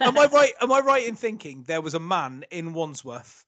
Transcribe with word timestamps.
am 0.00 0.18
I 0.18 0.26
right? 0.26 0.52
Am 0.60 0.72
I 0.72 0.80
right 0.80 1.06
in 1.06 1.14
thinking 1.16 1.64
there 1.66 1.80
was 1.80 1.94
a 1.94 2.00
man 2.00 2.44
in 2.50 2.72
Wandsworth 2.74 3.44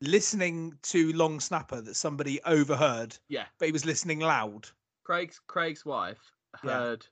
listening 0.00 0.76
to 0.82 1.12
Long 1.12 1.40
Snapper 1.40 1.80
that 1.80 1.94
somebody 1.94 2.42
overheard, 2.44 3.16
Yeah, 3.28 3.44
but 3.58 3.66
he 3.66 3.72
was 3.72 3.84
listening 3.84 4.20
loud? 4.20 4.68
Craig's 5.04 5.40
Craig's 5.46 5.84
wife 5.84 6.32
Yeah. 6.62 6.70
heard, 6.70 7.06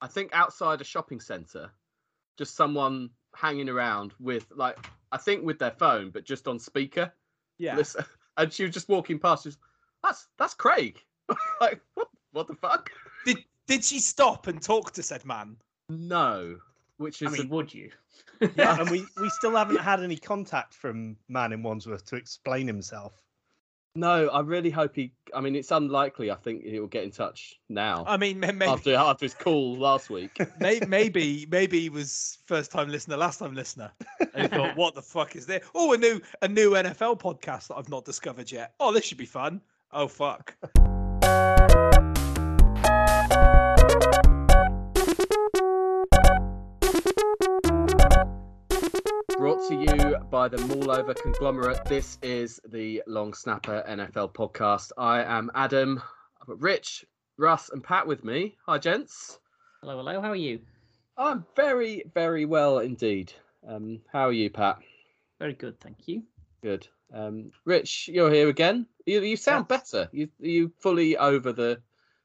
I 0.00 0.06
think 0.08 0.30
outside 0.32 0.80
a 0.80 0.84
shopping 0.84 1.20
centre, 1.20 1.70
just 2.38 2.54
someone 2.56 3.10
hanging 3.34 3.68
around 3.68 4.14
with 4.20 4.46
like 4.54 4.78
I 5.12 5.18
think 5.18 5.44
with 5.44 5.58
their 5.58 5.70
phone, 5.72 6.10
but 6.10 6.24
just 6.24 6.48
on 6.48 6.58
speaker. 6.58 7.12
Yeah. 7.58 7.76
Listen, 7.76 8.04
and 8.36 8.52
she 8.52 8.64
was 8.64 8.72
just 8.72 8.88
walking 8.88 9.18
past. 9.18 9.44
Was, 9.44 9.58
that's 10.02 10.28
that's 10.38 10.54
Craig. 10.54 10.98
like 11.60 11.80
what? 11.94 12.08
What 12.32 12.46
the 12.46 12.54
fuck? 12.54 12.90
Did 13.26 13.44
did 13.66 13.84
she 13.84 14.00
stop 14.00 14.46
and 14.46 14.60
talk 14.60 14.92
to 14.92 15.02
said 15.02 15.24
man? 15.24 15.56
No, 15.88 16.56
which 17.02 17.22
I 17.22 17.26
is 17.26 17.32
mean, 17.38 17.46
a- 17.48 17.54
would 17.54 17.74
you? 17.74 17.90
Yeah, 18.56 18.80
and 18.80 18.90
we, 18.90 19.04
we 19.20 19.28
still 19.30 19.54
haven't 19.54 19.78
had 19.80 20.02
any 20.02 20.16
contact 20.16 20.74
from 20.74 21.16
Man 21.28 21.52
in 21.52 21.62
Wandsworth 21.62 22.04
to 22.06 22.16
explain 22.16 22.66
himself. 22.66 23.12
no. 23.94 24.28
I 24.30 24.40
really 24.40 24.70
hope 24.70 24.96
he. 24.96 25.12
I 25.32 25.40
mean, 25.40 25.54
it's 25.54 25.70
unlikely. 25.70 26.30
I 26.30 26.34
think 26.34 26.64
he 26.64 26.80
will 26.80 26.88
get 26.88 27.04
in 27.04 27.10
touch 27.12 27.60
now 27.68 28.04
I 28.06 28.16
mean, 28.16 28.40
may- 28.40 28.50
maybe 28.50 28.70
after 28.70 28.94
after 28.96 29.26
his 29.26 29.34
call 29.34 29.76
last 29.76 30.10
week. 30.10 30.36
may- 30.60 30.80
maybe 30.88 31.46
maybe 31.50 31.78
he 31.82 31.88
was 31.88 32.38
first 32.46 32.72
time 32.72 32.88
listener, 32.88 33.16
last 33.16 33.38
time 33.38 33.54
listener, 33.54 33.92
and 34.34 34.42
he 34.42 34.48
thought, 34.48 34.76
"What 34.76 34.94
the 34.96 35.02
fuck 35.02 35.36
is 35.36 35.46
this? 35.46 35.64
Oh, 35.74 35.92
a 35.92 35.96
new 35.98 36.20
a 36.40 36.48
new 36.48 36.70
NFL 36.72 37.20
podcast 37.20 37.68
that 37.68 37.76
I've 37.76 37.90
not 37.90 38.04
discovered 38.04 38.50
yet. 38.50 38.74
Oh, 38.80 38.92
this 38.92 39.04
should 39.04 39.18
be 39.18 39.26
fun. 39.26 39.60
Oh 39.92 40.08
fuck." 40.08 40.56
Brought 49.68 49.86
to 49.86 49.96
you 49.96 50.16
by 50.28 50.48
the 50.48 50.56
Mallover 50.56 51.14
conglomerate. 51.14 51.84
This 51.84 52.18
is 52.20 52.60
the 52.68 53.00
Long 53.06 53.32
Snapper 53.32 53.84
NFL 53.88 54.34
podcast. 54.34 54.90
I 54.98 55.22
am 55.22 55.52
Adam. 55.54 56.02
I've 56.40 56.48
got 56.48 56.60
Rich, 56.60 57.04
Russ, 57.36 57.68
and 57.68 57.82
Pat 57.82 58.04
with 58.04 58.24
me. 58.24 58.56
Hi, 58.66 58.78
gents. 58.78 59.38
Hello, 59.80 59.96
hello. 59.98 60.20
How 60.20 60.30
are 60.30 60.36
you? 60.36 60.60
I'm 61.16 61.46
very, 61.54 62.02
very 62.12 62.44
well 62.44 62.80
indeed. 62.80 63.32
Um, 63.64 64.00
how 64.12 64.28
are 64.28 64.32
you, 64.32 64.50
Pat? 64.50 64.78
Very 65.38 65.54
good, 65.54 65.78
thank 65.78 66.08
you. 66.08 66.24
Good. 66.62 66.88
Um, 67.14 67.52
Rich, 67.64 68.08
you're 68.12 68.32
here 68.32 68.48
again. 68.48 68.86
You, 69.06 69.22
you 69.22 69.36
sound 69.36 69.68
better. 69.68 70.08
You 70.12 70.28
you 70.40 70.72
fully 70.80 71.16
over 71.16 71.52
the 71.52 71.80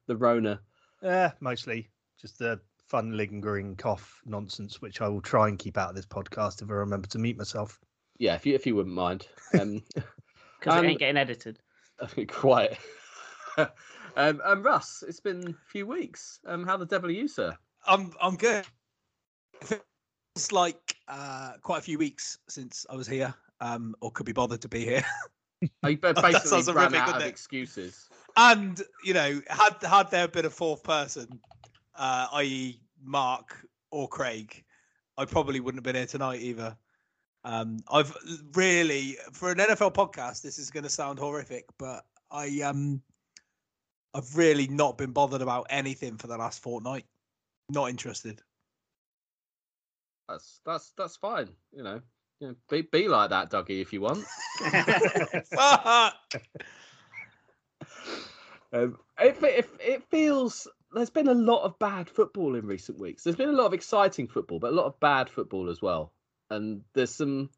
the 0.07 0.15
Rona. 0.15 0.59
Yeah, 1.03 1.33
mostly 1.39 1.89
just 2.19 2.39
the 2.39 2.59
fun 2.87 3.15
lingering 3.17 3.75
cough 3.75 4.21
nonsense, 4.25 4.81
which 4.81 5.01
I 5.01 5.07
will 5.07 5.21
try 5.21 5.47
and 5.49 5.59
keep 5.59 5.77
out 5.77 5.89
of 5.89 5.95
this 5.95 6.05
podcast 6.05 6.61
if 6.61 6.69
I 6.69 6.73
remember 6.73 7.07
to 7.09 7.19
mute 7.19 7.37
myself. 7.37 7.79
Yeah, 8.17 8.35
if 8.35 8.45
you 8.45 8.55
if 8.55 8.65
you 8.65 8.75
wouldn't 8.75 8.95
mind. 8.95 9.27
Um, 9.59 9.83
Because 10.59 10.79
Um, 10.79 10.85
it 10.85 10.89
ain't 10.89 10.99
getting 10.99 11.17
edited. 11.17 11.59
quite. 12.27 12.77
um, 13.57 14.41
um, 14.43 14.63
Russ, 14.63 15.03
it's 15.07 15.19
been 15.19 15.49
a 15.49 15.71
few 15.71 15.85
weeks. 15.85 16.39
Um, 16.47 16.65
how 16.65 16.77
the 16.77 16.85
devil 16.85 17.09
are 17.09 17.13
you, 17.13 17.27
sir? 17.27 17.55
I'm 17.85 18.11
I'm 18.21 18.35
good. 18.35 18.65
It's 20.35 20.51
like 20.51 20.95
uh, 21.07 21.53
quite 21.61 21.79
a 21.79 21.81
few 21.81 21.97
weeks 21.97 22.37
since 22.47 22.85
I 22.89 22.95
was 22.95 23.07
here, 23.07 23.33
um, 23.61 23.95
or 24.01 24.11
could 24.11 24.25
be 24.25 24.33
bothered 24.33 24.61
to 24.61 24.67
be 24.67 24.83
here. 24.85 25.03
Oh, 25.83 25.87
you 25.89 25.97
ba- 25.97 26.13
That 26.13 26.21
basically 26.21 26.49
sounds 26.49 26.67
ran 26.67 26.91
horrific, 26.93 26.99
out 26.99 27.15
of 27.15 27.21
it? 27.23 27.27
excuses. 27.27 28.07
And 28.35 28.79
you 29.03 29.13
know, 29.15 29.41
had 29.49 29.75
had 29.81 30.11
there 30.11 30.27
been 30.27 30.45
a 30.45 30.49
fourth 30.51 30.83
person, 30.83 31.39
uh, 31.97 32.27
i.e., 32.33 32.79
Mark 33.03 33.65
or 33.91 34.07
Craig, 34.07 34.63
I 35.17 35.25
probably 35.25 35.59
wouldn't 35.59 35.79
have 35.79 35.83
been 35.83 35.95
here 35.95 36.05
tonight 36.05 36.41
either. 36.41 36.77
Um, 37.43 37.79
I've 37.91 38.15
really, 38.55 39.17
for 39.31 39.51
an 39.51 39.57
NFL 39.57 39.93
podcast, 39.93 40.41
this 40.41 40.59
is 40.59 40.69
going 40.69 40.83
to 40.83 40.89
sound 40.89 41.19
horrific, 41.19 41.65
but 41.77 42.05
I 42.31 42.61
um, 42.61 43.01
I've 44.13 44.35
really 44.35 44.67
not 44.67 44.97
been 44.97 45.11
bothered 45.11 45.41
about 45.41 45.67
anything 45.69 46.17
for 46.17 46.27
the 46.27 46.37
last 46.37 46.61
fortnight. 46.61 47.05
Not 47.69 47.89
interested. 47.89 48.41
That's 50.27 50.59
that's 50.65 50.91
that's 50.97 51.15
fine. 51.15 51.49
You 51.71 51.83
know, 51.83 52.01
you 52.41 52.47
know 52.49 52.55
be 52.69 52.81
be 52.81 53.07
like 53.07 53.29
that, 53.29 53.49
Dougie, 53.49 53.81
if 53.81 53.93
you 53.93 54.01
want. 54.01 54.25
Um, 58.73 58.97
it, 59.19 59.37
it, 59.41 59.69
it 59.79 60.03
feels 60.09 60.67
there's 60.93 61.09
been 61.09 61.27
a 61.27 61.33
lot 61.33 61.63
of 61.63 61.77
bad 61.79 62.09
football 62.09 62.55
in 62.55 62.65
recent 62.65 62.99
weeks. 62.99 63.23
There's 63.23 63.35
been 63.35 63.49
a 63.49 63.53
lot 63.53 63.65
of 63.65 63.73
exciting 63.73 64.27
football, 64.27 64.59
but 64.59 64.71
a 64.71 64.75
lot 64.75 64.85
of 64.85 64.99
bad 64.99 65.29
football 65.29 65.69
as 65.69 65.81
well. 65.81 66.13
And 66.49 66.81
there's 66.93 67.13
some, 67.13 67.49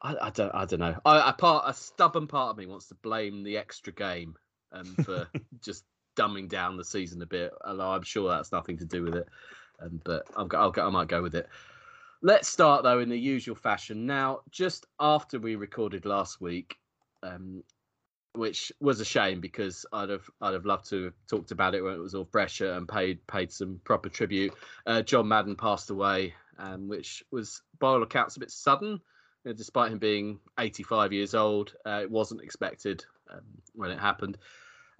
I, 0.00 0.16
I 0.20 0.30
don't, 0.30 0.54
I 0.54 0.64
don't 0.64 0.80
know. 0.80 0.96
I, 1.04 1.30
a 1.30 1.32
part, 1.32 1.64
a 1.66 1.74
stubborn 1.74 2.26
part 2.26 2.50
of 2.50 2.58
me 2.58 2.66
wants 2.66 2.86
to 2.88 2.94
blame 2.96 3.42
the 3.42 3.58
extra 3.58 3.92
game 3.92 4.36
um, 4.72 4.84
for 5.04 5.28
just 5.64 5.84
dumbing 6.16 6.48
down 6.48 6.76
the 6.76 6.84
season 6.84 7.20
a 7.22 7.26
bit. 7.26 7.52
Although 7.64 7.90
I'm 7.90 8.02
sure 8.02 8.28
that's 8.28 8.52
nothing 8.52 8.78
to 8.78 8.84
do 8.84 9.02
with 9.02 9.16
it. 9.16 9.28
Um, 9.82 10.00
but 10.04 10.26
I'll 10.36 10.48
I'll 10.54 10.70
go, 10.70 10.86
I 10.86 10.90
might 10.90 11.08
go 11.08 11.22
with 11.22 11.34
it. 11.34 11.48
Let's 12.22 12.48
start 12.48 12.82
though 12.82 13.00
in 13.00 13.08
the 13.08 13.18
usual 13.18 13.56
fashion. 13.56 14.06
Now, 14.06 14.40
just 14.50 14.86
after 15.00 15.38
we 15.38 15.56
recorded 15.56 16.04
last 16.04 16.40
week, 16.40 16.76
um, 17.22 17.64
which 18.34 18.72
was 18.80 19.00
a 19.00 19.04
shame 19.04 19.40
because 19.40 19.86
I'd 19.92 20.10
have 20.10 20.28
I'd 20.40 20.54
have 20.54 20.66
loved 20.66 20.88
to 20.90 21.04
have 21.04 21.14
talked 21.28 21.50
about 21.50 21.74
it 21.74 21.82
when 21.82 21.94
it 21.94 21.98
was 22.00 22.14
all 22.14 22.28
fresher 22.30 22.72
and 22.72 22.88
paid 22.88 23.26
paid 23.26 23.52
some 23.52 23.80
proper 23.82 24.08
tribute. 24.08 24.54
Uh, 24.86 25.02
John 25.02 25.28
Madden 25.28 25.56
passed 25.56 25.90
away, 25.90 26.34
um, 26.58 26.88
which 26.88 27.24
was 27.30 27.62
by 27.78 27.88
all 27.88 28.02
accounts 28.02 28.36
a 28.36 28.40
bit 28.40 28.50
sudden, 28.50 29.00
you 29.44 29.50
know, 29.50 29.52
despite 29.52 29.90
him 29.92 29.98
being 29.98 30.38
85 30.58 31.12
years 31.12 31.34
old. 31.34 31.74
Uh, 31.84 32.00
it 32.02 32.10
wasn't 32.10 32.42
expected 32.42 33.04
um, 33.30 33.42
when 33.74 33.90
it 33.90 33.98
happened, 33.98 34.38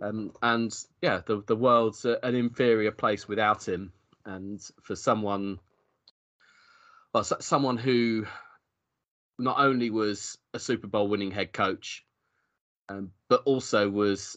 um, 0.02 0.32
and 0.42 0.74
yeah, 1.00 1.20
the 1.24 1.42
the 1.46 1.56
world's 1.56 2.04
a, 2.04 2.18
an 2.24 2.34
inferior 2.34 2.90
place 2.92 3.28
without 3.28 3.66
him. 3.66 3.92
And 4.26 4.60
for 4.82 4.96
someone, 4.96 5.60
well, 7.14 7.24
so- 7.24 7.38
someone 7.40 7.78
who 7.78 8.26
not 9.38 9.58
only 9.60 9.88
was 9.88 10.36
a 10.52 10.58
Super 10.58 10.88
Bowl 10.88 11.08
winning 11.08 11.30
head 11.30 11.52
coach 11.52 12.04
um, 12.90 13.12
but 13.28 13.42
also 13.44 13.88
was 13.88 14.36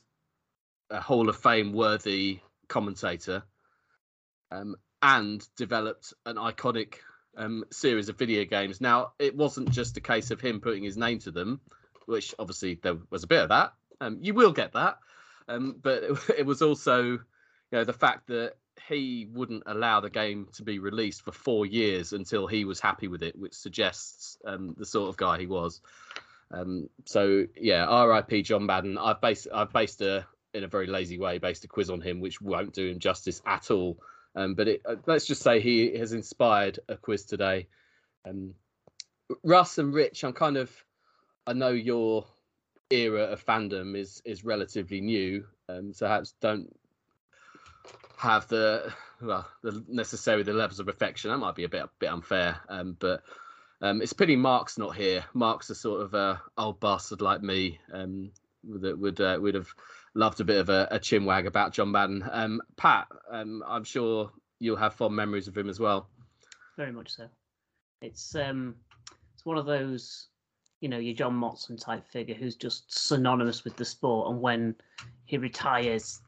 a 0.89 1.01
Hall 1.01 1.27
of 1.27 1.35
Fame 1.35 1.73
worthy 1.73 2.39
commentator, 2.67 3.43
um, 4.51 4.75
and 5.01 5.45
developed 5.57 6.13
an 6.25 6.35
iconic 6.35 6.95
um, 7.35 7.65
series 7.71 8.09
of 8.09 8.17
video 8.17 8.45
games. 8.45 8.79
Now, 8.79 9.13
it 9.17 9.35
wasn't 9.35 9.71
just 9.71 9.97
a 9.97 10.01
case 10.01 10.29
of 10.29 10.39
him 10.39 10.61
putting 10.61 10.83
his 10.83 10.95
name 10.95 11.19
to 11.19 11.31
them, 11.31 11.61
which 12.05 12.35
obviously 12.37 12.79
there 12.81 12.97
was 13.09 13.23
a 13.23 13.27
bit 13.27 13.41
of 13.41 13.49
that. 13.49 13.73
Um, 13.99 14.19
you 14.21 14.35
will 14.35 14.53
get 14.53 14.73
that, 14.73 14.99
um, 15.47 15.75
but 15.81 16.03
it, 16.03 16.17
it 16.39 16.45
was 16.45 16.61
also, 16.61 17.03
you 17.03 17.19
know, 17.71 17.83
the 17.83 17.91
fact 17.91 18.27
that 18.27 18.53
he 18.87 19.27
wouldn't 19.31 19.63
allow 19.65 19.99
the 19.99 20.09
game 20.09 20.47
to 20.53 20.63
be 20.63 20.77
released 20.77 21.23
for 21.23 21.31
four 21.31 21.65
years 21.65 22.13
until 22.13 22.45
he 22.45 22.65
was 22.65 22.79
happy 22.79 23.07
with 23.07 23.23
it, 23.23 23.37
which 23.37 23.53
suggests 23.53 24.37
um, 24.45 24.75
the 24.77 24.85
sort 24.85 25.09
of 25.09 25.17
guy 25.17 25.39
he 25.39 25.47
was. 25.47 25.81
Um, 26.51 26.89
so 27.05 27.45
yeah, 27.55 27.85
R.I.P. 27.85 28.43
John 28.43 28.65
Madden. 28.65 28.97
I've 28.97 29.21
based 29.21 29.47
I've 29.53 29.73
based 29.73 30.01
a 30.01 30.25
in 30.53 30.63
a 30.63 30.67
very 30.67 30.87
lazy 30.87 31.17
way 31.17 31.39
based 31.39 31.63
a 31.63 31.67
quiz 31.67 31.89
on 31.89 32.01
him, 32.01 32.19
which 32.19 32.41
won't 32.41 32.73
do 32.73 32.87
him 32.87 32.99
justice 32.99 33.41
at 33.45 33.71
all. 33.71 33.97
Um, 34.35 34.55
but 34.55 34.67
it, 34.67 34.81
uh, 34.85 34.95
let's 35.05 35.25
just 35.25 35.41
say 35.41 35.59
he 35.59 35.97
has 35.97 36.13
inspired 36.13 36.79
a 36.87 36.95
quiz 36.95 37.25
today. 37.25 37.67
Um, 38.27 38.55
Russ 39.43 39.77
and 39.77 39.93
Rich, 39.93 40.23
I'm 40.23 40.33
kind 40.33 40.57
of 40.57 40.71
I 41.45 41.53
know 41.53 41.69
your 41.69 42.25
era 42.89 43.23
of 43.23 43.45
fandom 43.45 43.97
is 43.97 44.21
is 44.25 44.43
relatively 44.43 45.01
new, 45.01 45.45
um, 45.69 45.93
so 45.93 46.05
perhaps 46.05 46.33
don't 46.39 46.75
have 48.17 48.47
the 48.47 48.93
well 49.21 49.47
the 49.61 49.83
necessarily 49.87 50.43
the 50.43 50.53
levels 50.53 50.79
of 50.79 50.87
affection. 50.87 51.31
That 51.31 51.37
might 51.37 51.55
be 51.55 51.63
a 51.63 51.69
bit 51.69 51.83
bit 51.99 52.11
unfair, 52.11 52.59
um, 52.69 52.95
but 52.99 53.23
um, 53.83 54.01
it's 54.01 54.13
pity 54.13 54.37
Mark's 54.37 54.77
not 54.77 54.95
here. 54.95 55.25
Mark's 55.33 55.69
a 55.69 55.75
sort 55.75 56.01
of 56.01 56.15
uh, 56.15 56.37
old 56.57 56.79
bastard 56.79 57.21
like 57.21 57.43
me 57.43 57.79
um, 57.91 58.31
that 58.79 58.97
would 58.97 59.19
uh, 59.19 59.37
would 59.41 59.55
have 59.55 59.67
loved 60.15 60.39
a 60.39 60.45
bit 60.45 60.61
of 60.61 60.69
a, 60.69 60.87
a 60.89 60.99
chin 60.99 61.25
wag 61.25 61.47
about 61.47 61.73
John 61.73 61.91
Madden. 61.91 62.23
Um, 62.31 62.61
Pat, 62.77 63.07
um, 63.29 63.61
I'm 63.67 63.83
sure 63.83 64.31
you'll 64.59 64.77
have 64.77 64.93
fond 64.93 65.17
memories 65.17 65.49
of 65.49 65.57
him 65.57 65.69
as 65.69 65.81
well. 65.81 66.07
Very 66.77 66.93
much 66.93 67.13
so. 67.13 67.27
It's 68.01 68.35
um, 68.35 68.75
it's 69.33 69.45
one 69.45 69.57
of 69.57 69.65
those, 69.65 70.27
you 70.79 70.87
know, 70.87 70.97
your 70.97 71.13
John 71.13 71.33
Motson 71.33 71.77
type 71.77 72.07
figure 72.07 72.35
who's 72.35 72.55
just 72.55 72.85
synonymous 72.89 73.65
with 73.65 73.75
the 73.75 73.85
sport, 73.85 74.31
and 74.31 74.41
when 74.41 74.75
he 75.25 75.37
retires, 75.37 76.21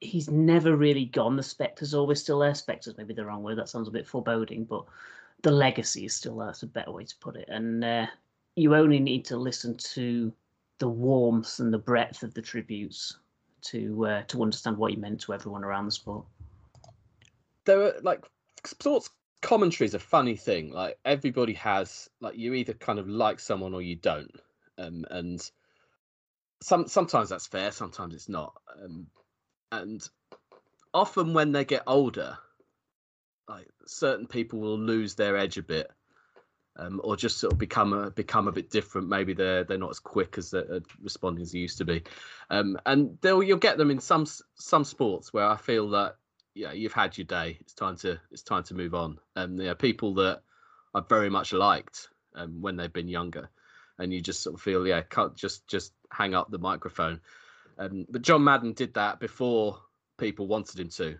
he's 0.00 0.28
never 0.28 0.74
really 0.74 1.04
gone. 1.04 1.36
The 1.36 1.42
spectre's 1.44 1.94
always 1.94 2.20
still 2.20 2.40
there. 2.40 2.54
Spectre's 2.56 2.96
maybe 2.96 3.14
the 3.14 3.24
wrong 3.24 3.44
word. 3.44 3.58
That 3.58 3.68
sounds 3.68 3.86
a 3.86 3.92
bit 3.92 4.08
foreboding, 4.08 4.64
but 4.64 4.84
the 5.44 5.50
legacy 5.50 6.06
is 6.06 6.14
still 6.14 6.38
there. 6.38 6.46
That's 6.46 6.64
a 6.64 6.66
better 6.66 6.90
way 6.90 7.04
to 7.04 7.16
put 7.20 7.36
it. 7.36 7.48
And 7.48 7.84
uh, 7.84 8.06
you 8.56 8.74
only 8.74 8.98
need 8.98 9.24
to 9.26 9.36
listen 9.36 9.76
to 9.76 10.32
the 10.78 10.88
warmth 10.88 11.60
and 11.60 11.72
the 11.72 11.78
breadth 11.78 12.22
of 12.24 12.34
the 12.34 12.42
tributes 12.42 13.18
to 13.62 14.06
uh, 14.06 14.22
to 14.24 14.42
understand 14.42 14.76
what 14.76 14.90
he 14.90 14.96
meant 14.96 15.20
to 15.20 15.34
everyone 15.34 15.62
around 15.62 15.84
the 15.84 15.92
sport. 15.92 16.24
There 17.66 17.82
are 17.82 17.94
like 18.02 18.24
sports 18.64 19.10
commentary 19.42 19.86
is 19.86 19.94
a 19.94 19.98
funny 19.98 20.34
thing. 20.34 20.72
Like 20.72 20.98
everybody 21.04 21.52
has, 21.54 22.08
like 22.20 22.36
you 22.36 22.54
either 22.54 22.72
kind 22.72 22.98
of 22.98 23.06
like 23.06 23.38
someone 23.38 23.74
or 23.74 23.82
you 23.82 23.96
don't, 23.96 24.40
um, 24.78 25.04
and 25.10 25.50
some 26.62 26.88
sometimes 26.88 27.28
that's 27.28 27.46
fair, 27.46 27.70
sometimes 27.70 28.14
it's 28.14 28.30
not. 28.30 28.54
Um, 28.82 29.06
and 29.72 30.08
often 30.94 31.34
when 31.34 31.52
they 31.52 31.66
get 31.66 31.82
older, 31.86 32.38
like 33.48 33.68
certain 33.86 34.26
people 34.26 34.60
will 34.60 34.78
lose 34.78 35.14
their 35.14 35.36
edge 35.36 35.58
a 35.58 35.62
bit, 35.62 35.90
um, 36.76 37.00
or 37.04 37.16
just 37.16 37.38
sort 37.38 37.52
of 37.52 37.58
become 37.58 37.92
a 37.92 38.10
become 38.10 38.48
a 38.48 38.52
bit 38.52 38.70
different. 38.70 39.08
Maybe 39.08 39.34
they're 39.34 39.64
they're 39.64 39.78
not 39.78 39.90
as 39.90 39.98
quick 39.98 40.38
as 40.38 40.50
they're 40.50 40.80
responding 41.02 41.42
as 41.42 41.52
they 41.52 41.58
used 41.58 41.78
to 41.78 41.84
be, 41.84 42.02
um, 42.50 42.78
and 42.86 43.18
they'll 43.20 43.42
you'll 43.42 43.58
get 43.58 43.78
them 43.78 43.90
in 43.90 44.00
some 44.00 44.26
some 44.54 44.84
sports 44.84 45.32
where 45.32 45.46
I 45.46 45.56
feel 45.56 45.90
that 45.90 46.16
yeah 46.54 46.72
you've 46.72 46.92
had 46.92 47.16
your 47.16 47.26
day. 47.26 47.58
It's 47.60 47.74
time 47.74 47.96
to 47.98 48.20
it's 48.30 48.42
time 48.42 48.64
to 48.64 48.74
move 48.74 48.94
on. 48.94 49.18
And 49.36 49.60
um, 49.60 49.66
are 49.66 49.74
people 49.74 50.14
that 50.14 50.42
I 50.94 51.00
very 51.08 51.30
much 51.30 51.52
liked 51.52 52.08
um, 52.34 52.60
when 52.60 52.76
they've 52.76 52.92
been 52.92 53.08
younger, 53.08 53.50
and 53.98 54.12
you 54.12 54.20
just 54.20 54.42
sort 54.42 54.54
of 54.54 54.60
feel 54.62 54.86
yeah 54.86 55.02
cut 55.02 55.36
just 55.36 55.66
just 55.68 55.92
hang 56.10 56.34
up 56.34 56.50
the 56.50 56.58
microphone. 56.58 57.20
Um, 57.78 58.06
but 58.08 58.22
John 58.22 58.44
Madden 58.44 58.72
did 58.72 58.94
that 58.94 59.20
before 59.20 59.80
people 60.16 60.46
wanted 60.46 60.78
him 60.78 60.88
to. 60.90 61.18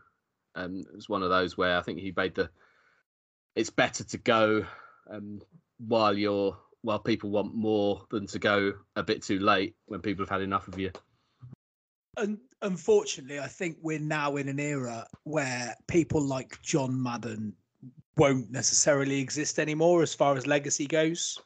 Um, 0.55 0.81
it 0.81 0.95
was 0.95 1.09
one 1.09 1.23
of 1.23 1.31
those 1.31 1.57
where 1.57 1.77
I 1.77 1.83
think 1.83 1.99
he 1.99 2.13
made 2.17 2.35
the. 2.35 2.51
It's 3.57 3.71
better 3.71 4.05
to 4.05 4.19
go 4.19 4.65
um, 5.11 5.41
while 5.79 6.17
you're 6.17 6.57
while 6.83 6.99
people 6.99 7.31
want 7.31 7.55
more 7.55 8.05
than 8.11 8.27
to 8.27 8.39
go 8.39 8.75
a 8.95 9.03
bit 9.03 9.23
too 9.23 9.39
late 9.39 9.75
when 9.87 10.01
people 10.01 10.23
have 10.23 10.31
had 10.31 10.43
enough 10.43 10.69
of 10.69 10.79
you. 10.79 10.91
And 12.17 12.39
unfortunately, 12.61 13.41
I 13.41 13.47
think 13.47 13.79
we're 13.81 13.99
now 13.99 14.37
in 14.37 14.49
an 14.49 14.61
era 14.61 15.07
where 15.25 15.75
people 15.89 16.21
like 16.21 16.61
John 16.63 17.03
Madden 17.03 17.55
won't 18.17 18.51
necessarily 18.51 19.19
exist 19.21 19.59
anymore 19.59 20.03
as 20.03 20.15
far 20.15 20.37
as 20.37 20.47
legacy 20.47 20.87
goes. 20.87 21.39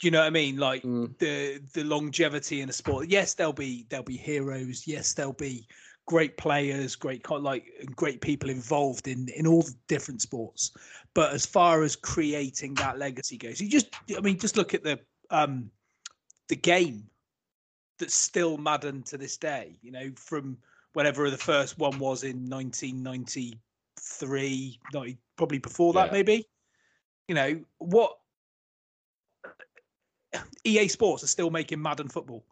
Do 0.00 0.06
you 0.06 0.10
know 0.12 0.20
what 0.20 0.26
I 0.26 0.30
mean? 0.30 0.56
Like 0.56 0.82
mm. 0.82 1.16
the 1.18 1.60
the 1.74 1.84
longevity 1.84 2.60
in 2.60 2.68
a 2.68 2.72
sport. 2.72 3.08
Yes, 3.08 3.34
there'll 3.34 3.52
be 3.52 3.86
there'll 3.88 4.04
be 4.04 4.16
heroes. 4.16 4.84
Yes, 4.86 5.12
there'll 5.14 5.32
be 5.32 5.66
great 6.06 6.36
players, 6.36 6.96
great 6.96 7.28
like 7.30 7.64
great 7.96 8.20
people 8.20 8.50
involved 8.50 9.08
in 9.08 9.28
in 9.36 9.46
all 9.46 9.62
the 9.62 9.74
different 9.88 10.20
sports. 10.22 10.72
But 11.14 11.32
as 11.32 11.46
far 11.46 11.82
as 11.82 11.96
creating 11.96 12.74
that 12.74 12.98
legacy 12.98 13.38
goes, 13.38 13.60
you 13.60 13.68
just 13.68 13.86
I 14.16 14.20
mean 14.20 14.38
just 14.38 14.56
look 14.56 14.74
at 14.74 14.82
the 14.82 14.98
um 15.30 15.70
the 16.48 16.56
game 16.56 17.06
that's 17.98 18.14
still 18.14 18.58
Madden 18.58 19.02
to 19.04 19.18
this 19.18 19.36
day. 19.36 19.76
You 19.82 19.92
know, 19.92 20.10
from 20.16 20.58
whatever 20.92 21.30
the 21.30 21.38
first 21.38 21.78
one 21.78 21.98
was 21.98 22.24
in 22.24 22.48
1993, 22.48 24.80
probably 25.36 25.58
before 25.58 25.92
that, 25.94 26.06
yeah. 26.06 26.12
maybe. 26.12 26.48
You 27.28 27.34
know 27.34 27.60
what? 27.78 28.16
EA 30.64 30.88
Sports 30.88 31.24
are 31.24 31.28
still 31.28 31.50
making 31.50 31.80
Madden 31.80 32.08
football. 32.08 32.44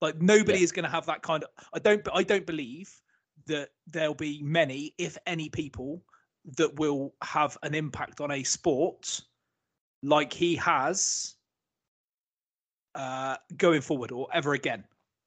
Like 0.00 0.20
nobody 0.20 0.58
yeah. 0.58 0.64
is 0.64 0.72
going 0.72 0.84
to 0.84 0.90
have 0.90 1.06
that 1.06 1.22
kind 1.22 1.44
of. 1.44 1.50
I 1.72 1.78
don't. 1.78 2.06
I 2.12 2.22
don't 2.22 2.46
believe 2.46 2.90
that 3.46 3.70
there'll 3.86 4.14
be 4.14 4.40
many, 4.42 4.94
if 4.98 5.16
any, 5.26 5.48
people 5.48 6.02
that 6.56 6.78
will 6.78 7.14
have 7.22 7.58
an 7.62 7.74
impact 7.74 8.20
on 8.20 8.30
a 8.30 8.42
sport 8.42 9.20
like 10.02 10.32
he 10.32 10.54
has 10.56 11.34
uh, 12.94 13.36
going 13.56 13.80
forward 13.80 14.12
or 14.12 14.28
ever 14.32 14.54
again. 14.54 14.84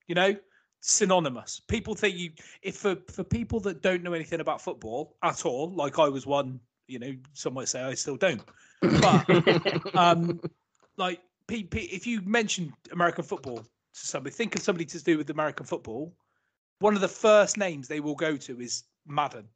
You 0.08 0.16
know, 0.16 0.36
synonymous. 0.82 1.62
People 1.68 1.96
think 1.96 2.16
you 2.16 2.32
if 2.62 2.78
for 2.78 2.98
for 3.10 3.24
people 3.24 3.60
that 3.62 3.82
don't 3.82 4.04
know 4.04 4.14
anything 4.14 4.40
about 4.40 4.62
football 4.62 5.16
at 5.24 5.46
all, 5.46 5.74
like 5.74 6.00
I 6.00 6.10
was 6.10 6.26
one. 6.26 6.60
You 6.88 7.00
know, 7.00 7.14
some 7.34 7.54
might 7.54 7.70
say 7.70 7.82
I 7.82 7.94
still 7.94 8.18
don't, 8.18 8.42
but 8.82 9.96
um, 9.96 10.42
like 10.98 11.22
if 11.50 12.06
you 12.08 12.22
mention 12.22 12.74
American 12.92 13.24
football 13.24 13.66
to 13.94 14.08
somebody, 14.08 14.34
think 14.34 14.56
of 14.56 14.62
somebody 14.62 14.86
to 14.86 15.04
do 15.04 15.18
with 15.18 15.30
American 15.30 15.66
football, 15.66 16.14
one 16.80 16.96
of 16.96 17.02
the 17.02 17.08
first 17.08 17.58
names 17.58 17.88
they 17.88 18.00
will 18.00 18.16
go 18.16 18.38
to 18.38 18.60
is 18.60 18.84
Madden. 19.06 19.48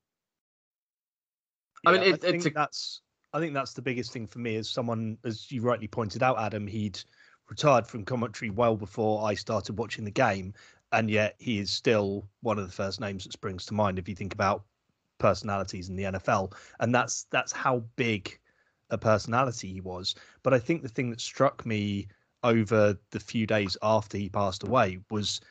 I 1.85 1.91
mean, 1.91 2.01
it, 2.01 2.23
I 2.23 2.31
think 2.31 2.45
a... 2.45 2.49
that's 2.51 3.01
I 3.33 3.39
think 3.39 3.53
that's 3.53 3.73
the 3.73 3.81
biggest 3.81 4.13
thing 4.13 4.27
for 4.27 4.39
me. 4.39 4.55
As 4.55 4.69
someone, 4.69 5.17
as 5.25 5.51
you 5.51 5.61
rightly 5.61 5.87
pointed 5.87 6.23
out, 6.23 6.39
Adam, 6.39 6.65
he'd 6.65 6.99
retired 7.49 7.85
from 7.85 8.05
commentary 8.05 8.49
well 8.49 8.75
before 8.77 9.25
I 9.25 9.33
started 9.33 9.77
watching 9.77 10.05
the 10.05 10.11
game, 10.11 10.53
and 10.93 11.09
yet 11.09 11.35
he 11.37 11.59
is 11.59 11.69
still 11.69 12.27
one 12.41 12.57
of 12.57 12.65
the 12.65 12.71
first 12.71 13.01
names 13.01 13.23
that 13.23 13.33
springs 13.33 13.65
to 13.65 13.73
mind 13.73 13.99
if 13.99 14.07
you 14.07 14.15
think 14.15 14.33
about 14.33 14.63
personalities 15.17 15.89
in 15.89 15.95
the 15.95 16.03
NFL, 16.03 16.53
and 16.79 16.93
that's 16.93 17.25
that's 17.31 17.51
how 17.51 17.83
big 17.95 18.39
a 18.89 18.97
personality 18.97 19.73
he 19.73 19.81
was. 19.81 20.15
But 20.43 20.53
I 20.53 20.59
think 20.59 20.81
the 20.81 20.89
thing 20.89 21.09
that 21.09 21.21
struck 21.21 21.65
me 21.65 22.07
over 22.45 22.97
the 23.11 23.19
few 23.19 23.45
days 23.45 23.75
after 23.81 24.17
he 24.17 24.29
passed 24.29 24.63
away 24.63 24.99
was 25.09 25.41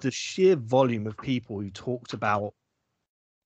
the 0.00 0.10
sheer 0.10 0.56
volume 0.56 1.06
of 1.06 1.16
people 1.18 1.60
who 1.60 1.70
talked 1.70 2.12
about 2.12 2.54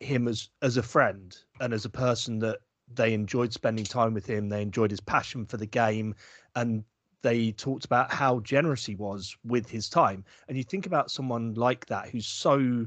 him 0.00 0.28
as 0.28 0.50
as 0.62 0.76
a 0.76 0.82
friend 0.82 1.36
and 1.60 1.72
as 1.72 1.84
a 1.84 1.90
person 1.90 2.38
that 2.38 2.58
they 2.94 3.12
enjoyed 3.12 3.52
spending 3.52 3.84
time 3.84 4.14
with 4.14 4.26
him 4.26 4.48
they 4.48 4.62
enjoyed 4.62 4.90
his 4.90 5.00
passion 5.00 5.44
for 5.44 5.56
the 5.56 5.66
game 5.66 6.14
and 6.54 6.84
they 7.22 7.52
talked 7.52 7.84
about 7.84 8.12
how 8.12 8.40
generous 8.40 8.86
he 8.86 8.94
was 8.94 9.36
with 9.44 9.68
his 9.68 9.88
time. 9.88 10.24
And 10.48 10.56
you 10.56 10.62
think 10.62 10.86
about 10.86 11.10
someone 11.10 11.54
like 11.54 11.86
that 11.86 12.08
who's 12.08 12.26
so 12.26 12.86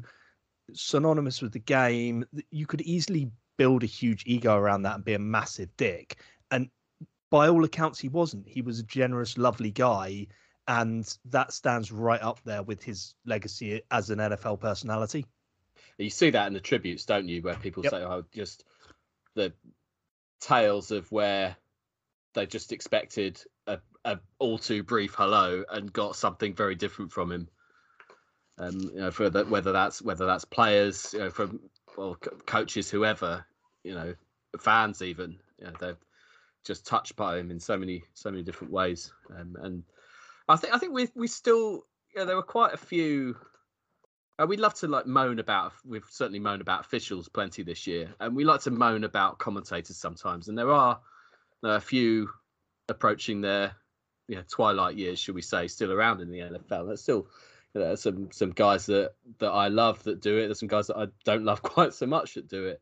synonymous 0.73 1.41
with 1.41 1.51
the 1.51 1.59
game 1.59 2.25
you 2.49 2.65
could 2.65 2.81
easily 2.81 3.29
build 3.57 3.83
a 3.83 3.87
huge 3.87 4.23
ego 4.25 4.55
around 4.55 4.83
that 4.83 4.95
and 4.95 5.03
be 5.03 5.13
a 5.13 5.19
massive 5.19 5.69
dick 5.75 6.17
by 7.31 7.47
all 7.47 7.63
accounts, 7.63 7.97
he 7.97 8.09
wasn't. 8.09 8.47
He 8.47 8.61
was 8.61 8.79
a 8.79 8.83
generous, 8.83 9.37
lovely 9.37 9.71
guy, 9.71 10.27
and 10.67 11.17
that 11.25 11.51
stands 11.53 11.91
right 11.91 12.21
up 12.21 12.43
there 12.43 12.61
with 12.61 12.83
his 12.83 13.15
legacy 13.25 13.81
as 13.89 14.11
an 14.11 14.19
NFL 14.19 14.59
personality. 14.59 15.25
You 15.97 16.09
see 16.09 16.29
that 16.29 16.47
in 16.47 16.53
the 16.53 16.59
tributes, 16.59 17.05
don't 17.05 17.27
you, 17.27 17.41
where 17.41 17.55
people 17.55 17.83
yep. 17.83 17.91
say, 17.91 18.03
"Oh, 18.03 18.25
just 18.33 18.65
the 19.33 19.53
tales 20.41 20.91
of 20.91 21.11
where 21.11 21.55
they 22.33 22.45
just 22.45 22.71
expected 22.71 23.41
a, 23.65 23.79
a 24.03 24.19
all 24.37 24.57
too 24.57 24.83
brief 24.83 25.15
hello 25.15 25.63
and 25.69 25.91
got 25.91 26.15
something 26.15 26.53
very 26.53 26.75
different 26.75 27.13
from 27.13 27.31
him." 27.31 27.47
Um, 28.57 28.79
you 28.79 28.99
know, 28.99 29.11
for 29.11 29.29
that, 29.29 29.49
whether 29.49 29.71
that's 29.71 30.01
whether 30.01 30.25
that's 30.25 30.45
players, 30.45 31.13
you 31.13 31.19
know, 31.19 31.29
from 31.29 31.61
or 31.95 32.17
coaches, 32.45 32.91
whoever, 32.91 33.45
you 33.83 33.93
know, 33.93 34.15
fans 34.59 35.01
even, 35.01 35.39
you 35.57 35.65
know, 35.65 35.73
they're 35.79 35.97
just 36.65 36.85
touched 36.85 37.15
by 37.15 37.37
him 37.37 37.51
in 37.51 37.59
so 37.59 37.77
many 37.77 38.03
so 38.13 38.31
many 38.31 38.43
different 38.43 38.73
ways. 38.73 39.11
Um, 39.29 39.55
and 39.61 39.83
I 40.47 40.55
think 40.55 40.73
I 40.73 40.77
think 40.77 40.93
we 40.93 41.09
we 41.15 41.27
still 41.27 41.85
there 42.15 42.35
were 42.35 42.43
quite 42.43 42.73
a 42.73 42.77
few. 42.77 43.35
Uh, 44.39 44.45
we 44.47 44.57
love 44.57 44.73
to 44.75 44.87
like 44.87 45.05
moan 45.05 45.39
about. 45.39 45.73
We've 45.85 46.05
certainly 46.09 46.39
moaned 46.39 46.61
about 46.61 46.81
officials 46.81 47.29
plenty 47.29 47.63
this 47.63 47.87
year, 47.87 48.13
and 48.19 48.35
we 48.35 48.43
like 48.43 48.61
to 48.61 48.71
moan 48.71 49.03
about 49.03 49.39
commentators 49.39 49.97
sometimes. 49.97 50.47
And 50.47 50.57
there 50.57 50.71
are 50.71 50.99
uh, 51.63 51.69
a 51.69 51.79
few 51.79 52.29
approaching 52.89 53.41
their 53.41 53.75
you 54.27 54.37
know, 54.37 54.43
twilight 54.49 54.95
years, 54.95 55.19
should 55.19 55.35
we 55.35 55.41
say, 55.41 55.67
still 55.67 55.91
around 55.91 56.21
in 56.21 56.31
the 56.31 56.39
NFL. 56.39 56.87
There's 56.87 57.01
still 57.01 57.27
some 57.95 58.31
some 58.31 58.51
guys 58.51 58.85
that 58.85 59.13
that 59.39 59.51
I 59.51 59.67
love 59.67 60.03
that 60.03 60.21
do 60.21 60.37
it. 60.37 60.47
There's 60.47 60.59
some 60.59 60.69
guys 60.69 60.87
that 60.87 60.97
I 60.97 61.07
don't 61.25 61.43
love 61.43 61.61
quite 61.63 61.93
so 61.93 62.05
much 62.05 62.35
that 62.35 62.47
do 62.47 62.67
it. 62.67 62.81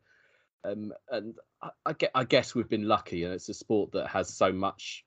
Um, 0.64 0.92
and 1.08 1.34
I, 1.62 1.94
I, 2.14 2.24
guess 2.24 2.54
we've 2.54 2.68
been 2.68 2.88
lucky, 2.88 3.24
and 3.24 3.34
it's 3.34 3.48
a 3.48 3.54
sport 3.54 3.92
that 3.92 4.08
has 4.08 4.32
so 4.32 4.52
much 4.52 5.04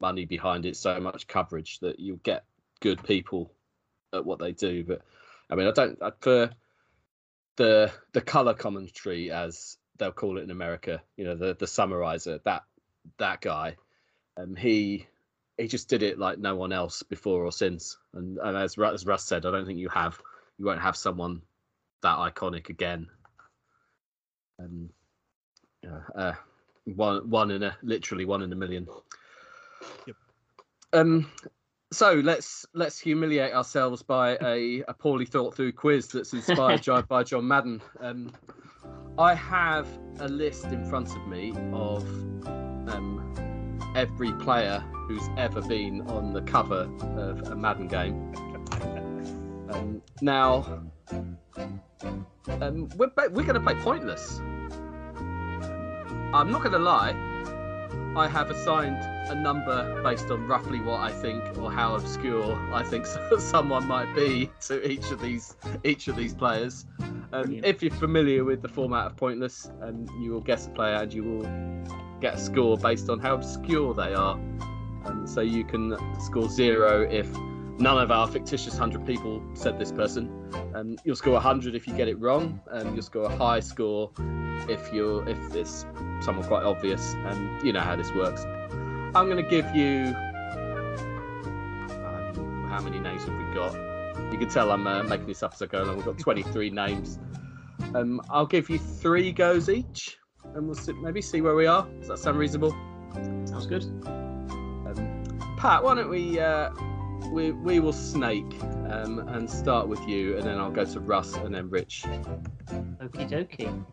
money 0.00 0.24
behind 0.24 0.66
it, 0.66 0.76
so 0.76 1.00
much 1.00 1.26
coverage 1.26 1.78
that 1.80 2.00
you'll 2.00 2.16
get 2.18 2.44
good 2.80 3.02
people 3.04 3.52
at 4.12 4.24
what 4.24 4.38
they 4.38 4.52
do. 4.52 4.84
But 4.84 5.02
I 5.50 5.54
mean, 5.54 5.68
I 5.68 5.70
don't 5.70 6.02
I, 6.02 6.10
for 6.20 6.50
the 7.56 7.92
the 8.12 8.20
color 8.20 8.54
commentary, 8.54 9.30
as 9.30 9.76
they'll 9.98 10.12
call 10.12 10.38
it 10.38 10.42
in 10.42 10.50
America. 10.50 11.02
You 11.16 11.24
know, 11.24 11.36
the 11.36 11.54
the 11.54 11.66
summarizer. 11.66 12.40
That 12.44 12.64
that 13.18 13.40
guy, 13.40 13.76
um, 14.36 14.56
he 14.56 15.06
he 15.58 15.68
just 15.68 15.88
did 15.88 16.02
it 16.02 16.18
like 16.18 16.38
no 16.38 16.56
one 16.56 16.72
else 16.72 17.02
before 17.04 17.44
or 17.44 17.52
since. 17.52 17.96
And, 18.12 18.38
and 18.38 18.56
as, 18.56 18.76
as 18.76 19.06
Russ 19.06 19.24
said, 19.24 19.46
I 19.46 19.52
don't 19.52 19.66
think 19.66 19.78
you 19.78 19.88
have 19.90 20.20
you 20.58 20.64
won't 20.64 20.80
have 20.80 20.96
someone 20.96 21.42
that 22.02 22.18
iconic 22.18 22.68
again 22.68 23.08
um, 24.58 24.90
uh, 26.14 26.32
one 26.84 27.28
one 27.30 27.50
in 27.50 27.62
a 27.62 27.76
literally 27.82 28.24
one 28.24 28.42
in 28.42 28.52
a 28.52 28.56
million. 28.56 28.86
Yep. 30.06 30.16
Um, 30.92 31.30
so 31.92 32.14
let's 32.14 32.66
let's 32.74 32.98
humiliate 32.98 33.54
ourselves 33.54 34.02
by 34.02 34.36
a, 34.42 34.82
a 34.88 34.94
poorly 34.94 35.26
thought 35.26 35.54
through 35.54 35.72
quiz 35.72 36.08
that's 36.08 36.32
inspired 36.32 36.84
by 37.08 37.22
John 37.22 37.46
Madden. 37.46 37.80
Um, 38.00 38.32
I 39.16 39.34
have 39.34 39.86
a 40.18 40.28
list 40.28 40.66
in 40.66 40.84
front 40.84 41.14
of 41.14 41.26
me 41.28 41.52
of 41.72 42.02
um, 42.88 43.92
every 43.94 44.32
player 44.34 44.82
who's 45.06 45.28
ever 45.36 45.62
been 45.62 46.02
on 46.08 46.32
the 46.32 46.42
cover 46.42 46.90
of 47.16 47.48
a 47.48 47.54
Madden 47.54 47.86
game. 47.86 48.34
Um, 49.70 50.02
now, 50.20 50.82
um, 52.60 52.88
we're 52.96 53.10
we're 53.30 53.44
going 53.44 53.54
to 53.54 53.60
play 53.60 53.76
pointless. 53.76 54.40
I'm 56.34 56.50
not 56.50 56.62
going 56.62 56.72
to 56.72 56.80
lie. 56.80 57.14
I 58.16 58.26
have 58.26 58.50
assigned 58.50 58.96
a 59.30 59.36
number 59.36 60.02
based 60.02 60.32
on 60.32 60.48
roughly 60.48 60.80
what 60.80 60.98
I 60.98 61.12
think 61.12 61.56
or 61.58 61.70
how 61.70 61.94
obscure 61.94 62.56
I 62.72 62.82
think 62.82 63.06
someone 63.38 63.86
might 63.86 64.12
be 64.16 64.50
to 64.62 64.84
each 64.84 65.12
of 65.12 65.20
these 65.22 65.54
each 65.84 66.08
of 66.08 66.16
these 66.16 66.34
players. 66.34 66.86
Um, 67.32 67.60
if 67.62 67.84
you're 67.84 67.94
familiar 67.94 68.42
with 68.42 68.62
the 68.62 68.68
format 68.68 69.06
of 69.06 69.16
Pointless, 69.16 69.70
um, 69.80 70.06
you 70.20 70.32
will 70.32 70.40
guess 70.40 70.66
a 70.66 70.70
player 70.70 70.96
and 70.96 71.14
you 71.14 71.22
will 71.22 72.18
get 72.20 72.34
a 72.34 72.38
score 72.38 72.76
based 72.76 73.08
on 73.10 73.20
how 73.20 73.34
obscure 73.34 73.94
they 73.94 74.12
are. 74.12 74.36
And 75.04 75.30
so 75.30 75.40
you 75.40 75.64
can 75.64 75.96
score 76.20 76.48
zero 76.48 77.08
if 77.08 77.28
none 77.78 77.98
of 77.98 78.10
our 78.10 78.26
fictitious 78.28 78.74
100 78.74 79.06
people 79.06 79.42
said 79.54 79.78
this 79.78 79.92
person. 79.92 80.30
Um, 80.74 80.96
you'll 81.04 81.16
score 81.16 81.34
100 81.34 81.74
if 81.74 81.86
you 81.86 81.94
get 81.94 82.08
it 82.08 82.18
wrong, 82.20 82.60
and 82.70 82.94
you'll 82.94 83.02
score 83.02 83.24
a 83.24 83.36
high 83.36 83.60
score 83.60 84.10
if 84.68 84.92
you're 84.92 85.28
if 85.28 85.54
it's 85.54 85.86
someone 86.20 86.46
quite 86.46 86.64
obvious. 86.64 87.14
And 87.14 87.64
you 87.66 87.72
know 87.72 87.80
how 87.80 87.96
this 87.96 88.12
works. 88.12 88.44
I'm 89.14 89.28
going 89.28 89.42
to 89.42 89.48
give 89.48 89.74
you. 89.74 90.14
Uh, 91.90 92.32
how 92.68 92.80
many 92.80 92.98
names 92.98 93.24
have 93.24 93.34
we 93.34 93.54
got? 93.54 93.74
You 94.32 94.38
can 94.38 94.48
tell 94.48 94.70
I'm 94.72 94.86
uh, 94.86 95.02
making 95.04 95.26
this 95.26 95.42
up 95.42 95.54
as 95.54 95.62
I 95.62 95.66
go 95.66 95.82
along. 95.82 95.96
We've 95.96 96.06
got 96.06 96.18
23 96.18 96.70
names. 96.70 97.18
Um, 97.94 98.20
I'll 98.30 98.46
give 98.46 98.70
you 98.70 98.78
three 98.78 99.30
goes 99.32 99.68
each, 99.68 100.18
and 100.54 100.66
we'll 100.66 100.74
see, 100.74 100.92
maybe 100.92 101.22
see 101.22 101.40
where 101.40 101.54
we 101.54 101.66
are. 101.66 101.86
Does 102.00 102.08
that 102.08 102.18
sound 102.18 102.38
reasonable? 102.38 102.74
Sounds 103.44 103.66
good. 103.66 103.84
Um, 104.06 105.24
Pat, 105.56 105.84
why 105.84 105.94
don't 105.94 106.10
we 106.10 106.40
uh, 106.40 106.70
we 107.30 107.52
we 107.52 107.80
will 107.80 107.92
snake 107.92 108.54
um, 108.88 109.20
and 109.28 109.48
start 109.50 109.88
with 109.88 110.06
you, 110.08 110.36
and 110.36 110.46
then 110.46 110.58
I'll 110.58 110.70
go 110.70 110.84
to 110.84 111.00
Russ 111.00 111.34
and 111.34 111.54
then 111.54 111.70
Rich. 111.70 112.04
Okie 113.02 113.28
dokie. 113.28 113.84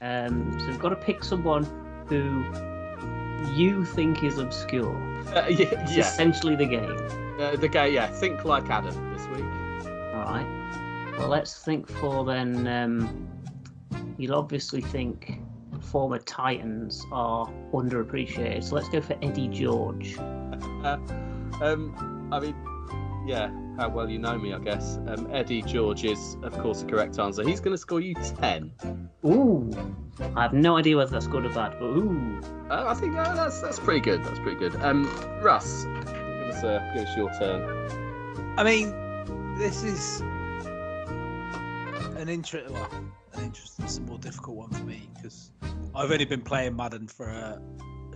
Um, 0.00 0.58
so 0.60 0.66
we've 0.66 0.78
got 0.78 0.90
to 0.90 0.96
pick 0.96 1.24
someone 1.24 1.64
who 2.08 2.44
you 3.54 3.84
think 3.84 4.22
is 4.22 4.38
obscure. 4.38 4.94
Uh, 5.34 5.46
yeah, 5.48 5.66
It's 5.82 5.96
yeah. 5.96 6.00
essentially 6.00 6.56
the 6.56 6.66
game. 6.66 6.96
Uh, 7.40 7.56
the 7.56 7.68
guy, 7.68 7.86
yeah. 7.86 8.06
Think 8.06 8.44
like 8.44 8.68
Adam 8.70 9.12
this 9.12 9.26
week. 9.28 9.44
All 10.14 10.24
right. 10.24 11.12
Well, 11.18 11.28
let's 11.28 11.62
think 11.64 11.88
for 11.88 12.24
then. 12.24 12.66
Um, 12.66 13.28
you'll 14.18 14.34
obviously 14.34 14.80
think 14.80 15.40
former 15.80 16.18
Titans 16.18 17.04
are 17.12 17.46
underappreciated. 17.72 18.64
So 18.64 18.74
let's 18.74 18.88
go 18.88 19.00
for 19.00 19.16
Eddie 19.22 19.48
George. 19.48 20.16
Uh, 20.84 20.98
um, 21.60 22.15
I 22.32 22.40
mean, 22.40 22.56
yeah. 23.26 23.50
How 23.76 23.90
well 23.90 24.08
you 24.08 24.18
know 24.18 24.38
me, 24.38 24.54
I 24.54 24.58
guess. 24.58 24.98
Um, 25.06 25.28
Eddie 25.30 25.60
George 25.60 26.02
is, 26.02 26.38
of 26.42 26.58
course, 26.60 26.80
the 26.80 26.86
correct 26.88 27.18
answer. 27.18 27.46
He's 27.46 27.60
going 27.60 27.74
to 27.74 27.78
score 27.78 28.00
you 28.00 28.14
ten. 28.14 28.72
Ooh. 29.22 29.70
I 30.34 30.42
have 30.42 30.54
no 30.54 30.78
idea 30.78 30.96
whether 30.96 31.10
that's 31.10 31.26
good 31.26 31.44
or 31.44 31.50
bad, 31.50 31.72
but 31.78 31.84
ooh. 31.84 32.40
Uh, 32.70 32.86
I 32.88 32.94
think 32.94 33.16
uh, 33.16 33.34
that's 33.34 33.60
that's 33.60 33.78
pretty 33.78 34.00
good. 34.00 34.24
That's 34.24 34.38
pretty 34.38 34.58
good. 34.58 34.76
Um, 34.76 35.04
Russ, 35.42 35.84
give 35.84 36.08
us 36.08 36.64
uh, 36.64 36.90
give 36.94 37.06
us 37.06 37.14
your 37.18 37.30
turn. 37.38 38.54
I 38.56 38.64
mean, 38.64 38.94
this 39.58 39.82
is 39.82 40.20
an 42.16 42.30
interesting, 42.30 42.72
well, 42.72 42.90
an 43.34 43.44
interesting, 43.44 43.84
it's 43.84 43.98
a 43.98 44.00
more 44.00 44.18
difficult 44.18 44.56
one 44.56 44.70
for 44.70 44.84
me 44.84 45.10
because 45.14 45.50
I've 45.94 46.10
only 46.10 46.24
been 46.24 46.40
playing 46.40 46.76
Madden 46.76 47.08
for 47.08 47.26
a, 47.26 47.60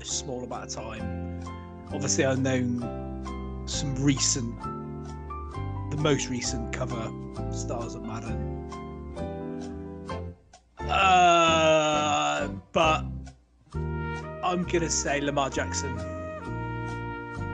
a 0.00 0.04
small 0.06 0.42
amount 0.42 0.64
of 0.64 0.70
time. 0.70 1.42
Obviously, 1.92 2.24
I've 2.24 2.40
known 2.40 3.09
some 3.70 3.94
recent, 4.02 4.58
the 5.90 5.96
most 5.98 6.28
recent 6.28 6.72
cover 6.72 7.10
stars 7.52 7.94
of 7.94 8.02
Madden. 8.02 8.48
Uh, 10.80 12.48
but 12.72 13.04
I'm 14.42 14.64
gonna 14.64 14.90
say 14.90 15.20
Lamar 15.20 15.50
Jackson. 15.50 15.98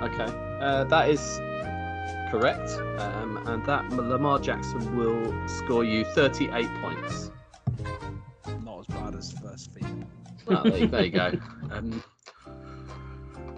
Okay, 0.03 0.27
uh, 0.61 0.85
that 0.85 1.11
is 1.11 1.21
correct, 2.31 2.71
um, 3.01 3.39
and 3.47 3.65
that 3.67 3.91
Lamar 3.91 4.39
Jackson 4.39 4.97
will 4.97 5.33
score 5.49 5.85
you 5.85 6.05
38 6.15 6.67
points. 6.81 7.31
Not 8.65 8.81
as 8.81 8.87
bad 8.87 9.15
as 9.15 9.33
the 9.33 9.41
first 9.41 9.73
feet. 9.75 9.85
Well, 10.47 10.63
there, 10.65 10.79
you- 10.79 10.87
there 10.87 11.05
you 11.05 11.11
go. 11.11 11.33
Um, 11.73 12.03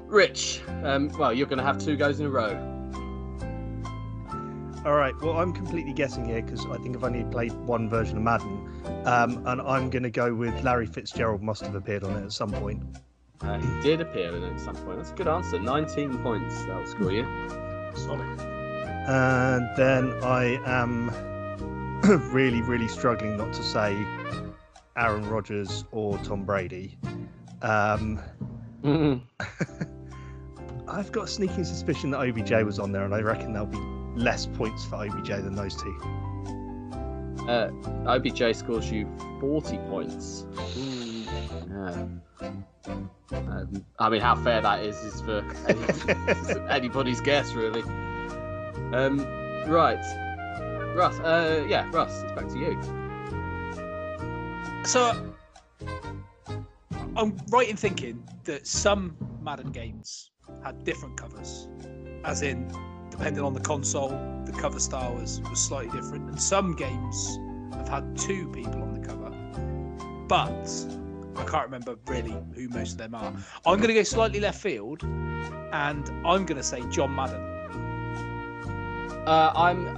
Rich, 0.08 0.62
um, 0.84 1.10
well, 1.18 1.34
you're 1.34 1.46
going 1.46 1.58
to 1.58 1.64
have 1.64 1.78
two 1.78 1.94
goes 1.94 2.18
in 2.18 2.26
a 2.26 2.30
row. 2.30 2.56
All 4.86 4.94
right. 4.94 5.14
Well, 5.20 5.36
I'm 5.36 5.52
completely 5.52 5.92
guessing 5.92 6.24
here 6.24 6.40
because 6.40 6.64
I 6.64 6.78
think 6.78 6.96
I've 6.96 7.04
only 7.04 7.24
played 7.24 7.52
one 7.52 7.90
version 7.90 8.16
of 8.16 8.22
Madden, 8.22 8.70
um, 9.04 9.46
and 9.46 9.60
I'm 9.60 9.90
going 9.90 10.04
to 10.04 10.10
go 10.10 10.34
with 10.34 10.64
Larry 10.64 10.86
Fitzgerald. 10.86 11.42
Must 11.42 11.62
have 11.62 11.74
appeared 11.74 12.04
on 12.04 12.16
it 12.16 12.24
at 12.24 12.32
some 12.32 12.50
point. 12.50 12.82
Uh, 13.42 13.58
he 13.58 13.80
did 13.82 14.00
appear 14.00 14.34
in 14.34 14.42
it 14.44 14.52
at 14.54 14.60
some 14.60 14.76
point. 14.76 14.96
That's 14.96 15.10
a 15.10 15.14
good 15.14 15.28
answer. 15.28 15.58
19 15.58 16.18
points. 16.22 16.64
That'll 16.64 16.86
score 16.86 17.12
you. 17.12 17.26
Solid. 17.94 18.40
And 18.40 19.68
then 19.76 20.12
I 20.24 20.58
am 20.64 21.10
really, 22.32 22.62
really 22.62 22.88
struggling 22.88 23.36
not 23.36 23.52
to 23.52 23.62
say 23.62 23.94
Aaron 24.96 25.28
Rodgers 25.28 25.84
or 25.92 26.16
Tom 26.18 26.44
Brady. 26.44 26.96
Um, 27.60 28.20
I've 30.88 31.12
got 31.12 31.24
a 31.24 31.28
sneaking 31.28 31.64
suspicion 31.64 32.10
that 32.10 32.18
OBJ 32.20 32.50
was 32.64 32.78
on 32.78 32.92
there, 32.92 33.04
and 33.04 33.14
I 33.14 33.20
reckon 33.20 33.52
there'll 33.52 33.66
be 33.66 33.78
less 34.16 34.46
points 34.46 34.84
for 34.84 34.96
OBJ 34.96 35.28
than 35.28 35.54
those 35.54 35.76
two. 35.76 35.96
Uh, 37.48 37.70
OBJ 38.06 38.54
scores 38.56 38.90
you 38.90 39.06
40 39.40 39.78
points. 39.88 40.46
Yeah. 40.76 42.06
Um, 42.40 43.10
I 43.98 44.08
mean, 44.08 44.20
how 44.20 44.36
fair 44.36 44.60
that 44.60 44.82
is 44.84 44.96
is 45.04 45.20
for 45.20 45.44
any, 45.68 46.60
anybody's 46.70 47.20
guess, 47.20 47.52
really. 47.52 47.82
Um, 48.92 49.18
right, 49.66 50.02
Russ. 50.94 51.18
Uh, 51.20 51.64
yeah, 51.68 51.88
Russ. 51.92 52.22
It's 52.22 52.32
back 52.32 52.48
to 52.48 52.58
you. 52.58 52.80
So 54.84 55.34
I'm 57.16 57.36
right 57.50 57.68
in 57.68 57.76
thinking 57.76 58.22
that 58.44 58.66
some 58.66 59.16
Madden 59.42 59.70
games 59.70 60.27
had 60.62 60.84
different 60.84 61.16
covers, 61.16 61.68
as 62.24 62.42
in, 62.42 62.72
depending 63.10 63.42
on 63.42 63.54
the 63.54 63.60
console, 63.60 64.10
the 64.44 64.52
cover 64.52 64.80
style 64.80 65.14
was, 65.14 65.40
was 65.42 65.60
slightly 65.60 65.90
different, 65.98 66.28
and 66.28 66.40
some 66.40 66.74
games 66.74 67.38
have 67.72 67.88
had 67.88 68.16
two 68.16 68.48
people 68.50 68.82
on 68.82 69.00
the 69.00 69.06
cover, 69.06 69.30
but 70.26 70.68
I 71.36 71.44
can't 71.44 71.64
remember 71.64 71.96
really 72.06 72.34
who 72.54 72.68
most 72.68 72.92
of 72.92 72.98
them 72.98 73.14
are. 73.14 73.32
I'm 73.64 73.76
going 73.76 73.88
to 73.88 73.94
go 73.94 74.02
slightly 74.02 74.40
left 74.40 74.60
field, 74.60 75.02
and 75.02 76.08
I'm 76.26 76.44
going 76.44 76.56
to 76.56 76.62
say 76.62 76.82
John 76.90 77.14
Madden. 77.14 77.40
Uh, 79.26 79.52
I'm. 79.54 79.94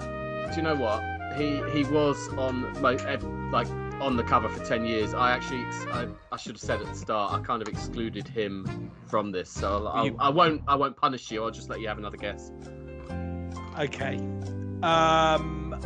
Do 0.50 0.56
you 0.56 0.62
know 0.62 0.74
what? 0.74 1.02
He 1.36 1.62
he 1.70 1.84
was 1.84 2.28
on 2.34 2.76
ev- 2.84 3.24
like 3.52 3.68
on 4.00 4.16
the 4.16 4.22
cover 4.22 4.48
for 4.48 4.64
ten 4.64 4.84
years. 4.84 5.14
I 5.14 5.30
actually 5.32 5.64
I, 5.92 6.06
I 6.32 6.36
should 6.36 6.52
have 6.52 6.60
said 6.60 6.80
at 6.80 6.86
the 6.86 6.94
start. 6.94 7.32
I 7.32 7.40
kind 7.40 7.60
of 7.62 7.68
excluded 7.68 8.26
him 8.26 8.90
from 9.06 9.30
this, 9.30 9.50
so 9.50 9.86
I'll, 9.86 10.06
You- 10.06 10.16
I'll, 10.18 10.26
I 10.28 10.30
won't 10.30 10.62
I 10.68 10.74
won't 10.74 10.96
punish 10.96 11.30
you. 11.30 11.42
I'll 11.44 11.50
just 11.50 11.68
let 11.68 11.80
you 11.80 11.88
have 11.88 11.98
another 11.98 12.16
guess. 12.16 12.50
Okay. 13.78 14.16
Um. 14.82 15.76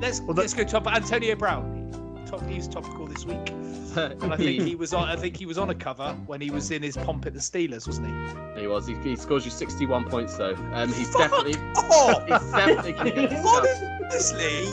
Let's 0.00 0.20
Well, 0.20 0.34
let's 0.34 0.52
go 0.54 0.64
top 0.64 0.86
Antonio 0.92 1.36
Brown. 1.36 1.80
Top, 2.26 2.44
he's 2.48 2.66
topical 2.66 3.06
this 3.06 3.24
week, 3.26 3.50
and 3.50 4.32
I 4.32 4.36
think 4.36 4.62
he 4.62 4.74
was 4.82 4.92
on. 4.94 5.08
I 5.08 5.16
think 5.16 5.36
he 5.36 5.44
was 5.46 5.58
on 5.58 5.70
a 5.70 5.74
cover 5.74 6.14
when 6.26 6.40
he 6.40 6.50
was 6.50 6.70
in 6.70 6.82
his 6.82 6.96
pomp 6.96 7.26
at 7.26 7.34
the 7.34 7.40
Steelers, 7.40 7.86
wasn't 7.86 8.08
he? 8.56 8.62
He 8.62 8.66
was. 8.66 8.86
He, 8.86 8.94
he 8.96 9.16
scores 9.16 9.44
you 9.44 9.50
61 9.50 10.06
points 10.08 10.36
though. 10.38 10.54
Um, 10.72 10.92
he's 10.92 11.10
Fuck 11.10 11.30
definitely. 11.30 11.54
off! 11.76 12.22
He's 12.42 12.50
definitely 12.52 12.92
gonna 12.92 13.10
get 13.10 13.30
stuffed. 13.46 13.82
Honestly, 14.02 14.66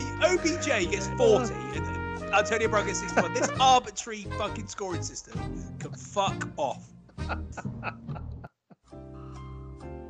OBJ 0.00 0.90
gets 0.90 1.08
40 1.18 1.54
and 1.54 2.34
Antonio 2.34 2.68
Brown 2.68 2.86
gets 2.86 3.00
61. 3.00 3.34
This 3.34 3.50
arbitrary 3.60 4.26
fucking 4.38 4.66
scoring 4.68 5.02
system 5.02 5.38
can 5.78 5.92
fuck 5.92 6.48
off. 6.56 6.88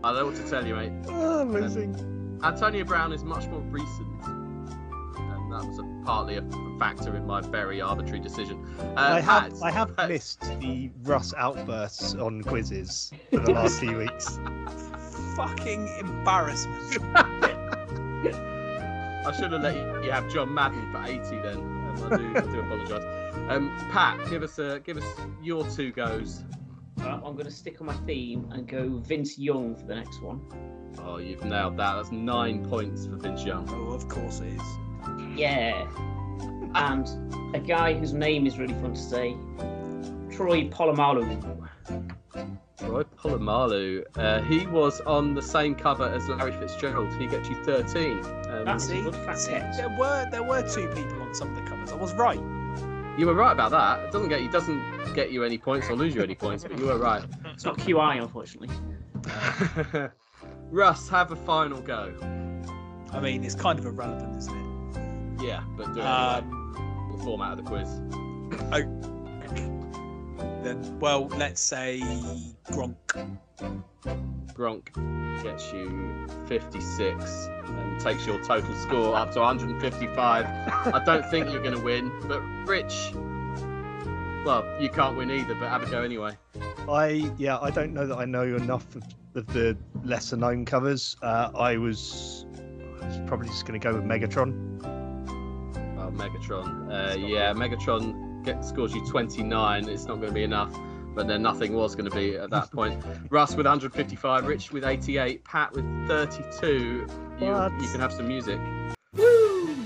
I 0.04 0.12
don't 0.12 0.16
know 0.16 0.26
what 0.26 0.36
to 0.36 0.50
tell 0.50 0.66
you, 0.66 0.74
mate. 0.74 0.92
Ah, 1.08 1.10
oh, 1.10 1.40
amazing. 1.40 1.94
Um, 1.96 2.40
Antonio 2.42 2.84
Brown 2.84 3.12
is 3.12 3.22
much 3.22 3.46
more 3.46 3.60
recent, 3.60 4.08
and 4.24 5.52
that 5.52 5.64
was 5.64 5.78
a, 5.78 6.04
partly 6.04 6.36
a 6.36 6.42
factor 6.78 7.16
in 7.16 7.26
my 7.26 7.40
very 7.40 7.80
arbitrary 7.80 8.18
decision. 8.20 8.64
Uh, 8.80 8.94
I 8.96 9.20
have 9.20 9.42
Pat, 9.50 9.62
I 9.62 9.70
have 9.70 9.96
Pat, 9.96 10.08
missed 10.08 10.40
the 10.60 10.90
Russ 11.02 11.32
outbursts 11.36 12.14
on 12.14 12.42
quizzes 12.42 13.12
for 13.30 13.40
the 13.40 13.52
last 13.54 13.78
few 13.78 13.98
weeks. 13.98 14.40
Fucking 15.36 15.88
embarrassment. 16.00 16.98
I 19.24 19.32
should 19.32 19.52
have 19.52 19.62
let 19.62 19.74
you, 19.76 20.04
you 20.04 20.10
have 20.10 20.30
John 20.32 20.52
Madden 20.52 20.90
for 20.92 21.02
80 21.04 21.20
then. 21.42 21.58
Um, 21.58 22.12
I 22.12 22.16
do, 22.16 22.36
I 22.36 22.40
do 22.40 22.60
apologise. 22.60 23.04
Um, 23.48 23.72
Pat, 23.90 24.28
give 24.30 24.42
us 24.42 24.58
a, 24.58 24.80
give 24.80 24.96
us 24.96 25.04
your 25.42 25.68
two 25.70 25.92
goes. 25.92 26.42
Uh, 27.00 27.20
I'm 27.24 27.34
going 27.34 27.44
to 27.44 27.50
stick 27.50 27.80
on 27.80 27.86
my 27.86 27.94
theme 28.06 28.48
and 28.52 28.66
go 28.66 28.88
Vince 28.98 29.38
Young 29.38 29.74
for 29.76 29.86
the 29.86 29.94
next 29.94 30.20
one. 30.22 30.40
Oh, 30.98 31.16
you've 31.18 31.44
nailed 31.44 31.76
that. 31.78 31.96
That's 31.96 32.12
nine 32.12 32.68
points 32.68 33.06
for 33.06 33.16
Vince 33.16 33.44
Young. 33.44 33.68
Oh, 33.70 33.92
of 33.92 34.08
course 34.08 34.40
it 34.40 34.52
is. 34.54 35.38
Yeah. 35.38 35.86
and 36.74 37.54
a 37.54 37.58
guy 37.58 37.94
whose 37.94 38.12
name 38.12 38.46
is 38.46 38.58
really 38.58 38.74
fun 38.74 38.94
to 38.94 39.00
say, 39.00 39.36
Troy 40.30 40.68
Polamalu. 40.68 41.61
Troy 42.78 43.02
Polamalu. 43.02 44.04
Uh, 44.16 44.40
he 44.42 44.66
was 44.66 45.00
on 45.02 45.34
the 45.34 45.42
same 45.42 45.74
cover 45.74 46.04
as 46.08 46.28
Larry 46.28 46.52
Fitzgerald. 46.52 47.12
He 47.14 47.26
gets 47.26 47.48
you 47.48 47.56
13. 47.64 48.18
Um, 48.24 48.64
That's 48.64 48.84
a 48.84 48.88
See, 48.88 49.02
good 49.02 49.14
fact 49.16 49.38
see, 49.38 49.50
check. 49.52 49.76
there 49.76 49.88
were 49.90 50.26
there 50.30 50.42
were 50.42 50.62
two 50.68 50.88
people 50.88 51.20
on 51.22 51.34
some 51.34 51.48
of 51.50 51.56
the 51.56 51.62
covers. 51.70 51.92
I 51.92 51.96
was 51.96 52.14
right. 52.14 52.38
you 53.18 53.26
were 53.26 53.34
right 53.34 53.52
about 53.52 53.70
that. 53.72 54.00
It 54.06 54.12
doesn't 54.12 54.28
get 54.28 54.42
you 54.42 54.50
doesn't 54.50 55.14
get 55.14 55.30
you 55.32 55.44
any 55.44 55.58
points 55.58 55.88
or 55.90 55.96
lose 55.96 56.14
you 56.14 56.22
any 56.22 56.34
points, 56.34 56.64
but 56.64 56.78
you 56.78 56.86
were 56.86 56.98
right. 56.98 57.24
It's 57.52 57.64
not 57.64 57.78
QI, 57.78 58.20
unfortunately. 58.20 58.70
Russ, 60.70 61.08
have 61.10 61.30
a 61.32 61.36
final 61.36 61.80
go. 61.80 62.12
I 63.12 63.20
mean, 63.20 63.44
it's 63.44 63.54
kind 63.54 63.78
of 63.78 63.84
irrelevant, 63.86 64.36
isn't 64.38 64.56
it? 64.56 65.44
Yeah, 65.44 65.62
but 65.76 65.92
do 65.92 66.00
it 66.00 66.04
anyway. 66.04 66.08
Um, 66.08 67.14
the 67.16 67.22
format 67.24 67.58
of 67.58 67.64
the 67.64 67.70
quiz. 67.70 69.10
Then, 70.62 70.98
well, 70.98 71.26
let's 71.28 71.60
say 71.60 72.00
Gronk. 72.70 72.96
Gronk 74.54 75.42
gets 75.42 75.72
you 75.72 76.26
56 76.46 77.48
and 77.64 78.00
takes 78.00 78.26
your 78.26 78.42
total 78.44 78.74
score 78.76 79.14
up 79.16 79.32
to 79.32 79.40
155. 79.40 80.46
I 80.46 81.02
don't 81.04 81.28
think 81.30 81.50
you're 81.50 81.62
going 81.62 81.76
to 81.76 81.82
win, 81.82 82.12
but 82.28 82.40
Rich, 82.66 83.12
well, 84.44 84.64
you 84.80 84.88
can't 84.88 85.16
win 85.16 85.30
either, 85.30 85.54
but 85.54 85.68
have 85.68 85.82
a 85.82 85.90
go 85.90 86.02
anyway. 86.02 86.36
I 86.88 87.30
yeah, 87.38 87.58
I 87.60 87.70
don't 87.70 87.92
know 87.94 88.06
that 88.06 88.16
I 88.16 88.24
know 88.24 88.42
enough 88.42 88.94
of, 88.96 89.04
of 89.34 89.46
the 89.52 89.76
lesser 90.04 90.36
known 90.36 90.64
covers. 90.64 91.16
Uh, 91.22 91.50
I 91.54 91.76
was, 91.76 92.44
I 93.00 93.06
was 93.06 93.20
probably 93.26 93.48
just 93.48 93.66
going 93.66 93.80
to 93.80 93.84
go 93.84 93.94
with 93.94 94.04
Megatron. 94.04 94.80
Oh, 95.98 96.10
Megatron. 96.10 96.90
Uh, 96.90 97.16
yeah, 97.16 97.52
Megatron 97.52 98.31
get, 98.42 98.64
scores 98.64 98.94
you 98.94 99.04
29. 99.06 99.88
It's 99.88 100.04
not 100.06 100.16
going 100.16 100.28
to 100.28 100.34
be 100.34 100.42
enough, 100.44 100.76
but 101.14 101.26
then 101.26 101.42
nothing 101.42 101.74
was 101.74 101.94
going 101.94 102.08
to 102.10 102.14
be 102.16 102.36
at 102.36 102.50
that 102.50 102.70
point. 102.70 103.02
Russ 103.30 103.50
with 103.54 103.66
155, 103.66 104.46
Rich 104.46 104.72
with 104.72 104.84
88, 104.84 105.44
Pat 105.44 105.72
with 105.72 105.84
32. 106.08 107.06
You, 107.40 107.46
you 107.46 107.88
can 107.90 108.00
have 108.00 108.12
some 108.12 108.28
music. 108.28 108.58
Woo! 109.16 109.76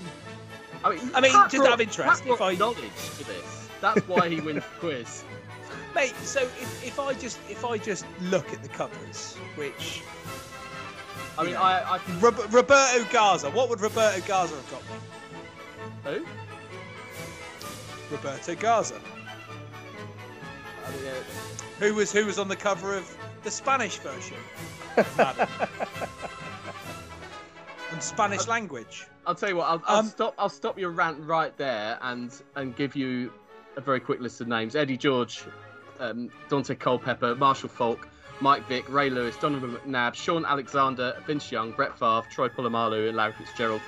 I 0.85 0.91
mean, 0.91 1.11
I 1.15 1.21
mean, 1.21 1.33
Pat 1.33 1.51
just 1.51 1.57
brought- 1.57 1.69
out 1.69 1.75
of 1.75 1.81
interest, 1.81 2.25
Pat 2.25 2.33
if 2.33 2.41
I- 2.41 2.55
knowledge 2.55 2.79
to 3.19 3.25
this. 3.25 3.69
That's 3.81 4.07
why 4.09 4.29
he 4.29 4.41
wins 4.41 4.63
the 4.65 4.79
quiz. 4.81 5.25
Mate, 5.95 6.15
so 6.23 6.41
if, 6.41 6.87
if 6.87 7.01
I 7.01 7.15
just 7.15 7.39
if 7.49 7.65
I 7.65 7.79
just 7.79 8.05
look 8.21 8.53
at 8.53 8.63
the 8.63 8.69
covers, 8.69 9.35
which 9.55 10.03
I 11.39 11.45
mean, 11.45 11.53
Yeah. 11.53 11.63
I, 11.63 11.97
I 11.97 12.01
Roberto 12.21 13.05
Garza, 13.13 13.51
what 13.51 13.69
would 13.71 13.81
Roberto 13.81 14.27
Garza 14.27 14.55
have 14.55 14.71
got 14.71 14.83
me? 14.83 16.19
Who? 16.25 16.27
Roberto 18.11 18.55
Garza, 18.55 19.01
who 21.79 21.95
was 21.95 22.13
who 22.13 22.25
was 22.27 22.39
on 22.39 22.49
the 22.49 22.57
cover 22.57 22.97
of 22.97 23.17
the 23.43 23.51
Spanish 23.51 23.99
version, 23.99 24.37
and 27.93 28.03
Spanish 28.03 28.47
language. 28.47 29.07
I'll 29.27 29.35
tell 29.35 29.49
you 29.49 29.57
what. 29.57 29.67
I'll, 29.69 29.83
I'll 29.87 29.97
Um, 29.99 30.07
stop. 30.07 30.35
I'll 30.39 30.49
stop 30.49 30.79
your 30.79 30.91
rant 30.91 31.19
right 31.27 31.57
there, 31.57 31.99
and 32.03 32.33
and 32.55 32.77
give 32.77 32.95
you 32.97 33.33
a 33.77 33.81
very 33.81 34.01
quick 34.01 34.21
list 34.21 34.41
of 34.41 34.49
names: 34.49 34.77
Eddie 34.77 34.97
George, 34.97 35.43
um, 35.99 36.31
Daunte 36.49 36.79
Culpepper, 36.79 37.35
Marshall 37.35 37.69
Faulk, 37.69 38.09
Mike 38.41 38.67
Vick, 38.69 38.89
Ray 38.89 39.11
Lewis, 39.11 39.37
Donovan 39.37 39.77
McNabb, 39.77 40.15
Shaun 40.15 40.45
Alexander, 40.45 41.21
Vince 41.27 41.51
Young, 41.51 41.73
Brett 41.73 41.99
Favre, 41.99 42.23
Troy 42.31 42.49
Polamalu, 42.49 43.09
and 43.09 43.17
Larry 43.17 43.33
Fitzgerald. 43.33 43.81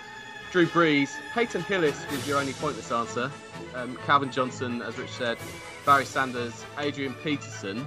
Drew 0.50 0.67
Brees, 0.67 1.11
Peyton 1.35 1.62
Hillis 1.62 2.05
was 2.11 2.26
your 2.26 2.38
only 2.38 2.55
pointless 2.55 2.90
answer. 2.90 3.31
Um, 3.75 3.97
Calvin 4.07 4.31
Johnson, 4.31 4.81
as 4.83 4.97
Rich 4.97 5.11
said, 5.11 5.38
Barry 5.85 6.05
Sanders, 6.07 6.64
Adrian 6.78 7.14
Peterson, 7.23 7.87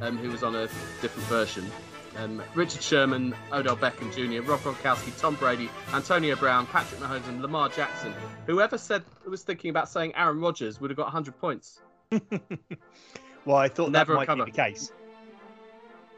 um, 0.00 0.16
who 0.16 0.30
was 0.30 0.42
on 0.42 0.54
a 0.54 0.68
different 1.02 1.28
version. 1.28 1.68
Um, 2.18 2.42
Richard 2.54 2.80
Sherman, 2.82 3.34
Odell 3.52 3.76
Beckham 3.76 4.12
Jr., 4.14 4.48
Rob 4.48 4.60
Gronkowski, 4.60 5.18
Tom 5.20 5.34
Brady, 5.34 5.68
Antonio 5.92 6.36
Brown, 6.36 6.66
Patrick 6.66 7.00
Mahomes, 7.00 7.28
and 7.28 7.42
Lamar 7.42 7.68
Jackson. 7.68 8.14
Whoever 8.46 8.78
said 8.78 9.02
was 9.28 9.42
thinking 9.42 9.70
about 9.70 9.88
saying 9.88 10.14
Aaron 10.14 10.40
Rodgers 10.40 10.80
would 10.80 10.90
have 10.90 10.96
got 10.96 11.06
100 11.06 11.38
points. 11.38 11.80
well, 13.44 13.56
I 13.56 13.68
thought 13.68 13.90
Never 13.90 14.12
that 14.12 14.16
might 14.18 14.26
cover. 14.26 14.44
be 14.44 14.52
the 14.52 14.56
case. 14.56 14.92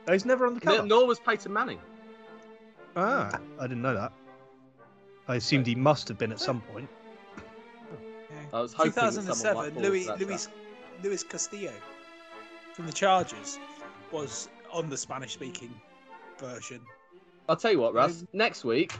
Oh, 0.06 0.12
he's 0.12 0.24
never 0.24 0.46
on 0.46 0.54
the 0.54 0.60
cover. 0.60 0.86
Nor 0.86 1.06
was 1.06 1.18
Peyton 1.18 1.52
Manning. 1.52 1.78
Ah, 2.94 3.38
I 3.58 3.62
didn't 3.62 3.82
know 3.82 3.94
that. 3.94 4.12
I 5.28 5.36
assumed 5.36 5.66
he 5.66 5.74
must 5.74 6.08
have 6.08 6.18
been 6.18 6.32
at 6.32 6.40
some 6.40 6.62
point. 6.62 6.88
I 8.52 8.60
was 8.60 8.72
hoping 8.72 8.92
2007, 8.92 9.56
might 9.56 9.72
fall 9.74 9.82
Louis 9.82 10.08
Luis 10.18 10.48
Luis 11.02 11.22
Castillo 11.22 11.72
from 12.72 12.86
the 12.86 12.92
Chargers 12.92 13.58
was 14.10 14.48
on 14.72 14.88
the 14.88 14.96
Spanish-speaking 14.96 15.72
version. 16.38 16.80
I'll 17.48 17.56
tell 17.56 17.72
you 17.72 17.80
what, 17.80 17.92
Russ. 17.92 18.22
Um, 18.22 18.28
Next 18.32 18.64
week, 18.64 18.92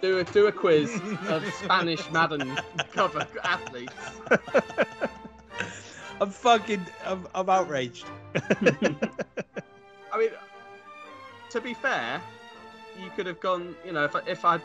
do 0.00 0.18
a 0.18 0.24
do 0.24 0.46
a 0.46 0.52
quiz 0.52 1.00
of 1.28 1.44
Spanish 1.62 2.10
Madden 2.10 2.58
cover 2.92 3.26
athletes. 3.44 3.92
I'm 6.20 6.30
fucking, 6.30 6.86
I'm, 7.04 7.26
I'm 7.34 7.50
outraged. 7.50 8.06
I 8.34 10.18
mean, 10.18 10.30
to 11.50 11.60
be 11.60 11.74
fair, 11.74 12.22
you 13.02 13.10
could 13.14 13.26
have 13.26 13.40
gone. 13.40 13.76
You 13.84 13.92
know, 13.92 14.04
if 14.04 14.16
I, 14.16 14.20
if 14.26 14.44
I 14.44 14.58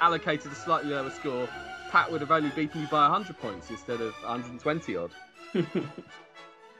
allocated 0.00 0.52
a 0.52 0.54
slightly 0.54 0.90
lower 0.90 1.10
score, 1.10 1.48
Pat 1.90 2.10
would 2.10 2.20
have 2.20 2.30
only 2.30 2.50
beaten 2.50 2.80
you 2.80 2.86
by 2.88 3.08
100 3.08 3.38
points 3.38 3.70
instead 3.70 4.00
of 4.00 4.12
120 4.22 4.96
odd. 4.96 5.10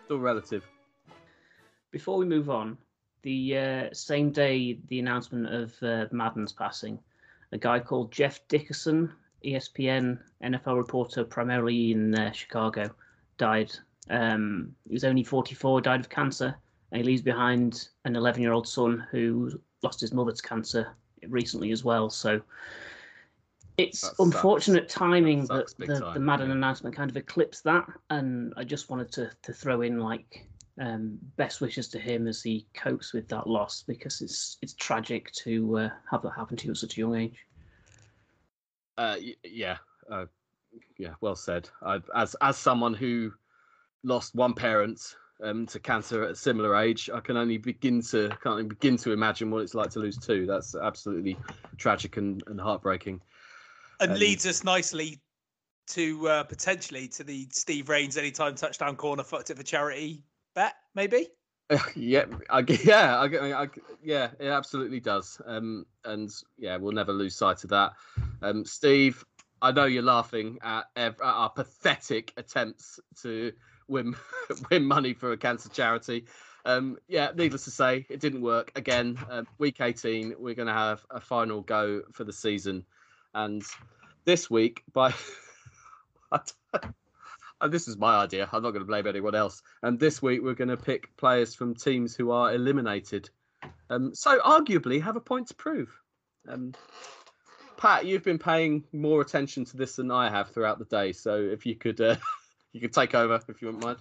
Still 0.04 0.18
relative. 0.18 0.64
Before 1.90 2.18
we 2.18 2.26
move 2.26 2.50
on, 2.50 2.76
the 3.22 3.58
uh, 3.58 3.94
same 3.94 4.30
day 4.30 4.78
the 4.88 5.00
announcement 5.00 5.52
of 5.52 5.74
uh, 5.82 6.06
Madden's 6.12 6.52
passing, 6.52 6.98
a 7.52 7.58
guy 7.58 7.80
called 7.80 8.12
Jeff 8.12 8.46
Dickerson, 8.48 9.12
ESPN 9.44 10.18
NFL 10.42 10.76
reporter 10.76 11.24
primarily 11.24 11.92
in 11.92 12.14
uh, 12.14 12.30
Chicago, 12.32 12.90
died. 13.38 13.72
Um, 14.10 14.74
he 14.86 14.92
was 14.92 15.04
only 15.04 15.24
44, 15.24 15.80
died 15.80 16.00
of 16.00 16.08
cancer, 16.08 16.54
and 16.92 17.00
he 17.00 17.06
leaves 17.06 17.22
behind 17.22 17.88
an 18.04 18.16
11 18.16 18.42
year 18.42 18.52
old 18.52 18.68
son 18.68 19.06
who 19.10 19.60
lost 19.82 20.00
his 20.00 20.12
mother 20.12 20.32
to 20.32 20.42
cancer 20.42 20.88
recently 21.28 21.72
as 21.72 21.84
well. 21.84 22.10
So 22.10 22.40
it's 23.78 24.12
unfortunate 24.18 24.88
timing 24.88 25.46
That 25.46 25.68
that 25.78 25.86
the, 25.86 26.00
time, 26.00 26.14
the 26.14 26.20
Madden 26.20 26.48
yeah. 26.48 26.54
announcement 26.54 26.94
kind 26.94 27.10
of 27.10 27.16
eclipsed 27.16 27.64
that. 27.64 27.86
And 28.10 28.52
I 28.56 28.64
just 28.64 28.90
wanted 28.90 29.10
to, 29.12 29.30
to 29.42 29.52
throw 29.52 29.82
in 29.82 30.00
like 30.00 30.46
um, 30.80 31.18
best 31.36 31.60
wishes 31.60 31.88
to 31.90 31.98
him 31.98 32.26
as 32.26 32.42
he 32.42 32.66
copes 32.74 33.12
with 33.12 33.28
that 33.28 33.46
loss 33.46 33.84
because 33.86 34.20
it's 34.20 34.58
it's 34.62 34.74
tragic 34.74 35.32
to 35.32 35.78
uh, 35.78 35.88
have 36.10 36.22
that 36.22 36.32
happen 36.36 36.56
to 36.56 36.66
you 36.66 36.70
at 36.72 36.76
such 36.76 36.96
a 36.96 37.00
young 37.00 37.14
age. 37.14 37.46
Uh, 38.96 39.16
y- 39.20 39.34
yeah, 39.44 39.76
uh, 40.10 40.26
yeah, 40.98 41.14
well 41.20 41.36
said. 41.36 41.68
i 41.82 42.00
as 42.14 42.34
as 42.40 42.56
someone 42.56 42.94
who 42.94 43.32
lost 44.02 44.34
one 44.34 44.54
parent 44.54 45.16
um, 45.42 45.66
to 45.66 45.78
cancer 45.78 46.24
at 46.24 46.32
a 46.32 46.36
similar 46.36 46.76
age, 46.76 47.08
I 47.12 47.20
can 47.20 47.36
only 47.36 47.58
begin 47.58 48.02
to 48.02 48.28
can't 48.42 48.58
even 48.58 48.68
begin 48.68 48.96
to 48.98 49.12
imagine 49.12 49.50
what 49.52 49.62
it's 49.62 49.74
like 49.74 49.90
to 49.90 50.00
lose 50.00 50.18
two. 50.18 50.46
That's 50.46 50.74
absolutely 50.74 51.38
tragic 51.76 52.16
and, 52.16 52.42
and 52.48 52.60
heartbreaking. 52.60 53.20
And 54.00 54.12
Um, 54.12 54.18
leads 54.18 54.46
us 54.46 54.64
nicely 54.64 55.20
to 55.88 56.28
uh, 56.28 56.44
potentially 56.44 57.08
to 57.08 57.24
the 57.24 57.48
Steve 57.50 57.88
Rains 57.88 58.16
anytime 58.16 58.54
touchdown 58.54 58.96
corner 58.96 59.24
fucked 59.24 59.50
it 59.50 59.56
for 59.56 59.62
charity 59.62 60.22
bet, 60.54 60.74
maybe. 60.94 61.28
yeah, 61.96 62.24
I, 62.48 62.64
yeah, 62.82 63.18
I, 63.18 63.62
I 63.62 63.68
yeah, 64.02 64.30
it 64.38 64.48
absolutely 64.48 65.00
does. 65.00 65.40
Um, 65.44 65.86
and 66.04 66.30
yeah, 66.56 66.76
we'll 66.76 66.92
never 66.92 67.12
lose 67.12 67.36
sight 67.36 67.64
of 67.64 67.70
that. 67.70 67.92
Um, 68.40 68.64
Steve, 68.64 69.24
I 69.60 69.72
know 69.72 69.84
you're 69.84 70.02
laughing 70.02 70.58
at, 70.62 70.84
ev- 70.96 71.20
at 71.20 71.26
our 71.26 71.50
pathetic 71.50 72.32
attempts 72.36 73.00
to 73.22 73.52
win 73.88 74.14
win 74.70 74.84
money 74.84 75.12
for 75.12 75.32
a 75.32 75.36
cancer 75.36 75.68
charity. 75.68 76.24
Um, 76.64 76.98
yeah, 77.08 77.30
needless 77.34 77.64
to 77.64 77.70
say, 77.70 78.06
it 78.08 78.20
didn't 78.20 78.42
work. 78.42 78.72
Again, 78.76 79.18
uh, 79.30 79.42
week 79.58 79.80
18, 79.80 80.34
we're 80.38 80.54
going 80.54 80.68
to 80.68 80.72
have 80.74 81.04
a 81.10 81.20
final 81.20 81.62
go 81.62 82.02
for 82.12 82.24
the 82.24 82.32
season, 82.32 82.84
and 83.34 83.62
this 84.24 84.50
week 84.50 84.82
by. 84.92 85.12
And 87.60 87.72
this 87.72 87.88
is 87.88 87.96
my 87.96 88.16
idea. 88.16 88.48
I'm 88.52 88.62
not 88.62 88.70
going 88.70 88.82
to 88.82 88.86
blame 88.86 89.06
anyone 89.06 89.34
else. 89.34 89.62
And 89.82 89.98
this 89.98 90.22
week 90.22 90.42
we're 90.42 90.54
going 90.54 90.68
to 90.68 90.76
pick 90.76 91.14
players 91.16 91.54
from 91.54 91.74
teams 91.74 92.14
who 92.14 92.30
are 92.30 92.54
eliminated. 92.54 93.30
Um, 93.90 94.14
so 94.14 94.38
arguably 94.40 95.02
have 95.02 95.16
a 95.16 95.20
point 95.20 95.48
to 95.48 95.54
prove. 95.54 95.90
Um, 96.48 96.72
Pat, 97.76 98.06
you've 98.06 98.24
been 98.24 98.38
paying 98.38 98.84
more 98.92 99.20
attention 99.20 99.64
to 99.66 99.76
this 99.76 99.96
than 99.96 100.10
I 100.10 100.30
have 100.30 100.50
throughout 100.50 100.78
the 100.78 100.84
day. 100.84 101.12
So 101.12 101.36
if 101.36 101.66
you 101.66 101.74
could, 101.74 102.00
uh, 102.00 102.16
you 102.72 102.80
could 102.80 102.92
take 102.92 103.14
over 103.14 103.40
if 103.48 103.60
you 103.60 103.68
wouldn't 103.68 103.84
mind. 103.84 103.98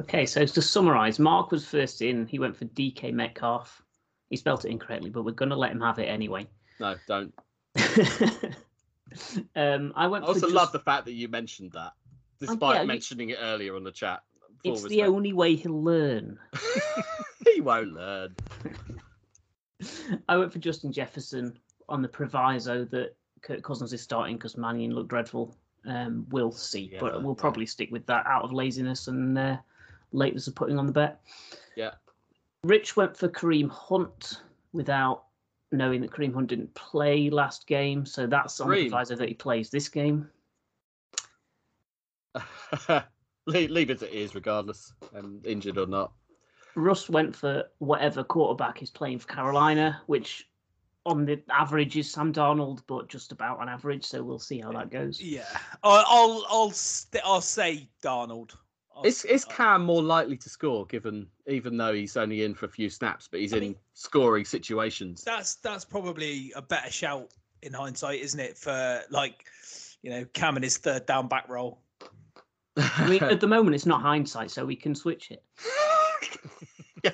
Okay, 0.00 0.26
so 0.26 0.44
to 0.44 0.62
summarise, 0.62 1.18
Mark 1.18 1.50
was 1.50 1.66
first 1.66 2.02
in. 2.02 2.26
He 2.26 2.38
went 2.38 2.56
for 2.56 2.64
DK 2.66 3.12
Metcalf. 3.12 3.82
He 4.30 4.36
spelt 4.36 4.64
it 4.64 4.70
incorrectly, 4.70 5.10
but 5.10 5.24
we're 5.24 5.32
going 5.32 5.50
to 5.50 5.56
let 5.56 5.70
him 5.72 5.80
have 5.80 5.98
it 5.98 6.06
anyway. 6.06 6.46
No, 6.80 6.96
don't. 7.06 7.32
Um, 9.54 9.92
I 9.96 10.06
went. 10.08 10.24
I 10.24 10.28
also 10.28 10.48
for 10.48 10.52
love 10.52 10.72
the 10.72 10.78
fact 10.78 11.06
that 11.06 11.12
you 11.12 11.28
mentioned 11.28 11.72
that, 11.72 11.92
despite 12.38 12.74
yeah, 12.76 12.80
you- 12.82 12.86
mentioning 12.88 13.30
it 13.30 13.38
earlier 13.40 13.74
on 13.74 13.84
the 13.84 13.92
chat. 13.92 14.22
It's 14.64 14.82
the 14.82 15.04
only 15.04 15.32
way 15.32 15.54
he'll 15.54 15.82
learn. 15.82 16.38
he 17.54 17.60
won't 17.60 17.92
learn. 17.92 18.34
I 20.28 20.36
went 20.36 20.52
for 20.52 20.58
Justin 20.58 20.92
Jefferson 20.92 21.56
on 21.88 22.02
the 22.02 22.08
proviso 22.08 22.84
that 22.86 23.14
Kirk 23.42 23.62
Cousins 23.62 23.92
is 23.92 24.02
starting 24.02 24.36
because 24.36 24.56
Mannion 24.56 24.92
looked 24.92 25.08
dreadful. 25.08 25.56
Um, 25.86 26.26
we'll 26.30 26.50
see, 26.50 26.90
Yeah, 26.92 26.98
but 27.00 27.22
we'll 27.22 27.34
yeah. 27.36 27.40
probably 27.40 27.64
stick 27.66 27.92
with 27.92 28.04
that 28.06 28.26
out 28.26 28.42
of 28.42 28.52
laziness 28.52 29.06
and 29.06 29.38
uh, 29.38 29.56
lateness 30.10 30.48
of 30.48 30.56
putting 30.56 30.78
on 30.80 30.86
the 30.86 30.92
bet. 30.92 31.20
Yeah. 31.76 31.92
Rich 32.64 32.96
went 32.96 33.16
for 33.16 33.28
Kareem 33.28 33.70
Hunt 33.70 34.42
without 34.72 35.25
knowing 35.72 36.00
that 36.00 36.10
Kareem 36.10 36.34
Hunt 36.34 36.48
didn't 36.48 36.72
play 36.74 37.30
last 37.30 37.66
game, 37.66 38.06
so 38.06 38.26
that's 38.26 38.60
on 38.60 38.68
the 38.70 38.76
Kareem. 38.76 38.90
proviso 38.90 39.16
that 39.16 39.28
he 39.28 39.34
plays 39.34 39.70
this 39.70 39.88
game. 39.88 40.28
leave, 43.46 43.70
leave 43.70 43.90
it 43.90 43.94
as 43.94 44.02
it 44.02 44.12
is, 44.12 44.34
regardless, 44.34 44.92
um, 45.16 45.40
injured 45.44 45.78
or 45.78 45.86
not. 45.86 46.12
Russ 46.74 47.08
went 47.08 47.34
for 47.34 47.64
whatever 47.78 48.22
quarterback 48.22 48.82
is 48.82 48.90
playing 48.90 49.18
for 49.18 49.28
Carolina, 49.28 50.02
which 50.06 50.48
on 51.06 51.24
the 51.24 51.40
average 51.50 51.96
is 51.96 52.10
Sam 52.12 52.32
Darnold, 52.32 52.82
but 52.86 53.08
just 53.08 53.32
about 53.32 53.60
on 53.60 53.68
average. 53.68 54.04
So 54.04 54.22
we'll 54.22 54.38
see 54.38 54.60
how 54.60 54.72
that 54.72 54.90
goes. 54.90 55.20
Yeah, 55.20 55.44
I- 55.82 56.04
I'll 56.06 56.44
I'll 56.50 56.70
st- 56.72 57.22
I'll 57.24 57.40
say 57.40 57.88
Darnold. 58.02 58.54
I'll 58.96 59.04
Is 59.04 59.24
is 59.26 59.44
Cam 59.44 59.84
more 59.84 60.02
likely 60.02 60.36
to 60.38 60.48
score, 60.48 60.86
given 60.86 61.26
even 61.46 61.76
though 61.76 61.92
he's 61.92 62.16
only 62.16 62.44
in 62.44 62.54
for 62.54 62.64
a 62.66 62.68
few 62.68 62.88
snaps, 62.88 63.28
but 63.30 63.40
he's 63.40 63.52
I 63.52 63.58
in 63.58 63.62
mean- 63.62 63.76
scoring 63.94 64.44
situations? 64.44 65.22
That's 65.22 65.56
that's 65.56 65.84
probably 65.84 66.52
a 66.56 66.62
better 66.62 66.90
shout 66.90 67.30
in 67.62 67.72
hindsight, 67.72 68.20
isn't 68.20 68.40
it? 68.40 68.56
For 68.56 69.02
like, 69.10 69.44
you 70.02 70.10
know, 70.10 70.24
Cam 70.32 70.56
and 70.56 70.64
his 70.64 70.78
third 70.78 71.04
down 71.06 71.28
back 71.28 71.48
roll. 71.48 71.82
I 72.76 73.08
mean, 73.08 73.22
at 73.22 73.40
the 73.40 73.46
moment, 73.46 73.74
it's 73.74 73.86
not 73.86 74.00
hindsight, 74.00 74.50
so 74.50 74.64
we 74.64 74.76
can 74.76 74.94
switch 74.94 75.30
it. 75.30 75.42
yeah, 77.04 77.12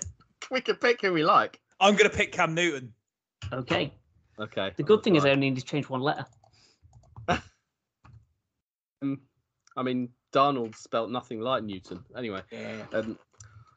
we 0.51 0.61
can 0.61 0.77
pick 0.77 1.01
who 1.01 1.13
we 1.13 1.25
like. 1.25 1.61
I'm 1.81 1.97
gonna 1.97 2.11
pick 2.11 2.31
Cam 2.33 2.55
Newton. 2.55 2.93
Okay. 3.53 3.93
Okay. 4.39 4.73
The 4.77 4.83
good 4.83 5.03
thing 5.03 5.17
is 5.17 5.25
I 5.25 5.31
only 5.31 5.51
need 5.51 5.59
to 5.59 5.65
change 5.65 5.89
one 5.89 6.01
letter. 6.01 6.27
Um, 9.03 9.21
I 9.77 9.83
mean, 9.83 10.11
Darnold 10.33 10.75
spelt 10.77 11.11
nothing 11.11 11.41
like 11.41 11.63
Newton. 11.63 12.05
Anyway, 12.17 12.43
Yeah. 12.51 12.85
um, 12.93 13.19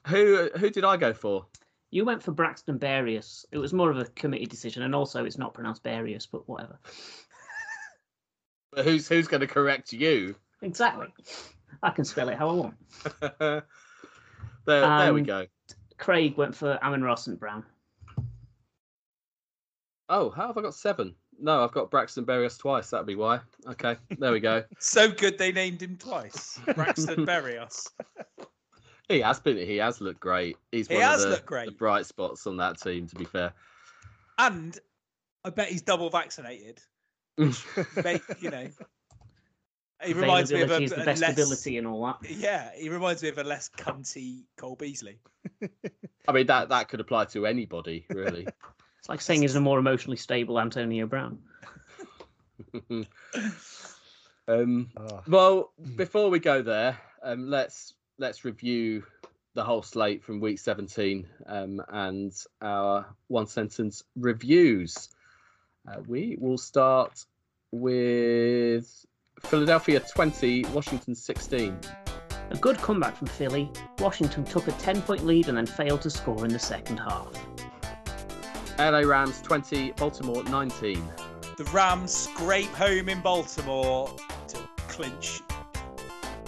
who 0.08 0.50
who 0.58 0.70
did 0.70 0.84
I 0.84 0.98
go 0.98 1.14
for? 1.14 1.46
You 1.92 2.06
went 2.06 2.24
for 2.24 2.32
Braxton 2.32 2.80
Berrios. 2.80 3.46
It 3.52 3.58
was 3.58 3.74
more 3.74 3.90
of 3.90 3.98
a 3.98 4.06
committee 4.06 4.46
decision, 4.46 4.84
and 4.84 4.94
also 4.96 5.26
it's 5.26 5.38
not 5.38 5.54
pronounced 5.54 5.84
Berrios, 5.84 6.28
but 6.30 6.48
whatever. 6.48 6.80
Who's 8.84 9.08
who's 9.08 9.28
going 9.28 9.42
to 9.42 9.48
correct 9.48 9.94
you? 9.94 10.36
Exactly. 10.62 11.08
I 11.84 11.90
can 11.92 12.04
spell 12.06 12.30
it 12.30 12.38
how 12.38 12.50
I 12.50 12.54
want. 12.54 12.76
there, 13.40 13.64
there 14.66 15.14
we 15.14 15.22
go. 15.22 15.46
Craig 15.98 16.36
went 16.36 16.56
for 16.56 16.78
Amon-Ra 16.84 17.16
St. 17.16 17.40
Brown. 17.40 17.64
Oh, 20.10 20.30
how 20.30 20.48
have 20.48 20.58
I 20.58 20.62
got 20.62 20.76
seven? 20.76 21.16
No, 21.40 21.64
I've 21.64 21.72
got 21.72 21.92
Braxton 21.92 22.26
Berrios 22.26 22.58
twice. 22.58 22.90
That'd 22.90 23.06
be 23.08 23.16
why. 23.16 23.40
Okay, 23.68 23.98
there 24.20 24.32
we 24.32 24.40
go. 24.40 24.64
So 24.80 25.10
good 25.12 25.38
they 25.38 25.52
named 25.52 25.82
him 25.82 25.98
twice. 25.98 26.60
Braxton 26.76 27.26
Berrios. 27.26 27.90
He 29.10 29.20
has 29.22 29.40
been. 29.40 29.58
He 29.58 29.78
has 29.78 30.02
looked 30.02 30.20
great. 30.20 30.58
He's 30.72 30.88
He 30.88 30.96
one 30.96 31.04
has 31.04 31.24
of 31.24 31.30
the, 31.30 31.36
looked 31.36 31.46
great. 31.46 31.66
the 31.68 31.72
bright 31.74 32.06
spots 32.06 32.48
on 32.48 32.58
that 32.58 32.80
team. 32.80 33.08
To 33.08 33.16
be 33.16 33.26
fair, 33.26 33.54
And 34.40 34.80
I 35.44 35.50
bet 35.50 35.68
he's 35.70 35.82
double 35.82 36.10
vaccinated. 36.10 36.82
Make, 37.38 38.22
you 38.40 38.50
know. 38.50 38.68
He 40.04 40.14
reminds 40.14 40.52
me 40.52 40.62
of 40.62 40.72
a, 40.72 40.76
Availability 40.76 40.86
is 40.86 40.92
the 40.92 41.02
a 41.02 41.06
best 41.06 41.22
less, 41.22 41.34
ability 41.34 41.78
and 41.78 41.88
all 41.88 42.06
that. 42.06 42.30
Yeah, 42.30 42.70
he 42.76 42.90
reminds 42.90 43.24
me 43.24 43.30
of 43.30 43.38
a 43.38 43.44
less 43.44 43.70
cunty 43.70 44.44
Cole 44.58 44.76
Beasley. 44.76 45.20
I 46.28 46.32
mean 46.32 46.48
that 46.48 46.70
that 46.70 46.90
could 46.90 47.00
apply 47.00 47.26
to 47.26 47.46
anybody 47.46 48.06
really. 48.10 48.48
It's 49.06 49.10
like 49.12 49.22
saying 49.22 49.44
he's 49.44 49.54
a 49.54 49.62
more 49.62 49.78
emotionally 49.78 50.18
stable 50.18 50.60
Antonio 50.60 51.06
Brown. 51.06 51.38
um, 54.48 54.90
Oh, 54.98 55.22
well, 55.28 55.74
before 55.96 56.32
we 56.32 56.40
go 56.40 56.64
there, 56.64 56.98
um, 57.22 57.48
let's 57.48 57.94
let's 58.18 58.44
review 58.44 59.04
the 59.54 59.64
whole 59.64 59.84
slate 59.84 60.24
from 60.24 60.40
week 60.40 60.58
17 60.58 61.28
um, 61.46 61.84
and 61.90 62.34
our 62.64 63.06
one 63.28 63.46
sentence 63.46 64.04
reviews. 64.16 65.10
Uh, 65.88 66.02
we 66.08 66.36
will 66.40 66.58
start 66.58 67.26
with 67.72 69.06
Philadelphia 69.42 70.00
20, 70.00 70.66
Washington 70.74 71.14
16. 71.14 71.80
A 72.50 72.58
good 72.58 72.78
comeback 72.80 73.16
from 73.16 73.28
Philly. 73.28 73.70
Washington 74.00 74.44
took 74.46 74.68
a 74.68 74.72
10 74.72 75.04
point 75.04 75.28
lead 75.28 75.48
and 75.48 75.60
then 75.60 75.68
failed 75.68 76.02
to 76.02 76.10
score 76.10 76.44
in 76.44 76.52
the 76.52 76.58
second 76.58 76.98
half. 76.98 77.32
LA 78.78 79.00
Rams 79.00 79.42
20, 79.42 79.92
Baltimore 79.92 80.44
19. 80.44 81.02
The 81.58 81.64
Rams 81.66 82.14
scrape 82.14 82.70
home 82.72 83.08
in 83.08 83.22
Baltimore 83.22 84.14
to 84.50 84.58
clinch 84.90 85.40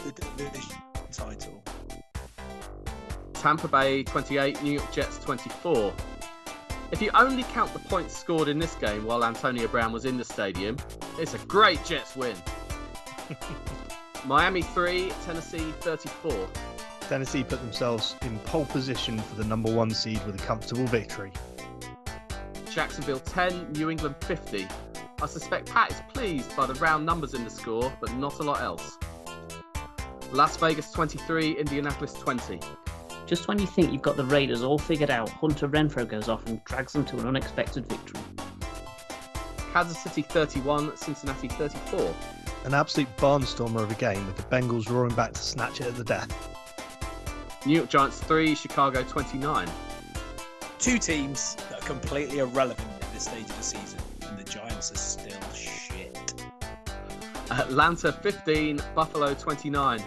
the 0.03 0.11
division 0.11 0.75
title. 1.09 1.63
Tampa 3.31 3.69
Bay 3.69 4.03
28, 4.03 4.61
New 4.61 4.73
York 4.73 4.91
Jets 4.91 5.19
24. 5.19 5.93
If 6.91 7.01
you 7.01 7.11
only 7.13 7.43
count 7.43 7.71
the 7.71 7.79
points 7.79 8.17
scored 8.17 8.49
in 8.49 8.59
this 8.59 8.75
game 8.75 9.05
while 9.05 9.23
Antonio 9.23 9.69
Brown 9.69 9.93
was 9.93 10.03
in 10.03 10.17
the 10.17 10.25
stadium, 10.25 10.75
it's 11.17 11.33
a 11.33 11.39
great 11.39 11.83
Jets 11.85 12.17
win. 12.17 12.35
Miami 14.25 14.63
3, 14.63 15.13
Tennessee 15.23 15.71
34. 15.79 16.49
Tennessee 17.07 17.45
put 17.45 17.61
themselves 17.61 18.17
in 18.23 18.37
pole 18.39 18.65
position 18.65 19.17
for 19.17 19.35
the 19.35 19.45
number 19.45 19.71
one 19.73 19.91
seed 19.91 20.21
with 20.25 20.35
a 20.35 20.45
comfortable 20.45 20.85
victory. 20.87 21.31
Jacksonville 22.77 23.19
10, 23.21 23.71
New 23.71 23.89
England 23.89 24.13
50. 24.21 24.67
I 25.19 25.25
suspect 25.25 25.71
Pat 25.71 25.89
is 25.89 25.99
pleased 26.13 26.55
by 26.55 26.67
the 26.67 26.75
round 26.75 27.07
numbers 27.07 27.33
in 27.33 27.43
the 27.43 27.49
score, 27.49 27.91
but 27.99 28.13
not 28.17 28.37
a 28.37 28.43
lot 28.43 28.61
else. 28.61 28.99
Las 30.31 30.57
Vegas 30.57 30.91
23, 30.91 31.53
Indianapolis 31.53 32.13
20. 32.13 32.59
Just 33.25 33.47
when 33.47 33.57
you 33.57 33.65
think 33.65 33.91
you've 33.91 34.03
got 34.03 34.15
the 34.15 34.25
Raiders 34.25 34.61
all 34.61 34.77
figured 34.77 35.09
out, 35.09 35.27
Hunter 35.27 35.67
Renfrow 35.67 36.07
goes 36.07 36.29
off 36.29 36.45
and 36.45 36.63
drags 36.65 36.93
them 36.93 37.03
to 37.05 37.17
an 37.17 37.25
unexpected 37.25 37.87
victory. 37.87 38.21
Kansas 39.73 39.97
City 39.97 40.21
31, 40.21 40.95
Cincinnati 40.97 41.47
34. 41.47 42.13
An 42.65 42.75
absolute 42.75 43.09
barnstormer 43.17 43.81
of 43.81 43.89
a 43.89 43.95
game 43.95 44.23
with 44.27 44.37
the 44.37 44.43
Bengals 44.43 44.87
roaring 44.87 45.15
back 45.15 45.33
to 45.33 45.41
snatch 45.41 45.81
it 45.81 45.87
at 45.87 45.95
the 45.95 46.03
death. 46.03 46.31
New 47.65 47.73
York 47.73 47.89
Giants 47.89 48.19
3, 48.19 48.53
Chicago 48.53 49.01
29. 49.01 49.67
Two 50.77 50.99
teams 50.99 51.55
that 51.55 51.76
are 51.76 51.76
completely 51.88 52.39
irrelevant 52.39 52.86
at 53.02 53.13
this 53.13 53.23
stage 53.23 53.43
of 53.43 53.56
the 53.56 53.63
season, 53.63 54.00
and 54.28 54.38
the 54.38 54.43
Giants 54.43 54.91
are 54.91 54.97
still 54.97 55.39
shit. 55.54 56.43
Atlanta 57.50 58.12
15, 58.12 58.82
Buffalo 58.93 59.34
29. 59.34 60.04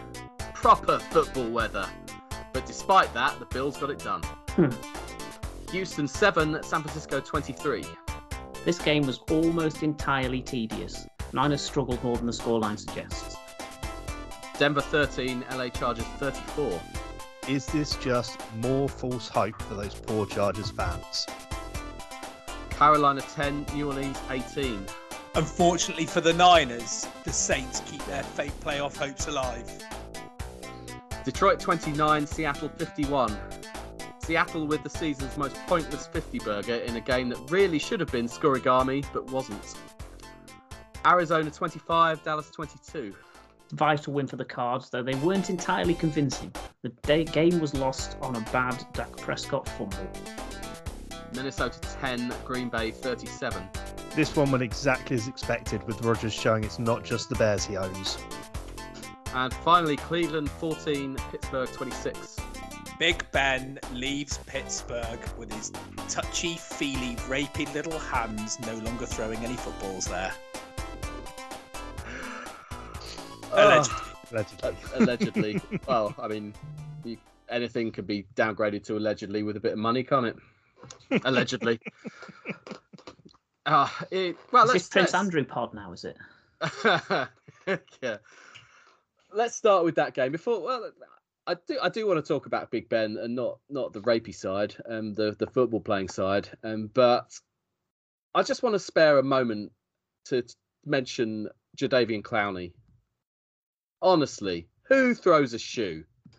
Proper 0.53 0.99
football 0.99 1.49
weather. 1.49 1.89
But 2.53 2.67
despite 2.67 3.13
that, 3.15 3.39
the 3.39 3.47
Bills 3.47 3.79
got 3.79 3.89
it 3.89 3.99
done. 4.01 4.23
Hmm. 4.51 4.69
Houston 5.71 6.07
7, 6.07 6.63
San 6.63 6.83
Francisco 6.83 7.19
23. 7.19 7.83
This 8.67 8.79
game 8.79 9.07
was 9.07 9.21
almost 9.31 9.83
entirely 9.83 10.43
tedious. 10.43 11.07
Niners 11.33 11.63
struggled 11.63 12.05
more 12.05 12.19
than 12.19 12.27
the 12.27 12.33
scoreline 12.33 12.79
suggests. 12.79 13.39
Denver 14.59 14.83
13, 14.83 15.47
LA 15.53 15.71
Chargers 15.71 16.05
34. 16.19 16.79
Is 17.49 17.65
this 17.65 17.97
just 17.97 18.39
more 18.57 18.87
false 18.87 19.29
hope 19.29 19.63
for 19.63 19.75
those 19.77 19.95
poor 19.95 20.27
Chargers 20.27 20.71
fans? 20.71 21.27
Carolina 22.81 23.21
10, 23.21 23.67
New 23.75 23.89
Orleans 23.89 24.19
18. 24.31 24.87
Unfortunately 25.35 26.07
for 26.07 26.23
the 26.23 26.33
Niners, 26.33 27.07
the 27.25 27.31
Saints 27.31 27.81
keep 27.81 28.03
their 28.07 28.23
fake 28.23 28.59
playoff 28.61 28.97
hopes 28.97 29.27
alive. 29.27 29.71
Detroit 31.23 31.61
29, 31.61 32.27
Seattle 32.27 32.71
51. 32.71 33.37
Seattle 34.21 34.67
with 34.67 34.83
the 34.83 34.89
season's 34.89 35.37
most 35.37 35.57
pointless 35.67 36.07
50 36.07 36.39
burger 36.39 36.77
in 36.77 36.97
a 36.97 37.03
game 37.03 37.29
that 37.29 37.51
really 37.51 37.79
should 37.79 38.01
have 38.01 38.11
been 38.11 38.25
Scorigami 38.25 39.05
but 39.13 39.31
wasn't. 39.31 39.75
Arizona 41.05 41.51
25, 41.51 42.25
Dallas 42.25 42.51
22. 42.51 43.15
Vital 43.73 44.15
win 44.15 44.27
for 44.27 44.37
the 44.37 44.45
Cards, 44.47 44.89
though 44.89 45.03
they 45.03 45.17
weren't 45.17 45.51
entirely 45.51 45.93
convincing. 45.93 46.51
The 46.81 46.89
day- 47.03 47.25
game 47.25 47.61
was 47.61 47.75
lost 47.75 48.17
on 48.23 48.37
a 48.37 48.41
bad 48.53 48.83
Dak 48.95 49.15
Prescott 49.19 49.69
fumble. 49.69 50.11
Minnesota 51.35 51.79
10, 52.01 52.33
Green 52.45 52.69
Bay 52.69 52.91
37. 52.91 53.63
This 54.15 54.35
one 54.35 54.51
went 54.51 54.63
exactly 54.63 55.17
as 55.17 55.29
expected, 55.29 55.83
with 55.85 56.03
Rodgers 56.03 56.33
showing 56.33 56.65
it's 56.65 56.79
not 56.79 57.05
just 57.05 57.29
the 57.29 57.37
Bears 57.37 57.65
he 57.65 57.77
owns. 57.77 58.19
And 59.35 59.55
finally, 59.55 59.97
Cleveland 59.97 60.51
14, 60.51 61.17
Pittsburgh 61.31 61.69
26. 61.71 62.37
Big 62.99 63.25
Ben 63.33 63.79
leaves 63.95 64.39
Pittsburgh 64.47 65.19
with 65.39 65.53
his 65.53 65.73
touchy 66.09 66.57
feely, 66.57 67.17
rapey 67.29 67.73
little 67.73 67.99
hands 67.99 68.59
no 68.67 68.75
longer 68.75 69.07
throwing 69.07 69.39
any 69.45 69.57
footballs 69.57 70.07
there. 70.07 70.33
Allegedly. 73.53 73.97
Allegedly. 74.33 74.77
allegedly. 74.97 75.63
well, 75.87 76.15
I 76.19 76.29
mean, 76.29 76.53
you, 77.05 77.17
anything 77.49 77.91
could 77.91 78.07
be 78.07 78.27
downgraded 78.37 78.85
to 78.85 78.97
allegedly 78.97 79.43
with 79.45 79.57
a 79.57 79.61
bit 79.61 79.73
of 79.73 79.79
money, 79.79 80.03
can't 80.03 80.27
it? 80.27 80.37
Allegedly. 81.25 81.81
Uh, 83.67 83.89
it, 84.11 84.37
well, 84.53 84.67
is 84.67 84.73
this 84.73 84.89
Prince 84.89 85.15
Andrew 85.15 85.45
pod 85.45 85.75
now? 85.75 85.93
Is 85.93 86.05
it? 86.05 86.17
yeah. 88.03 88.17
Let's 89.33 89.55
start 89.55 89.85
with 89.85 89.95
that 89.97 90.15
game. 90.15 90.33
Before, 90.33 90.61
well, 90.63 90.91
I 91.47 91.55
do, 91.67 91.79
I 91.83 91.89
do 91.89 92.07
want 92.07 92.25
to 92.25 92.27
talk 92.27 92.47
about 92.47 92.71
Big 92.71 92.89
Ben 92.89 93.17
and 93.17 93.35
not 93.35 93.59
not 93.69 93.93
the 93.93 94.01
rapey 94.01 94.35
side, 94.35 94.75
um, 94.89 95.15
the 95.15 95.37
the 95.39 95.47
football 95.47 95.81
playing 95.81 96.09
side, 96.09 96.49
um, 96.65 96.91
but 96.93 97.33
I 98.35 98.43
just 98.43 98.63
want 98.63 98.75
to 98.75 98.79
spare 98.79 99.19
a 99.19 99.23
moment 99.23 99.73
to 100.27 100.43
t- 100.43 100.55
mention 100.85 101.49
Jadeveon 101.77 102.23
Clowney. 102.23 102.73
Honestly, 104.03 104.69
who 104.85 105.15
throws 105.15 105.55
a 105.55 105.59
shoe? 105.59 106.05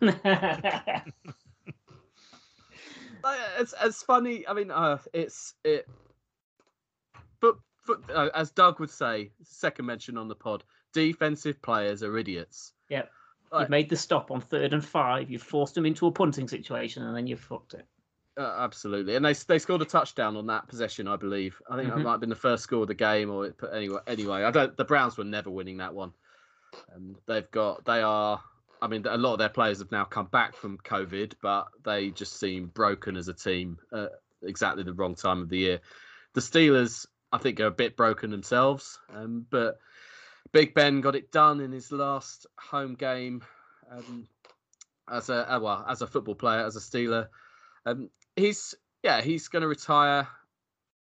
Like, 3.22 3.38
It's 3.58 3.74
it's 3.82 4.02
funny. 4.02 4.46
I 4.46 4.52
mean, 4.52 4.70
uh, 4.70 4.98
it's 5.12 5.54
it. 5.64 5.88
But, 7.40 7.56
but 7.86 7.98
uh, 8.14 8.30
as 8.34 8.50
Doug 8.50 8.78
would 8.80 8.90
say, 8.90 9.30
second 9.42 9.86
mention 9.86 10.16
on 10.16 10.28
the 10.28 10.34
pod, 10.34 10.64
defensive 10.92 11.60
players 11.62 12.02
are 12.02 12.16
idiots. 12.16 12.72
Yep. 12.88 13.10
Right. 13.52 13.60
You've 13.60 13.70
made 13.70 13.90
the 13.90 13.96
stop 13.96 14.30
on 14.30 14.40
third 14.40 14.72
and 14.72 14.84
five. 14.84 15.30
You've 15.30 15.42
forced 15.42 15.74
them 15.74 15.84
into 15.86 16.06
a 16.06 16.12
punting 16.12 16.48
situation, 16.48 17.02
and 17.02 17.16
then 17.16 17.26
you've 17.26 17.40
fucked 17.40 17.74
it. 17.74 17.86
Uh, 18.38 18.54
absolutely, 18.60 19.14
and 19.14 19.22
they 19.22 19.34
they 19.34 19.58
scored 19.58 19.82
a 19.82 19.84
touchdown 19.84 20.38
on 20.38 20.46
that 20.46 20.66
possession, 20.66 21.06
I 21.06 21.16
believe. 21.16 21.60
I 21.70 21.76
think 21.76 21.90
that 21.90 21.98
Mhm. 21.98 22.04
might 22.04 22.10
have 22.12 22.20
been 22.20 22.30
the 22.30 22.34
first 22.34 22.62
score 22.62 22.80
of 22.80 22.88
the 22.88 22.94
game, 22.94 23.30
or 23.30 23.44
it, 23.46 23.60
anyway, 23.70 24.00
anyway, 24.06 24.42
I 24.44 24.50
don't. 24.50 24.74
The 24.74 24.86
Browns 24.86 25.18
were 25.18 25.24
never 25.24 25.50
winning 25.50 25.76
that 25.78 25.92
one. 25.92 26.14
Um, 26.94 27.16
they've 27.26 27.50
got, 27.50 27.84
they 27.84 28.00
are. 28.00 28.42
I 28.82 28.88
mean, 28.88 29.06
a 29.06 29.16
lot 29.16 29.34
of 29.34 29.38
their 29.38 29.48
players 29.48 29.78
have 29.78 29.92
now 29.92 30.04
come 30.04 30.26
back 30.26 30.56
from 30.56 30.76
COVID, 30.78 31.34
but 31.40 31.68
they 31.84 32.10
just 32.10 32.40
seem 32.40 32.66
broken 32.66 33.16
as 33.16 33.28
a 33.28 33.32
team. 33.32 33.78
Uh, 33.92 34.08
exactly 34.42 34.82
the 34.82 34.92
wrong 34.92 35.14
time 35.14 35.40
of 35.40 35.48
the 35.48 35.58
year. 35.58 35.80
The 36.34 36.40
Steelers, 36.40 37.06
I 37.32 37.38
think, 37.38 37.60
are 37.60 37.66
a 37.66 37.70
bit 37.70 37.96
broken 37.96 38.32
themselves, 38.32 38.98
um, 39.14 39.46
but 39.50 39.78
Big 40.50 40.74
Ben 40.74 41.00
got 41.00 41.14
it 41.14 41.30
done 41.30 41.60
in 41.60 41.70
his 41.70 41.92
last 41.92 42.46
home 42.58 42.94
game 42.94 43.42
um, 43.88 44.26
as 45.08 45.28
a 45.28 45.54
uh, 45.54 45.60
well 45.60 45.84
as 45.88 46.02
a 46.02 46.06
football 46.08 46.34
player, 46.34 46.66
as 46.66 46.74
a 46.74 46.80
Steeler. 46.80 47.28
Um, 47.86 48.10
he's 48.34 48.74
yeah 49.04 49.20
he's 49.20 49.48
going 49.48 49.62
to 49.62 49.68
retire 49.68 50.26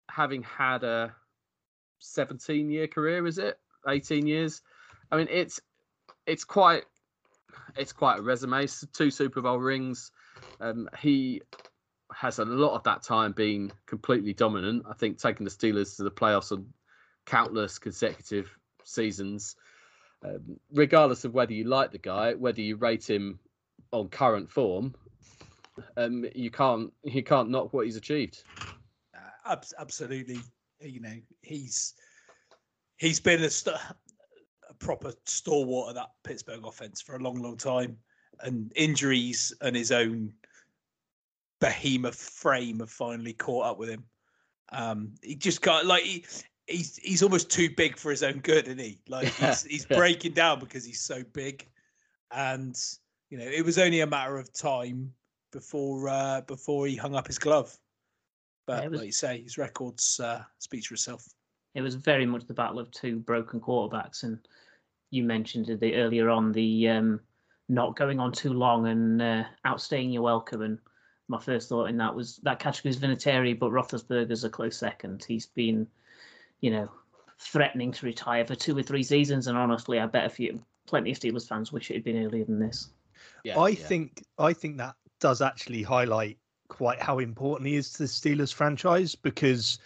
having 0.09 0.43
had 0.43 0.83
a 0.83 1.15
17 1.99 2.69
year 2.69 2.87
career 2.87 3.25
is 3.25 3.37
it 3.37 3.57
18 3.87 4.25
years 4.27 4.61
i 5.11 5.17
mean 5.17 5.27
it's 5.29 5.61
it's 6.25 6.43
quite 6.43 6.83
it's 7.77 7.93
quite 7.93 8.19
a 8.19 8.21
resume 8.21 8.67
two 8.93 9.11
super 9.11 9.41
bowl 9.41 9.57
rings 9.57 10.11
um, 10.59 10.89
he 10.99 11.41
has 12.13 12.39
a 12.39 12.45
lot 12.45 12.75
of 12.75 12.83
that 12.83 13.01
time 13.01 13.31
been 13.31 13.71
completely 13.85 14.33
dominant 14.33 14.83
i 14.89 14.93
think 14.93 15.17
taking 15.17 15.43
the 15.45 15.51
steelers 15.51 15.95
to 15.95 16.03
the 16.03 16.11
playoffs 16.11 16.51
on 16.51 16.65
countless 17.25 17.79
consecutive 17.79 18.57
seasons 18.83 19.55
um, 20.23 20.59
regardless 20.73 21.25
of 21.25 21.33
whether 21.33 21.53
you 21.53 21.63
like 21.63 21.91
the 21.91 21.97
guy 21.97 22.33
whether 22.33 22.61
you 22.61 22.75
rate 22.75 23.09
him 23.09 23.39
on 23.91 24.07
current 24.09 24.49
form 24.49 24.93
um, 25.97 26.25
you 26.35 26.51
can't 26.51 26.91
you 27.03 27.23
can't 27.23 27.49
knock 27.49 27.73
what 27.73 27.85
he's 27.85 27.95
achieved. 27.95 28.43
Uh, 29.15 29.51
abs- 29.53 29.73
absolutely. 29.79 30.41
You 30.79 31.01
know, 31.01 31.15
he's 31.41 31.93
he's 32.97 33.19
been 33.19 33.43
a, 33.43 33.49
st- 33.49 33.77
proper 34.81 35.13
stalwart 35.25 35.89
of 35.89 35.95
that 35.95 36.09
Pittsburgh 36.23 36.65
offense 36.65 36.99
for 37.01 37.15
a 37.15 37.19
long, 37.19 37.41
long 37.41 37.55
time, 37.55 37.97
and 38.41 38.71
injuries 38.75 39.53
and 39.61 39.75
his 39.75 39.91
own 39.91 40.33
behemoth 41.59 42.15
frame 42.19 42.79
have 42.79 42.89
finally 42.89 43.33
caught 43.33 43.65
up 43.65 43.77
with 43.77 43.89
him. 43.89 44.03
Um, 44.71 45.13
he 45.21 45.35
just 45.35 45.61
got 45.61 45.85
like 45.85 46.03
he. 46.03 46.25
He's 46.67 46.97
he's 46.97 47.21
almost 47.23 47.49
too 47.49 47.69
big 47.75 47.97
for 47.97 48.11
his 48.11 48.23
own 48.23 48.39
good, 48.39 48.65
isn't 48.67 48.79
he? 48.79 49.01
Like 49.07 49.27
he's, 49.33 49.63
he's 49.63 49.85
breaking 49.85 50.33
down 50.33 50.59
because 50.59 50.85
he's 50.85 51.01
so 51.01 51.23
big, 51.33 51.67
and 52.31 52.77
you 53.29 53.37
know 53.37 53.45
it 53.45 53.65
was 53.65 53.77
only 53.77 53.99
a 54.01 54.07
matter 54.07 54.37
of 54.37 54.53
time 54.53 55.11
before 55.51 56.07
uh, 56.07 56.41
before 56.41 56.87
he 56.87 56.95
hung 56.95 57.15
up 57.15 57.27
his 57.27 57.39
glove. 57.39 57.75
But 58.67 58.85
it 58.85 58.91
was- 58.91 58.99
like 58.99 59.05
you 59.07 59.11
say, 59.11 59.41
his 59.41 59.57
records 59.57 60.19
uh, 60.19 60.43
speaks 60.59 60.87
for 60.87 60.93
itself. 60.93 61.27
It 61.73 61.81
was 61.81 61.95
very 61.95 62.25
much 62.25 62.45
the 62.45 62.53
battle 62.53 62.79
of 62.79 62.89
two 62.91 63.19
broken 63.19 63.59
quarterbacks, 63.59 64.23
and 64.23 64.39
you 65.11 65.23
mentioned 65.23 65.67
the, 65.79 65.95
earlier 65.95 66.29
on 66.29 66.51
the 66.51 66.89
um, 66.89 67.19
not 67.69 67.95
going 67.95 68.19
on 68.19 68.31
too 68.31 68.53
long 68.53 68.87
and 68.87 69.21
uh, 69.21 69.43
outstaying 69.65 70.11
your 70.11 70.23
welcome. 70.23 70.61
And 70.61 70.79
my 71.27 71.39
first 71.39 71.69
thought 71.69 71.89
in 71.89 71.97
that 71.97 72.15
was 72.15 72.37
that 72.43 72.59
category 72.59 72.89
is 72.89 72.97
Vinatieri, 72.99 73.57
but 73.57 73.71
Roethlisberger's 73.71 74.43
a 74.43 74.49
close 74.49 74.77
second. 74.77 75.23
He's 75.27 75.45
been, 75.45 75.85
you 76.61 76.71
know, 76.71 76.89
threatening 77.39 77.91
to 77.91 78.05
retire 78.05 78.45
for 78.45 78.55
two 78.55 78.77
or 78.77 78.83
three 78.83 79.03
seasons, 79.03 79.47
and 79.47 79.57
honestly, 79.57 79.99
I 79.99 80.05
bet 80.05 80.25
a 80.25 80.29
few, 80.29 80.59
plenty 80.87 81.11
of 81.11 81.19
Steelers 81.19 81.47
fans 81.47 81.71
wish 81.71 81.91
it 81.91 81.95
had 81.95 82.03
been 82.03 82.25
earlier 82.25 82.45
than 82.45 82.59
this. 82.59 82.89
Yeah, 83.43 83.59
I 83.59 83.69
yeah. 83.69 83.87
think 83.87 84.23
I 84.37 84.53
think 84.53 84.77
that 84.77 84.95
does 85.19 85.41
actually 85.41 85.83
highlight 85.83 86.37
quite 86.67 87.01
how 87.01 87.19
important 87.19 87.67
he 87.67 87.75
is 87.75 87.91
to 87.93 87.99
the 87.99 88.05
Steelers 88.05 88.53
franchise 88.53 89.13
because 89.13 89.77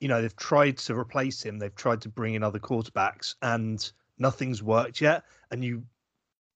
you 0.00 0.08
know 0.08 0.20
they've 0.20 0.36
tried 0.36 0.76
to 0.78 0.98
replace 0.98 1.42
him, 1.42 1.58
they've 1.58 1.74
tried 1.74 2.00
to 2.02 2.08
bring 2.08 2.34
in 2.34 2.42
other 2.42 2.58
quarterbacks, 2.58 3.34
and 3.42 3.92
nothing's 4.22 4.62
worked 4.62 5.00
yet. 5.00 5.24
And 5.50 5.62
you 5.62 5.82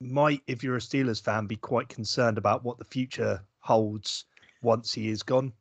might, 0.00 0.40
if 0.46 0.62
you're 0.62 0.76
a 0.76 0.80
Steelers 0.80 1.22
fan, 1.22 1.46
be 1.46 1.56
quite 1.56 1.88
concerned 1.88 2.38
about 2.38 2.64
what 2.64 2.78
the 2.78 2.84
future 2.84 3.42
holds 3.60 4.24
once 4.62 4.92
he 4.94 5.08
is 5.08 5.22
gone. 5.22 5.52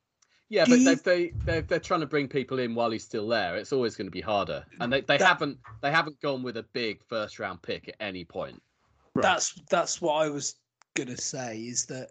Yeah, 0.48 0.66
but 0.70 0.80
you- 0.80 0.86
they 0.86 0.96
they 0.96 1.32
they're, 1.44 1.62
they're 1.64 1.80
trying 1.80 2.02
to 2.02 2.06
bring 2.06 2.28
people 2.28 2.60
in 2.60 2.76
while 2.76 2.92
he's 2.92 3.04
still 3.04 3.28
there. 3.28 3.56
It's 3.58 3.74
always 3.74 3.96
going 3.96 4.08
to 4.08 4.12
be 4.12 4.22
harder, 4.22 4.64
and 4.80 4.94
they, 4.94 5.02
they 5.02 5.18
That- 5.18 5.28
haven't 5.28 5.58
they 5.82 5.92
haven't 5.92 6.22
gone 6.22 6.44
with 6.44 6.58
a 6.58 6.64
big 6.72 7.04
first 7.04 7.40
round 7.40 7.62
pick 7.64 7.90
at 7.90 7.96
any 8.00 8.24
point. 8.24 8.62
That's 9.16 9.60
that's 9.72 10.02
what 10.02 10.14
I 10.16 10.30
was 10.30 10.56
gonna 10.94 11.18
say. 11.18 11.60
Is 11.62 11.86
that 11.88 12.10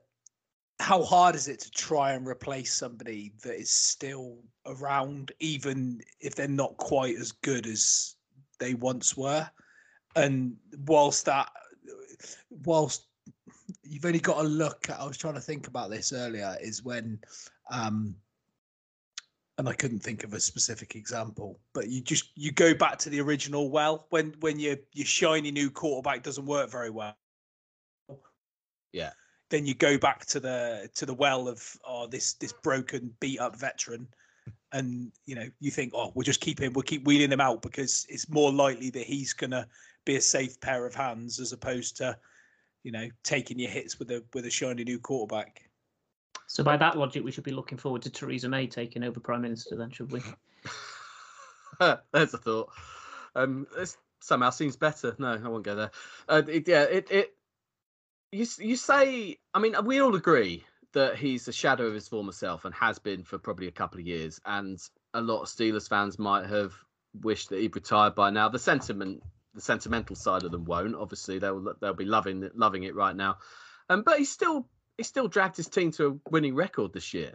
how 0.81 1.03
hard 1.05 1.37
is 1.37 1.47
it 1.47 1.61
to 1.61 1.71
try 1.71 2.13
and 2.15 2.27
replace 2.27 2.75
somebody 2.75 3.33
that 3.43 3.55
is 3.57 3.71
still 3.71 4.39
around, 4.67 5.31
even 5.39 6.01
if 6.21 6.35
they're 6.35 6.49
not 6.49 6.77
quite 6.79 7.17
as 7.17 7.31
good 7.31 7.67
as 7.67 8.17
they 8.59 8.75
once 8.75 9.17
were? 9.17 9.49
And 10.17 10.57
whilst 10.87 11.25
that, 11.27 11.51
whilst 12.65 13.07
you've 13.83 14.05
only 14.05 14.21
got 14.21 14.41
to 14.41 14.49
look 14.49 14.89
at, 14.89 15.01
I 15.01 15.07
was 15.07 15.17
trying 15.17 15.35
to 15.35 15.41
think 15.41 15.67
about 15.67 15.91
this 15.91 16.13
earlier, 16.13 16.57
is 16.61 16.83
when, 16.85 17.19
um, 17.71 18.15
and 19.59 19.69
I 19.69 19.73
couldn't 19.73 20.01
think 20.01 20.25
of 20.25 20.35
a 20.35 20.41
specific 20.41 20.97
example, 20.97 21.61
but 21.75 21.89
you 21.89 22.01
just 22.01 22.33
you 22.35 22.51
go 22.51 22.75
back 22.75 22.99
to 22.99 23.11
the 23.11 23.21
original 23.21 23.71
well 23.71 24.07
when 24.11 24.35
when 24.41 24.59
your 24.59 24.77
your 24.93 25.07
shiny 25.07 25.53
new 25.53 25.71
quarterback 25.71 26.23
doesn't 26.25 26.47
work 26.47 26.71
very 26.71 26.91
well. 26.91 27.17
Yeah. 28.93 29.11
Then 29.51 29.65
you 29.65 29.75
go 29.75 29.97
back 29.97 30.27
to 30.27 30.41
the 30.41 30.91
to 30.97 31.07
the 31.07 31.15
well 31.15 31.47
of 31.47 31.63
oh 31.87 32.09
this 32.09 32.35
this 32.35 32.53
broken 32.53 33.15
beat 33.21 33.39
up 33.39 33.57
veteran, 33.57 34.09
and 34.73 35.13
you 35.27 35.37
know 35.37 35.49
you 35.61 35.71
think 35.71 35.93
oh 35.95 36.11
we'll 36.15 36.25
just 36.25 36.41
keep 36.41 36.61
him 36.61 36.73
we'll 36.73 36.83
keep 36.83 37.07
wheeling 37.07 37.31
him 37.31 37.41
out 37.41 37.63
because 37.63 38.07
it's 38.09 38.29
more 38.29 38.53
likely 38.53 38.91
that 38.91 39.05
he's 39.05 39.33
gonna 39.33 39.69
be 40.05 40.17
a 40.17 40.21
safe 40.21 40.61
pair 40.61 40.87
of 40.87 40.95
hands 40.95 41.41
as 41.41 41.53
opposed 41.53 41.97
to 41.99 42.17
you 42.83 42.93
know 42.93 43.09
taking 43.23 43.59
your 43.59 43.71
hits 43.71 43.99
with 43.99 44.11
a 44.11 44.23
with 44.35 44.47
a 44.47 44.51
shiny 44.51 44.85
new 44.85 44.99
quarterback. 44.99 45.69
So 46.47 46.63
by 46.63 46.77
that 46.77 46.99
logic, 46.99 47.25
we 47.25 47.33
should 47.33 47.45
be 47.45 47.53
looking 47.53 47.79
forward 47.79 48.03
to 48.03 48.11
Theresa 48.11 48.49
May 48.49 48.67
taking 48.67 49.03
over 49.03 49.19
Prime 49.19 49.43
Minister. 49.43 49.77
Then, 49.77 49.91
should 49.91 50.13
we? 50.13 50.21
There's 52.13 52.35
a 52.35 52.39
thought. 52.39 52.71
Um, 53.35 53.67
this 53.77 53.97
somehow 54.21 54.51
seems 54.51 54.77
better. 54.77 55.17
No, 55.19 55.41
I 55.43 55.49
won't 55.49 55.65
go 55.65 55.75
there. 55.75 55.91
Uh, 56.29 56.43
it, 56.47 56.69
yeah, 56.69 56.83
it 56.83 57.11
it 57.11 57.35
you 58.31 58.47
you 58.59 58.77
say. 58.77 59.39
I 59.55 59.59
mean, 59.59 59.75
we 59.85 60.01
all 60.01 60.15
agree 60.15 60.65
that 60.95 61.17
he's 61.17 61.47
a 61.49 61.53
shadow 61.53 61.87
of 61.87 61.95
his 61.95 62.09
former 62.09 62.33
self 62.33 62.65
and 62.65 62.75
has 62.75 62.99
been 62.99 63.23
for 63.23 63.37
probably 63.37 63.67
a 63.67 63.73
couple 63.73 64.01
of 64.01 64.07
years. 64.07 64.41
And 64.47 64.81
a 65.13 65.21
lot 65.21 65.43
of 65.43 65.49
Steelers 65.49 65.89
fans 65.89 66.19
might 66.19 66.47
have 66.47 66.73
wished 67.23 67.51
that 67.51 67.61
he'd 67.61 67.75
retired 67.75 68.15
by 68.15 68.31
now. 68.31 68.49
The 68.49 68.59
sentiment, 68.59 69.23
the 69.55 69.61
sentimental 69.61 70.17
side 70.17 70.43
of 70.45 70.51
them 70.51 70.65
won't. 70.65 70.95
Obviously, 70.95 71.39
they'll 71.39 71.75
they'll 71.81 71.95
be 71.95 72.05
loving 72.05 72.43
it, 72.43 72.57
loving 72.57 72.85
it 72.85 72.95
right 72.95 73.15
now. 73.15 73.39
Um, 73.89 74.03
but 74.03 74.19
he's 74.19 74.33
still 74.33 74.69
he 74.97 75.03
still 75.03 75.29
dragged 75.29 75.57
his 75.57 75.69
team 75.69 75.93
to 75.93 76.07
a 76.07 76.31
winning 76.31 76.55
record 76.55 76.93
this 76.93 77.15
year. 77.15 77.35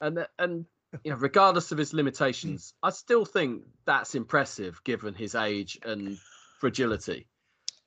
And 0.00 0.26
and 0.38 0.66
you 1.02 1.10
know, 1.10 1.16
regardless 1.16 1.72
of 1.72 1.78
his 1.78 1.92
limitations, 1.92 2.74
I 2.82 2.90
still 2.90 3.24
think 3.24 3.62
that's 3.84 4.14
impressive 4.14 4.82
given 4.84 5.14
his 5.14 5.34
age 5.34 5.78
and 5.84 6.18
fragility. 6.60 7.26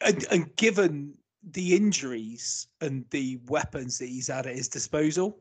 and, 0.02 0.26
and 0.32 0.56
given 0.56 1.14
the 1.52 1.76
injuries 1.76 2.68
and 2.82 3.06
the 3.12 3.40
weapons 3.48 4.00
that 4.00 4.08
he's 4.08 4.28
had 4.28 4.48
at 4.48 4.56
his 4.56 4.68
disposal, 4.68 5.40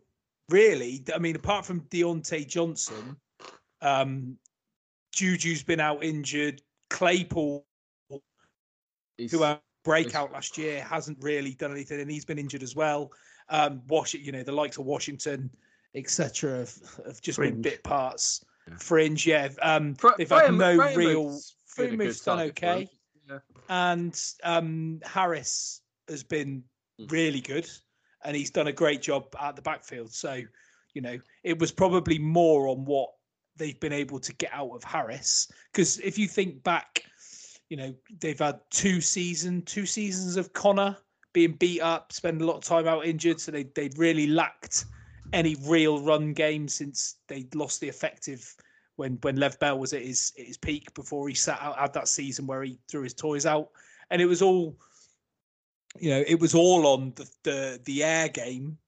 really, 0.48 1.04
I 1.14 1.18
mean, 1.18 1.37
apart 1.37 1.66
from 1.66 1.82
Diontae 1.82 2.46
Johnson, 2.46 3.16
um, 3.82 4.37
Juju's 5.12 5.62
been 5.62 5.80
out 5.80 6.04
injured. 6.04 6.62
Claypool, 6.90 7.66
He's, 9.16 9.33
who 9.33 9.42
had 9.42 9.61
breakout 9.85 10.33
last 10.33 10.59
year, 10.59 10.83
hasn't 10.83 11.18
really 11.22 11.55
done 11.55 11.70
anything, 11.72 12.00
and 12.00 12.11
he's 12.11 12.24
been 12.24 12.38
injured 12.38 12.62
as 12.62 12.74
well. 12.74 13.12
Um, 13.48 13.83
Wash, 13.88 14.14
you 14.14 14.33
know, 14.33 14.42
the 14.42 14.52
likes 14.52 14.79
of 14.79 14.85
Washington, 14.85 15.50
etc., 15.94 16.59
have, 16.59 16.74
have 17.07 17.20
just 17.20 17.37
Fringe. 17.37 17.55
been 17.55 17.62
bit 17.62 17.85
parts. 17.85 18.44
Yeah. 18.68 18.74
Fringe, 18.79 19.26
yeah. 19.26 19.48
Um, 19.62 19.94
Fr- 19.94 20.09
they've 20.18 20.29
had 20.29 20.52
no 20.55 20.76
real. 20.94 21.38
Freeman's 21.66 22.20
done 22.20 22.40
okay, 22.40 22.88
yeah. 23.29 23.38
and 23.68 24.20
um, 24.42 25.00
Harris 25.05 25.83
has 26.09 26.22
been 26.22 26.64
mm. 27.00 27.11
really 27.11 27.40
good, 27.40 27.68
and 28.24 28.35
he's 28.35 28.50
done 28.50 28.66
a 28.66 28.72
great 28.72 29.02
job 29.02 29.24
at 29.40 29.57
the 29.57 29.62
backfield. 29.62 30.12
So, 30.12 30.40
you 30.94 31.02
know, 31.02 31.18
it 31.44 31.59
was 31.59 31.70
probably 31.70 32.18
more 32.18 32.68
on 32.68 32.85
what 32.85 33.11
they've 33.57 33.79
been 33.79 33.92
able 33.92 34.18
to 34.20 34.35
get 34.35 34.50
out 34.52 34.70
of 34.70 34.85
Harris. 34.85 35.50
Because 35.72 35.98
if 36.00 36.18
you 36.18 36.29
think 36.29 36.62
back, 36.62 37.02
you 37.68 37.76
know, 37.76 37.94
they've 38.20 38.38
had 38.38 38.61
two 38.70 39.00
season, 39.00 39.62
two 39.62 39.87
seasons 39.87 40.37
of 40.37 40.52
Conner 40.52 40.96
being 41.33 41.52
beat 41.52 41.81
up, 41.81 42.12
spend 42.12 42.40
a 42.40 42.44
lot 42.44 42.57
of 42.57 42.64
time 42.64 42.87
out 42.87 43.05
injured, 43.05 43.40
so 43.40 43.52
they 43.52 43.64
they 43.74 43.90
really 43.96 44.26
lacked 44.26 44.87
any 45.33 45.57
real 45.66 46.00
run 46.00 46.33
game 46.33 46.68
since 46.68 47.16
they 47.26 47.46
lost 47.55 47.81
the 47.81 47.88
effective 47.88 48.55
when 48.96 49.18
when 49.22 49.37
Lev 49.37 49.59
Bell 49.59 49.79
was 49.79 49.92
at 49.92 50.02
his 50.02 50.33
at 50.38 50.46
his 50.46 50.57
peak 50.57 50.94
before 50.94 51.29
he 51.29 51.35
sat 51.35 51.61
out 51.61 51.79
had 51.79 51.92
that 51.92 52.09
season 52.09 52.46
where 52.46 52.62
he 52.62 52.79
threw 52.88 53.02
his 53.02 53.14
toys 53.14 53.46
out, 53.46 53.70
and 54.11 54.22
it 54.22 54.26
was 54.26 54.42
all, 54.42 54.76
you 55.98 56.11
know, 56.11 56.24
it 56.26 56.40
was 56.40 56.55
all 56.55 56.87
on 56.87 57.12
the 57.16 57.31
the 57.42 57.81
the 57.85 58.05
air 58.05 58.29
game 58.29 58.79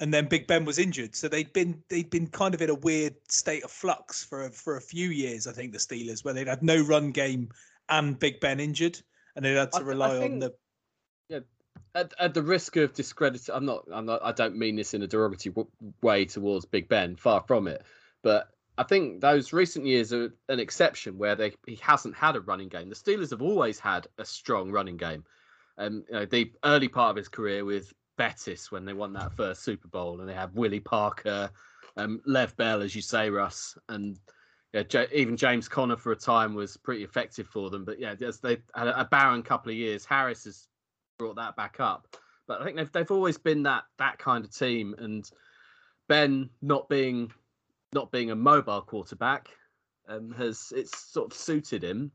and 0.00 0.12
then 0.12 0.26
Big 0.26 0.48
Ben 0.48 0.64
was 0.64 0.80
injured, 0.80 1.14
so 1.14 1.28
they'd 1.28 1.52
been 1.52 1.80
they'd 1.88 2.10
been 2.10 2.26
kind 2.26 2.54
of 2.54 2.60
in 2.62 2.70
a 2.70 2.74
weird 2.74 3.14
state 3.28 3.62
of 3.62 3.70
flux 3.70 4.24
for 4.24 4.46
a, 4.46 4.50
for 4.50 4.76
a 4.76 4.80
few 4.80 5.10
years. 5.10 5.46
I 5.46 5.52
think 5.52 5.70
the 5.70 5.78
Steelers, 5.78 6.24
where 6.24 6.34
they'd 6.34 6.48
had 6.48 6.64
no 6.64 6.82
run 6.82 7.12
game 7.12 7.50
and 7.92 8.18
Big 8.18 8.40
Ben 8.40 8.60
injured, 8.60 8.98
and 9.36 9.44
they'd 9.44 9.54
had 9.54 9.72
to 9.72 9.84
rely 9.84 10.18
think, 10.18 10.32
on 10.32 10.38
the. 10.40 10.54
Yeah, 11.28 11.40
at, 11.94 12.12
at 12.18 12.34
the 12.34 12.42
risk 12.42 12.76
of 12.76 12.94
discrediting, 12.94 13.54
I'm 13.54 13.66
not, 13.66 13.84
I'm 13.92 14.06
not, 14.06 14.20
I 14.24 14.32
don't 14.32 14.56
mean 14.56 14.76
this 14.76 14.94
in 14.94 15.02
a 15.02 15.06
derogatory 15.06 15.66
way 16.02 16.24
towards 16.24 16.64
Big 16.64 16.88
Ben. 16.88 17.16
Far 17.16 17.44
from 17.46 17.68
it, 17.68 17.82
but 18.22 18.48
I 18.78 18.82
think 18.84 19.20
those 19.20 19.52
recent 19.52 19.86
years 19.86 20.12
are 20.12 20.32
an 20.48 20.58
exception 20.58 21.18
where 21.18 21.36
they 21.36 21.52
he 21.66 21.76
hasn't 21.76 22.16
had 22.16 22.36
a 22.36 22.40
running 22.40 22.68
game. 22.68 22.88
The 22.88 22.94
Steelers 22.94 23.30
have 23.30 23.42
always 23.42 23.78
had 23.78 24.06
a 24.18 24.24
strong 24.24 24.72
running 24.72 24.96
game. 24.96 25.24
Um, 25.78 26.04
you 26.08 26.14
know, 26.14 26.26
the 26.26 26.52
early 26.64 26.88
part 26.88 27.10
of 27.10 27.16
his 27.16 27.28
career 27.28 27.64
with 27.64 27.92
Bettis 28.16 28.70
when 28.70 28.84
they 28.84 28.92
won 28.92 29.12
that 29.14 29.34
first 29.34 29.62
Super 29.62 29.88
Bowl, 29.88 30.20
and 30.20 30.28
they 30.28 30.34
had 30.34 30.54
Willie 30.54 30.80
Parker, 30.80 31.50
um, 31.96 32.20
Lev 32.26 32.56
Bell, 32.56 32.82
as 32.82 32.94
you 32.94 33.02
say, 33.02 33.30
Russ, 33.30 33.76
and 33.88 34.18
yeah, 34.72 34.82
J- 34.82 35.08
even 35.12 35.36
James 35.36 35.68
Conner 35.68 35.96
for 35.96 36.12
a 36.12 36.16
time 36.16 36.54
was 36.54 36.76
pretty 36.76 37.04
effective 37.04 37.46
for 37.46 37.68
them. 37.68 37.84
But 37.84 37.98
yeah, 37.98 38.14
they 38.14 38.58
had 38.74 38.88
a 38.88 39.04
barren 39.10 39.42
couple 39.42 39.70
of 39.70 39.76
years. 39.76 40.04
Harris 40.04 40.44
has 40.44 40.68
brought 41.18 41.36
that 41.36 41.56
back 41.56 41.78
up, 41.78 42.16
but 42.46 42.60
I 42.60 42.64
think 42.64 42.76
they've 42.76 42.92
they've 42.92 43.10
always 43.10 43.36
been 43.36 43.62
that 43.64 43.84
that 43.98 44.18
kind 44.18 44.44
of 44.44 44.54
team. 44.54 44.94
And 44.98 45.30
Ben 46.08 46.48
not 46.62 46.88
being 46.88 47.30
not 47.92 48.10
being 48.10 48.30
a 48.30 48.36
mobile 48.36 48.80
quarterback 48.80 49.48
um, 50.08 50.32
has 50.32 50.72
it's 50.74 50.98
sort 50.98 51.30
of 51.30 51.36
suited 51.36 51.84
him. 51.84 52.10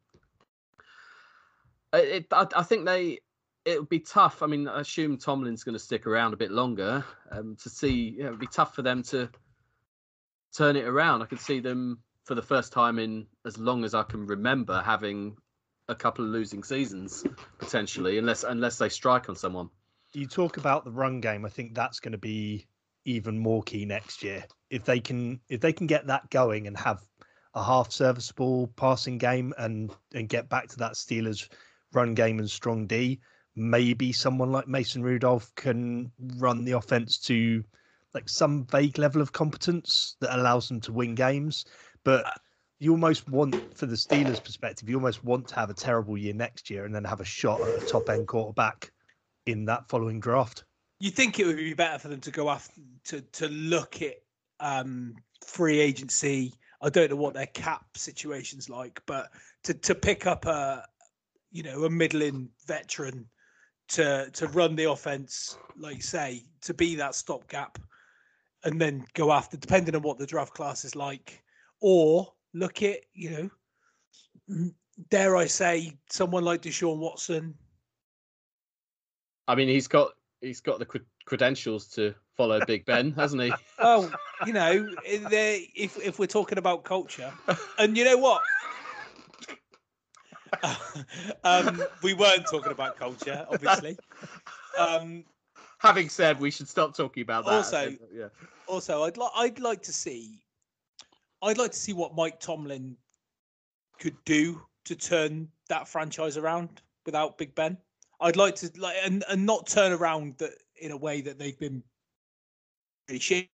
It, 1.93 2.08
it 2.08 2.26
I, 2.32 2.48
I 2.56 2.63
think 2.63 2.86
they 2.86 3.20
it 3.65 3.80
would 3.80 3.89
be 3.89 4.00
tough. 4.00 4.41
I 4.41 4.48
mean, 4.48 4.67
I 4.67 4.80
assume 4.80 5.17
Tomlin's 5.17 5.63
going 5.63 5.74
to 5.74 5.80
stick 5.80 6.08
around 6.08 6.34
a 6.34 6.38
bit 6.38 6.52
longer 6.52 7.06
um, 7.32 7.56
to 7.62 7.70
see. 7.70 8.15
You 8.17 8.24
know, 8.24 8.28
it 8.30 8.32
would 8.32 8.39
be 8.39 8.48
tough 8.48 8.74
for 8.74 8.82
them 8.82 9.04
to 9.04 9.30
turn 10.56 10.76
it 10.76 10.86
around. 10.86 11.22
I 11.22 11.26
could 11.26 11.39
see 11.39 11.60
them 11.60 12.00
for 12.28 12.36
the 12.36 12.42
first 12.42 12.74
time 12.74 13.00
in 13.00 13.26
as 13.46 13.58
long 13.58 13.86
as 13.86 13.94
I 13.96 14.04
can 14.04 14.28
remember 14.28 14.82
having 14.82 15.38
a 15.88 15.96
couple 15.96 16.26
of 16.26 16.32
losing 16.32 16.62
seasons 16.62 17.26
potentially, 17.58 18.18
unless 18.18 18.44
unless 18.44 18.78
they 18.78 18.90
strike 18.90 19.30
on 19.30 19.36
someone. 19.36 19.70
You 20.12 20.28
talk 20.28 20.58
about 20.58 20.84
the 20.84 20.92
run 20.92 21.22
game. 21.22 21.46
I 21.46 21.50
think 21.50 21.74
that's 21.74 22.02
going 22.02 22.12
to 22.12 22.18
be 22.18 22.68
even 23.06 23.40
more 23.40 23.63
key 23.63 23.86
next 23.86 24.24
year. 24.24 24.44
If 24.70 24.84
they 24.84 25.00
can 25.00 25.40
if 25.48 25.62
they 25.62 25.72
can 25.72 25.88
get 25.88 26.08
that 26.08 26.30
going 26.30 26.68
and 26.68 26.78
have 26.78 27.02
a 27.56 27.63
half 27.63 27.92
serviceable 27.92 28.68
passing 28.76 29.18
game 29.18 29.54
and 29.58 29.92
and 30.13 30.28
get 30.28 30.50
back 30.50 30.68
to 30.68 30.78
that 30.80 30.94
Steelers 30.94 31.48
run 31.94 32.13
game 32.13 32.40
and 32.40 32.52
strong 32.52 32.88
D, 32.88 33.22
maybe 33.56 34.12
someone 34.12 34.52
like 34.52 34.68
Mason 34.68 35.02
Rudolph 35.02 35.56
can 35.56 36.12
run 36.36 36.66
the 36.66 36.74
offense 36.74 37.18
to 37.20 37.63
like 38.13 38.28
some 38.28 38.66
vague 38.66 38.98
level 38.98 39.22
of 39.22 39.32
competence 39.32 40.18
that 40.20 40.38
allows 40.38 40.68
them 40.68 40.82
to 40.82 40.92
win 40.92 41.16
games. 41.16 41.66
But 42.08 42.26
uh, 42.26 42.32
you 42.80 42.91
almost 42.91 43.28
want, 43.28 43.54
for 43.78 43.86
the 43.86 43.98
Steelers' 43.98 44.41
perspective, 44.41 44.88
you 44.88 44.96
almost 44.96 45.26
want 45.26 45.46
to 45.50 45.56
have 45.56 45.70
a 45.70 45.74
terrible 45.74 46.17
year 46.17 46.34
next 46.34 46.70
year 46.70 46.86
and 46.86 46.96
then 46.96 47.04
have 47.04 47.20
a 47.20 47.26
shot 47.26 47.60
at 47.60 47.84
a 47.84 47.86
top 47.86 48.10
end 48.10 48.30
quarterback 48.30 48.93
in 49.46 49.65
that 49.65 49.89
following 49.89 50.22
draft. 50.22 50.63
You 51.02 51.12
think 51.12 51.38
it 51.38 51.46
would 51.46 51.58
be 51.58 51.74
better 51.74 52.00
for 52.00 52.08
them 52.08 52.22
to 52.22 52.32
go 52.32 52.50
after 52.50 52.80
to 53.08 53.20
to 53.20 53.50
look 53.50 54.02
at 54.02 54.15
um, 54.62 55.15
free 55.46 55.82
agency. 55.82 56.54
I 56.82 56.89
don't 56.89 57.10
know 57.10 57.17
what 57.17 57.34
their 57.34 57.48
cap 57.48 57.84
situation's 57.98 58.70
like, 58.70 59.02
but 59.06 59.28
to 59.63 59.74
to 59.74 59.93
pick 59.93 60.26
up 60.26 60.46
a 60.46 60.86
you 61.52 61.62
know 61.62 61.84
a 61.84 61.89
middling 61.89 62.48
veteran 62.67 63.28
to 63.89 64.30
to 64.32 64.48
run 64.48 64.78
the 64.78 64.89
offense, 64.89 65.58
like 65.78 65.98
you 65.98 66.02
say, 66.02 66.46
to 66.62 66.74
be 66.74 66.96
that 66.96 67.15
stopgap, 67.15 67.78
and 68.63 68.80
then 68.80 69.06
go 69.13 69.34
after, 69.34 69.58
depending 69.58 69.93
on 69.93 70.04
what 70.04 70.17
the 70.17 70.26
draft 70.26 70.54
class 70.54 70.86
is 70.86 70.96
like, 70.96 71.43
or 71.82 72.34
look 72.54 72.82
at 72.84 73.00
you 73.13 73.50
know, 74.50 74.72
dare 75.10 75.36
I 75.36 75.46
say, 75.46 75.98
someone 76.10 76.44
like 76.44 76.62
Deshaun 76.62 76.98
Watson. 76.98 77.54
I 79.48 79.56
mean, 79.56 79.68
he's 79.68 79.88
got 79.88 80.12
he's 80.42 80.62
got 80.62 80.80
the 80.80 81.02
credentials 81.26 81.88
to 81.90 82.13
follow 82.36 82.63
Big 82.66 82.86
Ben, 82.86 83.12
hasn't 83.18 83.42
he? 83.42 83.54
Oh, 83.80 84.12
you 84.46 84.54
know, 84.54 84.90
if 85.06 85.98
if 85.98 86.20
we're 86.20 86.26
talking 86.28 86.58
about 86.58 86.84
culture, 86.84 87.32
and 87.80 87.98
you 87.98 88.06
know 88.06 88.18
what, 88.18 88.42
um, 91.44 91.82
we 92.04 92.13
weren't 92.13 92.46
talking 92.50 92.72
about 92.72 92.98
culture, 92.98 93.46
obviously. 93.50 93.98
Um, 94.78 95.24
Having 95.80 96.10
said, 96.10 96.40
we 96.40 96.52
should 96.52 96.70
stop 96.70 96.96
talking 96.96 97.24
about 97.24 97.46
that. 97.46 97.52
Also, 97.52 97.96
yeah. 98.13 98.28
Also, 98.68 99.06
I'd 99.06 99.18
like 99.18 99.32
I'd 99.36 99.60
like 99.60 99.82
to 99.84 99.92
see, 99.94 100.40
I'd 101.41 101.58
like 101.58 101.71
to 101.71 101.78
see 101.78 101.93
what 101.93 102.15
Mike 102.15 102.39
Tomlin 102.39 102.97
could 104.00 104.15
do 104.26 104.62
to 104.86 104.95
turn 104.95 105.47
that 105.69 105.88
franchise 105.88 106.38
around 106.38 106.82
without 107.06 107.38
Big 107.38 107.54
Ben. 107.56 107.78
I'd 108.19 108.36
like 108.36 108.56
to 108.56 108.71
like 108.78 108.95
and, 109.04 109.23
and 109.30 109.45
not 109.45 109.67
turn 109.67 109.91
around 109.91 110.36
that 110.38 110.54
in 110.82 110.91
a 110.91 110.97
way 110.97 111.21
that 111.21 111.38
they've 111.38 111.60
been 111.60 111.84
really 113.08 113.19
shit 113.19 113.47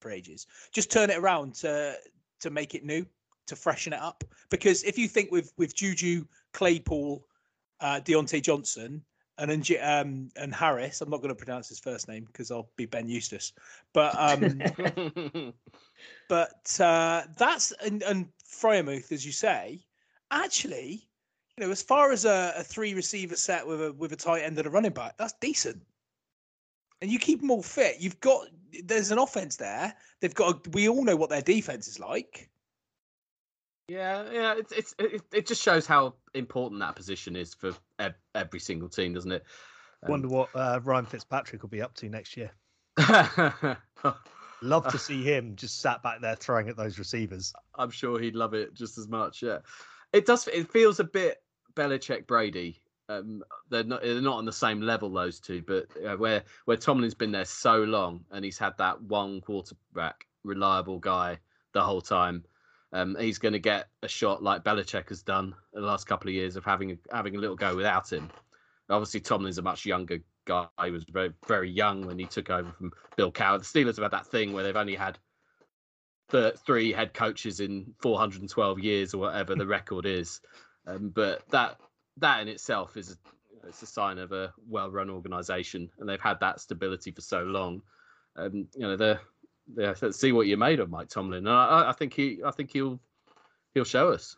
for 0.00 0.10
ages. 0.10 0.46
Just 0.72 0.90
turn 0.90 1.10
it 1.10 1.18
around 1.18 1.54
to 1.56 1.96
to 2.40 2.50
make 2.50 2.74
it 2.74 2.84
new 2.84 3.06
to 3.46 3.56
freshen 3.56 3.92
it 3.92 4.00
up. 4.00 4.24
Because 4.50 4.82
if 4.84 4.98
you 4.98 5.08
think 5.08 5.30
with 5.30 5.52
with 5.56 5.74
Juju, 5.74 6.24
Claypool, 6.52 7.24
uh, 7.80 8.00
Diontae 8.00 8.42
Johnson, 8.42 9.02
and 9.38 9.70
um, 9.82 10.30
and 10.36 10.54
Harris, 10.54 11.00
I'm 11.00 11.10
not 11.10 11.18
going 11.18 11.34
to 11.34 11.44
pronounce 11.44 11.68
his 11.68 11.80
first 11.80 12.08
name 12.08 12.24
because 12.24 12.50
I'll 12.50 12.70
be 12.76 12.86
Ben 12.86 13.08
Eustace. 13.08 13.52
But 13.92 14.14
um, 14.18 14.62
but 16.28 16.80
uh, 16.80 17.22
that's 17.36 17.72
and, 17.84 18.02
and 18.02 18.28
Freiermuth, 18.46 19.10
as 19.10 19.24
you 19.24 19.32
say, 19.32 19.80
actually, 20.30 21.08
you 21.56 21.64
know, 21.64 21.70
as 21.70 21.82
far 21.82 22.12
as 22.12 22.24
a, 22.24 22.54
a 22.56 22.62
three 22.62 22.94
receiver 22.94 23.36
set 23.36 23.66
with 23.66 23.82
a 23.82 23.92
with 23.94 24.12
a 24.12 24.16
tight 24.16 24.42
end 24.42 24.58
and 24.58 24.66
a 24.66 24.70
running 24.70 24.92
back, 24.92 25.16
that's 25.16 25.34
decent. 25.40 25.80
And 27.00 27.10
you 27.10 27.18
keep 27.18 27.40
them 27.40 27.50
all 27.50 27.62
fit. 27.62 27.96
You've 28.00 28.20
got 28.20 28.46
there's 28.84 29.10
an 29.10 29.18
offense 29.18 29.56
there. 29.56 29.94
They've 30.20 30.34
got. 30.34 30.66
A, 30.66 30.70
we 30.70 30.88
all 30.88 31.04
know 31.04 31.16
what 31.16 31.30
their 31.30 31.42
defense 31.42 31.88
is 31.88 31.98
like. 31.98 32.48
Yeah, 33.92 34.24
yeah, 34.32 34.54
it's, 34.56 34.72
it's 34.72 34.94
it, 34.98 35.20
it 35.34 35.46
just 35.46 35.62
shows 35.62 35.86
how 35.86 36.14
important 36.32 36.80
that 36.80 36.96
position 36.96 37.36
is 37.36 37.52
for 37.52 37.72
every 38.34 38.58
single 38.58 38.88
team, 38.88 39.12
doesn't 39.12 39.30
it? 39.30 39.44
Um, 40.02 40.12
Wonder 40.12 40.28
what 40.28 40.48
uh, 40.54 40.80
Ryan 40.82 41.04
Fitzpatrick 41.04 41.60
will 41.60 41.68
be 41.68 41.82
up 41.82 41.92
to 41.96 42.08
next 42.08 42.34
year. 42.34 42.52
love 44.62 44.88
to 44.88 44.98
see 44.98 45.22
him 45.22 45.56
just 45.56 45.80
sat 45.80 46.02
back 46.02 46.22
there 46.22 46.36
throwing 46.36 46.70
at 46.70 46.76
those 46.78 46.98
receivers. 46.98 47.52
I'm 47.74 47.90
sure 47.90 48.18
he'd 48.18 48.34
love 48.34 48.54
it 48.54 48.72
just 48.72 48.96
as 48.96 49.08
much. 49.08 49.42
Yeah, 49.42 49.58
it 50.14 50.24
does. 50.24 50.48
It 50.48 50.72
feels 50.72 50.98
a 50.98 51.04
bit 51.04 51.42
Belichick 51.74 52.26
Brady. 52.26 52.80
Um, 53.10 53.42
they're 53.68 53.84
not 53.84 54.00
they're 54.00 54.22
not 54.22 54.38
on 54.38 54.46
the 54.46 54.52
same 54.52 54.80
level 54.80 55.10
those 55.10 55.38
two, 55.38 55.62
but 55.66 55.86
uh, 56.02 56.16
where 56.16 56.44
where 56.64 56.78
Tomlin's 56.78 57.12
been 57.12 57.32
there 57.32 57.44
so 57.44 57.82
long 57.82 58.24
and 58.30 58.42
he's 58.42 58.58
had 58.58 58.78
that 58.78 59.02
one 59.02 59.42
quarterback 59.42 60.26
reliable 60.44 60.98
guy 60.98 61.38
the 61.74 61.82
whole 61.82 62.00
time 62.00 62.42
um, 62.92 63.16
he's 63.18 63.38
going 63.38 63.52
to 63.52 63.58
get 63.58 63.88
a 64.02 64.08
shot 64.08 64.42
like 64.42 64.64
Belichick 64.64 65.08
has 65.08 65.22
done 65.22 65.54
the 65.72 65.80
last 65.80 66.06
couple 66.06 66.28
of 66.28 66.34
years 66.34 66.56
of 66.56 66.64
having 66.64 66.98
having 67.10 67.36
a 67.36 67.38
little 67.38 67.56
go 67.56 67.74
without 67.74 68.12
him. 68.12 68.30
Obviously, 68.90 69.20
Tomlin's 69.20 69.58
a 69.58 69.62
much 69.62 69.86
younger 69.86 70.18
guy. 70.44 70.66
He 70.84 70.90
was 70.90 71.04
very 71.04 71.32
very 71.46 71.70
young 71.70 72.06
when 72.06 72.18
he 72.18 72.26
took 72.26 72.50
over 72.50 72.70
from 72.72 72.92
Bill 73.16 73.32
Cowher. 73.32 73.58
The 73.58 73.64
Steelers 73.64 73.96
have 73.96 74.04
had 74.04 74.12
that 74.12 74.26
thing 74.26 74.52
where 74.52 74.62
they've 74.62 74.76
only 74.76 74.94
had 74.94 75.18
th- 76.30 76.56
three 76.66 76.92
head 76.92 77.14
coaches 77.14 77.60
in 77.60 77.94
412 78.00 78.78
years 78.80 79.14
or 79.14 79.18
whatever 79.18 79.54
the 79.54 79.66
record 79.66 80.04
is. 80.06 80.40
Um, 80.86 81.10
but 81.10 81.48
that 81.50 81.78
that 82.18 82.42
in 82.42 82.48
itself 82.48 82.96
is 82.96 83.16
it's 83.66 83.82
a 83.82 83.86
sign 83.86 84.18
of 84.18 84.32
a 84.32 84.52
well-run 84.68 85.08
organisation, 85.08 85.88
and 85.98 86.08
they've 86.08 86.20
had 86.20 86.40
that 86.40 86.60
stability 86.60 87.12
for 87.12 87.20
so 87.20 87.42
long. 87.42 87.80
Um, 88.36 88.66
you 88.74 88.80
know, 88.80 88.96
they're, 88.96 89.20
they're 89.68 89.94
see 90.12 90.32
what 90.32 90.46
you're 90.46 90.58
made 90.58 90.80
of, 90.80 90.90
Mike 90.90 91.08
Tomlin. 91.08 91.46
And 91.46 91.48
I, 91.48 91.90
I 91.90 91.92
think 91.92 92.14
he, 92.14 92.40
I 92.44 92.50
think 92.50 92.70
he'll, 92.72 93.00
he'll 93.74 93.84
show 93.84 94.10
us. 94.10 94.36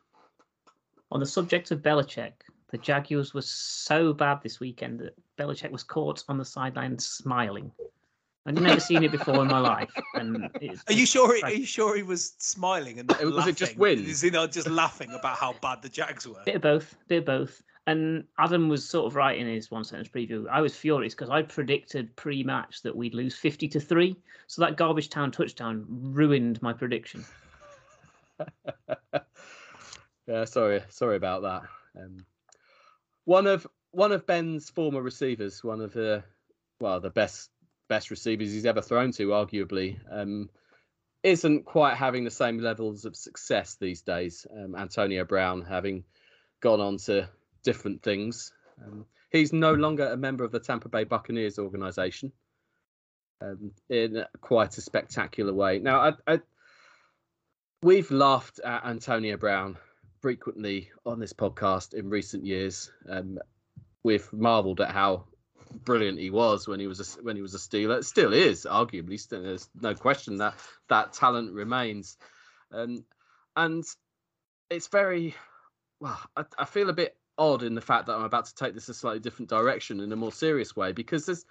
On 1.10 1.20
the 1.20 1.26
subject 1.26 1.70
of 1.70 1.80
Belichick, 1.80 2.32
the 2.70 2.78
Jaguars 2.78 3.34
were 3.34 3.42
so 3.42 4.12
bad 4.12 4.42
this 4.42 4.60
weekend 4.60 5.00
that 5.00 5.14
Belichick 5.38 5.70
was 5.70 5.84
caught 5.84 6.24
on 6.28 6.38
the 6.38 6.44
sideline 6.44 6.98
smiling. 6.98 7.70
I've 8.46 8.60
never 8.60 8.80
seen 8.80 9.02
it 9.02 9.10
before 9.10 9.40
in 9.40 9.48
my 9.48 9.58
life. 9.58 9.90
And 10.14 10.50
are 10.86 10.92
you 10.92 11.06
sure? 11.06 11.34
He, 11.34 11.42
are 11.42 11.52
you 11.52 11.64
sure 11.64 11.96
he 11.96 12.02
was 12.02 12.34
smiling 12.38 12.98
and 12.98 13.08
was 13.08 13.20
laughing? 13.20 13.52
it 13.52 13.56
just 13.56 13.76
wind? 13.78 14.06
Is 14.06 14.20
he 14.20 14.28
not 14.28 14.52
just 14.52 14.68
laughing 14.68 15.10
about 15.12 15.38
how 15.38 15.54
bad 15.62 15.80
the 15.80 15.88
Jags 15.88 16.26
were? 16.26 16.42
Bit 16.44 16.56
of 16.56 16.62
both. 16.62 16.94
Bit 17.08 17.18
of 17.18 17.24
both. 17.24 17.62
And 17.86 18.24
Adam 18.38 18.68
was 18.68 18.88
sort 18.88 19.06
of 19.06 19.14
right 19.14 19.38
in 19.38 19.46
his 19.46 19.70
one 19.70 19.84
sentence 19.84 20.08
preview. 20.08 20.46
I 20.50 20.62
was 20.62 20.74
furious 20.74 21.14
because 21.14 21.28
I 21.28 21.42
predicted 21.42 22.16
pre-match 22.16 22.82
that 22.82 22.96
we'd 22.96 23.14
lose 23.14 23.36
fifty 23.36 23.68
to 23.68 23.80
three. 23.80 24.16
So 24.46 24.62
that 24.62 24.76
garbage 24.76 25.10
town 25.10 25.32
touchdown 25.32 25.84
ruined 25.88 26.62
my 26.62 26.72
prediction. 26.72 27.24
yeah, 30.26 30.44
sorry, 30.44 30.82
sorry 30.88 31.16
about 31.16 31.42
that. 31.42 31.62
Um, 32.00 32.24
one 33.24 33.46
of 33.46 33.66
one 33.90 34.12
of 34.12 34.26
Ben's 34.26 34.70
former 34.70 35.02
receivers, 35.02 35.62
one 35.62 35.80
of 35.80 35.92
the 35.92 36.24
well, 36.80 37.00
the 37.00 37.10
best 37.10 37.50
best 37.88 38.10
receivers 38.10 38.52
he's 38.52 38.66
ever 38.66 38.82
thrown 38.82 39.12
to, 39.12 39.28
arguably, 39.28 39.98
um, 40.10 40.48
isn't 41.22 41.64
quite 41.64 41.96
having 41.96 42.24
the 42.24 42.30
same 42.30 42.58
levels 42.58 43.04
of 43.04 43.16
success 43.16 43.76
these 43.80 44.02
days. 44.02 44.46
Um, 44.50 44.74
Antonio 44.74 45.24
Brown 45.24 45.62
having 45.62 46.04
gone 46.60 46.80
on 46.80 46.96
to 46.98 47.28
different 47.64 48.02
things. 48.02 48.52
Um, 48.82 49.06
he's 49.30 49.52
no 49.52 49.72
longer 49.72 50.06
a 50.06 50.16
member 50.16 50.44
of 50.44 50.52
the 50.52 50.60
Tampa 50.60 50.88
Bay 50.88 51.04
Buccaneers 51.04 51.58
organization 51.58 52.32
um, 53.40 53.72
in 53.88 54.24
quite 54.40 54.78
a 54.78 54.80
spectacular 54.80 55.52
way. 55.52 55.78
Now, 55.78 56.00
I, 56.00 56.12
I, 56.34 56.40
we've 57.82 58.10
laughed 58.10 58.60
at 58.60 58.84
Antonio 58.84 59.36
Brown 59.36 59.76
frequently 60.20 60.90
on 61.04 61.18
this 61.18 61.32
podcast 61.32 61.94
in 61.94 62.08
recent 62.08 62.44
years. 62.44 62.90
Um, 63.08 63.38
we've 64.02 64.32
marveled 64.32 64.80
at 64.80 64.90
how 64.90 65.24
brilliant 65.84 66.18
he 66.18 66.30
was 66.30 66.68
when 66.68 66.80
he 66.80 66.86
was 66.86 67.00
a, 67.00 67.22
when 67.22 67.36
he 67.36 67.42
was 67.42 67.54
a 67.54 67.58
Steeler. 67.58 68.04
Still 68.04 68.32
is, 68.32 68.66
arguably. 68.70 69.18
Still, 69.18 69.42
there's 69.42 69.68
no 69.80 69.94
question 69.94 70.36
that 70.38 70.54
that 70.88 71.12
talent 71.12 71.52
remains, 71.52 72.16
um, 72.72 73.04
and 73.56 73.84
it's 74.70 74.88
very 74.88 75.34
well. 76.00 76.20
I, 76.36 76.44
I 76.58 76.64
feel 76.64 76.90
a 76.90 76.94
bit 76.94 77.16
odd 77.38 77.62
in 77.62 77.74
the 77.74 77.80
fact 77.80 78.06
that 78.06 78.14
I'm 78.14 78.24
about 78.24 78.46
to 78.46 78.54
take 78.54 78.74
this 78.74 78.88
a 78.88 78.94
slightly 78.94 79.20
different 79.20 79.48
direction 79.48 80.00
in 80.00 80.12
a 80.12 80.16
more 80.16 80.32
serious 80.32 80.76
way 80.76 80.92
because 80.92 81.26
there's 81.26 81.44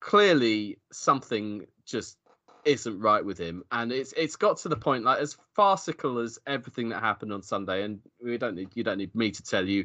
clearly 0.00 0.78
something 0.92 1.66
just 1.86 2.18
isn't 2.64 3.00
right 3.00 3.24
with 3.24 3.38
him 3.38 3.64
and 3.72 3.90
it's 3.90 4.12
it's 4.16 4.36
got 4.36 4.56
to 4.56 4.68
the 4.68 4.76
point 4.76 5.02
like 5.02 5.18
as 5.18 5.36
farcical 5.54 6.18
as 6.18 6.38
everything 6.46 6.90
that 6.90 7.00
happened 7.00 7.32
on 7.32 7.42
Sunday 7.42 7.82
and 7.82 8.00
we 8.22 8.38
don't 8.38 8.54
need 8.54 8.68
you 8.74 8.84
don't 8.84 8.98
need 8.98 9.14
me 9.14 9.32
to 9.32 9.42
tell 9.42 9.66
you 9.66 9.84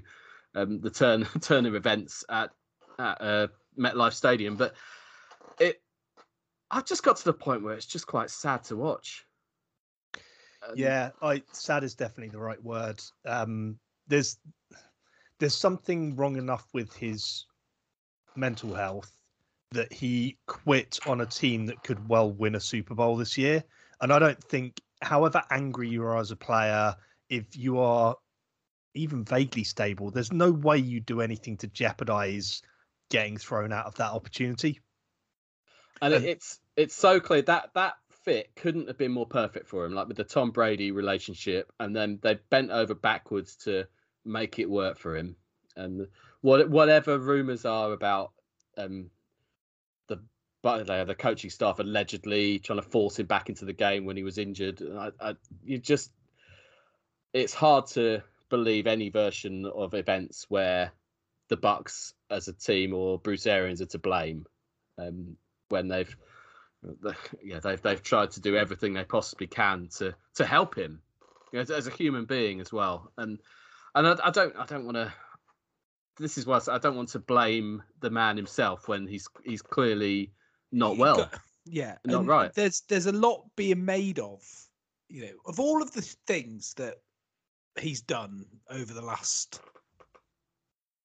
um, 0.56 0.80
the 0.82 0.90
turn 0.90 1.26
turn 1.42 1.66
of 1.66 1.76
events 1.76 2.24
at 2.30 2.52
at 3.00 3.22
uh, 3.22 3.48
MetLife 3.78 4.14
Stadium, 4.14 4.56
but 4.56 4.76
it 5.60 5.82
I've 6.70 6.86
just 6.86 7.04
got 7.04 7.18
to 7.18 7.24
the 7.24 7.34
point 7.34 7.64
where 7.64 7.76
it's 7.76 7.86
just 7.86 8.08
quite 8.08 8.30
sad 8.30 8.64
to 8.66 8.76
watch. 8.76 9.26
Um, 10.68 10.74
yeah, 10.76 11.12
I 11.22 11.44
sad 11.52 11.84
is 11.84 11.96
definitely 11.96 12.30
the 12.30 12.40
right 12.40 12.62
word. 12.62 13.02
Um, 13.26 13.80
there's 14.08 14.38
there's 15.40 15.56
something 15.56 16.16
wrong 16.16 16.38
enough 16.38 16.66
with 16.74 16.94
his 16.94 17.46
mental 18.36 18.74
health 18.74 19.12
that 19.72 19.92
he 19.92 20.38
quit 20.46 21.00
on 21.06 21.22
a 21.22 21.26
team 21.26 21.66
that 21.66 21.84
could 21.84 22.08
well 22.08 22.32
win 22.32 22.56
a 22.56 22.60
Super 22.60 22.96
Bowl 22.96 23.18
this 23.18 23.38
year. 23.38 23.64
And 24.00 24.14
I 24.14 24.20
don't 24.20 24.42
think, 24.44 24.80
however 25.02 25.44
angry 25.52 25.90
you 25.90 26.04
are 26.04 26.18
as 26.18 26.32
a 26.32 26.36
player, 26.36 26.96
if 27.30 27.58
you 27.58 27.80
are 27.80 28.16
even 28.94 29.26
vaguely 29.26 29.64
stable, 29.64 30.12
there's 30.12 30.32
no 30.32 30.52
way 30.52 30.78
you'd 30.78 31.06
do 31.06 31.22
anything 31.22 31.58
to 31.58 31.68
jeopardize 31.68 32.62
getting 33.10 33.38
thrown 33.38 33.74
out 33.74 33.86
of 33.86 33.96
that 33.96 34.12
opportunity. 34.12 34.80
And 36.02 36.14
um, 36.14 36.24
it's 36.24 36.60
it's 36.76 36.96
so 36.96 37.20
clear 37.20 37.42
that 37.44 37.72
that 37.74 37.96
fit 38.24 38.52
couldn't 38.56 38.88
have 38.88 38.98
been 38.98 39.12
more 39.12 39.26
perfect 39.26 39.68
for 39.68 39.86
him, 39.86 39.94
like 39.94 40.08
with 40.08 40.18
the 40.18 40.24
Tom 40.24 40.52
Brady 40.52 40.92
relationship, 40.92 41.72
and 41.80 41.96
then 41.96 42.20
they 42.22 42.40
bent 42.50 42.72
over 42.72 42.94
backwards 42.94 43.56
to 43.58 43.86
make 44.28 44.60
it 44.60 44.70
work 44.70 44.98
for 44.98 45.16
him. 45.16 45.36
And 45.76 46.08
what 46.42 46.70
whatever 46.70 47.18
rumors 47.18 47.66
are 47.66 47.94
about 47.94 48.32
um, 48.78 49.10
the 50.08 50.20
but 50.62 50.86
the 50.86 51.16
coaching 51.16 51.50
staff 51.50 51.80
allegedly 51.80 52.60
trying 52.60 52.82
to 52.82 52.90
force 52.90 53.20
him 53.20 53.26
back 53.28 53.50
into 53.50 53.66
the 53.66 53.74
game 53.74 54.06
when 54.06 54.18
he 54.18 54.24
was 54.24 54.38
injured, 54.38 54.82
I, 54.82 55.12
I, 55.20 55.36
you 55.64 55.78
just 55.78 56.12
it's 57.34 57.54
hard 57.54 57.88
to 57.88 58.22
believe 58.50 58.88
any 58.88 59.10
version 59.10 59.66
of 59.66 59.94
events 59.94 60.46
where 60.50 60.92
the 61.50 61.58
Bucs 61.58 62.14
as 62.30 62.48
a 62.48 62.54
team 62.54 62.94
or 62.94 63.20
Bruce 63.20 63.48
Arians 63.48 63.82
are 63.82 63.88
to 63.88 64.00
blame 64.00 64.46
um, 64.98 65.38
when 65.70 65.88
they've 65.88 66.16
yeah 67.44 67.60
they've 67.60 67.82
they've 67.82 68.04
tried 68.04 68.32
to 68.32 68.42
do 68.42 68.56
everything 68.56 68.94
they 68.94 69.04
possibly 69.04 69.48
can 69.48 69.90
to 69.98 70.14
to 70.36 70.46
help 70.46 70.76
him 70.76 71.02
you 71.52 71.58
know, 71.58 71.62
as, 71.62 71.72
as, 71.72 71.88
a 71.88 71.92
human 71.92 72.26
being 72.26 72.62
as 72.62 72.72
well 72.72 73.12
and 73.18 73.40
and 73.98 74.08
I, 74.08 74.28
I 74.28 74.32
don't 74.32 74.56
I 74.56 74.66
don't 74.66 74.86
want 74.86 74.96
to 74.98 75.14
this 76.18 76.38
is 76.38 76.46
what 76.46 76.68
I 76.68 76.78
don't 76.78 76.96
want 76.96 77.10
to 77.10 77.20
blame 77.20 77.84
the 78.00 78.10
man 78.10 78.38
himself 78.38 78.88
when 78.88 79.08
he's 79.08 79.28
he's 79.44 79.62
clearly 79.62 80.32
not 80.72 80.98
well 80.98 81.18
got, 81.18 81.40
yeah 81.66 81.98
not 82.06 82.26
right 82.26 82.54
there's 82.54 82.82
there's 82.90 83.06
a 83.06 83.12
lot 83.12 83.44
being 83.56 83.84
made 83.84 84.20
of 84.20 84.42
you 85.10 85.24
know 85.24 85.34
of 85.46 85.60
all 85.60 85.82
of 85.82 85.92
the 85.94 86.02
things 86.26 86.74
that 86.76 86.96
he's 87.80 88.02
done 88.02 88.46
over 88.70 88.94
the 88.94 89.02
last 89.02 89.62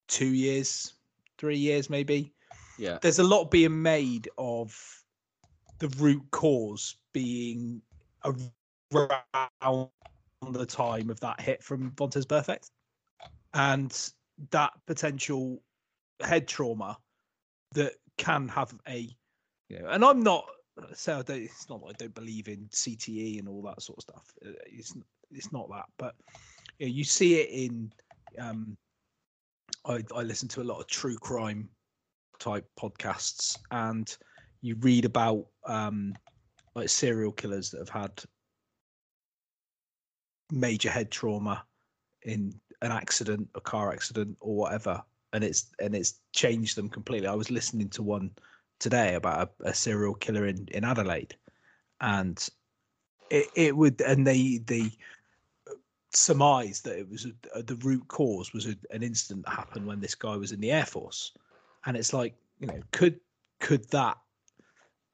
two 0.09 0.35
years, 0.35 0.95
three 1.39 1.57
years 1.57 1.91
maybe. 1.91 2.33
Yeah. 2.79 2.99
There's 3.01 3.19
a 3.19 3.25
lot 3.25 3.51
being 3.51 3.81
made 3.81 4.29
of 4.39 4.77
the 5.79 5.89
root 5.99 6.23
cause 6.31 6.97
being 7.13 7.83
around 8.25 9.89
the 10.51 10.67
time 10.67 11.11
of 11.11 11.21
that 11.21 11.41
hit 11.41 11.63
from 11.63 11.93
Vontaze 11.93 12.27
Burfict 12.27 12.71
and 13.55 14.11
that 14.51 14.73
potential 14.87 15.63
head 16.21 16.49
trauma 16.49 16.97
that 17.75 17.93
can 18.19 18.49
have 18.49 18.75
a 18.89 19.09
you 19.69 19.79
know 19.79 19.89
and 19.89 20.05
I'm 20.05 20.23
not 20.23 20.45
so 20.95 21.19
I 21.19 21.23
don't, 21.23 21.43
it's 21.43 21.69
not 21.69 21.81
that 21.83 21.89
I 21.89 21.93
don't 21.99 22.15
believe 22.15 22.49
in 22.49 22.69
CTE 22.71 23.39
and 23.39 23.49
all 23.49 23.63
that 23.63 23.83
sort 23.83 23.99
of 23.99 24.03
stuff. 24.03 24.33
Uh, 24.45 24.53
it's 24.67 24.95
it's 25.31 25.53
not 25.53 25.69
that, 25.71 25.87
but 25.99 26.15
you, 26.79 26.87
know, 26.87 26.93
you 26.93 27.05
see 27.05 27.41
it 27.41 27.51
in 27.51 27.93
um, 28.39 28.77
I, 29.85 30.03
I 30.15 30.23
listen 30.23 30.49
to 30.49 30.63
a 30.63 30.65
lot 30.65 30.81
of 30.81 30.87
true 30.87 31.17
crime 31.17 31.69
type 32.39 32.67
podcasts, 32.79 33.59
and 33.71 34.15
you 34.61 34.77
read 34.77 35.05
about 35.05 35.47
um, 35.67 36.15
like 36.75 36.89
serial 36.89 37.33
killers 37.33 37.71
that 37.71 37.79
have 37.79 37.89
had 37.89 38.23
major 40.51 40.91
head 40.91 41.11
trauma 41.11 41.65
in 42.25 42.53
an 42.83 42.93
accident, 42.93 43.49
a 43.55 43.61
car 43.61 43.93
accident, 43.93 44.37
or 44.41 44.55
whatever, 44.55 45.03
and 45.33 45.43
it's 45.43 45.67
and 45.81 45.95
it's 45.95 46.21
changed 46.33 46.77
them 46.77 46.89
completely. 46.89 47.29
I 47.29 47.35
was 47.35 47.51
listening 47.51 47.89
to 47.91 48.03
one 48.03 48.31
today 48.79 49.15
about 49.15 49.53
a, 49.65 49.69
a 49.71 49.75
serial 49.75 50.15
killer 50.15 50.47
in 50.47 50.69
in 50.73 50.85
Adelaide, 50.85 51.35
and 52.01 52.47
it, 53.31 53.47
it 53.55 53.77
would 53.77 54.01
and 54.03 54.27
they 54.27 54.59
they 54.67 54.91
surmise 56.15 56.83
that 56.83 56.99
it 56.99 57.09
was 57.09 57.25
a, 57.27 57.59
a, 57.59 57.63
the 57.63 57.77
root 57.77 58.07
cause 58.09 58.53
was 58.53 58.67
a, 58.67 58.77
an 58.91 59.03
incident 59.03 59.47
that 59.47 59.55
happened 59.55 59.87
when 59.87 60.01
this 60.01 60.15
guy 60.15 60.37
was 60.37 60.53
in 60.53 60.61
the 60.61 60.71
air 60.71 60.85
force 60.85 61.33
and 61.87 61.97
it's 61.97 62.13
like 62.13 62.35
you 62.61 62.67
know 62.67 62.79
could 62.91 63.19
could 63.61 63.89
that 63.91 64.19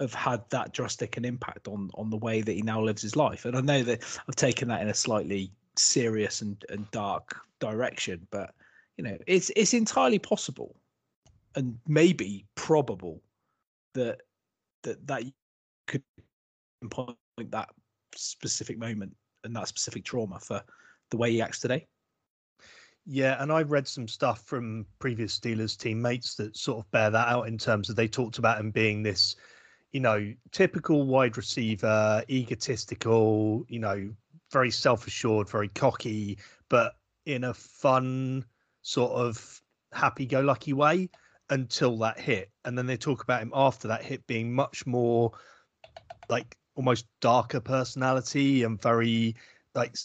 have 0.00 0.12
had 0.12 0.42
that 0.50 0.72
drastic 0.72 1.16
an 1.16 1.24
impact 1.24 1.68
on 1.68 1.88
on 1.94 2.10
the 2.10 2.16
way 2.16 2.40
that 2.40 2.52
he 2.52 2.62
now 2.62 2.80
lives 2.82 3.02
his 3.02 3.14
life 3.14 3.44
and 3.44 3.56
i 3.56 3.60
know 3.60 3.82
that 3.82 4.02
i've 4.28 4.34
taken 4.34 4.66
that 4.66 4.82
in 4.82 4.88
a 4.88 4.94
slightly 4.94 5.52
serious 5.79 6.43
and, 6.43 6.64
and 6.68 6.91
dark 6.91 7.37
direction 7.61 8.26
but 8.31 8.55
you 8.97 9.05
know 9.05 9.16
it's 9.26 9.51
it's 9.57 9.74
entirely 9.74 10.18
possible 10.18 10.76
and 11.55 11.79
maybe 11.87 12.45
probable 12.55 13.20
that 13.95 14.20
that 14.83 15.07
that 15.07 15.22
could 15.87 16.03
point 16.91 17.16
that 17.51 17.68
specific 18.14 18.79
moment 18.79 19.14
and 19.45 19.55
that 19.55 19.68
specific 19.68 20.05
trauma 20.05 20.39
for 20.39 20.62
the 21.11 21.16
way 21.16 21.33
he 21.33 21.43
acts 21.43 21.61
today. 21.61 21.87
Yeah, 23.07 23.43
and 23.43 23.51
I've 23.51 23.70
read 23.70 23.89
some 23.89 24.07
stuff 24.07 24.43
from 24.43 24.85
previous 24.99 25.39
Steelers 25.39 25.79
teammates 25.79 26.35
that 26.35 26.57
sort 26.57 26.79
of 26.79 26.91
bear 26.91 27.11
that 27.11 27.29
out 27.29 27.49
in 27.49 27.57
terms 27.57 27.89
of 27.89 27.97
they 27.97 28.07
talked 28.07 28.39
about 28.39 28.61
him 28.61 28.70
being 28.70 29.03
this, 29.03 29.35
you 29.93 30.01
know, 30.01 30.33
typical 30.53 31.07
wide 31.07 31.39
receiver, 31.39 32.22
egotistical, 32.29 33.64
you 33.68 33.79
know, 33.79 34.11
very 34.53 34.70
self 34.70 35.07
assured, 35.07 35.49
very 35.49 35.68
cocky, 35.68 36.38
but 36.68 36.94
in 37.26 37.44
a 37.44 37.55
fun, 37.55 38.44
sort 38.82 39.12
of 39.12 39.61
happy-go-lucky 39.92 40.72
way 40.72 41.11
until 41.51 41.99
that 41.99 42.18
hit, 42.18 42.51
and 42.64 42.76
then 42.76 42.86
they 42.86 42.96
talk 42.96 43.22
about 43.22 43.42
him 43.42 43.53
after 43.55 43.88
that 43.88 44.03
hit 44.03 44.26
being 44.26 44.55
much 44.55 44.86
more 44.86 45.32
like 46.28 46.57
almost 46.74 47.07
darker 47.20 47.61
personality 47.61 48.62
and 48.62 48.80
very 48.80 49.34
like 49.74 49.96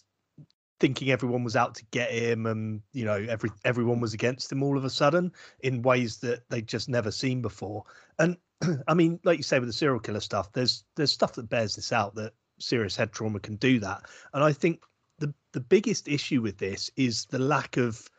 thinking 0.80 1.12
everyone 1.12 1.44
was 1.44 1.56
out 1.56 1.76
to 1.76 1.86
get 1.92 2.12
him 2.12 2.46
and 2.46 2.82
you 2.94 3.06
know 3.06 3.26
every 3.30 3.50
everyone 3.64 4.00
was 4.00 4.14
against 4.14 4.52
him 4.52 4.64
all 4.64 4.78
of 4.78 4.84
a 4.84 4.90
sudden 4.90 5.32
in 5.60 5.82
ways 5.82 6.18
that 6.18 6.42
they'd 6.50 6.68
just 6.68 6.90
never 6.90 7.12
seen 7.12 7.42
before. 7.42 7.84
And 8.20 8.38
i 8.88 8.94
mean 8.94 9.20
like 9.24 9.38
you 9.38 9.44
say 9.44 9.60
with 9.60 9.70
the 9.70 9.74
serial 9.74 10.00
killer 10.00 10.20
stuff 10.20 10.52
there's 10.54 10.84
there's 10.96 11.12
stuff 11.12 11.34
that 11.34 11.50
bears 11.50 11.76
this 11.76 11.92
out 11.92 12.16
that 12.16 12.34
serious 12.60 12.96
head 12.96 13.12
trauma 13.12 13.40
can 13.40 13.56
do 13.56 13.80
that. 13.80 14.04
And 14.34 14.44
i 14.44 14.54
think 14.54 14.84
the 15.20 15.34
the 15.52 15.60
biggest 15.60 16.08
issue 16.08 16.42
with 16.42 16.58
this 16.58 16.92
is 16.96 17.26
the 17.26 17.40
lack 17.40 17.78
of 17.78 18.10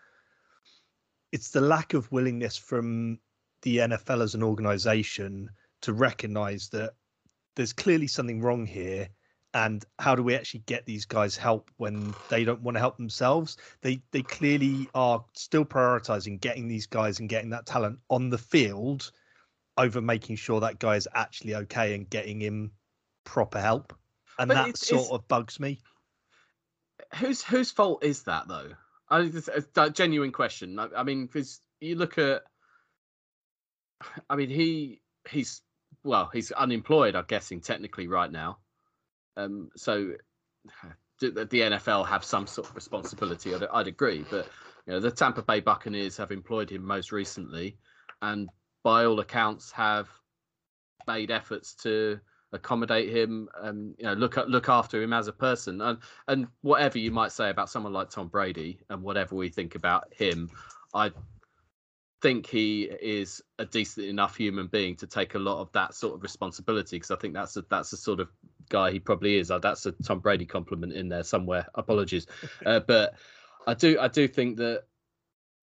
it's 1.33 1.51
the 1.51 1.61
lack 1.61 1.95
of 1.95 2.11
willingness 2.13 2.57
from 2.57 3.19
the 3.63 3.79
NFL 3.79 4.23
as 4.23 4.37
an 4.37 4.43
organization 4.43 5.51
to 5.83 5.93
recognize 5.93 6.69
that 6.69 6.93
there's 7.57 7.73
clearly 7.73 8.07
something 8.07 8.41
wrong 8.41 8.67
here 8.67 9.09
and 9.53 9.85
how 9.99 10.15
do 10.15 10.23
we 10.23 10.35
actually 10.35 10.61
get 10.67 10.85
these 10.85 11.05
guys 11.05 11.37
help 11.37 11.71
when 11.77 12.15
they 12.29 12.45
don't 12.45 12.63
want 12.63 12.77
to 12.77 12.81
help 12.81 12.97
themselves? 12.97 13.57
They 13.83 14.03
they 14.11 14.23
clearly 14.23 14.89
are 14.95 15.25
still 15.35 15.65
prioritizing 15.65 16.41
getting 16.41 16.69
these 16.69 16.87
guys 16.87 17.21
and 17.21 17.29
getting 17.29 17.51
that 17.51 17.67
talent 17.67 17.99
on 18.11 18.31
the 18.31 18.39
field 18.39 19.11
over 19.77 20.01
making 20.01 20.37
sure 20.37 20.61
that 20.61 20.79
guy 20.79 20.97
is 20.97 21.09
actually 21.15 21.55
okay 21.55 21.95
and 21.95 22.09
getting 22.09 22.41
him 22.41 22.73
proper 23.25 23.61
help 23.61 23.93
and 24.39 24.49
but 24.49 24.55
that 24.55 24.69
it's, 24.69 24.87
sort 24.87 25.03
it's, 25.03 25.11
of 25.11 25.29
bugs 25.29 25.61
me. 25.61 25.81
Whose 27.17 27.43
whose 27.43 27.71
fault 27.71 28.05
is 28.05 28.25
that 28.25 28.49
though? 28.49 28.71
I, 29.09 29.21
it's 29.21 29.49
a 29.77 29.91
genuine 29.91 30.33
question. 30.33 30.79
I, 30.79 30.89
I 30.97 31.03
mean 31.03 31.27
because 31.27 31.61
you 31.81 31.97
look 31.97 32.19
at 32.19 32.43
i 34.29 34.37
mean 34.37 34.51
he 34.51 35.01
he's 35.29 35.63
well 36.03 36.29
he's 36.33 36.53
unemployed 36.53 37.15
i'm 37.15 37.25
guessing 37.27 37.61
technically 37.61 38.09
right 38.09 38.31
now. 38.31 38.59
Um, 39.37 39.71
so 39.77 40.13
the 41.21 41.31
NFL 41.31 42.07
have 42.07 42.25
some 42.25 42.47
sort 42.47 42.69
of 42.69 42.75
responsibility. 42.75 43.55
I'd, 43.55 43.65
I'd, 43.65 43.87
agree, 43.87 44.25
but 44.31 44.49
you 44.87 44.93
know 44.93 45.01
the 45.01 45.11
Tampa 45.11 45.43
Bay 45.43 45.61
Buccaneers 45.61 46.17
have 46.19 46.31
employed 46.31 46.71
him 46.71 46.85
most 46.85 47.13
recently, 47.13 47.79
and 48.23 48.49
by 48.83 49.05
all 49.05 49.19
accounts 49.21 49.73
have 49.73 50.09
made 51.07 51.31
efforts 51.31 51.75
to 51.75 52.21
accommodate 52.55 53.11
him 53.11 53.49
and 53.63 53.95
you 53.99 54.05
know 54.05 54.15
look 54.15 54.37
look 54.49 54.69
after 54.69 55.03
him 55.03 55.13
as 55.13 55.29
a 55.29 55.33
person 55.33 55.81
and 55.81 55.99
and 56.29 56.47
whatever 56.63 56.99
you 56.99 57.11
might 57.11 57.33
say 57.33 57.51
about 57.51 57.69
someone 57.69 57.93
like 57.93 58.09
Tom 58.09 58.29
Brady 58.29 58.79
and 58.89 59.03
whatever 59.03 59.35
we 59.35 59.49
think 59.49 59.75
about 59.75 60.13
him 60.15 60.49
I 60.95 61.11
think 62.25 62.47
he 62.47 62.85
is 62.85 63.43
a 63.59 63.67
decent 63.67 64.07
enough 64.07 64.35
human 64.35 64.67
being 64.67 64.97
to 64.97 65.07
take 65.07 65.35
a 65.35 65.39
lot 65.39 65.61
of 65.61 65.71
that 65.73 65.93
sort 65.93 66.15
of 66.15 66.23
responsibility 66.23 66.97
because 66.97 67.11
I 67.11 67.17
think 67.17 67.35
that's 67.35 67.55
a 67.59 67.65
that's 67.69 67.91
the 67.91 67.99
sort 67.99 68.19
of 68.19 68.31
guy 68.71 68.93
he 68.93 68.99
probably 68.99 69.37
is. 69.37 69.51
Uh, 69.51 69.59
that's 69.59 69.85
a 69.85 69.93
Tom 69.93 70.21
Brady 70.21 70.47
compliment 70.47 70.95
in 70.95 71.11
there 71.11 71.23
somewhere. 71.23 71.67
Apologies, 71.75 72.27
uh, 72.65 72.81
but 72.81 73.17
I 73.67 73.75
do 73.75 73.99
I 74.01 74.09
do 74.09 74.27
think 74.27 74.57
that 74.57 74.85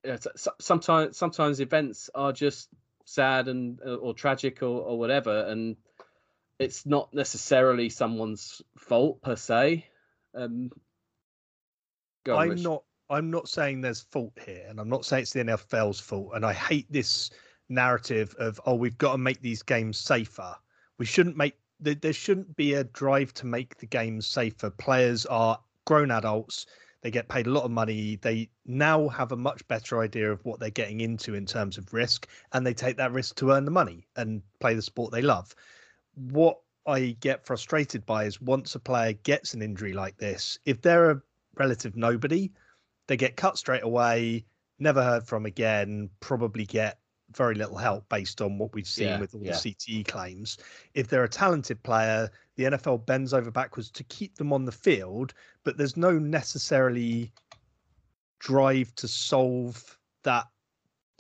you 0.05 0.11
know, 0.11 0.17
sometimes 0.59 1.17
sometimes 1.17 1.61
events 1.61 2.11
are 2.13 2.31
just 2.31 2.69
sad 3.05 3.47
and 3.47 3.79
uh, 3.83 3.95
or 3.95 4.13
tragic 4.13 4.61
or, 4.61 4.81
or 4.81 4.99
whatever, 4.99 5.45
and 5.47 5.75
it's 6.61 6.85
not 6.85 7.11
necessarily 7.13 7.89
someone's 7.89 8.61
fault 8.77 9.21
per 9.21 9.35
se. 9.35 9.85
Um, 10.35 10.69
on, 12.27 12.35
I'm 12.37 12.49
Rich. 12.49 12.61
not 12.61 12.83
I'm 13.09 13.31
not 13.31 13.49
saying 13.49 13.81
there's 13.81 14.01
fault 14.01 14.33
here, 14.45 14.65
and 14.69 14.79
I'm 14.79 14.89
not 14.89 15.03
saying 15.03 15.23
it's 15.23 15.33
the 15.33 15.43
NFL's 15.43 15.99
fault. 15.99 16.31
And 16.33 16.45
I 16.45 16.53
hate 16.53 16.85
this 16.91 17.31
narrative 17.67 18.35
of 18.37 18.61
oh, 18.65 18.75
we've 18.75 18.97
got 18.97 19.13
to 19.13 19.17
make 19.17 19.41
these 19.41 19.63
games 19.63 19.97
safer. 19.97 20.55
We 20.97 21.05
shouldn't 21.05 21.35
make 21.35 21.55
there 21.79 22.13
shouldn't 22.13 22.55
be 22.55 22.75
a 22.75 22.83
drive 22.83 23.33
to 23.33 23.47
make 23.47 23.77
the 23.77 23.87
games 23.87 24.27
safer. 24.27 24.69
Players 24.69 25.25
are 25.25 25.59
grown 25.85 26.11
adults. 26.11 26.67
They 27.01 27.09
get 27.09 27.27
paid 27.27 27.47
a 27.47 27.51
lot 27.51 27.63
of 27.63 27.71
money. 27.71 28.19
They 28.21 28.51
now 28.67 29.07
have 29.07 29.31
a 29.31 29.35
much 29.35 29.67
better 29.67 29.99
idea 29.99 30.31
of 30.31 30.45
what 30.45 30.59
they're 30.59 30.69
getting 30.69 31.01
into 31.01 31.33
in 31.33 31.47
terms 31.47 31.79
of 31.79 31.91
risk, 31.91 32.27
and 32.53 32.63
they 32.63 32.75
take 32.75 32.97
that 32.97 33.11
risk 33.11 33.35
to 33.37 33.49
earn 33.49 33.65
the 33.65 33.71
money 33.71 34.05
and 34.15 34.43
play 34.59 34.75
the 34.75 34.83
sport 34.83 35.11
they 35.11 35.23
love. 35.23 35.55
What 36.15 36.59
I 36.85 37.15
get 37.19 37.45
frustrated 37.45 38.05
by 38.05 38.25
is 38.25 38.41
once 38.41 38.75
a 38.75 38.79
player 38.79 39.13
gets 39.13 39.53
an 39.53 39.61
injury 39.61 39.93
like 39.93 40.17
this, 40.17 40.57
if 40.65 40.81
they're 40.81 41.11
a 41.11 41.21
relative 41.55 41.95
nobody, 41.95 42.51
they 43.07 43.17
get 43.17 43.35
cut 43.35 43.57
straight 43.57 43.83
away, 43.83 44.45
never 44.79 45.03
heard 45.03 45.25
from 45.25 45.45
again, 45.45 46.09
probably 46.19 46.65
get 46.65 46.99
very 47.31 47.55
little 47.55 47.77
help 47.77 48.07
based 48.09 48.41
on 48.41 48.57
what 48.57 48.73
we've 48.73 48.87
seen 48.87 49.07
yeah, 49.07 49.19
with 49.19 49.33
all 49.33 49.43
yeah. 49.43 49.53
the 49.53 49.57
CTE 49.57 50.07
claims. 50.07 50.57
If 50.93 51.07
they're 51.07 51.23
a 51.23 51.29
talented 51.29 51.81
player, 51.83 52.29
the 52.55 52.65
NFL 52.65 53.05
bends 53.05 53.33
over 53.33 53.51
backwards 53.51 53.89
to 53.91 54.03
keep 54.05 54.35
them 54.35 54.51
on 54.51 54.65
the 54.65 54.71
field, 54.71 55.33
but 55.63 55.77
there's 55.77 55.97
no 55.97 56.17
necessarily 56.17 57.31
drive 58.39 58.93
to 58.95 59.07
solve 59.07 59.97
that 60.23 60.47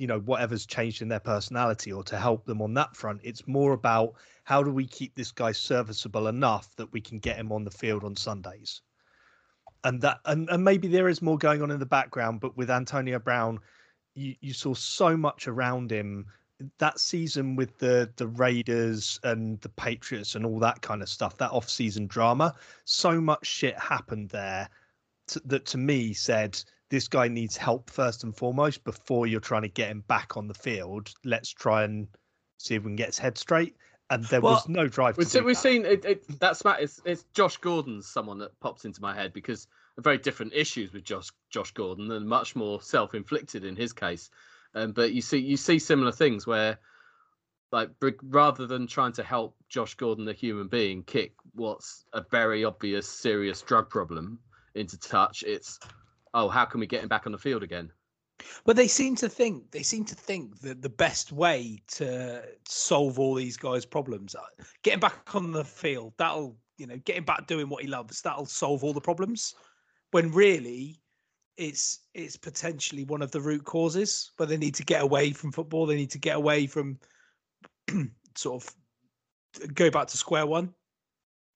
you 0.01 0.07
know 0.07 0.19
whatever's 0.21 0.65
changed 0.65 1.03
in 1.03 1.07
their 1.09 1.19
personality 1.19 1.93
or 1.93 2.03
to 2.03 2.17
help 2.17 2.43
them 2.45 2.59
on 2.59 2.73
that 2.73 2.95
front. 2.95 3.21
It's 3.23 3.47
more 3.47 3.73
about 3.73 4.15
how 4.45 4.63
do 4.63 4.71
we 4.71 4.87
keep 4.87 5.13
this 5.13 5.31
guy 5.31 5.51
serviceable 5.51 6.25
enough 6.27 6.75
that 6.77 6.91
we 6.91 6.99
can 6.99 7.19
get 7.19 7.37
him 7.37 7.51
on 7.51 7.63
the 7.63 7.69
field 7.69 8.03
on 8.03 8.15
sundays. 8.15 8.81
And 9.83 10.01
that 10.01 10.17
and, 10.25 10.49
and 10.49 10.63
maybe 10.63 10.87
there 10.87 11.07
is 11.07 11.21
more 11.21 11.37
going 11.37 11.61
on 11.61 11.69
in 11.69 11.79
the 11.79 11.85
background 11.85 12.39
but 12.41 12.57
with 12.57 12.71
antonio 12.71 13.19
brown 13.19 13.59
you, 14.15 14.33
you 14.41 14.53
saw 14.53 14.73
so 14.73 15.15
much 15.15 15.47
around 15.47 15.91
him. 15.91 16.25
That 16.79 16.99
season 16.99 17.55
with 17.55 17.77
the 17.77 18.11
the 18.15 18.27
raiders 18.27 19.19
and 19.23 19.61
the 19.61 19.69
patriots 19.69 20.33
and 20.33 20.47
all 20.47 20.57
that 20.61 20.81
kind 20.81 21.03
of 21.03 21.09
stuff 21.09 21.37
that 21.37 21.51
off-season 21.51 22.07
drama 22.07 22.55
so 22.85 23.21
much 23.21 23.45
shit 23.45 23.77
happened 23.77 24.29
there 24.29 24.67
to, 25.27 25.39
that 25.45 25.65
to 25.67 25.77
me 25.77 26.13
said 26.13 26.59
this 26.91 27.07
guy 27.07 27.27
needs 27.27 27.57
help 27.57 27.89
first 27.89 28.23
and 28.23 28.37
foremost 28.37 28.83
before 28.83 29.25
you're 29.25 29.39
trying 29.39 29.63
to 29.63 29.69
get 29.69 29.89
him 29.89 30.03
back 30.07 30.37
on 30.37 30.47
the 30.47 30.53
field 30.53 31.11
let's 31.25 31.49
try 31.49 31.83
and 31.83 32.07
see 32.59 32.75
if 32.75 32.83
we 32.83 32.89
can 32.89 32.95
get 32.95 33.07
his 33.07 33.17
head 33.17 33.37
straight 33.37 33.75
and 34.11 34.25
there 34.25 34.41
well, 34.41 34.53
was 34.55 34.67
no 34.67 34.87
drive. 34.87 35.17
We've, 35.17 35.33
we've 35.45 35.57
seen 35.57 35.85
it, 35.85 36.03
it, 36.03 36.39
that's 36.39 36.61
it's, 36.65 37.01
it's 37.05 37.23
Josh 37.33 37.55
Gordon's 37.57 38.05
someone 38.05 38.37
that 38.39 38.59
pops 38.59 38.83
into 38.83 39.01
my 39.01 39.15
head 39.15 39.31
because 39.31 39.67
very 39.97 40.17
different 40.17 40.53
issues 40.53 40.91
with 40.91 41.03
Josh 41.05 41.29
Josh 41.49 41.71
Gordon 41.71 42.11
and 42.11 42.27
much 42.27 42.55
more 42.55 42.81
self 42.81 43.15
inflicted 43.15 43.63
in 43.63 43.75
his 43.75 43.93
case. 43.93 44.29
Um, 44.75 44.91
but 44.91 45.13
you 45.13 45.21
see 45.21 45.37
you 45.37 45.57
see 45.57 45.79
similar 45.79 46.11
things 46.11 46.45
where 46.45 46.77
like 47.71 47.89
rather 48.23 48.67
than 48.67 48.85
trying 48.85 49.13
to 49.13 49.23
help 49.23 49.55
Josh 49.69 49.95
Gordon, 49.95 50.25
the 50.25 50.33
human 50.33 50.67
being, 50.67 51.03
kick 51.03 51.33
what's 51.55 52.05
a 52.11 52.21
very 52.29 52.65
obvious 52.65 53.07
serious 53.07 53.61
drug 53.61 53.89
problem 53.89 54.39
into 54.75 54.99
touch, 54.99 55.43
it's 55.43 55.79
oh 56.33 56.49
how 56.49 56.65
can 56.65 56.79
we 56.79 56.87
get 56.87 57.03
him 57.03 57.09
back 57.09 57.25
on 57.25 57.31
the 57.31 57.37
field 57.37 57.63
again? 57.63 57.91
But 58.65 58.75
they 58.75 58.87
seem 58.87 59.15
to 59.17 59.29
think 59.29 59.71
they 59.71 59.83
seem 59.83 60.03
to 60.05 60.15
think 60.15 60.59
that 60.61 60.81
the 60.81 60.89
best 60.89 61.31
way 61.31 61.81
to 61.89 62.43
solve 62.67 63.19
all 63.19 63.35
these 63.35 63.57
guys' 63.57 63.85
problems, 63.85 64.35
uh, 64.35 64.63
getting 64.83 64.99
back 64.99 65.35
on 65.35 65.51
the 65.51 65.63
field, 65.63 66.13
that'll 66.17 66.57
you 66.81 66.87
know, 66.87 66.97
getting 67.05 67.23
back 67.23 67.45
doing 67.45 67.69
what 67.69 67.83
he 67.83 67.87
loves, 67.87 68.21
that'll 68.21 68.45
solve 68.45 68.83
all 68.83 68.91
the 68.91 68.99
problems. 68.99 69.53
When 70.09 70.31
really, 70.31 70.99
it's 71.55 71.99
it's 72.15 72.35
potentially 72.35 73.03
one 73.03 73.21
of 73.21 73.29
the 73.29 73.39
root 73.39 73.63
causes. 73.65 74.31
But 74.35 74.49
they 74.49 74.57
need 74.57 74.73
to 74.75 74.83
get 74.83 75.03
away 75.03 75.31
from 75.31 75.51
football. 75.51 75.85
They 75.85 75.95
need 75.95 76.09
to 76.11 76.17
get 76.17 76.37
away 76.37 76.65
from 76.65 76.99
sort 78.35 78.63
of 78.63 79.75
go 79.75 79.91
back 79.91 80.07
to 80.07 80.17
square 80.17 80.47
one. 80.47 80.73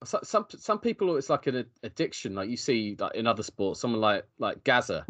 Some 0.04 0.46
some 0.50 0.80
people 0.80 1.16
it's 1.16 1.30
like 1.30 1.48
an 1.48 1.66
addiction. 1.84 2.36
Like 2.36 2.50
you 2.50 2.58
see, 2.58 2.96
like 3.00 3.16
in 3.16 3.26
other 3.28 3.44
sports, 3.44 3.80
someone 3.80 4.02
like 4.02 4.26
like 4.38 4.64
Gazza, 4.64 5.06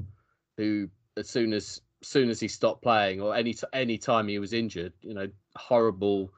who 0.58 0.90
as 1.18 1.30
soon 1.30 1.54
as 1.54 1.82
soon 2.02 2.30
as 2.30 2.40
he 2.40 2.48
stopped 2.48 2.82
playing 2.82 3.22
or 3.22 3.36
any 3.36 3.56
any 3.74 3.98
time 3.98 4.28
he 4.28 4.40
was 4.40 4.54
injured, 4.54 4.94
you 5.02 5.14
know, 5.14 5.28
horrible 5.56 6.32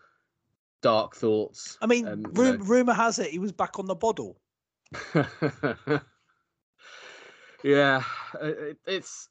dark 0.82 1.16
thoughts. 1.16 1.78
I 1.82 1.88
mean, 1.88 2.08
um, 2.08 2.24
rum- 2.34 2.62
rumor 2.64 2.94
has 2.94 3.20
it 3.20 3.32
he 3.32 3.40
was 3.40 3.52
back 3.52 3.80
on 3.80 3.86
the 3.86 3.96
bottle. 3.96 4.40
yeah, 7.64 8.04
it, 8.42 8.78
it's 8.86 9.30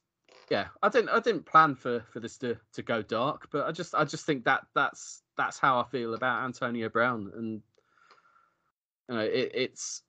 yeah. 0.51 0.67
I 0.83 0.89
didn't 0.89 1.09
I 1.11 1.21
didn't 1.21 1.47
plan 1.47 1.75
for 1.75 2.05
for 2.13 2.21
this 2.21 2.37
to 2.39 2.57
to 2.75 2.83
go 2.83 3.03
dark, 3.03 3.49
but 3.51 3.67
I 3.67 3.73
just 3.73 3.95
I 3.95 4.05
just 4.05 4.27
think 4.27 4.45
that 4.45 4.67
that's 4.75 5.23
that's 5.37 5.59
how 5.59 5.81
I 5.81 5.85
feel 5.85 6.15
about 6.15 6.45
Antonio 6.45 6.89
Brown, 6.89 7.33
and 7.35 7.63
you 9.09 9.15
know, 9.15 9.21
it, 9.23 9.53
it's 9.55 10.03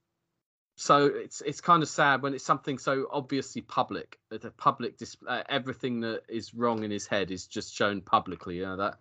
so 0.75 1.07
it's 1.07 1.41
it's 1.41 1.61
kind 1.61 1.81
of 1.81 1.89
sad 1.89 2.21
when 2.21 2.33
it's 2.33 2.45
something 2.45 2.77
so 2.77 3.07
obviously 3.11 3.61
public 3.61 4.19
that 4.29 4.45
a 4.45 4.51
public 4.51 4.97
display 4.97 5.39
uh, 5.39 5.43
everything 5.49 6.01
that 6.01 6.21
is 6.29 6.53
wrong 6.53 6.83
in 6.83 6.91
his 6.91 7.07
head 7.07 7.31
is 7.31 7.47
just 7.47 7.73
shown 7.73 7.99
publicly 7.99 8.57
you 8.57 8.63
know 8.63 8.77
that 8.77 8.99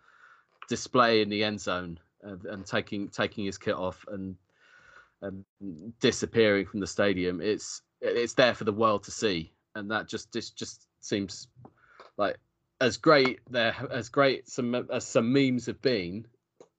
display 0.71 1.21
in 1.21 1.29
the 1.29 1.45
end 1.45 1.61
zone 1.61 2.01
and, 2.23 2.47
and 2.47 2.65
taking 2.65 3.09
taking 3.09 3.45
his 3.45 3.59
kit 3.59 3.75
off 3.75 4.07
and 4.09 4.37
and 5.21 5.45
disappearing 6.01 6.65
from 6.65 6.81
the 6.81 6.87
stadium 6.87 7.43
it's 7.43 7.83
it's 8.01 8.33
there 8.33 8.55
for 8.55 8.65
the 8.65 8.73
world 8.73 9.03
to 9.03 9.11
see 9.11 9.53
and 9.75 9.91
that 9.91 10.09
just 10.09 10.33
just 10.33 10.57
just 10.57 10.87
seems 11.03 11.49
like 12.17 12.39
as 12.81 12.97
great 12.97 13.41
there 13.51 13.75
as 13.91 14.09
great 14.09 14.49
some 14.49 14.75
as 14.75 15.07
some 15.07 15.33
memes 15.33 15.67
have 15.67 15.81
been, 15.81 16.27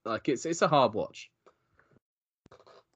like 0.06 0.30
it's 0.30 0.46
it's 0.46 0.62
a 0.62 0.68
hard 0.68 0.94
watch. 0.94 1.32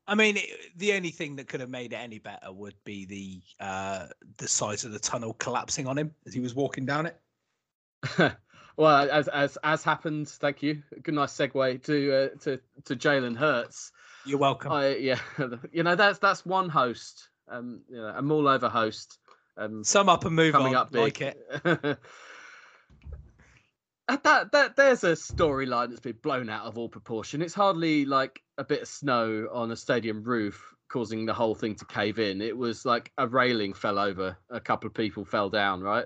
I 0.08 0.16
mean, 0.16 0.38
it, 0.38 0.50
the 0.76 0.94
only 0.94 1.12
thing 1.12 1.36
that 1.38 1.48
could 1.48 1.60
have 1.62 1.70
made 1.70 1.94
it 1.94 1.98
any 1.98 2.20
better 2.20 2.52
would 2.52 2.76
be 2.84 3.06
the 3.06 3.66
uh, 3.66 4.08
the 4.38 4.48
size 4.48 4.84
of 4.84 4.92
the 4.92 5.00
tunnel 5.00 5.34
collapsing 5.34 5.88
on 5.88 5.98
him 5.98 6.14
as 6.26 6.34
he 6.34 6.40
was 6.40 6.56
walking 6.56 6.86
down 6.86 7.06
it. 7.06 7.18
well, 8.78 9.10
as 9.10 9.28
as 9.28 9.58
as 9.64 9.84
happened, 9.84 10.28
thank 10.28 10.64
you. 10.64 10.82
Good 11.04 11.14
nice 11.14 11.34
segue 11.34 11.84
to 11.84 12.14
uh, 12.14 12.30
to 12.42 12.60
to 12.86 12.96
Jalen 12.96 13.38
Hurts. 13.38 13.92
You're 14.26 14.40
welcome. 14.40 14.72
I, 14.72 14.96
yeah, 14.96 15.20
you 15.72 15.84
know 15.84 15.96
that's 15.96 16.20
that's 16.20 16.46
one 16.46 16.70
host, 16.70 17.30
um, 17.50 17.82
you 17.90 17.98
know, 17.98 18.08
a 18.08 18.34
all 18.34 18.48
over 18.48 18.70
host. 18.70 19.20
Um, 19.58 19.84
Sum 19.84 20.10
up 20.10 20.26
and 20.26 20.36
move 20.36 20.54
coming 20.54 20.76
on. 20.76 20.82
up 20.82 20.92
big. 20.92 21.02
Like 21.02 21.22
it. 21.22 21.38
that 24.08 24.52
that 24.52 24.76
there's 24.76 25.04
a 25.04 25.14
storyline 25.14 25.90
that's 25.90 26.02
been 26.02 26.18
blown 26.22 26.50
out 26.50 26.66
of 26.66 26.78
all 26.78 26.90
proportion. 26.90 27.42
It's 27.42 27.54
hardly 27.54 28.06
like 28.06 28.42
a 28.62 28.64
bit 28.64 28.84
of 28.84 28.88
snow 28.88 29.48
on 29.52 29.72
a 29.72 29.76
stadium 29.76 30.24
roof 30.24 30.74
causing 30.88 31.26
the 31.26 31.34
whole 31.34 31.56
thing 31.56 31.74
to 31.76 31.86
cave 31.86 32.20
in. 32.20 32.42
It 32.42 32.56
was 32.56 32.86
like 32.86 33.12
a 33.18 33.28
railing 33.28 33.74
fell 33.74 33.98
over, 33.98 34.38
a 34.52 34.60
couple 34.60 34.88
of 34.88 34.94
people 34.94 35.26
fell 35.26 35.50
down. 35.50 35.82
Right? 35.82 36.06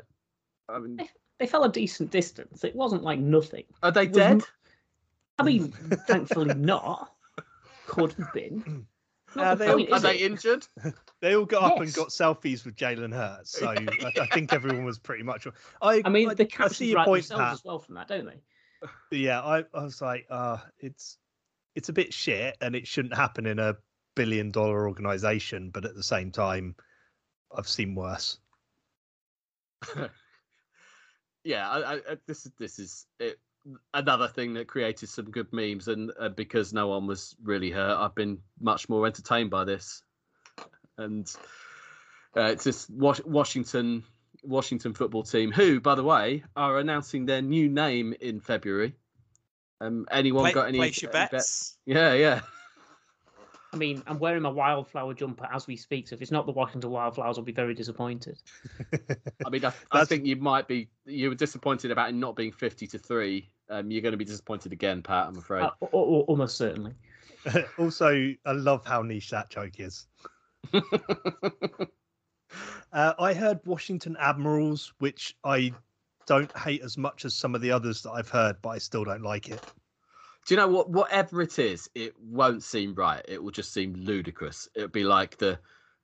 I 0.69 0.79
mean, 0.79 0.99
They 1.37 1.47
fell 1.47 1.65
a 1.65 1.71
decent 1.71 2.11
distance. 2.11 2.63
It 2.63 2.75
wasn't 2.75 3.03
like 3.03 3.19
nothing. 3.19 3.65
are 3.83 3.91
they 3.91 4.07
dead? 4.07 4.41
I 5.37 5.43
mean, 5.43 5.71
thankfully 6.07 6.53
not. 6.55 7.11
Could 7.87 8.13
have 8.13 8.33
been. 8.33 8.87
Not 9.35 9.43
Nah, 9.43 9.55
the 9.55 9.65
they 9.65 9.69
all- 9.71 9.77
point, 9.77 9.91
Are 9.91 9.99
they 9.99 10.17
injured? 10.19 10.65
They 11.21 11.35
all 11.35 11.45
got 11.45 11.63
up 11.63 11.81
and 11.81 11.93
got 11.93 12.09
selfies 12.09 12.63
with 12.65 12.75
Jalen 12.75 13.13
Hurts, 13.13 13.51
so 13.59 13.67
I, 13.67 13.75
I 14.21 14.27
think 14.27 14.53
everyone 14.53 14.85
was 14.85 14.97
pretty 14.99 15.23
much. 15.23 15.45
I, 15.81 16.01
I 16.05 16.09
mean, 16.09 16.29
I, 16.29 16.35
the 16.35 16.47
I 16.59 16.67
see 16.69 16.87
your 16.89 16.97
write 16.97 17.05
point, 17.07 17.23
themselves 17.27 17.41
Pat. 17.43 17.53
as 17.53 17.63
well 17.65 17.79
from 17.79 17.95
that, 17.95 18.07
don't 18.07 18.25
they? 18.27 18.39
Yeah, 19.17 19.41
I, 19.41 19.63
I 19.73 19.83
was 19.83 20.01
like, 20.01 20.25
uh, 20.29 20.57
it's 20.79 21.17
it's 21.75 21.89
a 21.89 21.93
bit 21.93 22.13
shit, 22.13 22.57
and 22.61 22.75
it 22.75 22.87
shouldn't 22.87 23.15
happen 23.15 23.45
in 23.45 23.59
a 23.59 23.75
billion 24.15 24.51
dollar 24.51 24.87
organization. 24.87 25.69
But 25.69 25.85
at 25.85 25.95
the 25.95 26.03
same 26.03 26.31
time, 26.31 26.75
I've 27.55 27.67
seen 27.67 27.95
worse. 27.95 28.37
yeah, 31.43 31.69
I, 31.69 31.95
I, 31.95 31.99
this 32.25 32.45
is 32.45 32.51
this 32.57 32.79
is 32.79 33.05
it, 33.19 33.39
another 33.93 34.27
thing 34.27 34.53
that 34.53 34.67
created 34.67 35.09
some 35.09 35.31
good 35.31 35.51
memes, 35.51 35.87
and 35.87 36.11
uh, 36.19 36.29
because 36.29 36.73
no 36.73 36.87
one 36.87 37.07
was 37.07 37.35
really 37.43 37.71
hurt, 37.71 37.97
I've 37.97 38.15
been 38.15 38.39
much 38.59 38.89
more 38.89 39.05
entertained 39.05 39.49
by 39.49 39.65
this. 39.65 40.01
And 40.97 41.31
uh, 42.35 42.43
it's 42.43 42.63
this 42.63 42.89
Was- 42.89 43.25
Washington 43.25 44.03
Washington 44.43 44.93
football 44.93 45.23
team, 45.23 45.51
who, 45.51 45.79
by 45.79 45.95
the 45.95 46.03
way, 46.03 46.43
are 46.55 46.77
announcing 46.77 47.25
their 47.25 47.41
new 47.41 47.67
name 47.67 48.13
in 48.21 48.39
February. 48.39 48.95
Um, 49.81 50.07
anyone 50.11 50.43
Play, 50.43 50.53
got 50.53 50.67
any 50.67 50.77
place 50.77 51.01
your 51.01 51.11
any 51.11 51.23
bet- 51.23 51.31
bets. 51.31 51.77
Yeah, 51.85 52.13
yeah. 52.13 52.41
I 53.73 53.77
mean, 53.77 54.01
I'm 54.07 54.19
wearing 54.19 54.41
my 54.41 54.49
wildflower 54.49 55.13
jumper 55.13 55.49
as 55.51 55.67
we 55.67 55.75
speak, 55.75 56.07
so 56.07 56.15
if 56.15 56.21
it's 56.21 56.31
not 56.31 56.45
the 56.45 56.53
Washington 56.53 56.91
Wildflowers, 56.91 57.37
I'll 57.37 57.43
be 57.43 57.51
very 57.51 57.73
disappointed. 57.73 58.37
I 59.45 59.49
mean, 59.49 59.65
I, 59.65 59.73
I 59.91 60.05
think 60.05 60.25
you 60.25 60.37
might 60.37 60.69
be. 60.69 60.87
You 61.05 61.27
were 61.29 61.35
disappointed 61.35 61.91
about 61.91 62.09
it 62.09 62.15
not 62.15 62.37
being 62.37 62.53
fifty 62.53 62.87
to 62.87 62.97
three. 62.97 63.49
Um, 63.69 63.91
you're 63.91 64.01
going 64.01 64.13
to 64.13 64.17
be 64.17 64.23
disappointed 64.23 64.71
again, 64.71 65.01
Pat. 65.01 65.27
I'm 65.27 65.37
afraid. 65.37 65.63
Uh, 65.63 65.71
al- 65.81 65.89
al- 65.93 66.25
almost 66.27 66.57
certainly. 66.57 66.93
also, 67.77 68.33
I 68.45 68.51
love 68.53 68.85
how 68.85 69.01
niche 69.01 69.31
that 69.31 69.49
joke 69.49 69.79
is. 69.79 70.07
Uh, 72.93 73.13
I 73.19 73.33
heard 73.33 73.59
Washington 73.65 74.15
Admirals, 74.19 74.93
which 74.99 75.35
I 75.43 75.73
don't 76.25 76.55
hate 76.57 76.81
as 76.81 76.97
much 76.97 77.25
as 77.25 77.35
some 77.35 77.55
of 77.55 77.61
the 77.61 77.71
others 77.71 78.01
that 78.03 78.11
I've 78.11 78.29
heard, 78.29 78.57
but 78.61 78.69
I 78.69 78.77
still 78.77 79.03
don't 79.03 79.21
like 79.23 79.49
it. 79.49 79.61
Do 80.45 80.53
you 80.53 80.57
know 80.59 80.67
what? 80.67 80.89
Whatever 80.89 81.41
it 81.41 81.57
is, 81.59 81.89
it 81.95 82.13
won't 82.19 82.63
seem 82.63 82.93
right. 82.95 83.23
It 83.27 83.41
will 83.41 83.51
just 83.51 83.73
seem 83.73 83.93
ludicrous. 83.95 84.67
It'll 84.75 84.89
be 84.89 85.03
like 85.03 85.37
the 85.37 85.59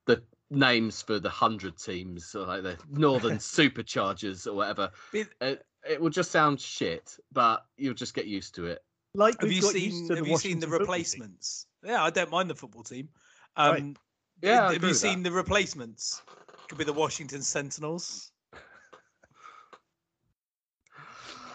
the 0.06 0.22
names 0.50 1.00
for 1.00 1.20
the 1.20 1.30
hundred 1.30 1.78
teams, 1.78 2.34
or 2.34 2.46
like 2.46 2.62
the 2.64 2.76
Northern 2.90 3.38
Superchargers 3.38 4.46
or 4.46 4.54
whatever. 4.54 4.90
It- 5.12 5.28
It, 5.40 5.64
it 5.88 6.00
will 6.00 6.10
just 6.10 6.30
sound 6.30 6.60
shit, 6.60 7.16
but 7.32 7.64
you'll 7.76 7.94
just 7.94 8.14
get 8.14 8.26
used 8.26 8.54
to 8.56 8.66
it. 8.66 8.84
Like 9.14 9.40
Have 9.40 9.52
you 9.52 9.60
got 9.60 9.74
used 9.74 9.96
seen? 9.98 10.08
to 10.08 10.16
Have 10.16 10.24
the 10.24 10.30
you 10.30 10.36
seen 10.38 10.58
the 10.58 10.66
Washington 10.66 10.70
team. 10.70 10.80
replacements? 10.80 11.66
Yeah, 11.84 12.02
I 12.02 12.10
don't 12.10 12.30
mind 12.30 12.50
the 12.50 12.54
football 12.54 12.82
team. 12.82 13.08
Right. 13.56 13.80
Um, 13.82 13.96
Yeah, 14.42 14.72
have 14.72 14.82
you 14.82 14.88
with 14.88 15.00
that. 15.00 15.08
seen 15.08 15.22
the 15.22 15.30
replacements? 15.30 16.22
Could 16.68 16.78
be 16.78 16.84
the 16.84 16.92
Washington 16.92 17.42
Sentinels. 17.42 18.31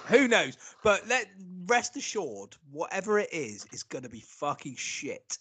Who 0.08 0.28
knows? 0.28 0.58
But 0.84 1.08
let 1.08 1.28
rest 1.66 1.98
assured, 1.98 2.56
whatever 2.72 3.20
it 3.20 3.30
is, 3.32 3.66
is 3.72 3.84
going 3.84 4.04
to 4.04 4.10
be 4.10 4.22
fucking 4.22 4.76
shit. 4.76 5.38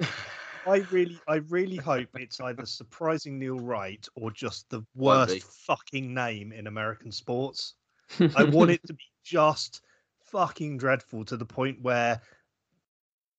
I 0.66 0.78
really, 0.90 1.20
I 1.28 1.36
really 1.36 1.76
hope 1.76 2.08
it's 2.14 2.40
either 2.40 2.66
surprisingly 2.66 3.48
all 3.48 3.60
right 3.60 4.04
or 4.16 4.32
just 4.32 4.68
the 4.68 4.82
worst 4.96 5.42
fucking 5.66 6.12
name 6.12 6.52
in 6.52 6.66
American 6.66 7.12
sports. 7.12 7.74
I 8.36 8.44
want 8.44 8.72
it 8.72 8.84
to 8.86 8.94
be 8.94 9.04
just 9.24 9.82
fucking 10.32 10.78
dreadful 10.78 11.24
to 11.26 11.36
the 11.36 11.44
point 11.44 11.80
where 11.82 12.20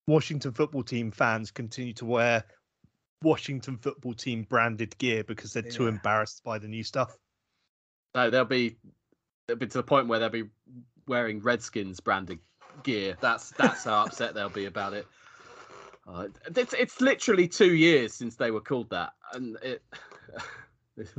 Washington 0.08 0.54
football 0.54 0.84
team 0.84 1.12
fans 1.12 1.52
continue 1.52 1.94
to 1.94 2.06
wear 2.06 2.46
Washington 3.22 3.78
football 3.78 4.14
team 4.14 4.44
branded 4.44 4.98
gear 4.98 5.24
because 5.24 5.52
they're 5.52 5.64
too 5.64 5.88
embarrassed 5.88 6.44
by 6.46 6.60
the 6.60 6.68
new 6.68 6.84
stuff. 6.84 7.18
No, 8.16 8.30
they'll 8.30 8.46
be 8.46 8.78
they'll 9.48 9.58
be 9.58 9.68
to 9.68 9.78
the 9.78 9.84
point 9.84 10.08
where 10.08 10.20
they'll 10.20 10.30
be 10.30 10.50
wearing 11.08 11.40
Redskins 11.42 12.00
branded 12.00 12.40
gear. 12.84 13.18
That's 13.22 13.52
that's 13.52 13.86
how 13.86 14.06
upset 14.06 14.34
they'll 14.34 14.50
be 14.50 14.66
about 14.66 14.94
it. 14.94 15.08
Uh, 16.08 16.28
it's 16.56 16.74
it's 16.74 17.02
literally 17.02 17.48
two 17.48 17.76
years 17.76 18.14
since 18.14 18.36
they 18.36 18.52
were 18.52 18.62
called 18.62 18.90
that, 18.92 19.14
and 19.34 19.58
it. 19.62 19.82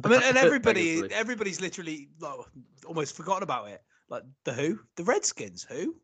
I 0.04 0.08
mean, 0.08 0.20
and 0.24 0.36
everybody, 0.36 1.02
everybody's 1.12 1.60
literally 1.60 2.08
like, 2.20 2.38
almost 2.86 3.16
forgotten 3.16 3.42
about 3.42 3.68
it. 3.68 3.82
Like 4.08 4.22
the 4.44 4.52
who, 4.52 4.78
the 4.96 5.04
Redskins, 5.04 5.64
who, 5.68 5.94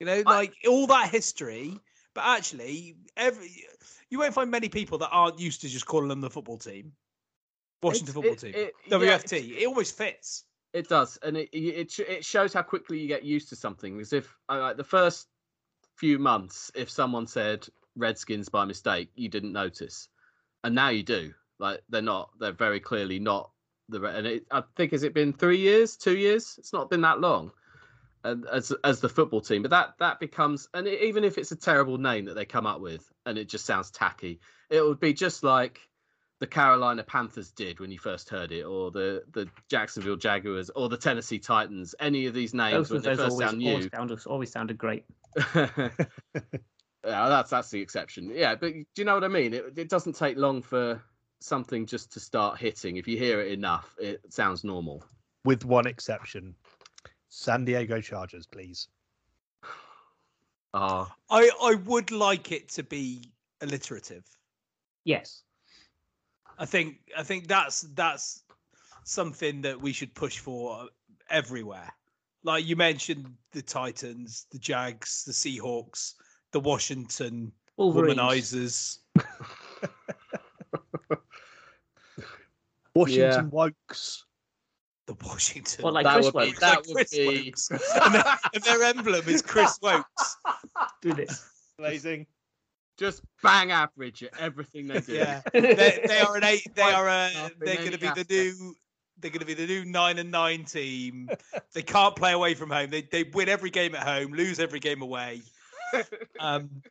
you 0.00 0.06
know, 0.06 0.22
I- 0.26 0.34
like 0.34 0.54
all 0.68 0.86
that 0.88 1.10
history. 1.10 1.78
But 2.14 2.24
actually, 2.26 2.94
every 3.16 3.50
you 4.08 4.20
won't 4.20 4.34
find 4.34 4.48
many 4.48 4.68
people 4.68 4.98
that 4.98 5.08
aren't 5.10 5.40
used 5.40 5.60
to 5.62 5.68
just 5.68 5.86
calling 5.86 6.06
them 6.06 6.20
the 6.20 6.30
football 6.30 6.58
team, 6.58 6.92
Washington 7.82 8.10
It's- 8.10 8.14
football 8.14 8.32
it- 8.32 8.38
team, 8.38 8.54
it- 8.54 8.74
yeah, 8.86 9.18
WFT. 9.18 9.56
it 9.62 9.66
almost 9.66 9.96
fits. 9.96 10.44
It 10.74 10.88
does, 10.88 11.16
and 11.22 11.36
it 11.36 11.50
it 11.52 11.96
it 12.00 12.24
shows 12.24 12.52
how 12.52 12.62
quickly 12.62 12.98
you 12.98 13.06
get 13.06 13.22
used 13.22 13.48
to 13.50 13.56
something. 13.56 13.96
Because 13.96 14.12
if 14.12 14.36
like 14.48 14.76
the 14.76 14.82
first 14.82 15.28
few 15.96 16.18
months, 16.18 16.72
if 16.74 16.90
someone 16.90 17.28
said 17.28 17.64
Redskins 17.94 18.48
by 18.48 18.64
mistake, 18.64 19.08
you 19.14 19.28
didn't 19.28 19.52
notice, 19.52 20.08
and 20.64 20.74
now 20.74 20.88
you 20.88 21.04
do. 21.04 21.32
Like 21.60 21.84
they're 21.88 22.02
not. 22.02 22.30
They're 22.40 22.50
very 22.50 22.80
clearly 22.80 23.20
not 23.20 23.52
the. 23.88 24.02
And 24.02 24.26
it, 24.26 24.46
I 24.50 24.64
think 24.74 24.90
has 24.90 25.04
it 25.04 25.14
been 25.14 25.32
three 25.32 25.58
years, 25.58 25.96
two 25.96 26.18
years? 26.18 26.56
It's 26.58 26.72
not 26.72 26.90
been 26.90 27.02
that 27.02 27.20
long. 27.20 27.52
And 28.24 28.44
as 28.46 28.72
as 28.82 29.00
the 29.00 29.08
football 29.08 29.42
team, 29.42 29.62
but 29.62 29.70
that 29.70 29.94
that 30.00 30.18
becomes, 30.18 30.68
and 30.74 30.88
it, 30.88 31.02
even 31.02 31.22
if 31.22 31.38
it's 31.38 31.52
a 31.52 31.56
terrible 31.56 31.98
name 31.98 32.24
that 32.24 32.34
they 32.34 32.46
come 32.46 32.66
up 32.66 32.80
with, 32.80 33.08
and 33.26 33.38
it 33.38 33.48
just 33.48 33.64
sounds 33.64 33.92
tacky, 33.92 34.40
it 34.70 34.84
would 34.84 34.98
be 34.98 35.12
just 35.12 35.44
like 35.44 35.78
the 36.40 36.46
Carolina 36.46 37.02
Panthers 37.02 37.50
did 37.52 37.80
when 37.80 37.90
you 37.90 37.98
first 37.98 38.28
heard 38.28 38.52
it, 38.52 38.62
or 38.62 38.90
the 38.90 39.22
the 39.32 39.48
Jacksonville 39.68 40.16
Jaguars, 40.16 40.70
or 40.70 40.88
the 40.88 40.96
Tennessee 40.96 41.38
Titans. 41.38 41.94
Any 42.00 42.26
of 42.26 42.34
these 42.34 42.54
names 42.54 42.88
Both 42.88 42.90
when 42.90 42.96
of 42.98 43.04
they 43.04 43.16
first 43.16 43.32
always, 43.32 43.48
sound 43.48 43.62
always, 43.62 43.84
new. 43.84 43.90
sounded, 43.94 44.26
always 44.26 44.52
sounded 44.52 44.78
great. 44.78 45.04
yeah, 45.54 45.88
that's 47.04 47.50
that's 47.50 47.70
the 47.70 47.80
exception. 47.80 48.30
Yeah, 48.34 48.54
but 48.56 48.72
do 48.72 48.84
you 48.96 49.04
know 49.04 49.14
what 49.14 49.24
I 49.24 49.28
mean? 49.28 49.54
It 49.54 49.72
it 49.76 49.88
doesn't 49.88 50.16
take 50.16 50.36
long 50.36 50.62
for 50.62 51.00
something 51.40 51.86
just 51.86 52.12
to 52.12 52.20
start 52.20 52.58
hitting. 52.58 52.96
If 52.96 53.06
you 53.06 53.16
hear 53.16 53.40
it 53.40 53.52
enough, 53.52 53.94
it 53.98 54.20
sounds 54.32 54.64
normal. 54.64 55.04
With 55.44 55.64
one 55.64 55.86
exception, 55.86 56.54
San 57.28 57.64
Diego 57.64 58.00
Chargers, 58.00 58.46
please. 58.46 58.88
Ah, 60.76 61.14
I 61.30 61.48
I 61.62 61.76
would 61.86 62.10
like 62.10 62.50
it 62.50 62.68
to 62.70 62.82
be 62.82 63.30
alliterative. 63.60 64.24
Yes. 65.04 65.44
I 66.58 66.66
think 66.66 66.98
I 67.16 67.22
think 67.22 67.48
that's 67.48 67.82
that's 67.94 68.42
something 69.04 69.62
that 69.62 69.80
we 69.80 69.92
should 69.92 70.14
push 70.14 70.38
for 70.38 70.88
everywhere. 71.30 71.90
Like 72.42 72.66
you 72.66 72.76
mentioned, 72.76 73.26
the 73.52 73.62
Titans, 73.62 74.46
the 74.50 74.58
Jags, 74.58 75.24
the 75.24 75.32
Seahawks, 75.32 76.14
the 76.52 76.60
Washington 76.60 77.52
Wolverines. 77.76 78.18
womanizers. 78.18 78.98
Washington 82.94 83.50
Wokes. 83.50 84.22
The 85.06 85.14
Washington. 85.22 85.84
Well, 85.84 85.92
like 85.92 86.04
that 86.04 86.14
Chris 86.14 86.32
would 86.32 86.44
be 86.44 86.52
Wokes. 86.52 86.60
that 86.60 86.76
Like 86.76 86.86
would 86.86 86.94
Chris 86.96 87.10
be 87.10 87.54
and, 88.02 88.14
their, 88.14 88.24
and 88.54 88.62
their 88.62 88.82
emblem 88.84 89.28
is 89.28 89.42
Chris 89.42 89.78
Woakes. 89.82 90.36
Do 91.02 91.12
this. 91.12 91.46
Amazing. 91.78 92.26
Just 92.98 93.22
bang 93.42 93.70
average 93.72 94.22
at 94.22 94.38
everything 94.40 94.86
they 94.86 95.00
do. 95.00 95.14
Yeah, 95.14 95.40
they, 95.52 96.00
they 96.06 96.20
are 96.20 96.36
an 96.36 96.44
eight. 96.44 96.66
They 96.74 96.82
are 96.82 97.08
a. 97.08 97.30
They're 97.58 97.76
going 97.76 97.92
to 97.92 97.98
be 97.98 98.08
the 98.08 98.26
new 98.28 98.74
They're 99.18 99.30
going 99.30 99.40
to 99.40 99.46
be 99.46 99.54
the 99.54 99.66
new 99.66 99.84
nine 99.84 100.18
and 100.18 100.30
nine 100.30 100.64
team. 100.64 101.28
they 101.72 101.82
can't 101.82 102.14
play 102.16 102.32
away 102.32 102.54
from 102.54 102.70
home. 102.70 102.90
They 102.90 103.02
they 103.02 103.24
win 103.24 103.48
every 103.48 103.70
game 103.70 103.94
at 103.94 104.06
home, 104.06 104.32
lose 104.32 104.60
every 104.60 104.80
game 104.80 105.02
away. 105.02 105.42
Um, 106.40 106.82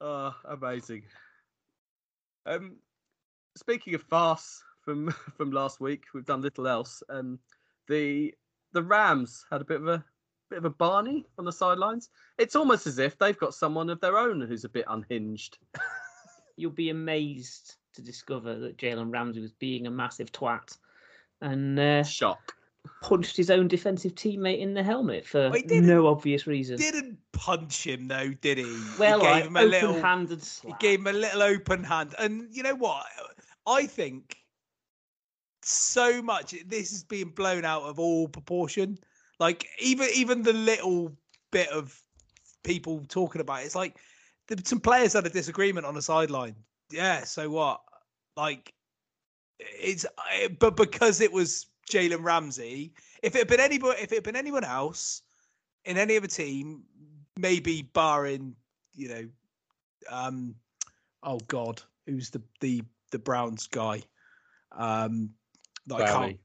oh, 0.00 0.34
amazing. 0.46 1.02
Um, 2.46 2.76
speaking 3.54 3.94
of 3.94 4.02
farce 4.02 4.62
from 4.80 5.10
from 5.36 5.50
last 5.50 5.80
week, 5.80 6.04
we've 6.14 6.24
done 6.24 6.40
little 6.40 6.66
else. 6.66 7.02
Um, 7.10 7.38
the 7.88 8.34
the 8.72 8.82
Rams 8.82 9.44
had 9.50 9.60
a 9.60 9.64
bit 9.64 9.80
of 9.80 9.88
a 9.88 10.04
bit 10.48 10.58
of 10.58 10.64
a 10.64 10.70
Barney 10.70 11.26
on 11.38 11.44
the 11.44 11.52
sidelines. 11.52 12.10
It's 12.38 12.56
almost 12.56 12.86
as 12.86 12.98
if 12.98 13.18
they've 13.18 13.38
got 13.38 13.54
someone 13.54 13.90
of 13.90 14.00
their 14.00 14.18
own 14.18 14.40
who's 14.40 14.64
a 14.64 14.68
bit 14.68 14.84
unhinged. 14.88 15.58
You'll 16.56 16.70
be 16.70 16.90
amazed 16.90 17.76
to 17.94 18.02
discover 18.02 18.58
that 18.58 18.76
Jalen 18.76 19.12
Ramsey 19.12 19.40
was 19.40 19.52
being 19.52 19.86
a 19.86 19.90
massive 19.90 20.32
twat 20.32 20.76
and 21.40 21.78
uh, 21.78 22.02
Shock. 22.02 22.54
punched 23.02 23.36
his 23.36 23.50
own 23.50 23.68
defensive 23.68 24.14
teammate 24.14 24.60
in 24.60 24.74
the 24.74 24.82
helmet 24.82 25.24
for 25.26 25.50
He 25.54 25.80
no 25.80 26.06
obvious 26.08 26.46
reason. 26.46 26.76
didn't 26.76 27.18
punch 27.32 27.86
him 27.86 28.08
though, 28.08 28.32
did 28.40 28.58
he? 28.58 28.80
well, 28.98 29.20
he 29.20 29.26
gave 29.26 29.34
like, 29.34 29.44
him 29.44 29.56
a 29.56 29.62
little. 29.62 29.90
open-handed 29.90 30.42
He 30.64 30.74
gave 30.80 31.00
him 31.00 31.06
a 31.06 31.12
little 31.12 31.42
open 31.42 31.84
hand, 31.84 32.14
and 32.18 32.48
you 32.50 32.62
know 32.62 32.74
what? 32.74 33.06
I 33.66 33.86
think 33.86 34.38
so 35.62 36.22
much 36.22 36.54
this 36.66 36.92
is 36.92 37.04
being 37.04 37.28
blown 37.28 37.64
out 37.64 37.82
of 37.82 37.98
all 37.98 38.28
proportion. 38.28 38.98
Like 39.38 39.66
even 39.80 40.08
even 40.14 40.42
the 40.42 40.52
little 40.52 41.12
bit 41.50 41.68
of 41.70 42.00
people 42.64 43.04
talking 43.08 43.40
about 43.40 43.62
it, 43.62 43.66
it's 43.66 43.74
like 43.74 43.96
there, 44.48 44.58
some 44.64 44.80
players 44.80 45.12
had 45.12 45.26
a 45.26 45.30
disagreement 45.30 45.86
on 45.86 45.94
the 45.94 46.02
sideline. 46.02 46.56
Yeah, 46.90 47.24
so 47.24 47.48
what? 47.50 47.80
Like 48.36 48.72
it's 49.58 50.04
eh, 50.32 50.48
but 50.58 50.76
because 50.76 51.20
it 51.20 51.32
was 51.32 51.66
Jalen 51.90 52.24
Ramsey, 52.24 52.92
if 53.22 53.34
it 53.34 53.38
had 53.38 53.48
been 53.48 53.60
anybody, 53.60 54.00
if 54.02 54.12
it 54.12 54.16
had 54.16 54.24
been 54.24 54.36
anyone 54.36 54.64
else 54.64 55.22
in 55.84 55.96
any 55.96 56.16
other 56.16 56.26
team, 56.26 56.82
maybe 57.36 57.82
barring 57.82 58.54
you 58.94 59.08
know, 59.08 59.28
um, 60.10 60.54
oh 61.22 61.38
God, 61.46 61.80
who's 62.06 62.30
the 62.30 62.42
the 62.60 62.82
the 63.12 63.18
Browns 63.18 63.66
guy? 63.68 64.02
Um, 64.72 65.30
that 65.86 66.02
I 66.02 66.12
can't, 66.12 66.40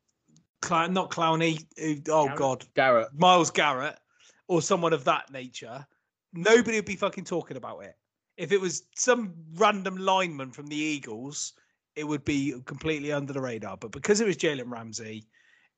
Clown, 0.63 0.93
not 0.93 1.11
Clowney. 1.11 1.65
who- 1.77 2.01
Oh 2.11 2.25
Garrett? 2.25 2.39
God, 2.39 2.65
Garrett. 2.73 3.07
Myles 3.13 3.51
Garrett 3.51 3.99
or 4.47 4.61
someone 4.61 4.93
of 4.93 5.03
that 5.03 5.31
nature, 5.31 5.85
nobody 6.33 6.77
would 6.77 6.85
be 6.85 6.95
fucking 6.95 7.25
talking 7.25 7.57
about 7.57 7.79
it. 7.79 7.95
If 8.37 8.51
it 8.51 8.59
was 8.59 8.87
some 8.95 9.33
random 9.53 9.95
lineman 9.97 10.51
from 10.51 10.67
the 10.67 10.75
Eagles, 10.75 11.53
it 11.95 12.03
would 12.05 12.25
be 12.25 12.59
completely 12.65 13.11
under 13.11 13.33
the 13.33 13.41
radar. 13.41 13.77
But 13.77 13.91
because 13.91 14.21
it 14.21 14.25
was 14.25 14.37
Jalen 14.37 14.71
Ramsey, 14.71 15.27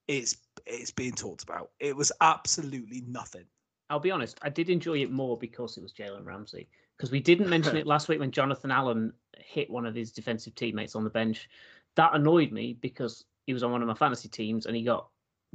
it's 0.07 0.37
it's 0.65 0.91
being 0.91 1.13
talked 1.13 1.43
about. 1.43 1.71
It 1.79 1.95
was 1.95 2.11
absolutely 2.21 3.01
nothing. 3.01 3.45
I'll 3.89 3.99
be 3.99 4.11
honest, 4.11 4.39
I 4.41 4.49
did 4.49 4.69
enjoy 4.69 5.01
it 5.01 5.11
more 5.11 5.37
because 5.37 5.77
it 5.77 5.83
was 5.83 5.93
Jalen 5.93 6.25
Ramsey. 6.25 6.69
Because 6.97 7.11
we 7.11 7.19
didn't 7.19 7.49
mention 7.49 7.75
it 7.75 7.85
last 7.85 8.07
week 8.07 8.19
when 8.19 8.31
Jonathan 8.31 8.71
Allen 8.71 9.11
hit 9.37 9.69
one 9.69 9.85
of 9.85 9.93
his 9.93 10.11
defensive 10.11 10.55
teammates 10.55 10.95
on 10.95 11.03
the 11.03 11.09
bench. 11.09 11.49
That 11.95 12.15
annoyed 12.15 12.51
me 12.53 12.77
because 12.81 13.25
he 13.45 13.53
was 13.53 13.63
on 13.63 13.71
one 13.71 13.81
of 13.81 13.87
my 13.87 13.93
fantasy 13.93 14.27
teams 14.29 14.65
and 14.65 14.75
he 14.75 14.83
got 14.83 15.07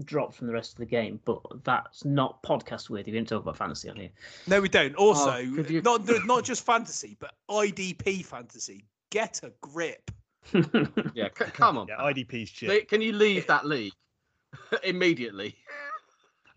dropped 0.05 0.35
from 0.35 0.47
the 0.47 0.53
rest 0.53 0.73
of 0.73 0.79
the 0.79 0.87
game. 0.87 1.21
But 1.25 1.41
that's 1.65 2.05
not 2.05 2.43
podcast 2.43 2.89
worthy. 2.91 3.11
We 3.11 3.19
didn't 3.19 3.29
talk 3.29 3.43
about 3.43 3.57
fantasy 3.57 3.89
on 3.91 3.97
here. 3.97 4.11
No, 4.47 4.61
we 4.61 4.69
don't. 4.69 4.95
Also, 4.97 5.33
could 5.55 5.69
you- 5.71 5.83
not 5.83 6.03
not 6.27 6.45
just 6.45 6.65
fantasy, 6.65 7.17
but 7.21 7.35
IDP 7.51 8.25
fantasy. 8.25 8.85
Get 9.11 9.41
a 9.43 9.53
grip. 9.61 10.11
Yeah, 11.15 11.29
c- 11.37 11.45
come 11.53 11.77
on. 11.77 11.89
Yeah. 11.89 11.97
IDP's 11.99 12.49
shit. 12.49 12.89
Can 12.89 13.03
you 13.03 13.13
leave 13.13 13.47
that 13.49 13.67
league 13.67 13.93
immediately? 14.85 15.55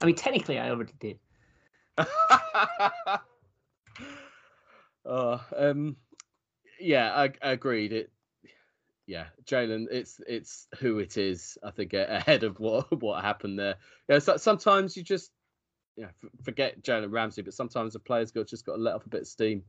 I 0.02 0.06
mean, 0.06 0.16
technically, 0.16 0.58
I 0.60 0.70
already 0.70 0.94
did. 1.00 1.20
uh, 5.06 5.38
um, 5.58 5.96
yeah, 6.80 7.14
I, 7.14 7.24
I 7.42 7.52
agreed. 7.52 7.92
It, 7.94 8.12
yeah, 9.06 9.26
Jalen, 9.46 9.88
it's 9.92 10.20
it's 10.28 10.68
who 10.80 11.00
it 11.00 11.18
is. 11.18 11.58
I 11.64 11.72
think 11.72 11.94
ahead 11.94 12.44
of 12.44 12.60
what 12.60 13.02
what 13.02 13.24
happened 13.24 13.60
there. 13.60 13.76
Yeah, 14.08 14.20
so, 14.20 14.38
sometimes 14.38 14.96
you 14.96 15.04
just 15.04 15.32
yeah 15.96 16.08
forget 16.44 16.82
Jalen 16.84 17.12
Ramsey, 17.12 17.42
but 17.42 17.54
sometimes 17.54 17.96
a 17.96 18.00
player's 18.00 18.32
got 18.32 18.48
just 18.48 18.66
got 18.66 18.76
to 18.76 18.82
let 18.82 18.96
off 18.96 19.06
a 19.06 19.10
bit 19.10 19.22
of 19.22 19.28
steam. 19.28 19.64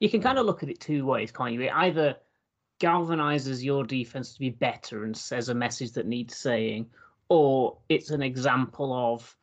You 0.00 0.08
can 0.08 0.22
kind 0.22 0.38
of 0.38 0.46
look 0.46 0.62
at 0.62 0.68
it 0.68 0.80
two 0.80 1.04
ways, 1.04 1.30
can't 1.30 1.52
you? 1.52 1.62
It 1.62 1.72
either 1.72 2.16
galvanizes 2.80 3.62
your 3.62 3.84
defense 3.84 4.34
to 4.34 4.40
be 4.40 4.50
better 4.50 5.04
and 5.04 5.16
says 5.16 5.48
a 5.48 5.54
message 5.54 5.92
that 5.92 6.06
needs 6.06 6.36
saying, 6.36 6.86
or 7.28 7.78
it's 7.88 8.10
an 8.10 8.22
example 8.22 8.92
of 8.92 9.36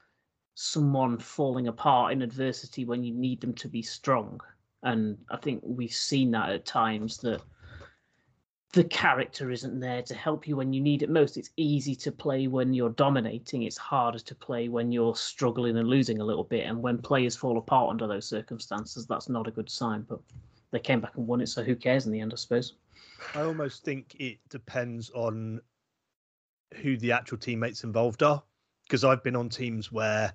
someone 0.55 1.17
falling 1.17 1.67
apart 1.67 2.11
in 2.11 2.21
adversity 2.21 2.86
when 2.86 3.03
you 3.03 3.13
need 3.13 3.39
them 3.41 3.53
to 3.53 3.67
be 3.67 3.82
strong. 3.82 4.39
And 4.84 5.17
I 5.29 5.38
think 5.38 5.61
we've 5.63 5.93
seen 5.93 6.32
that 6.32 6.49
at 6.49 6.65
times 6.65 7.17
that 7.19 7.41
the 8.74 8.84
character 8.86 9.51
isn't 9.51 9.80
there 9.80 10.01
to 10.01 10.15
help 10.15 10.47
you 10.47 10.55
when 10.55 10.72
you 10.72 10.80
need 10.80 11.03
it 11.03 11.09
most. 11.09 11.36
It's 11.36 11.49
easy 11.57 11.93
to 11.95 12.11
play 12.11 12.47
when 12.47 12.74
you're 12.74 12.91
dominating. 12.91 13.63
It's 13.63 13.78
harder 13.78 14.19
to 14.19 14.36
play 14.36 14.69
when 14.69 14.91
you're 14.91 15.15
struggling 15.15 15.78
and 15.78 15.89
losing 15.89 16.22
a 16.22 16.26
little 16.26 16.45
bit. 16.45 16.65
And 16.65 16.82
when 16.82 16.97
players 16.97 17.36
fall 17.36 17.57
apart 17.57 17.89
under 17.89 18.07
those 18.07 18.26
circumstances, 18.26 19.05
that's 19.05 19.28
not 19.28 19.47
a 19.47 19.51
good 19.51 19.69
sign. 19.69 20.05
But 20.07 20.19
they 20.72 20.80
came 20.80 21.01
back 21.01 21.17
and 21.17 21.28
won 21.28 21.41
it, 21.41 21.47
so 21.47 21.63
who 21.63 21.76
cares 21.76 22.05
in 22.05 22.13
the 22.13 22.22
end, 22.22 22.32
I 22.32 22.38
suppose. 22.38 22.74
I 23.36 23.41
almost 23.41 23.84
think 23.84 24.15
it 24.19 24.38
depends 24.49 25.09
on 25.09 25.59
who 26.82 26.95
the 26.97 27.11
actual 27.11 27.38
teammates 27.38 27.84
involved 27.84 28.24
are. 28.24 28.41
Because 28.84 29.03
I've 29.03 29.24
been 29.24 29.36
on 29.36 29.49
teams 29.49 29.91
where 29.91 30.34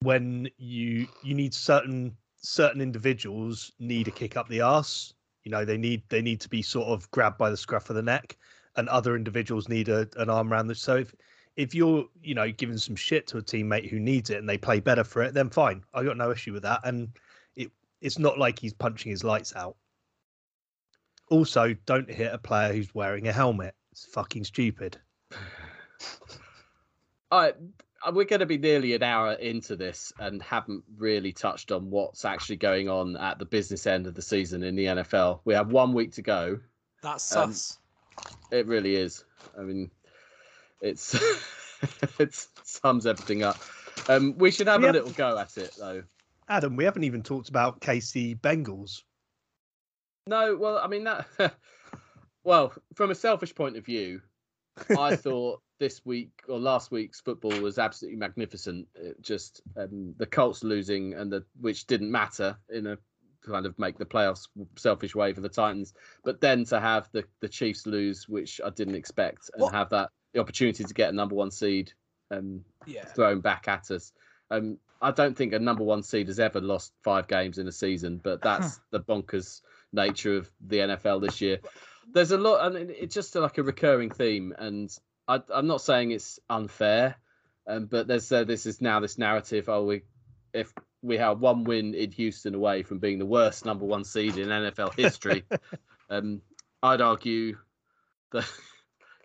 when 0.00 0.48
you 0.58 1.06
you 1.22 1.34
need 1.34 1.54
certain 1.54 2.16
certain 2.36 2.80
individuals 2.80 3.72
need 3.78 4.08
a 4.08 4.10
kick 4.10 4.36
up 4.36 4.48
the 4.48 4.60
arse. 4.60 5.14
You 5.44 5.50
know, 5.50 5.64
they 5.64 5.76
need 5.76 6.02
they 6.08 6.22
need 6.22 6.40
to 6.40 6.48
be 6.48 6.62
sort 6.62 6.88
of 6.88 7.10
grabbed 7.10 7.38
by 7.38 7.50
the 7.50 7.56
scruff 7.56 7.90
of 7.90 7.96
the 7.96 8.02
neck, 8.02 8.36
and 8.76 8.88
other 8.88 9.16
individuals 9.16 9.68
need 9.68 9.88
a, 9.88 10.08
an 10.16 10.30
arm 10.30 10.52
around 10.52 10.68
the. 10.68 10.74
So 10.74 10.96
if 10.96 11.14
if 11.56 11.74
you're 11.74 12.06
you 12.22 12.34
know 12.34 12.50
giving 12.50 12.78
some 12.78 12.96
shit 12.96 13.26
to 13.28 13.38
a 13.38 13.42
teammate 13.42 13.88
who 13.88 14.00
needs 14.00 14.30
it 14.30 14.38
and 14.38 14.48
they 14.48 14.58
play 14.58 14.80
better 14.80 15.04
for 15.04 15.22
it, 15.22 15.34
then 15.34 15.50
fine. 15.50 15.82
I 15.94 16.04
got 16.04 16.16
no 16.16 16.30
issue 16.30 16.52
with 16.52 16.62
that, 16.62 16.80
and 16.84 17.08
it 17.56 17.70
it's 18.00 18.18
not 18.18 18.38
like 18.38 18.58
he's 18.58 18.72
punching 18.72 19.10
his 19.10 19.24
lights 19.24 19.54
out. 19.56 19.76
Also, 21.28 21.74
don't 21.86 22.10
hit 22.10 22.32
a 22.32 22.38
player 22.38 22.72
who's 22.72 22.94
wearing 22.94 23.28
a 23.28 23.32
helmet. 23.32 23.74
It's 23.90 24.04
fucking 24.06 24.44
stupid. 24.44 24.98
Uh, 27.30 27.52
we're 28.12 28.24
going 28.24 28.40
to 28.40 28.46
be 28.46 28.58
nearly 28.58 28.94
an 28.94 29.02
hour 29.02 29.32
into 29.34 29.76
this 29.76 30.12
and 30.18 30.42
haven't 30.42 30.82
really 30.96 31.32
touched 31.32 31.70
on 31.70 31.90
what's 31.90 32.24
actually 32.24 32.56
going 32.56 32.88
on 32.88 33.16
at 33.16 33.38
the 33.38 33.44
business 33.44 33.86
end 33.86 34.06
of 34.06 34.14
the 34.14 34.22
season 34.22 34.62
in 34.62 34.74
the 34.74 34.86
NFL. 34.86 35.40
We 35.44 35.54
have 35.54 35.70
one 35.70 35.92
week 35.92 36.12
to 36.12 36.22
go. 36.22 36.58
That's 37.02 37.34
Um, 37.36 37.52
sus. 37.52 37.78
It 38.50 38.66
really 38.66 38.96
is. 38.96 39.24
I 39.58 39.62
mean, 39.62 39.90
it's 40.80 41.14
it 42.18 42.34
sums 42.64 43.06
everything 43.06 43.42
up. 43.42 43.58
Um, 44.08 44.36
we 44.38 44.50
should 44.50 44.66
have 44.66 44.80
We 44.80 44.84
a 44.84 44.88
have- 44.88 44.94
little 44.96 45.12
go 45.12 45.38
at 45.38 45.56
it 45.56 45.74
though. 45.78 46.02
Adam, 46.48 46.76
we 46.76 46.84
haven't 46.84 47.04
even 47.04 47.22
talked 47.22 47.48
about 47.48 47.80
KC 47.80 48.38
Bengals. 48.40 49.02
No, 50.26 50.56
well, 50.56 50.78
I 50.78 50.86
mean 50.86 51.04
that. 51.04 51.26
well, 52.44 52.72
from 52.94 53.10
a 53.10 53.14
selfish 53.14 53.54
point 53.54 53.76
of 53.76 53.84
view, 53.84 54.20
I 54.96 55.16
thought 55.16 55.62
this 55.82 56.00
week 56.06 56.30
or 56.48 56.60
last 56.60 56.92
week's 56.92 57.20
football 57.20 57.60
was 57.60 57.76
absolutely 57.76 58.16
magnificent. 58.16 58.86
It 58.94 59.20
just 59.20 59.62
um, 59.76 60.14
the 60.16 60.26
Colts 60.26 60.62
losing 60.62 61.14
and 61.14 61.32
the 61.32 61.44
which 61.60 61.88
didn't 61.88 62.08
matter 62.12 62.56
in 62.70 62.86
a 62.86 62.96
kind 63.44 63.66
of 63.66 63.76
make 63.80 63.98
the 63.98 64.04
playoffs 64.06 64.46
selfish 64.76 65.16
way 65.16 65.32
for 65.32 65.40
the 65.40 65.48
Titans, 65.48 65.92
but 66.22 66.40
then 66.40 66.64
to 66.66 66.78
have 66.78 67.08
the 67.10 67.24
the 67.40 67.48
Chiefs 67.48 67.84
lose, 67.84 68.28
which 68.28 68.60
I 68.64 68.70
didn't 68.70 68.94
expect, 68.94 69.50
and 69.54 69.62
What? 69.62 69.74
have 69.74 69.90
that 69.90 70.10
the 70.32 70.38
opportunity 70.40 70.84
to 70.84 70.94
get 70.94 71.10
a 71.10 71.16
number 71.16 71.34
one 71.34 71.50
seed 71.50 71.92
um, 72.30 72.64
Yeah. 72.86 73.04
thrown 73.06 73.40
back 73.40 73.66
at 73.66 73.90
us. 73.90 74.12
Um, 74.52 74.78
I 75.00 75.10
don't 75.10 75.36
think 75.36 75.52
a 75.52 75.58
number 75.58 75.82
one 75.82 76.04
seed 76.04 76.28
has 76.28 76.38
ever 76.38 76.60
lost 76.60 76.92
five 77.02 77.26
games 77.26 77.58
in 77.58 77.66
a 77.66 77.72
season, 77.72 78.20
but 78.22 78.40
that's 78.40 78.78
the 78.92 79.00
bonkers 79.00 79.62
nature 79.92 80.36
of 80.36 80.48
the 80.68 80.78
NFL 80.78 81.20
this 81.22 81.40
year. 81.40 81.58
There's 82.12 82.30
a 82.30 82.38
lot, 82.38 82.64
and 82.66 82.76
it- 82.88 82.96
it's 83.00 83.14
just 83.14 83.34
like 83.34 83.58
a 83.58 83.64
recurring 83.64 84.10
theme. 84.10 84.54
And 84.56 84.96
I, 85.28 85.40
I'm 85.52 85.66
not 85.66 85.80
saying 85.80 86.10
it's 86.10 86.40
unfair, 86.50 87.16
um, 87.66 87.86
but 87.86 88.06
there's 88.06 88.30
uh, 88.30 88.44
this 88.44 88.66
is 88.66 88.80
now 88.80 89.00
this 89.00 89.18
narrative. 89.18 89.68
Oh, 89.68 89.84
we 89.84 90.02
if 90.52 90.72
we 91.02 91.16
have 91.18 91.40
one 91.40 91.64
win 91.64 91.94
in 91.94 92.10
Houston 92.12 92.54
away 92.54 92.82
from 92.82 92.98
being 92.98 93.18
the 93.18 93.26
worst 93.26 93.64
number 93.64 93.84
one 93.84 94.04
seed 94.04 94.36
in 94.36 94.48
NFL 94.48 94.94
history, 94.94 95.44
um, 96.10 96.40
I'd 96.82 97.00
argue 97.00 97.56
that. 98.32 98.44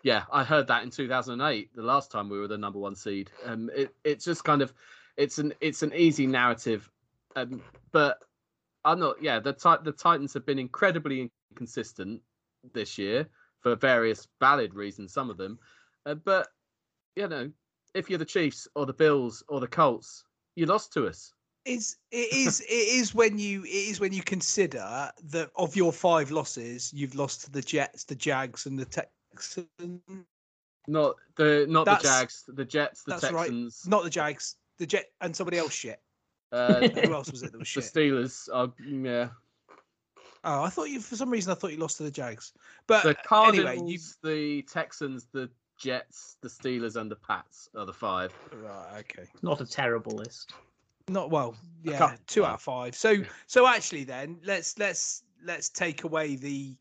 Yeah, 0.04 0.22
I 0.32 0.44
heard 0.44 0.68
that 0.68 0.84
in 0.84 0.90
2008, 0.90 1.74
the 1.74 1.82
last 1.82 2.12
time 2.12 2.28
we 2.28 2.38
were 2.38 2.46
the 2.46 2.56
number 2.56 2.78
one 2.78 2.94
seed. 2.94 3.32
Um, 3.44 3.68
it, 3.74 3.92
it's 4.04 4.24
just 4.24 4.44
kind 4.44 4.62
of, 4.62 4.72
it's 5.16 5.38
an 5.38 5.52
it's 5.60 5.82
an 5.82 5.92
easy 5.92 6.24
narrative, 6.24 6.88
um, 7.34 7.60
but 7.90 8.22
I'm 8.84 9.00
not. 9.00 9.20
Yeah, 9.20 9.40
the 9.40 9.52
the 9.82 9.92
Titans 9.92 10.32
have 10.34 10.46
been 10.46 10.60
incredibly 10.60 11.32
inconsistent 11.50 12.22
this 12.72 12.96
year. 12.96 13.28
for 13.60 13.74
various 13.74 14.28
valid 14.38 14.72
reasons, 14.74 15.12
some 15.12 15.30
of 15.30 15.36
them. 15.36 15.58
Uh, 16.06 16.14
but 16.14 16.48
you 17.16 17.28
know, 17.28 17.50
if 17.94 18.08
you're 18.08 18.18
the 18.18 18.24
Chiefs 18.24 18.68
or 18.74 18.86
the 18.86 18.92
Bills 18.92 19.42
or 19.48 19.60
the 19.60 19.66
Colts, 19.66 20.24
you 20.54 20.66
lost 20.66 20.92
to 20.94 21.06
us. 21.06 21.32
Is 21.64 21.96
it 22.10 22.32
is 22.32 22.60
it 22.68 22.72
is 22.72 23.14
when 23.14 23.38
you 23.38 23.64
it 23.64 23.68
is 23.68 24.00
when 24.00 24.12
you 24.12 24.22
consider 24.22 25.10
that 25.24 25.50
of 25.56 25.76
your 25.76 25.92
five 25.92 26.30
losses, 26.30 26.92
you've 26.92 27.14
lost 27.14 27.44
to 27.44 27.50
the 27.50 27.62
Jets, 27.62 28.04
the 28.04 28.14
Jags, 28.14 28.66
and 28.66 28.78
the 28.78 28.84
Texans. 28.84 30.00
Not 30.86 31.16
the 31.36 31.66
not 31.68 31.84
the 31.84 31.98
Jags, 32.02 32.44
the 32.48 32.64
Jets, 32.64 33.02
the 33.02 33.12
that's 33.12 33.30
right. 33.30 33.48
Texans, 33.48 33.86
Not 33.86 34.04
the 34.04 34.10
Jags, 34.10 34.56
the 34.78 34.86
Jet, 34.86 35.06
and 35.20 35.34
somebody 35.36 35.58
else 35.58 35.74
shit. 35.74 36.00
uh, 36.52 36.88
Who 36.88 37.12
else 37.12 37.30
was 37.30 37.42
it 37.42 37.52
that 37.52 37.58
was 37.58 37.68
the? 37.74 37.80
Steelers. 37.80 38.48
Uh, 38.50 38.68
yeah, 38.86 39.28
Oh, 40.44 40.62
I 40.62 40.70
thought 40.70 40.88
you 40.88 41.00
for 41.00 41.16
some 41.16 41.30
reason 41.30 41.50
I 41.52 41.54
thought 41.54 41.72
you 41.72 41.78
lost 41.78 41.96
to 41.98 42.04
the 42.04 42.10
Jags. 42.10 42.52
But 42.86 43.02
the 43.02 43.14
Cardinals, 43.14 43.68
anyway, 43.68 43.90
you 43.90 43.98
the 44.22 44.62
Texans, 44.62 45.26
the 45.32 45.50
Jets, 45.78 46.36
the 46.40 46.48
Steelers, 46.48 46.96
and 46.96 47.10
the 47.10 47.16
Pats 47.16 47.68
are 47.76 47.86
the 47.86 47.92
five. 47.92 48.32
right, 48.52 48.98
okay. 49.00 49.28
Not 49.42 49.60
a 49.60 49.66
terrible 49.66 50.12
list. 50.12 50.52
Not 51.08 51.30
well, 51.30 51.56
yeah, 51.82 52.16
two 52.26 52.44
out 52.44 52.54
of 52.54 52.62
five. 52.62 52.94
So 52.94 53.16
so 53.46 53.66
actually 53.66 54.04
then 54.04 54.38
let's 54.44 54.78
let's 54.78 55.22
let's 55.42 55.70
take 55.70 56.04
away 56.04 56.36
the 56.36 56.76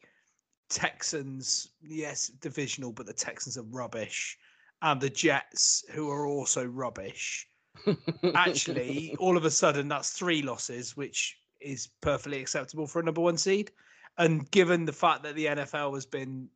Texans, 0.70 1.70
yes, 1.82 2.28
divisional, 2.28 2.92
but 2.92 3.06
the 3.06 3.14
Texans 3.14 3.58
are 3.58 3.64
rubbish. 3.64 4.38
And 4.82 5.02
the 5.02 5.10
Jets, 5.10 5.84
who 5.92 6.10
are 6.12 6.28
also 6.28 6.66
rubbish. 6.66 7.48
Actually, 8.36 9.16
all 9.18 9.38
of 9.38 9.46
a 9.46 9.52
sudden 9.52 9.88
that's 9.88 10.12
three 10.12 10.42
losses, 10.42 10.96
which 10.96 11.38
is 11.62 11.88
perfectly 12.02 12.40
acceptable 12.40 12.86
for 12.86 13.00
a 13.00 13.04
number 13.04 13.22
one 13.22 13.38
seed. 13.38 13.72
And 14.20 14.50
given 14.52 14.86
the 14.86 14.94
fact 14.94 15.24
that 15.24 15.36
the 15.36 15.46
NFL 15.46 15.94
has 15.96 16.06
been 16.06 16.50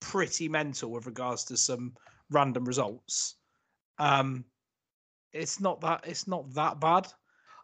pretty 0.00 0.48
mental 0.48 0.90
with 0.90 1.06
regards 1.06 1.44
to 1.44 1.56
some 1.56 1.94
random 2.30 2.64
results, 2.64 3.36
um, 3.98 4.44
it's 5.32 5.60
not 5.60 5.80
that 5.82 6.04
it's 6.06 6.26
not 6.26 6.52
that 6.54 6.80
bad. 6.80 7.06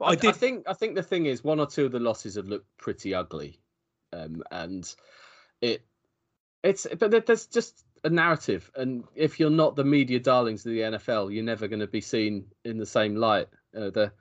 I, 0.01 0.11
I 0.11 0.11
I 0.11 0.33
think 0.33 0.65
I 0.69 0.75
think 0.75 0.95
the 0.95 1.03
thing 1.03 1.27
is 1.27 1.43
one 1.43 1.61
or 1.61 1.67
two 1.67 1.87
of 1.87 1.93
the 1.93 2.01
losses 2.01 2.37
have 2.37 2.47
looked 2.47 2.69
pretty 2.77 3.15
ugly, 3.15 3.61
um, 4.13 4.43
and 4.51 4.95
it 5.61 5.83
it's 6.63 6.87
but 6.99 7.27
there's 7.27 7.47
just 7.47 7.85
a 8.05 8.11
narrative, 8.11 8.71
and 8.77 9.05
if 9.15 9.41
you're 9.41 9.51
not 9.51 9.77
the 9.77 9.85
media 9.85 10.21
darlings 10.21 10.65
of 10.67 10.73
the 10.73 10.81
NFL, 10.81 11.35
you're 11.35 11.45
never 11.45 11.67
going 11.67 11.81
to 11.81 11.87
be 11.87 12.01
seen 12.01 12.47
in 12.65 12.79
the 12.79 12.87
same 12.87 13.17
light. 13.17 13.49
Uh, 13.77 13.91
the 13.91 14.13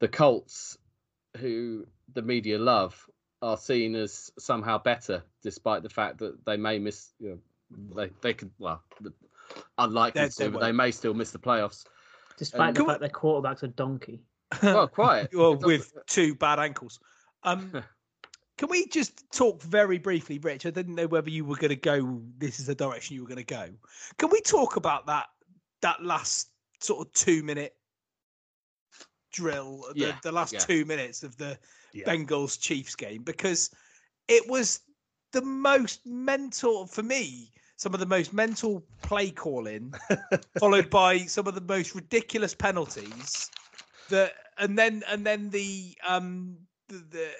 the 0.00 0.08
Colts, 0.08 0.78
who 1.36 1.86
the 2.14 2.22
media 2.22 2.58
love, 2.58 3.08
are 3.42 3.56
seen 3.56 3.94
as 3.94 4.32
somehow 4.38 4.78
better, 4.78 5.22
despite 5.42 5.82
the 5.82 5.88
fact 5.88 6.18
that 6.18 6.44
they 6.44 6.56
may 6.56 6.78
miss. 6.78 7.10
You 7.18 7.30
know, 7.30 7.38
they 7.94 8.10
they 8.20 8.34
could 8.34 8.50
well, 8.58 8.82
the- 9.00 9.12
unlikely 9.78 10.22
They- 10.22 10.28
to, 10.28 10.38
they 10.38 10.48
but 10.48 10.60
they 10.60 10.72
may 10.72 10.90
still 10.90 11.14
miss 11.14 11.30
the 11.30 11.38
playoffs. 11.38 11.84
Despite 12.36 12.60
Um, 12.68 12.74
the 12.74 12.78
Can 12.78 12.86
we- 12.86 12.92
fact 12.92 13.00
their 13.00 13.08
quarterback's 13.10 13.62
a 13.62 13.68
donkey. 13.68 14.22
Well, 14.62 14.88
quite. 14.88 15.28
well, 15.34 15.56
with 15.56 15.92
two 16.06 16.34
bad 16.34 16.58
ankles. 16.58 16.98
Um, 17.44 17.70
can 18.58 18.68
we 18.68 18.86
just 18.88 19.24
talk 19.32 19.62
very 19.62 19.98
briefly, 19.98 20.38
Rich? 20.38 20.66
I 20.66 20.70
didn't 20.70 20.94
know 20.96 21.06
whether 21.06 21.30
you 21.30 21.44
were 21.44 21.56
going 21.56 21.70
to 21.70 21.76
go. 21.76 22.20
This 22.38 22.58
is 22.60 22.66
the 22.66 22.74
direction 22.74 23.14
you 23.14 23.22
were 23.22 23.28
going 23.28 23.38
to 23.38 23.44
go. 23.44 23.68
Can 24.18 24.30
we 24.30 24.40
talk 24.40 24.76
about 24.76 25.06
that 25.06 25.26
that 25.82 26.02
last 26.02 26.48
sort 26.80 27.06
of 27.06 27.12
two 27.14 27.42
minute 27.42 27.74
drill, 29.32 29.84
the, 29.94 30.00
Yeah, 30.00 30.18
the 30.22 30.32
last 30.32 30.52
yeah. 30.52 30.58
two 30.58 30.84
minutes 30.84 31.22
of 31.22 31.36
the 31.36 31.58
Yeah. 31.92 32.04
Bengals 32.06 32.60
Chiefs 32.60 32.94
game 32.94 33.22
because 33.22 33.70
it 34.28 34.48
was 34.48 34.80
the 35.32 35.42
most 35.42 36.04
mental 36.06 36.86
for 36.86 37.02
me. 37.02 37.52
Some 37.80 37.94
of 37.94 38.00
the 38.00 38.04
most 38.04 38.34
mental 38.34 38.84
play 39.00 39.30
calling, 39.30 39.94
followed 40.58 40.90
by 40.90 41.20
some 41.20 41.46
of 41.46 41.54
the 41.54 41.62
most 41.62 41.94
ridiculous 41.94 42.54
penalties. 42.54 43.50
That 44.10 44.34
and 44.58 44.78
then 44.78 45.02
and 45.08 45.24
then 45.24 45.48
the 45.48 45.96
um 46.06 46.58
the 46.88 47.02
the, 47.10 47.30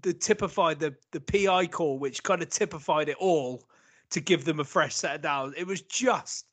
the 0.00 0.14
typified 0.14 0.80
the 0.80 0.94
the 1.10 1.20
PI 1.20 1.66
call, 1.66 1.98
which 1.98 2.22
kind 2.22 2.40
of 2.40 2.48
typified 2.48 3.10
it 3.10 3.18
all 3.18 3.62
to 4.08 4.22
give 4.22 4.46
them 4.46 4.58
a 4.58 4.64
fresh 4.64 4.94
set 4.94 5.16
of 5.16 5.20
downs. 5.20 5.52
It 5.54 5.66
was 5.66 5.82
just 5.82 6.46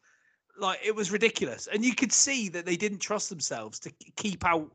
like 0.60 0.80
it 0.84 0.94
was 0.94 1.10
ridiculous, 1.10 1.68
and 1.68 1.86
you 1.86 1.96
could 1.96 2.12
see 2.12 2.50
that 2.50 2.66
they 2.66 2.76
didn't 2.76 3.00
trust 3.00 3.30
themselves 3.30 3.80
to 3.80 3.94
keep 4.18 4.46
out 4.46 4.70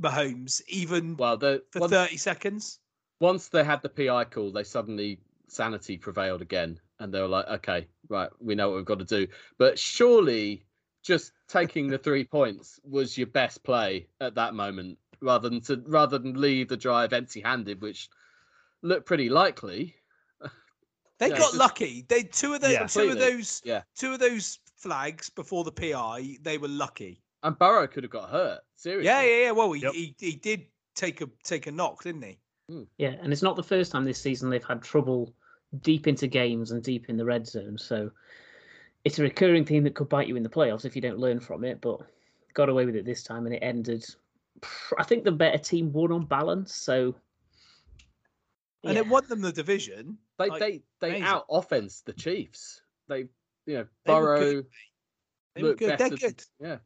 Mahomes 0.00 0.60
even 0.66 1.16
Well, 1.16 1.36
the 1.36 1.62
for 1.70 1.78
once, 1.82 1.92
thirty 1.92 2.16
seconds. 2.16 2.80
once 3.20 3.46
they 3.46 3.62
had 3.62 3.82
the 3.82 3.88
PI 3.88 4.24
call, 4.24 4.50
they 4.50 4.64
suddenly 4.64 5.20
sanity 5.46 5.96
prevailed 5.96 6.42
again, 6.42 6.80
and 7.00 7.12
they 7.12 7.20
were 7.20 7.26
like, 7.28 7.46
"Okay, 7.48 7.88
right, 8.08 8.30
we 8.38 8.54
know 8.54 8.68
what 8.70 8.76
we've 8.76 8.84
got 8.84 9.00
to 9.00 9.04
do." 9.04 9.26
But 9.58 9.78
surely, 9.78 10.64
just 11.02 11.32
taking 11.48 11.88
the 11.88 11.98
three 11.98 12.24
points 12.38 12.78
was 12.84 13.18
your 13.18 13.26
best 13.26 13.62
play 13.64 14.06
at 14.20 14.34
that 14.36 14.54
moment, 14.54 14.98
rather 15.20 15.48
than 15.48 15.60
to 15.62 15.82
rather 15.86 16.18
than 16.18 16.40
leave 16.40 16.68
the 16.68 16.76
drive 16.76 17.12
empty-handed, 17.12 17.80
which 17.80 18.08
looked 18.82 19.06
pretty 19.06 19.28
likely. 19.28 19.96
They 21.18 21.26
Yeah, 21.28 21.36
got 21.36 21.38
just- 21.48 21.56
lucky. 21.56 22.06
They 22.08 22.22
two 22.22 22.54
of 22.54 22.62
the 22.62 22.72
Yeah. 22.72 22.86
two 22.86 23.10
of 23.10 23.18
those 23.18 23.60
Yeah. 23.64 23.82
two 23.94 24.14
of 24.14 24.20
those 24.20 24.58
flags 24.76 25.28
before 25.28 25.64
the 25.64 25.72
PI. 25.72 26.38
They 26.40 26.56
were 26.56 26.68
lucky. 26.68 27.20
And 27.42 27.58
Burrow 27.58 27.86
could 27.86 28.04
have 28.04 28.10
got 28.10 28.30
hurt. 28.30 28.60
Seriously. 28.76 29.04
Yeah, 29.04 29.20
yeah, 29.20 29.42
yeah. 29.44 29.50
Well, 29.50 29.72
he, 29.72 29.82
Yep. 29.82 29.92
he 29.92 30.14
he 30.18 30.32
did 30.36 30.66
take 30.94 31.20
a 31.20 31.28
take 31.44 31.66
a 31.66 31.72
knock, 31.72 32.02
didn't 32.04 32.22
he? 32.22 32.38
Hmm. 32.70 32.84
Yeah, 32.96 33.16
and 33.20 33.34
it's 33.34 33.42
not 33.42 33.56
the 33.56 33.62
first 33.62 33.92
time 33.92 34.04
this 34.06 34.18
season 34.18 34.48
they've 34.48 34.64
had 34.64 34.82
trouble 34.82 35.34
deep 35.82 36.06
into 36.06 36.26
games 36.26 36.72
and 36.72 36.82
deep 36.82 37.08
in 37.08 37.16
the 37.16 37.24
red 37.24 37.46
zone. 37.46 37.78
So 37.78 38.10
it's 39.04 39.18
a 39.18 39.22
recurring 39.22 39.64
theme 39.64 39.84
that 39.84 39.94
could 39.94 40.08
bite 40.08 40.28
you 40.28 40.36
in 40.36 40.42
the 40.42 40.48
playoffs 40.48 40.84
if 40.84 40.94
you 40.96 41.02
don't 41.02 41.18
learn 41.18 41.40
from 41.40 41.64
it. 41.64 41.80
But 41.80 42.00
got 42.54 42.68
away 42.68 42.86
with 42.86 42.96
it 42.96 43.04
this 43.04 43.22
time, 43.22 43.46
and 43.46 43.54
it 43.54 43.58
ended. 43.62 44.04
I 44.98 45.04
think 45.04 45.24
the 45.24 45.32
better 45.32 45.58
team 45.58 45.92
won 45.92 46.12
on 46.12 46.26
balance. 46.26 46.74
So 46.74 47.14
And 48.84 48.94
yeah. 48.94 49.00
it 49.00 49.08
won 49.08 49.26
them 49.28 49.40
the 49.40 49.52
division. 49.52 50.18
They 50.38 50.48
Like, 50.48 50.60
they 50.60 50.82
they 51.00 51.08
amazing. 51.10 51.26
out 51.26 51.46
offense 51.50 52.00
the 52.00 52.12
Chiefs. 52.12 52.82
They 53.08 53.28
you 53.66 53.74
know 53.78 53.86
They 54.04 54.12
were 54.14 54.20
Burrow 54.20 54.40
good, 54.40 54.66
They 55.54 55.62
were 55.62 55.74
good. 55.74 55.90
They're 55.98 56.08
than- 56.08 56.18
good. 56.18 56.42
yeah. 56.60 56.76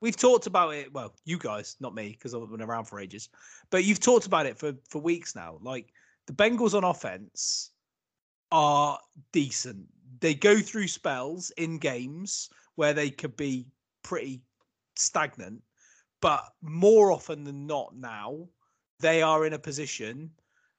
We've 0.00 0.16
talked 0.16 0.46
about 0.48 0.74
it. 0.74 0.92
Well, 0.92 1.14
you 1.24 1.38
guys, 1.38 1.76
not 1.78 1.94
me, 1.94 2.08
because 2.08 2.34
I've 2.34 2.50
been 2.50 2.60
around 2.60 2.86
for 2.86 2.98
ages. 2.98 3.28
But 3.70 3.84
you've 3.84 4.00
talked 4.00 4.26
about 4.26 4.46
it 4.46 4.58
for 4.58 4.72
for 4.88 5.00
weeks 5.00 5.36
now. 5.36 5.58
Like 5.62 5.92
the 6.26 6.32
Bengals 6.32 6.74
on 6.74 6.84
offense 6.84 7.70
are 8.52 9.00
decent. 9.32 9.88
They 10.20 10.34
go 10.34 10.60
through 10.60 10.86
spells 10.86 11.50
in 11.56 11.78
games 11.78 12.50
where 12.76 12.94
they 12.94 13.10
could 13.10 13.36
be 13.36 13.66
pretty 14.04 14.42
stagnant, 14.94 15.62
but 16.20 16.44
more 16.60 17.10
often 17.10 17.42
than 17.42 17.66
not 17.66 17.96
now 17.96 18.46
they 19.00 19.20
are 19.22 19.44
in 19.44 19.54
a 19.54 19.58
position 19.58 20.30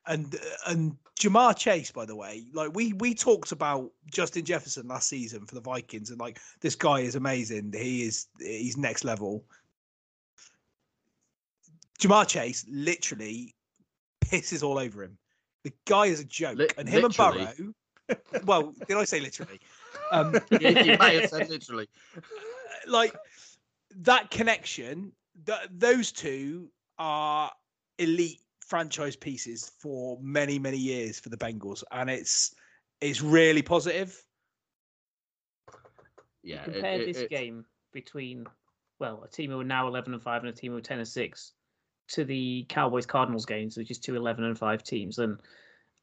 and 0.07 0.35
and 0.67 0.97
Ja'Marr 1.19 1.55
Chase, 1.55 1.91
by 1.91 2.05
the 2.05 2.15
way, 2.15 2.45
like 2.53 2.73
we 2.73 2.93
we 2.93 3.13
talked 3.13 3.51
about 3.51 3.91
Justin 4.11 4.43
Jefferson 4.43 4.87
last 4.87 5.07
season 5.07 5.45
for 5.45 5.55
the 5.55 5.61
Vikings, 5.61 6.09
and 6.09 6.19
like 6.19 6.39
this 6.59 6.75
guy 6.75 6.99
is 6.99 7.15
amazing. 7.15 7.71
He 7.73 8.03
is 8.03 8.27
he's 8.39 8.77
next 8.77 9.03
level. 9.03 9.45
Ja'Marr 11.99 12.27
Chase 12.27 12.65
literally 12.69 13.55
pisses 14.25 14.63
all 14.63 14.77
over 14.77 15.03
him. 15.03 15.17
The 15.63 15.73
guy 15.85 16.07
is 16.07 16.19
a 16.19 16.25
joke, 16.25 16.57
Li- 16.57 16.67
and 16.77 16.87
him 16.89 17.03
literally. 17.03 17.47
and 17.57 17.73
Burrow. 18.09 18.17
well, 18.45 18.73
did 18.87 18.97
I 18.97 19.03
say 19.05 19.19
literally? 19.19 19.59
Um, 20.11 20.33
you, 20.51 20.69
you 20.69 20.97
may 20.97 21.19
have 21.21 21.29
said 21.29 21.49
literally. 21.49 21.87
like 22.87 23.15
that 24.01 24.29
connection 24.29 25.11
th- 25.45 25.69
those 25.71 26.11
two 26.11 26.67
are 26.99 27.51
elite 27.99 28.39
franchise 28.65 29.15
pieces 29.15 29.71
for 29.79 30.17
many 30.21 30.57
many 30.59 30.77
years 30.77 31.19
for 31.19 31.29
the 31.29 31.37
Bengals 31.37 31.83
and 31.91 32.09
it's 32.09 32.53
it's 33.01 33.21
really 33.21 33.61
positive 33.61 34.21
Yeah. 36.43 36.63
it- 36.63 36.73
compare 36.73 37.01
it- 37.01 37.05
this 37.05 37.17
it- 37.17 37.29
game 37.29 37.65
between 37.93 38.45
well 38.99 39.23
a 39.23 39.27
team 39.29 39.51
who 39.51 39.59
are 39.59 39.63
now 39.65 39.87
11 39.87 40.13
and 40.13 40.21
5 40.21 40.41
and 40.43 40.49
a 40.49 40.53
team 40.53 40.71
who 40.71 40.77
are 40.77 40.81
10 40.81 40.99
and 40.99 41.07
6 41.07 41.53
to 42.13 42.23
the 42.23 42.65
cowboys 42.69 43.05
cardinals 43.05 43.45
games 43.45 43.77
which 43.77 43.91
is 43.91 43.97
two 43.97 44.15
11 44.15 44.43
and 44.43 44.57
5 44.57 44.83
teams 44.83 45.19
and 45.19 45.39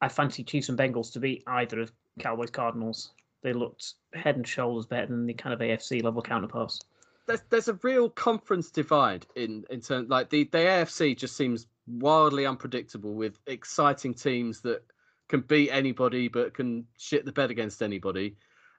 i 0.00 0.08
fancy 0.08 0.44
chiefs 0.44 0.68
and 0.68 0.78
bengals 0.78 1.12
to 1.12 1.20
beat 1.20 1.42
either 1.46 1.80
of 1.80 1.92
cowboys 2.18 2.50
cardinals 2.50 3.12
they 3.42 3.52
looked 3.52 3.94
head 4.12 4.36
and 4.36 4.46
shoulders 4.46 4.86
better 4.86 5.06
than 5.06 5.26
the 5.26 5.34
kind 5.34 5.52
of 5.52 5.60
afc 5.60 6.02
level 6.02 6.22
counterparts 6.22 6.80
there's 7.26 7.42
there's 7.50 7.68
a 7.68 7.78
real 7.82 8.10
conference 8.10 8.70
divide 8.70 9.26
in 9.36 9.64
in 9.70 9.80
terms 9.80 10.08
like 10.08 10.30
the 10.30 10.44
the 10.44 10.58
AFC 10.58 11.16
just 11.16 11.36
seems 11.36 11.66
wildly 11.86 12.46
unpredictable 12.46 13.14
with 13.14 13.38
exciting 13.46 14.14
teams 14.14 14.60
that 14.62 14.82
can 15.28 15.40
beat 15.42 15.70
anybody 15.70 16.28
but 16.28 16.54
can 16.54 16.84
shit 16.98 17.24
the 17.24 17.32
bed 17.32 17.50
against 17.50 17.82
anybody. 17.82 18.36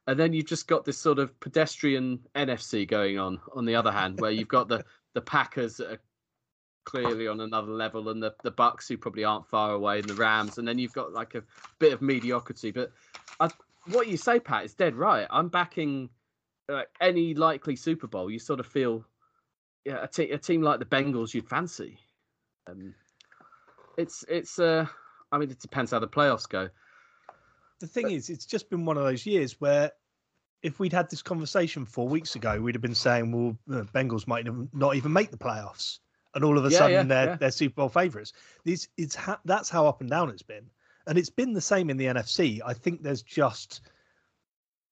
And 0.08 0.20
then 0.20 0.34
you've 0.34 0.48
just 0.48 0.68
got 0.68 0.84
this 0.84 0.98
sort 0.98 1.20
of 1.20 1.38
pedestrian 1.40 2.20
NFC 2.36 2.88
going 2.88 3.20
on 3.20 3.40
on 3.56 3.66
the 3.66 3.76
other 3.76 3.92
hand 3.92 4.20
where 4.20 4.32
you've 4.32 4.48
got 4.48 4.68
the 4.68 4.84
the 5.14 5.22
Packers 5.22 5.78
that 5.78 5.92
are 5.92 6.02
clearly 6.84 7.28
on 7.28 7.40
another 7.40 7.72
level 7.72 8.10
and 8.10 8.22
the 8.22 8.34
the 8.44 8.52
Bucs 8.52 8.88
who 8.88 8.98
probably 8.98 9.24
aren't 9.24 9.48
far 9.48 9.72
away 9.74 10.00
and 10.00 10.10
the 10.10 10.16
Rams 10.16 10.58
and 10.58 10.68
then 10.68 10.80
you've 10.80 10.94
got 10.94 11.14
like 11.14 11.36
a 11.36 11.44
bit 11.80 11.94
of 11.94 12.02
mediocrity 12.02 12.72
but 12.72 12.92
I 13.40 13.50
what 13.88 14.08
you 14.08 14.18
say, 14.18 14.40
Pat, 14.40 14.66
is 14.66 14.74
dead 14.74 14.96
right. 14.96 15.28
I'm 15.30 15.50
backing 15.50 16.10
uh, 16.70 16.84
any 17.00 17.34
likely 17.34 17.76
Super 17.76 18.08
Bowl. 18.08 18.30
You 18.30 18.40
sort 18.40 18.60
of 18.60 18.68
feel 18.68 19.06
yeah, 19.86 20.04
a, 20.04 20.08
te- 20.08 20.32
a 20.32 20.38
team 20.38 20.62
like 20.62 20.80
the 20.80 20.86
Bengals 20.86 21.34
you'd 21.34 21.50
fancy. 21.50 21.98
Um, 22.68 22.94
it's 23.98 24.24
it's 24.28 24.60
uh, 24.60 24.86
I 25.32 25.38
mean, 25.38 25.50
it 25.50 25.60
depends 25.60 25.92
how 25.92 26.00
the 26.00 26.08
playoffs 26.08 26.48
go. 26.48 26.70
The 27.80 27.88
thing 27.88 28.04
but, 28.04 28.12
is, 28.12 28.30
it's 28.30 28.46
just 28.46 28.70
been 28.70 28.86
one 28.86 28.98
of 28.98 29.04
those 29.04 29.26
years 29.26 29.60
where 29.60 29.92
if 30.62 30.80
we'd 30.80 30.94
had 30.94 31.10
this 31.10 31.24
conversation 31.24 31.86
four 31.86 32.08
weeks 32.08 32.36
ago, 32.36 32.62
we'd 32.62 32.76
have 32.76 32.82
been 32.84 32.94
saying, 32.94 33.32
well, 33.32 33.58
the 33.66 33.84
Bengals 33.86 34.28
might 34.28 34.46
not 34.74 34.96
even 34.96 35.12
make 35.12 35.32
the 35.32 35.38
playoffs, 35.38 35.98
and 36.34 36.44
all 36.44 36.58
of 36.58 36.66
a 36.66 36.70
yeah, 36.70 36.78
sudden 36.78 36.92
yeah, 36.92 37.04
they're 37.04 37.26
yeah. 37.26 37.36
they're 37.36 37.52
Super 37.52 37.76
Bowl 37.76 37.90
favourites. 37.90 38.34
These 38.64 38.90
it's 38.98 39.16
ha- 39.16 39.42
that's 39.46 39.70
how 39.70 39.88
up 39.88 40.02
and 40.02 40.10
down 40.10 40.30
it's 40.30 40.44
been, 40.44 40.70
and 41.08 41.18
it's 41.18 41.30
been 41.30 41.54
the 41.54 41.62
same 41.62 41.90
in 41.90 41.98
the 41.98 42.06
NFC. 42.06 42.60
I 42.66 42.74
think 42.74 43.02
there's 43.02 43.24
just, 43.24 43.82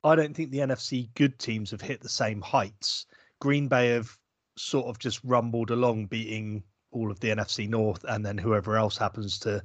I 0.04 0.16
don't 0.16 0.36
think 0.36 0.52
the 0.52 0.60
NFC 0.60 1.10
good 1.16 1.40
teams 1.40 1.72
have 1.72 1.82
hit 1.82 2.02
the 2.02 2.10
same 2.10 2.42
heights. 2.42 3.06
Green 3.40 3.68
Bay 3.68 3.90
have 3.90 4.18
sort 4.58 4.88
of 4.88 5.00
just 5.00 5.24
rumbled 5.24 5.72
along, 5.72 6.08
beating 6.08 6.64
all 6.92 7.12
of 7.12 7.20
the 7.20 7.30
NFC 7.30 7.70
North, 7.70 8.04
and 8.08 8.26
then 8.26 8.38
whoever 8.38 8.76
else 8.78 8.98
happens 8.98 9.40
to 9.40 9.64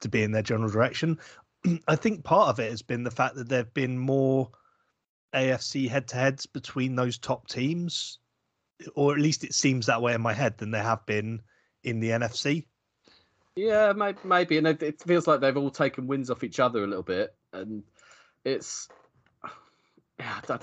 to 0.00 0.08
be 0.08 0.22
in 0.22 0.30
their 0.30 0.42
general 0.42 0.70
direction. 0.70 1.18
I 1.88 1.96
think 1.96 2.24
part 2.24 2.50
of 2.50 2.60
it 2.60 2.70
has 2.70 2.82
been 2.82 3.02
the 3.02 3.10
fact 3.10 3.34
that 3.36 3.48
there've 3.48 3.72
been 3.74 3.98
more 3.98 4.50
AFC 5.34 5.88
head 5.88 6.08
to 6.08 6.16
heads 6.16 6.46
between 6.46 6.94
those 6.94 7.18
top 7.18 7.48
teams, 7.48 8.18
or 8.94 9.14
at 9.14 9.20
least 9.20 9.44
it 9.44 9.54
seems 9.54 9.86
that 9.86 10.02
way 10.02 10.14
in 10.14 10.20
my 10.20 10.32
head 10.32 10.58
than 10.58 10.70
there 10.70 10.82
have 10.82 11.06
been 11.06 11.40
in 11.82 12.00
the 12.00 12.10
NFC. 12.10 12.66
Yeah, 13.56 13.94
maybe, 14.22 14.58
and 14.58 14.66
it 14.66 15.00
feels 15.00 15.26
like 15.26 15.40
they've 15.40 15.56
all 15.56 15.70
taken 15.70 16.06
wins 16.06 16.30
off 16.30 16.44
each 16.44 16.60
other 16.60 16.84
a 16.84 16.86
little 16.86 17.02
bit, 17.02 17.34
and 17.54 17.82
it's 18.44 18.88
yeah, 20.18 20.40
I, 20.48 20.58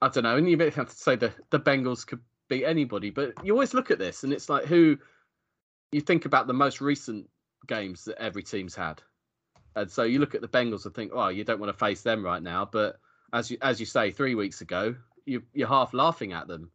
I 0.00 0.08
don't 0.08 0.24
know. 0.24 0.36
And 0.36 0.48
you 0.48 0.56
may 0.56 0.70
have 0.70 0.88
to 0.88 0.96
say 0.96 1.16
the 1.16 1.32
the 1.50 1.60
Bengals 1.60 2.06
could 2.06 2.20
beat 2.48 2.64
anybody, 2.64 3.10
but 3.10 3.44
you 3.44 3.52
always 3.52 3.74
look 3.74 3.90
at 3.90 3.98
this, 3.98 4.24
and 4.24 4.32
it's 4.32 4.48
like 4.48 4.64
who 4.64 4.96
you 5.92 6.00
think 6.00 6.24
about 6.24 6.46
the 6.46 6.54
most 6.54 6.80
recent 6.80 7.28
games 7.66 8.04
that 8.06 8.18
every 8.18 8.42
team's 8.42 8.74
had, 8.74 9.02
and 9.76 9.90
so 9.90 10.04
you 10.04 10.18
look 10.18 10.34
at 10.34 10.40
the 10.40 10.48
Bengals 10.48 10.86
and 10.86 10.94
think, 10.94 11.12
oh, 11.14 11.28
you 11.28 11.44
don't 11.44 11.60
want 11.60 11.72
to 11.72 11.78
face 11.78 12.00
them 12.00 12.24
right 12.24 12.42
now, 12.42 12.64
but 12.64 12.98
as 13.34 13.50
you 13.50 13.58
as 13.60 13.78
you 13.80 13.86
say, 13.86 14.10
three 14.10 14.34
weeks 14.34 14.62
ago, 14.62 14.94
you 15.26 15.42
you're 15.52 15.68
half 15.68 15.92
laughing 15.92 16.32
at 16.32 16.48
them. 16.48 16.70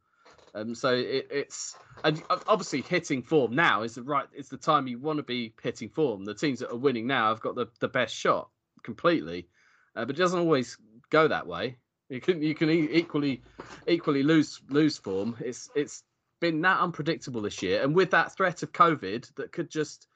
Um, 0.56 0.74
so 0.74 0.93
it, 0.93 1.28
it's 1.30 1.76
and 2.06 2.24
obviously 2.47 2.82
hitting 2.82 3.22
form 3.22 3.56
now 3.56 3.84
is 3.84 3.95
the 3.95 4.03
right 4.03 4.26
it's 4.34 4.47
the 4.47 4.58
time 4.58 4.88
you 4.88 4.97
want 4.97 5.18
to 5.18 5.24
be 5.24 5.53
hitting 5.62 5.89
form. 5.89 6.24
The 6.24 6.34
teams 6.34 6.60
that 6.60 6.72
are 6.72 6.78
winning 6.78 7.08
now 7.08 7.30
have 7.30 7.41
got 7.41 7.56
the, 7.56 7.68
the 7.82 7.89
best 7.89 8.16
shot 8.16 8.49
completely, 8.82 9.49
uh, 9.97 10.06
but 10.06 10.16
it 10.16 10.20
doesn't 10.20 10.39
always 10.39 10.78
go 11.10 11.28
that 11.28 11.45
way. 11.45 11.76
You 12.10 12.22
can 12.22 12.41
you 12.41 12.56
can 12.56 12.70
equally 12.70 13.41
equally 13.86 14.24
lose 14.24 14.62
lose 14.70 14.97
form. 14.97 15.36
It's 15.41 15.70
it's 15.76 16.03
been 16.39 16.62
that 16.62 16.80
unpredictable 16.80 17.41
this 17.41 17.62
year, 17.62 17.84
and 17.84 17.93
with 17.93 18.12
that 18.12 18.34
threat 18.34 18.64
of 18.64 18.72
COVID 18.72 19.36
that 19.36 19.51
could 19.51 19.70
just 19.70 20.08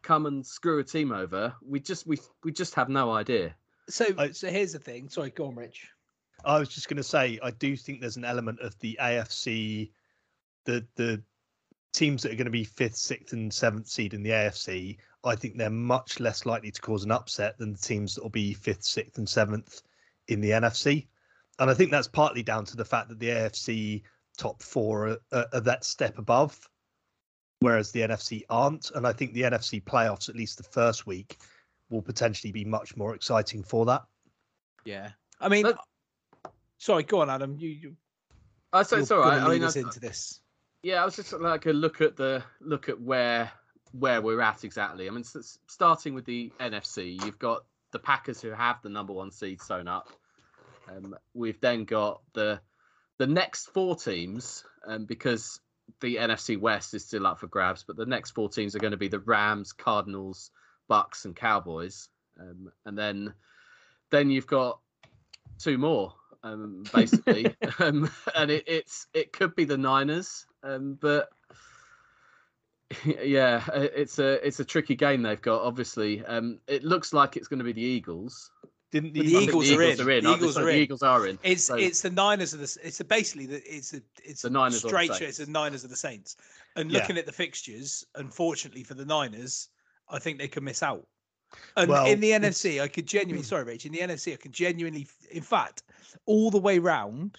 come 0.00 0.24
and 0.24 0.46
screw 0.46 0.78
a 0.78 0.84
team 0.84 1.12
over, 1.12 1.54
we 1.66 1.80
just 1.80 2.06
we 2.06 2.18
we 2.42 2.50
just 2.50 2.76
have 2.76 2.88
no 2.88 3.10
idea. 3.10 3.54
So, 3.90 4.06
so 4.32 4.48
here's 4.48 4.72
the 4.72 4.78
thing. 4.78 5.10
Sorry, 5.10 5.30
go 5.30 5.46
on, 5.46 5.56
Rich. 5.56 5.88
I 6.44 6.58
was 6.58 6.68
just 6.68 6.88
going 6.88 6.96
to 6.96 7.02
say, 7.02 7.38
I 7.42 7.50
do 7.50 7.76
think 7.76 8.00
there's 8.00 8.16
an 8.16 8.24
element 8.24 8.60
of 8.60 8.78
the 8.80 8.98
AFC, 9.00 9.90
the 10.64 10.86
the 10.96 11.22
teams 11.92 12.22
that 12.22 12.32
are 12.32 12.36
going 12.36 12.46
to 12.46 12.50
be 12.50 12.64
fifth, 12.64 12.96
sixth, 12.96 13.32
and 13.32 13.52
seventh 13.52 13.86
seed 13.86 14.14
in 14.14 14.22
the 14.22 14.30
AFC. 14.30 14.96
I 15.24 15.36
think 15.36 15.56
they're 15.56 15.70
much 15.70 16.20
less 16.20 16.46
likely 16.46 16.70
to 16.70 16.80
cause 16.80 17.04
an 17.04 17.12
upset 17.12 17.58
than 17.58 17.72
the 17.72 17.78
teams 17.78 18.14
that 18.14 18.22
will 18.22 18.30
be 18.30 18.54
fifth, 18.54 18.84
sixth, 18.84 19.18
and 19.18 19.28
seventh 19.28 19.82
in 20.28 20.40
the 20.40 20.50
NFC. 20.50 21.06
And 21.58 21.70
I 21.70 21.74
think 21.74 21.90
that's 21.90 22.08
partly 22.08 22.42
down 22.42 22.64
to 22.66 22.76
the 22.76 22.84
fact 22.84 23.08
that 23.08 23.20
the 23.20 23.28
AFC 23.28 24.02
top 24.36 24.62
four 24.62 25.08
are, 25.08 25.18
are, 25.32 25.46
are 25.52 25.60
that 25.60 25.84
step 25.84 26.18
above, 26.18 26.58
whereas 27.60 27.92
the 27.92 28.00
NFC 28.00 28.42
aren't. 28.48 28.90
And 28.92 29.06
I 29.06 29.12
think 29.12 29.32
the 29.32 29.42
NFC 29.42 29.82
playoffs, 29.82 30.28
at 30.28 30.34
least 30.34 30.56
the 30.56 30.64
first 30.64 31.06
week, 31.06 31.38
will 31.90 32.02
potentially 32.02 32.52
be 32.52 32.64
much 32.64 32.96
more 32.96 33.14
exciting 33.14 33.62
for 33.62 33.84
that. 33.86 34.02
Yeah, 34.84 35.10
I 35.40 35.48
mean, 35.48 35.62
but, 35.62 35.78
sorry, 36.82 37.04
go 37.04 37.20
on, 37.20 37.30
Adam. 37.30 37.56
You, 37.58 37.68
you 37.68 37.96
I 38.72 38.82
say 38.82 38.98
it's 38.98 39.10
all 39.10 39.20
right. 39.20 39.40
I 39.40 39.48
mean, 39.48 39.62
us 39.62 39.76
into 39.76 40.00
this. 40.00 40.40
Yeah, 40.82 41.00
I 41.00 41.04
was 41.04 41.14
just 41.14 41.32
like 41.32 41.66
a 41.66 41.72
look 41.72 42.00
at 42.00 42.16
the 42.16 42.42
look 42.60 42.88
at 42.88 43.00
where 43.00 43.50
where 43.92 44.20
we're 44.20 44.40
at 44.40 44.64
exactly. 44.64 45.06
I 45.08 45.10
mean, 45.10 45.24
starting 45.66 46.14
with 46.14 46.24
the 46.24 46.52
NFC, 46.58 47.24
you've 47.24 47.38
got 47.38 47.64
the 47.92 47.98
Packers 47.98 48.40
who 48.40 48.50
have 48.50 48.82
the 48.82 48.88
number 48.88 49.12
one 49.12 49.30
seed 49.30 49.60
sewn 49.60 49.86
up. 49.86 50.08
Um, 50.88 51.14
we've 51.34 51.60
then 51.60 51.84
got 51.84 52.20
the 52.34 52.60
the 53.18 53.26
next 53.26 53.66
four 53.66 53.94
teams, 53.94 54.64
um, 54.86 55.04
because 55.04 55.60
the 56.00 56.16
NFC 56.16 56.58
West 56.58 56.94
is 56.94 57.04
still 57.04 57.26
up 57.26 57.38
for 57.38 57.46
grabs, 57.46 57.84
but 57.84 57.96
the 57.96 58.06
next 58.06 58.32
four 58.32 58.48
teams 58.48 58.74
are 58.74 58.80
going 58.80 58.92
to 58.92 58.96
be 58.96 59.08
the 59.08 59.20
Rams, 59.20 59.72
Cardinals, 59.72 60.50
Bucs 60.90 61.26
and 61.26 61.36
Cowboys, 61.36 62.08
um, 62.40 62.72
and 62.84 62.98
then 62.98 63.34
then 64.10 64.30
you've 64.30 64.48
got 64.48 64.80
two 65.58 65.78
more 65.78 66.14
um, 66.42 66.84
basically, 66.92 67.54
um, 67.78 68.10
and 68.34 68.50
it, 68.50 68.64
it's 68.66 69.06
it 69.14 69.32
could 69.32 69.54
be 69.54 69.64
the 69.64 69.78
Niners, 69.78 70.46
um, 70.62 70.98
but 71.00 71.30
yeah, 73.04 73.62
it's 73.74 74.18
a 74.18 74.44
it's 74.46 74.60
a 74.60 74.64
tricky 74.64 74.94
game 74.94 75.22
they've 75.22 75.40
got. 75.40 75.62
Obviously, 75.62 76.24
um, 76.26 76.58
it 76.66 76.84
looks 76.84 77.12
like 77.12 77.36
it's 77.36 77.48
going 77.48 77.58
to 77.58 77.64
be 77.64 77.72
the 77.72 77.82
Eagles. 77.82 78.50
Didn't 78.90 79.14
the, 79.14 79.20
the 79.20 79.26
Eagles, 79.26 79.68
the 79.68 79.74
Eagles 79.74 80.00
are 80.00 80.10
in? 80.10 80.24
The 80.24 80.34
Eagles, 80.34 80.56
are, 80.58 80.60
in. 80.60 80.66
The 80.66 80.82
Eagles 80.82 81.02
are 81.02 81.26
in. 81.26 81.38
It's 81.42 81.64
so, 81.64 81.76
it's 81.76 82.02
the 82.02 82.10
Niners 82.10 82.52
of 82.52 82.60
the. 82.60 82.78
It's 82.82 83.00
a, 83.00 83.04
basically 83.04 83.46
the 83.46 83.62
it's 83.64 83.94
a 83.94 84.02
it's 84.22 84.42
the 84.42 84.50
Niners 84.50 84.82
straight. 84.82 85.12
The 85.12 85.26
it's 85.26 85.38
the 85.38 85.46
Niners 85.46 85.84
of 85.84 85.90
the 85.90 85.96
Saints. 85.96 86.36
And 86.76 86.92
looking 86.92 87.16
yeah. 87.16 87.20
at 87.20 87.26
the 87.26 87.32
fixtures, 87.32 88.04
unfortunately 88.14 88.82
for 88.82 88.94
the 88.94 89.04
Niners, 89.04 89.68
I 90.08 90.18
think 90.18 90.38
they 90.38 90.48
could 90.48 90.62
miss 90.62 90.82
out. 90.82 91.06
And 91.76 91.88
well, 91.88 92.06
in 92.06 92.20
the 92.20 92.30
NFC, 92.30 92.80
I 92.80 92.88
could 92.88 93.06
genuinely, 93.06 93.42
hmm. 93.42 93.48
sorry, 93.48 93.64
Rich, 93.64 93.86
in 93.86 93.92
the 93.92 94.00
NFC, 94.00 94.32
I 94.32 94.36
could 94.36 94.52
genuinely, 94.52 95.06
in 95.30 95.42
fact, 95.42 95.82
all 96.26 96.50
the 96.50 96.58
way 96.58 96.78
round, 96.78 97.38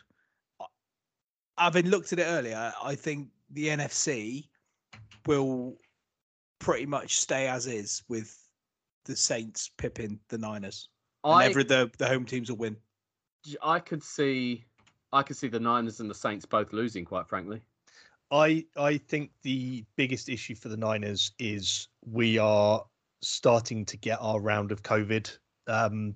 having 1.58 1.88
looked 1.88 2.14
at 2.14 2.20
it 2.20 2.24
earlier, 2.24 2.74
I 2.82 2.96
think 2.96 3.30
the 3.52 3.68
NFC 3.68 4.48
will 5.26 5.78
pretty 6.60 6.86
much 6.86 7.20
stay 7.20 7.48
as 7.48 7.68
is 7.68 8.04
with 8.08 8.40
the 9.06 9.16
Saints 9.16 9.70
pipping 9.78 10.20
the 10.30 10.38
Niners. 10.38 10.90
I, 11.24 11.46
every 11.46 11.64
the, 11.64 11.92
the 11.98 12.08
home 12.08 12.26
teams 12.26 12.50
will 12.50 12.58
win. 12.58 12.76
I 13.62 13.80
could 13.80 14.04
see 14.04 14.66
I 15.12 15.22
could 15.22 15.38
see 15.38 15.48
the 15.48 15.60
Niners 15.60 16.00
and 16.00 16.10
the 16.10 16.16
Saints 16.16 16.46
both 16.46 16.74
losing, 16.74 17.06
quite 17.06 17.28
frankly. 17.28 17.62
I 18.32 18.66
I 18.78 18.98
think 18.98 19.32
the 19.44 19.86
biggest 19.96 20.30
issue 20.30 20.56
for 20.56 20.70
the 20.70 20.78
Niners 20.78 21.32
is 21.40 21.88
we 22.06 22.38
are 22.38 22.84
starting 23.24 23.86
to 23.86 23.98
get 23.98 24.20
our 24.22 24.40
round 24.40 24.72
of 24.72 24.84
COVID 24.84 25.38
um, 25.68 26.14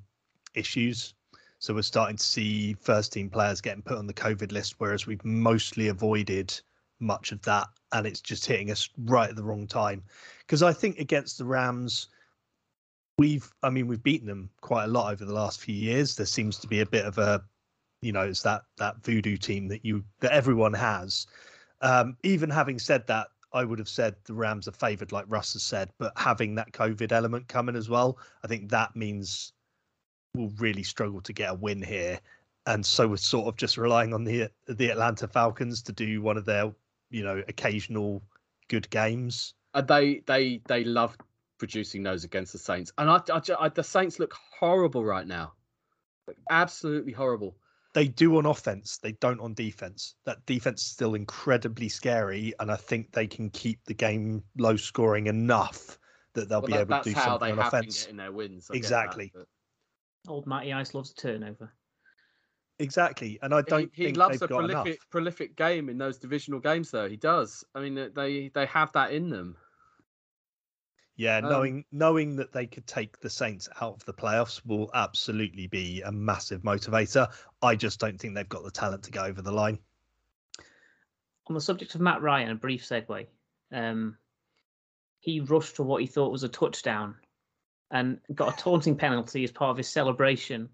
issues. 0.54 1.14
So 1.60 1.74
we're 1.74 1.82
starting 1.82 2.18
to 2.18 2.24
see 2.24 2.74
first 2.74 3.14
team 3.14 3.30
players 3.30 3.62
getting 3.62 3.82
put 3.82 3.98
on 3.98 4.06
the 4.06 4.14
COVID 4.14 4.52
list, 4.52 4.76
whereas 4.78 5.08
we've 5.08 5.24
mostly 5.26 5.88
avoided 5.88 6.60
much 7.00 7.32
of 7.32 7.42
that. 7.44 7.68
And 7.92 8.06
it's 8.06 8.22
just 8.22 8.46
hitting 8.46 8.70
us 8.70 8.90
right 9.06 9.30
at 9.30 9.36
the 9.36 9.44
wrong 9.44 9.66
time. 9.66 10.04
Because 10.42 10.62
I 10.62 10.74
think 10.74 11.00
against 11.00 11.38
the 11.38 11.46
Rams, 11.46 12.10
we've, 13.18 13.52
I 13.64 13.70
mean, 13.70 13.88
we've 13.88 14.04
beaten 14.04 14.28
them 14.28 14.50
quite 14.62 14.84
a 14.84 14.88
lot 14.88 15.12
over 15.12 15.26
the 15.26 15.34
last 15.34 15.62
few 15.62 15.76
years. 15.76 16.16
There 16.16 16.26
seems 16.26 16.60
to 16.60 16.68
be 16.68 16.82
a 16.82 16.86
bit 16.86 17.06
of 17.06 17.18
a, 17.18 17.42
you 18.02 18.12
know, 18.12 18.22
it's 18.22 18.44
that 18.44 18.64
that 18.78 19.04
voodoo 19.04 19.38
team 19.38 19.68
that 19.70 19.84
you 19.84 20.04
that 20.20 20.32
everyone 20.32 20.74
has. 20.74 21.26
Um, 21.82 22.18
even 22.24 22.50
having 22.50 22.78
said 22.78 23.08
that, 23.08 23.28
I 23.54 23.64
would 23.64 23.80
have 23.80 23.90
said 23.90 24.16
the 24.26 24.34
Rams 24.34 24.68
are 24.68 24.74
favoured, 24.74 25.12
like 25.12 25.26
Russ 25.28 25.54
has 25.54 25.64
said, 25.64 25.92
but 25.98 26.14
having 26.18 26.56
that 26.56 26.72
COVID 26.74 27.12
element 27.12 27.48
coming 27.48 27.76
as 27.76 27.90
well, 27.90 28.20
I 28.44 28.48
think 28.48 28.70
that 28.70 28.96
means 28.96 29.54
we'll 30.34 30.52
really 30.58 30.84
struggle 30.84 31.22
to 31.22 31.34
get 31.34 31.52
a 31.52 31.54
win 31.54 31.82
here. 31.82 32.20
And 32.66 32.86
so 32.86 33.08
we're 33.08 33.18
sort 33.18 33.48
of 33.48 33.56
just 33.56 33.78
relying 33.78 34.14
on 34.14 34.26
the 34.26 34.50
the 34.68 34.90
Atlanta 34.90 35.28
Falcons 35.28 35.82
to 35.84 35.94
do 35.94 36.22
one 36.22 36.38
of 36.38 36.46
their, 36.46 36.74
you 37.10 37.24
know, 37.24 37.42
occasional 37.48 38.22
good 38.68 38.90
games. 38.90 39.54
And 39.74 39.88
they 39.88 40.22
they 40.26 40.62
they 40.68 40.84
love 40.84 41.18
producing 41.58 42.04
those 42.04 42.24
against 42.26 42.52
the 42.52 42.60
Saints, 42.60 42.92
and 42.98 43.10
I, 43.10 43.22
I, 43.34 43.42
I 43.60 43.70
the 43.70 43.84
Saints 43.84 44.20
look 44.20 44.34
horrible 44.60 45.06
right 45.06 45.26
now, 45.26 45.54
absolutely 46.50 47.14
horrible 47.14 47.56
they 47.98 48.08
do 48.08 48.38
on 48.38 48.46
offense, 48.46 49.00
they 49.00 49.14
don't 49.14 49.40
on 49.40 49.56
defense. 49.56 50.14
That 50.28 50.46
defense 50.46 50.84
is 50.84 50.88
still 50.88 51.16
incredibly 51.16 51.90
scary, 51.90 52.54
and 52.60 52.72
I 52.72 52.76
think 52.76 53.12
they 53.12 53.26
can 53.26 53.50
keep 53.50 53.84
the 53.86 53.96
game 53.96 54.44
low 54.56 54.76
scoring 54.76 55.26
enough 55.26 55.98
that 56.36 56.48
they'll 56.48 56.62
well, 56.62 56.68
be 56.68 56.74
that, 56.74 56.82
able 56.82 57.00
to 57.00 57.10
do 57.10 57.20
something 57.20 57.54
on 57.54 57.58
offense. 57.58 58.06
in 58.06 58.18
their 58.18 58.32
wins. 58.32 58.70
I 58.72 58.76
exactly. 58.76 59.32
That, 59.34 59.48
but... 60.26 60.32
Old 60.32 60.46
Matty 60.46 60.74
Ice 60.74 60.94
loves 60.94 61.10
a 61.10 61.16
turnover. 61.16 61.74
Exactly, 62.78 63.40
and 63.42 63.52
I 63.52 63.64
don't. 63.64 63.90
He, 63.96 64.06
he 64.06 64.14
loves 64.14 64.44
a 64.44 64.48
prolific, 64.48 64.86
enough. 64.86 65.10
prolific 65.10 65.56
game 65.56 65.90
in 65.90 65.98
those 65.98 66.20
divisional 66.20 66.60
games, 66.60 66.92
though. 66.92 67.10
He 67.10 67.18
does. 67.18 67.64
I 67.74 67.80
mean, 67.80 68.12
they 68.16 68.52
they 68.54 68.68
have 68.68 68.92
that 68.92 69.12
in 69.12 69.32
them. 69.32 69.58
Yeah, 71.18 71.38
um, 71.38 71.50
knowing 71.50 71.86
knowing 71.92 72.36
that 72.36 72.54
they 72.54 72.68
could 72.68 72.86
take 72.86 73.20
the 73.20 73.30
Saints 73.30 73.68
out 73.82 73.96
of 73.96 74.06
the 74.06 74.14
playoffs 74.14 74.64
will 74.66 74.92
absolutely 74.94 75.66
be 75.66 76.02
a 76.02 76.12
massive 76.12 76.62
motivator. 76.62 77.28
I 77.62 77.76
just 77.76 78.00
don't 78.00 78.20
think 78.20 78.36
they've 78.36 78.48
got 78.48 78.64
the 78.64 78.72
talent 78.72 79.04
to 79.04 79.12
go 79.12 79.24
over 79.24 79.42
the 79.42 79.52
line. 79.52 79.80
On 81.48 81.56
the 81.56 81.62
subject 81.62 81.96
of 81.96 82.02
Matt 82.02 82.22
Ryan, 82.22 82.52
a 82.52 82.56
brief 82.56 82.84
segue. 82.84 83.26
Um, 83.72 84.18
he 85.20 85.40
rushed 85.40 85.76
for 85.76 85.84
what 85.84 86.02
he 86.02 86.08
thought 86.08 86.32
was 86.32 86.44
a 86.44 86.50
touchdown 86.50 87.16
and 87.90 88.20
got 88.36 88.54
a 88.54 88.62
taunting 88.62 88.96
penalty 88.96 89.44
as 89.44 89.52
part 89.52 89.72
of 89.72 89.78
his 89.78 89.90
celebration, 89.90 90.70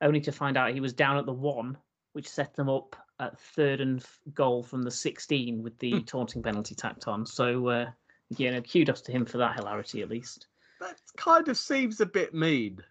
only 0.00 0.20
to 0.20 0.30
find 0.30 0.56
out 0.56 0.72
he 0.72 0.80
was 0.80 0.92
down 0.92 1.16
at 1.16 1.26
the 1.26 1.32
one, 1.32 1.76
which 2.12 2.28
set 2.28 2.54
them 2.54 2.68
up 2.68 2.94
at 3.18 3.38
third 3.40 3.80
and 3.80 4.04
goal 4.34 4.62
from 4.62 4.82
the 4.82 4.90
16 4.90 5.62
with 5.62 5.78
the 5.78 5.92
hmm. 5.92 5.98
taunting 6.00 6.42
penalty 6.42 6.74
tacked 6.74 7.08
on. 7.08 7.26
So, 7.26 7.68
uh, 7.68 7.90
you 8.36 8.50
know, 8.50 8.62
kudos 8.62 9.02
to 9.02 9.12
him 9.12 9.24
for 9.24 9.38
that 9.38 9.56
hilarity 9.56 10.02
at 10.02 10.08
least. 10.08 10.46
That 10.80 10.96
kind 11.16 11.48
of 11.48 11.56
seems 11.56 12.00
a 12.00 12.06
bit 12.06 12.32
mean. 12.32 12.82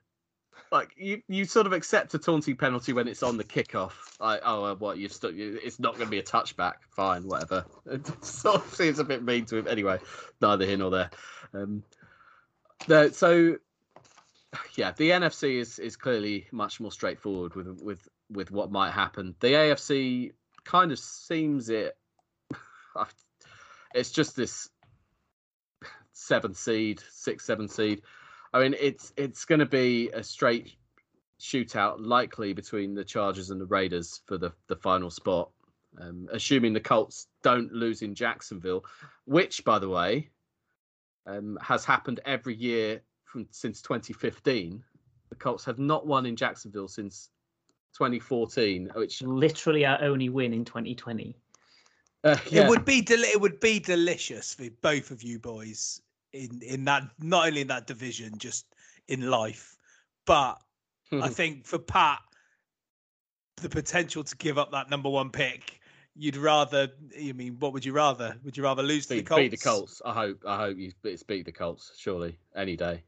Like 0.72 0.92
you, 0.98 1.24
you 1.28 1.46
sort 1.46 1.66
of 1.66 1.74
accept 1.74 2.14
a 2.14 2.20
taunting 2.20 2.56
penalty 2.56 2.94
when 2.94 3.08
it's 3.08 3.24
on 3.24 3.38
the 3.38 3.44
kickoff. 3.44 3.94
Like, 4.20 4.42
oh, 4.44 4.66
uh, 4.66 4.76
what 4.76 5.00
you've 5.00 5.14
st- 5.14 5.36
it's 5.38 5.80
not 5.80 5.96
going 5.96 6.06
to 6.06 6.12
be 6.12 6.20
a 6.20 6.24
touchback. 6.24 6.74
Fine, 6.92 7.24
whatever. 7.28 7.66
It 7.88 8.24
sort 8.24 8.58
of 8.58 8.76
seems 8.76 9.00
a 9.00 9.04
bit 9.04 9.24
mean 9.24 9.46
to 9.46 9.58
him. 9.58 9.68
Anyway, 9.68 9.98
neither 10.42 10.66
here 10.66 10.78
nor 10.78 10.92
there. 10.92 11.10
Um, 11.56 11.84
the, 12.88 13.12
so 13.12 13.58
yeah, 14.76 14.92
the 14.92 15.10
NFC 15.10 15.56
is 15.56 15.80
is 15.80 15.96
clearly 15.96 16.48
much 16.52 16.80
more 16.80 16.92
straightforward 16.92 17.56
with 17.56 17.82
with 17.82 18.08
with 18.30 18.52
what 18.52 18.72
might 18.72 18.92
happen. 18.92 19.36
The 19.40 19.48
AFC 19.48 20.34
kind 20.64 20.92
of 20.92 21.00
seems 21.00 21.70
it. 21.70 21.98
It's 23.96 24.12
just 24.12 24.36
this 24.36 24.70
seventh 26.20 26.58
seed, 26.58 27.02
six, 27.12 27.46
seven 27.46 27.68
seed. 27.68 28.02
I 28.54 28.62
mean, 28.62 28.76
it's 28.80 29.14
it's 29.18 29.46
going 29.46 29.60
to 29.60 29.66
be 29.66 30.10
a 30.10 30.24
straight 30.24 30.76
shootout, 31.40 31.96
likely 32.00 32.54
between 32.54 32.94
the 32.94 33.04
Chargers 33.04 33.50
and 33.50 33.62
the 33.62 33.66
Raiders 33.66 34.22
for 34.26 34.38
the 34.38 34.52
the 34.68 34.76
final 34.76 35.10
spot. 35.10 35.50
Um, 36.00 36.30
assuming 36.32 36.74
the 36.74 36.80
Colts 36.80 37.28
don't 37.42 37.72
lose 37.74 38.04
in 38.04 38.14
Jacksonville, 38.14 38.86
which, 39.26 39.66
by 39.66 39.80
the 39.80 39.90
way, 39.90 40.30
um, 41.26 41.58
has 41.62 41.84
happened 41.84 42.20
every 42.26 42.56
year 42.56 43.02
from 43.24 43.48
since 43.52 43.82
2015. 43.82 44.84
The 45.30 45.36
Colts 45.36 45.66
have 45.66 45.80
not 45.80 46.06
won 46.06 46.26
in 46.26 46.36
Jacksonville 46.36 46.88
since 46.88 47.30
2014, 47.94 48.92
which 48.96 49.22
literally 49.24 49.86
our 49.86 50.02
only 50.04 50.30
win 50.30 50.54
in 50.54 50.64
2020. 50.64 51.36
Uh, 52.24 52.38
yeah. 52.50 52.64
It 52.64 52.70
would 52.70 52.86
be 52.86 53.02
del- 53.02 53.24
it 53.24 53.40
would 53.40 53.60
be 53.60 53.80
delicious 53.80 54.54
for 54.54 54.70
both 54.82 55.10
of 55.10 55.24
you 55.24 55.40
boys 55.40 56.02
in 56.34 56.62
in 56.62 56.86
that 56.86 57.04
not 57.20 57.48
only 57.48 57.62
in 57.62 57.68
that 57.68 57.88
division, 57.88 58.38
just 58.38 58.66
in 59.08 59.30
life. 59.30 59.78
But 60.26 60.60
I 61.12 61.30
think 61.30 61.66
for 61.66 61.80
Pat, 61.80 62.20
the 63.62 63.70
potential 63.70 64.24
to 64.24 64.38
give 64.38 64.58
up 64.58 64.72
that 64.72 64.90
number 64.90 65.10
one 65.10 65.30
pick, 65.32 65.80
you'd 66.16 66.38
rather. 66.38 66.90
I 67.20 67.32
mean, 67.32 67.58
what 67.60 67.74
would 67.74 67.86
you 67.86 67.94
rather? 67.94 68.38
Would 68.44 68.56
you 68.58 68.64
rather 68.64 68.84
lose 68.84 69.08
beat, 69.08 69.16
to 69.16 69.22
the 69.24 69.28
Colts? 69.28 69.42
Beat 69.42 69.52
the 69.52 69.58
Colts. 69.58 70.02
I 70.06 70.14
hope. 70.14 70.44
I 70.46 70.58
hope 70.58 70.78
you 70.78 70.92
beat 71.04 71.46
the 71.46 71.52
Colts. 71.52 71.94
Surely, 71.98 72.38
any 72.56 72.76
day. 72.76 73.04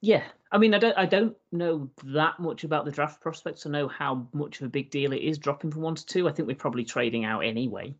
Yeah, 0.00 0.24
I 0.50 0.58
mean, 0.58 0.74
I 0.74 0.78
don't, 0.78 0.98
I 0.98 1.06
don't 1.06 1.36
know 1.52 1.88
that 2.04 2.40
much 2.40 2.64
about 2.64 2.84
the 2.84 2.90
draft 2.90 3.20
prospects 3.20 3.62
to 3.62 3.68
know 3.68 3.86
how 3.86 4.26
much 4.32 4.60
of 4.60 4.66
a 4.66 4.70
big 4.70 4.90
deal 4.90 5.12
it 5.12 5.22
is 5.22 5.38
dropping 5.38 5.70
from 5.70 5.82
one 5.82 5.94
to 5.94 6.04
two. 6.04 6.28
I 6.28 6.32
think 6.32 6.48
we're 6.48 6.56
probably 6.56 6.84
trading 6.84 7.24
out 7.24 7.40
anyway. 7.40 7.94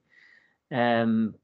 Um, 0.72 1.34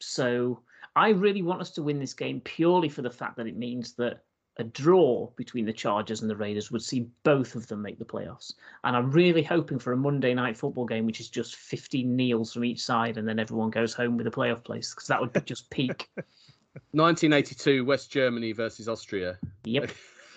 so 0.00 0.60
I 0.94 1.10
really 1.10 1.42
want 1.42 1.60
us 1.60 1.70
to 1.72 1.82
win 1.82 1.98
this 1.98 2.14
game 2.14 2.40
purely 2.40 2.88
for 2.88 3.02
the 3.02 3.10
fact 3.10 3.36
that 3.36 3.46
it 3.46 3.56
means 3.56 3.94
that 3.94 4.24
a 4.58 4.64
draw 4.64 5.30
between 5.36 5.64
the 5.64 5.72
Chargers 5.72 6.20
and 6.20 6.28
the 6.28 6.36
Raiders 6.36 6.70
would 6.70 6.82
see 6.82 7.08
both 7.22 7.54
of 7.54 7.66
them 7.68 7.80
make 7.80 7.98
the 7.98 8.04
playoffs. 8.04 8.52
And 8.84 8.94
I'm 8.94 9.10
really 9.10 9.42
hoping 9.42 9.78
for 9.78 9.92
a 9.92 9.96
Monday 9.96 10.34
night 10.34 10.58
football 10.58 10.84
game, 10.84 11.06
which 11.06 11.20
is 11.20 11.30
just 11.30 11.56
15 11.56 12.14
kneels 12.14 12.52
from 12.52 12.64
each 12.64 12.84
side, 12.84 13.16
and 13.16 13.26
then 13.26 13.38
everyone 13.38 13.70
goes 13.70 13.94
home 13.94 14.18
with 14.18 14.26
a 14.26 14.30
playoff 14.30 14.62
place 14.62 14.94
because 14.94 15.08
that 15.08 15.20
would 15.20 15.32
be 15.32 15.40
just 15.40 15.70
peak. 15.70 16.10
1982 16.92 17.84
West 17.84 18.10
Germany 18.10 18.52
versus 18.52 18.88
Austria. 18.88 19.38
Yep. 19.64 19.90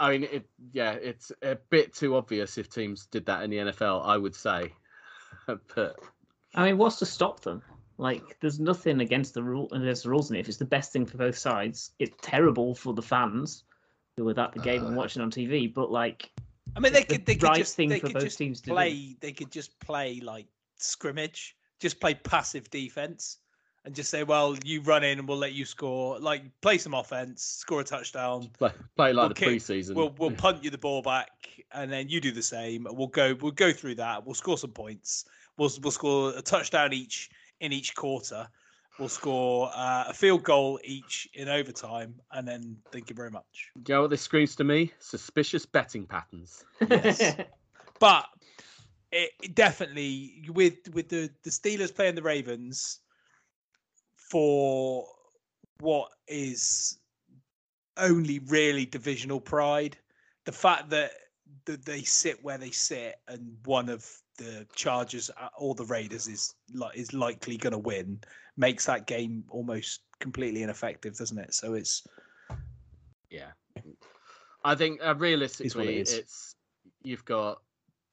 I 0.00 0.10
mean, 0.10 0.24
it, 0.24 0.46
yeah, 0.72 0.92
it's 0.92 1.30
a 1.42 1.56
bit 1.68 1.94
too 1.94 2.16
obvious 2.16 2.58
if 2.58 2.70
teams 2.70 3.06
did 3.06 3.26
that 3.26 3.42
in 3.42 3.50
the 3.50 3.58
NFL. 3.58 4.04
I 4.04 4.16
would 4.16 4.34
say, 4.34 4.72
but 5.46 5.96
I 6.54 6.64
mean, 6.64 6.78
what's 6.78 6.96
to 7.00 7.06
stop 7.06 7.40
them? 7.40 7.62
Like, 8.00 8.40
there's 8.40 8.58
nothing 8.58 9.00
against 9.02 9.34
the 9.34 9.42
rule 9.42 9.68
against 9.72 10.04
the 10.04 10.08
rules 10.08 10.30
in 10.30 10.36
it. 10.36 10.40
If 10.40 10.48
it's 10.48 10.56
the 10.56 10.64
best 10.64 10.90
thing 10.90 11.04
for 11.04 11.18
both 11.18 11.36
sides, 11.36 11.90
it's 11.98 12.16
terrible 12.22 12.74
for 12.74 12.94
the 12.94 13.02
fans 13.02 13.64
who 14.16 14.26
are 14.26 14.40
at 14.40 14.52
the 14.52 14.58
game 14.58 14.82
uh, 14.82 14.86
and 14.86 14.96
watching 14.96 15.20
on 15.20 15.30
TV. 15.30 15.72
But 15.72 15.90
like, 15.90 16.30
I 16.74 16.80
mean, 16.80 16.94
they 16.94 17.04
could 17.04 17.26
they 17.26 17.34
could 17.34 17.42
right 17.42 17.56
just, 17.56 17.76
thing 17.76 17.90
they 17.90 18.00
for 18.00 18.06
could 18.06 18.14
both 18.14 18.24
just 18.24 18.38
teams 18.38 18.62
play. 18.62 19.16
They 19.20 19.32
could 19.32 19.50
just 19.50 19.78
play 19.80 20.18
like 20.20 20.46
scrimmage, 20.76 21.54
just 21.78 22.00
play 22.00 22.14
passive 22.14 22.70
defense 22.70 23.36
and 23.84 23.94
just 23.94 24.08
say, 24.08 24.22
"Well, 24.22 24.56
you 24.64 24.80
run 24.80 25.04
in, 25.04 25.18
and 25.18 25.28
we'll 25.28 25.36
let 25.36 25.52
you 25.52 25.66
score. 25.66 26.18
Like, 26.18 26.44
play 26.62 26.78
some 26.78 26.94
offense, 26.94 27.42
score 27.42 27.82
a 27.82 27.84
touchdown, 27.84 28.48
play, 28.58 28.72
play 28.96 29.12
like 29.12 29.24
we'll 29.24 29.28
the 29.28 29.34
kick, 29.34 29.48
preseason. 29.50 29.94
We'll 29.94 30.14
we'll 30.16 30.30
punt 30.46 30.64
you 30.64 30.70
the 30.70 30.78
ball 30.78 31.02
back, 31.02 31.28
and 31.72 31.92
then 31.92 32.08
you 32.08 32.22
do 32.22 32.32
the 32.32 32.42
same. 32.42 32.86
We'll 32.90 33.08
go 33.08 33.36
we'll 33.38 33.52
go 33.52 33.72
through 33.74 33.96
that. 33.96 34.24
We'll 34.24 34.34
score 34.34 34.56
some 34.56 34.70
points. 34.70 35.26
We'll 35.58 35.70
we'll 35.82 35.90
score 35.90 36.30
a 36.34 36.40
touchdown 36.40 36.94
each 36.94 37.28
in 37.60 37.72
each 37.72 37.94
quarter. 37.94 38.48
We'll 38.98 39.08
score 39.08 39.70
uh, 39.74 40.04
a 40.08 40.14
field 40.14 40.42
goal 40.42 40.78
each 40.84 41.28
in 41.32 41.48
overtime, 41.48 42.16
and 42.32 42.46
then 42.46 42.76
thank 42.92 43.08
you 43.08 43.16
very 43.16 43.30
much. 43.30 43.70
Do 43.82 43.92
you 43.92 43.96
know 43.96 44.02
what 44.02 44.10
this 44.10 44.20
screams 44.20 44.54
to 44.56 44.64
me? 44.64 44.92
Suspicious 44.98 45.64
betting 45.64 46.06
patterns. 46.06 46.64
Yes, 46.90 47.36
but 47.98 48.26
it, 49.12 49.54
definitely 49.54 50.44
with 50.48 50.74
with 50.92 51.08
the 51.08 51.30
the 51.44 51.50
Steelers 51.50 51.94
playing 51.94 52.14
the 52.14 52.22
Ravens 52.22 53.00
for 54.16 55.06
what 55.80 56.10
is 56.28 56.98
only 57.96 58.38
really 58.40 58.86
divisional 58.86 59.40
pride. 59.40 59.96
The 60.44 60.52
fact 60.52 60.90
that, 60.90 61.10
that 61.66 61.84
they 61.84 62.02
sit 62.02 62.42
where 62.42 62.58
they 62.58 62.70
sit 62.70 63.16
and 63.28 63.56
one 63.64 63.88
of 63.88 64.06
the 64.40 64.66
Chargers 64.74 65.30
uh, 65.38 65.48
or 65.58 65.74
the 65.74 65.84
Raiders 65.84 66.26
is 66.26 66.54
like 66.74 66.96
is 66.96 67.12
likely 67.12 67.58
going 67.58 67.72
to 67.72 67.78
win 67.78 68.18
makes 68.56 68.86
that 68.86 69.06
game 69.06 69.44
almost 69.50 70.00
completely 70.18 70.62
ineffective, 70.62 71.16
doesn't 71.16 71.38
it? 71.38 71.52
So 71.54 71.74
it's 71.74 72.06
yeah. 73.30 73.50
I 74.64 74.74
think 74.74 75.00
uh, 75.04 75.14
realistically, 75.16 75.98
it 75.98 76.10
it's 76.10 76.54
you've 77.02 77.24
got 77.26 77.58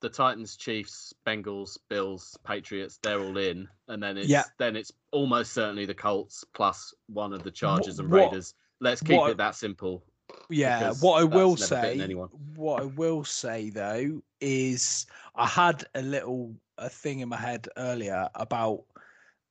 the 0.01 0.09
Titans, 0.09 0.57
Chiefs, 0.57 1.13
Bengals, 1.25 1.77
Bills, 1.89 2.37
Patriots, 2.45 2.99
they're 3.01 3.19
all 3.19 3.37
in, 3.37 3.67
and 3.87 4.03
then 4.03 4.17
it's 4.17 4.27
yeah. 4.27 4.43
then 4.57 4.75
it's 4.75 4.91
almost 5.11 5.53
certainly 5.53 5.85
the 5.85 5.93
Colts 5.93 6.43
plus 6.53 6.93
one 7.07 7.31
of 7.31 7.43
the 7.43 7.51
Chargers 7.51 7.97
what, 7.97 8.05
and 8.05 8.13
Raiders. 8.13 8.53
Let's 8.81 9.01
keep 9.01 9.17
what, 9.17 9.31
it 9.31 9.37
that 9.37 9.55
simple. 9.55 10.03
Yeah, 10.49 10.93
what 11.01 11.21
I 11.21 11.23
will 11.23 11.57
say, 11.57 12.13
what 12.55 12.81
I 12.81 12.85
will 12.85 13.23
say 13.23 13.69
though 13.69 14.21
is 14.39 15.05
I 15.35 15.45
had 15.45 15.83
a 15.95 16.01
little 16.01 16.55
a 16.77 16.89
thing 16.89 17.19
in 17.19 17.29
my 17.29 17.37
head 17.37 17.67
earlier 17.77 18.29
about 18.35 18.83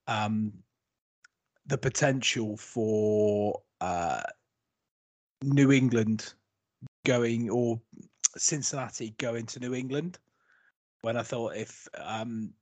um 0.07 0.53
the 1.66 1.78
potential 1.78 2.57
for 2.57 3.61
uh 3.81 4.23
New 5.43 5.73
England 5.73 6.35
going 7.05 7.51
or 7.51 7.81
Cincinnati 8.36 9.15
going 9.19 9.47
to 9.47 9.61
New 9.61 9.74
England 9.74 10.19
when 11.03 11.16
I 11.16 11.23
thought 11.23 11.57
if 11.57 11.89
um, 11.98 12.53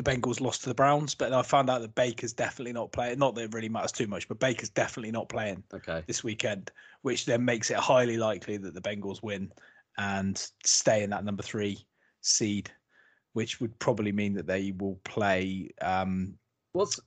the 0.00 0.10
Bengals 0.10 0.40
lost 0.40 0.62
to 0.62 0.68
the 0.68 0.74
Browns, 0.74 1.14
but 1.14 1.32
I 1.32 1.42
found 1.42 1.68
out 1.68 1.80
that 1.82 1.94
Baker's 1.94 2.32
definitely 2.32 2.72
not 2.72 2.92
playing. 2.92 3.18
Not 3.18 3.34
that 3.34 3.44
it 3.44 3.54
really 3.54 3.68
matters 3.68 3.92
too 3.92 4.06
much, 4.06 4.28
but 4.28 4.38
Baker's 4.38 4.70
definitely 4.70 5.10
not 5.10 5.28
playing 5.28 5.62
okay. 5.74 6.02
this 6.06 6.24
weekend, 6.24 6.70
which 7.02 7.26
then 7.26 7.44
makes 7.44 7.70
it 7.70 7.76
highly 7.76 8.16
likely 8.16 8.56
that 8.56 8.74
the 8.74 8.80
Bengals 8.80 9.22
win 9.22 9.52
and 9.98 10.50
stay 10.64 11.02
in 11.02 11.10
that 11.10 11.24
number 11.24 11.42
three 11.42 11.84
seed, 12.20 12.70
which 13.34 13.60
would 13.60 13.78
probably 13.78 14.12
mean 14.12 14.34
that 14.34 14.46
they 14.46 14.72
will 14.72 14.98
play. 15.04 15.70
Um, 15.82 16.34
what's 16.72 17.00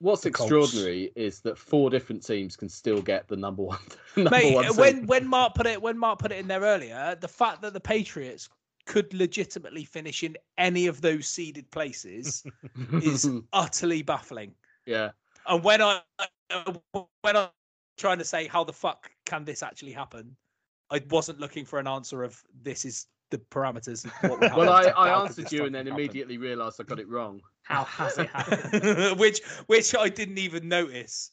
What's 0.00 0.26
extraordinary 0.26 1.12
is 1.16 1.40
that 1.40 1.56
four 1.56 1.88
different 1.88 2.26
teams 2.26 2.56
can 2.56 2.68
still 2.68 3.00
get 3.00 3.26
the 3.26 3.36
number 3.36 3.62
one. 3.62 3.78
number 4.16 4.30
Mate, 4.30 4.54
one 4.54 4.76
when 4.76 5.06
when 5.06 5.26
Mark 5.26 5.54
put 5.54 5.66
it 5.66 5.80
when 5.80 5.96
Mark 5.96 6.18
put 6.18 6.30
it 6.30 6.38
in 6.38 6.46
there 6.46 6.60
earlier, 6.60 7.16
the 7.18 7.28
fact 7.28 7.62
that 7.62 7.72
the 7.72 7.80
Patriots 7.80 8.50
could 8.86 9.12
legitimately 9.14 9.84
finish 9.84 10.22
in 10.22 10.36
any 10.58 10.86
of 10.86 11.00
those 11.00 11.26
seeded 11.26 11.70
places 11.70 12.44
is 12.92 13.28
utterly 13.52 14.02
baffling. 14.02 14.54
Yeah. 14.86 15.10
And 15.46 15.62
when 15.62 15.82
I 15.82 16.00
when 17.22 17.36
I'm 17.36 17.48
trying 17.96 18.18
to 18.18 18.24
say 18.24 18.46
how 18.46 18.64
the 18.64 18.72
fuck 18.72 19.10
can 19.26 19.44
this 19.44 19.62
actually 19.62 19.92
happen, 19.92 20.36
I 20.90 21.02
wasn't 21.10 21.40
looking 21.40 21.64
for 21.64 21.78
an 21.78 21.86
answer 21.86 22.22
of 22.22 22.40
this 22.62 22.84
is 22.84 23.06
the 23.30 23.38
parameters. 23.38 24.06
well, 24.56 24.70
I, 24.70 24.84
I 24.84 25.22
answered 25.22 25.50
you 25.50 25.64
and 25.64 25.74
then 25.74 25.88
immediately 25.88 26.38
realised 26.38 26.80
I 26.80 26.84
got 26.84 27.00
it 27.00 27.08
wrong. 27.08 27.40
How 27.62 27.84
has 27.84 28.18
it 28.18 28.28
happened? 28.28 29.18
which 29.18 29.42
which 29.66 29.94
I 29.96 30.08
didn't 30.08 30.38
even 30.38 30.68
notice. 30.68 31.30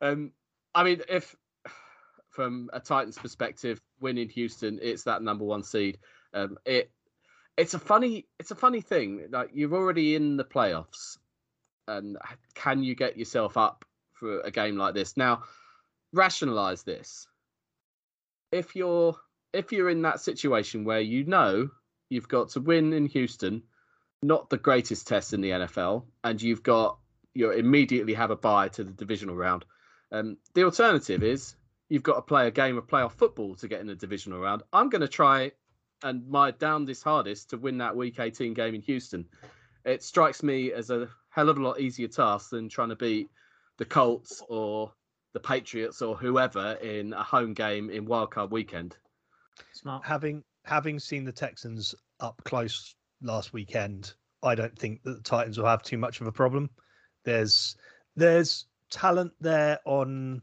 um, 0.00 0.32
I 0.74 0.84
mean, 0.84 1.00
if 1.08 1.34
from 2.30 2.68
a 2.74 2.80
Titans 2.80 3.16
perspective, 3.16 3.80
winning 4.00 4.28
Houston, 4.30 4.78
it's 4.82 5.04
that 5.04 5.22
number 5.22 5.44
one 5.44 5.62
seed. 5.62 5.98
Um, 6.34 6.58
it 6.64 6.90
it's 7.56 7.74
a 7.74 7.78
funny 7.78 8.26
it's 8.38 8.50
a 8.50 8.56
funny 8.56 8.80
thing. 8.80 9.28
Like 9.30 9.50
you're 9.54 9.74
already 9.74 10.14
in 10.14 10.36
the 10.36 10.44
playoffs, 10.44 11.18
and 11.88 12.16
can 12.54 12.82
you 12.82 12.94
get 12.94 13.16
yourself 13.16 13.56
up 13.56 13.84
for 14.12 14.40
a 14.40 14.50
game 14.50 14.76
like 14.76 14.94
this? 14.94 15.16
Now, 15.16 15.44
rationalize 16.12 16.82
this. 16.82 17.26
If 18.52 18.76
you're 18.76 19.16
if 19.52 19.72
you're 19.72 19.90
in 19.90 20.02
that 20.02 20.20
situation 20.20 20.84
where 20.84 21.00
you 21.00 21.24
know 21.24 21.70
you've 22.08 22.28
got 22.28 22.50
to 22.50 22.60
win 22.60 22.92
in 22.92 23.06
Houston, 23.06 23.62
not 24.22 24.50
the 24.50 24.58
greatest 24.58 25.06
test 25.08 25.32
in 25.32 25.40
the 25.40 25.50
NFL, 25.50 26.04
and 26.22 26.40
you've 26.40 26.62
got 26.62 26.98
you 27.34 27.50
immediately 27.50 28.14
have 28.14 28.30
a 28.30 28.36
bye 28.36 28.68
to 28.68 28.84
the 28.84 28.92
divisional 28.92 29.36
round. 29.36 29.64
Um, 30.12 30.36
the 30.54 30.64
alternative 30.64 31.22
is 31.22 31.54
you've 31.88 32.02
got 32.02 32.14
to 32.14 32.22
play 32.22 32.46
a 32.46 32.50
game 32.50 32.76
of 32.76 32.86
playoff 32.86 33.12
football 33.12 33.54
to 33.56 33.68
get 33.68 33.80
in 33.80 33.86
the 33.86 33.94
divisional 33.94 34.40
round. 34.40 34.62
I'm 34.72 34.88
going 34.88 35.02
to 35.02 35.08
try 35.08 35.52
and 36.02 36.28
my 36.28 36.50
damnedest 36.50 37.02
hardest 37.02 37.50
to 37.50 37.58
win 37.58 37.78
that 37.78 37.96
Week 37.96 38.18
18 38.18 38.54
game 38.54 38.74
in 38.74 38.82
Houston. 38.82 39.24
It 39.84 40.02
strikes 40.02 40.42
me 40.42 40.72
as 40.72 40.90
a 40.90 41.08
hell 41.30 41.48
of 41.48 41.58
a 41.58 41.62
lot 41.62 41.80
easier 41.80 42.08
task 42.08 42.50
than 42.50 42.68
trying 42.68 42.88
to 42.90 42.96
beat 42.96 43.28
the 43.78 43.84
Colts 43.84 44.42
or 44.48 44.92
the 45.32 45.40
Patriots 45.40 46.02
or 46.02 46.16
whoever 46.16 46.72
in 46.82 47.12
a 47.12 47.22
home 47.22 47.54
game 47.54 47.90
in 47.90 48.06
wildcard 48.06 48.50
weekend. 48.50 48.96
Smart. 49.72 50.04
Having 50.04 50.44
having 50.64 50.98
seen 50.98 51.24
the 51.24 51.32
Texans 51.32 51.94
up 52.20 52.40
close 52.44 52.94
last 53.22 53.52
weekend, 53.52 54.14
I 54.42 54.54
don't 54.54 54.76
think 54.78 55.02
that 55.04 55.16
the 55.16 55.22
Titans 55.22 55.58
will 55.58 55.66
have 55.66 55.82
too 55.82 55.98
much 55.98 56.20
of 56.20 56.26
a 56.26 56.32
problem. 56.32 56.70
There's 57.24 57.76
there's 58.16 58.66
talent 58.90 59.32
there 59.40 59.78
on 59.84 60.42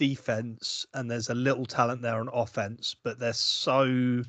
defense 0.00 0.86
and 0.94 1.10
there's 1.10 1.28
a 1.28 1.34
little 1.34 1.66
talent 1.66 2.00
there 2.00 2.18
on 2.18 2.30
offense, 2.32 2.96
but 3.04 3.18
they're 3.18 3.34
so 3.34 4.22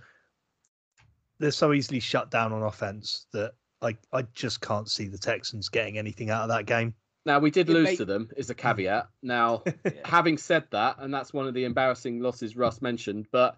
they're 1.40 1.50
so 1.50 1.72
easily 1.72 2.02
shut 2.02 2.30
down 2.30 2.52
on 2.52 2.62
offense 2.62 3.26
that 3.32 3.54
I 3.82 3.96
I 4.12 4.24
just 4.34 4.60
can't 4.60 4.92
see 4.92 5.08
the 5.08 5.18
Texans 5.18 5.70
getting 5.70 5.98
anything 5.98 6.30
out 6.30 6.44
of 6.44 6.50
that 6.50 6.66
game. 6.66 6.94
Now 7.26 7.40
we 7.40 7.52
did 7.52 7.70
lose 7.70 7.98
to 7.98 8.06
them 8.06 8.30
is 8.36 8.50
a 8.50 8.54
caveat. 8.54 9.08
Now, 9.24 9.64
yeah. 9.86 9.92
having 10.04 10.38
said 10.38 10.66
that, 10.72 10.98
and 11.00 11.14
that's 11.14 11.34
one 11.34 11.48
of 11.48 11.54
the 11.54 11.64
embarrassing 11.64 12.20
losses 12.20 12.58
Russ 12.58 12.82
mentioned, 12.82 13.28
but 13.32 13.56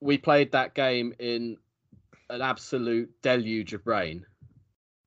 we 0.00 0.18
played 0.18 0.52
that 0.52 0.74
game 0.74 1.14
in 1.18 1.56
an 2.28 2.42
absolute 2.42 3.10
deluge 3.22 3.72
of 3.72 3.86
rain, 3.86 4.26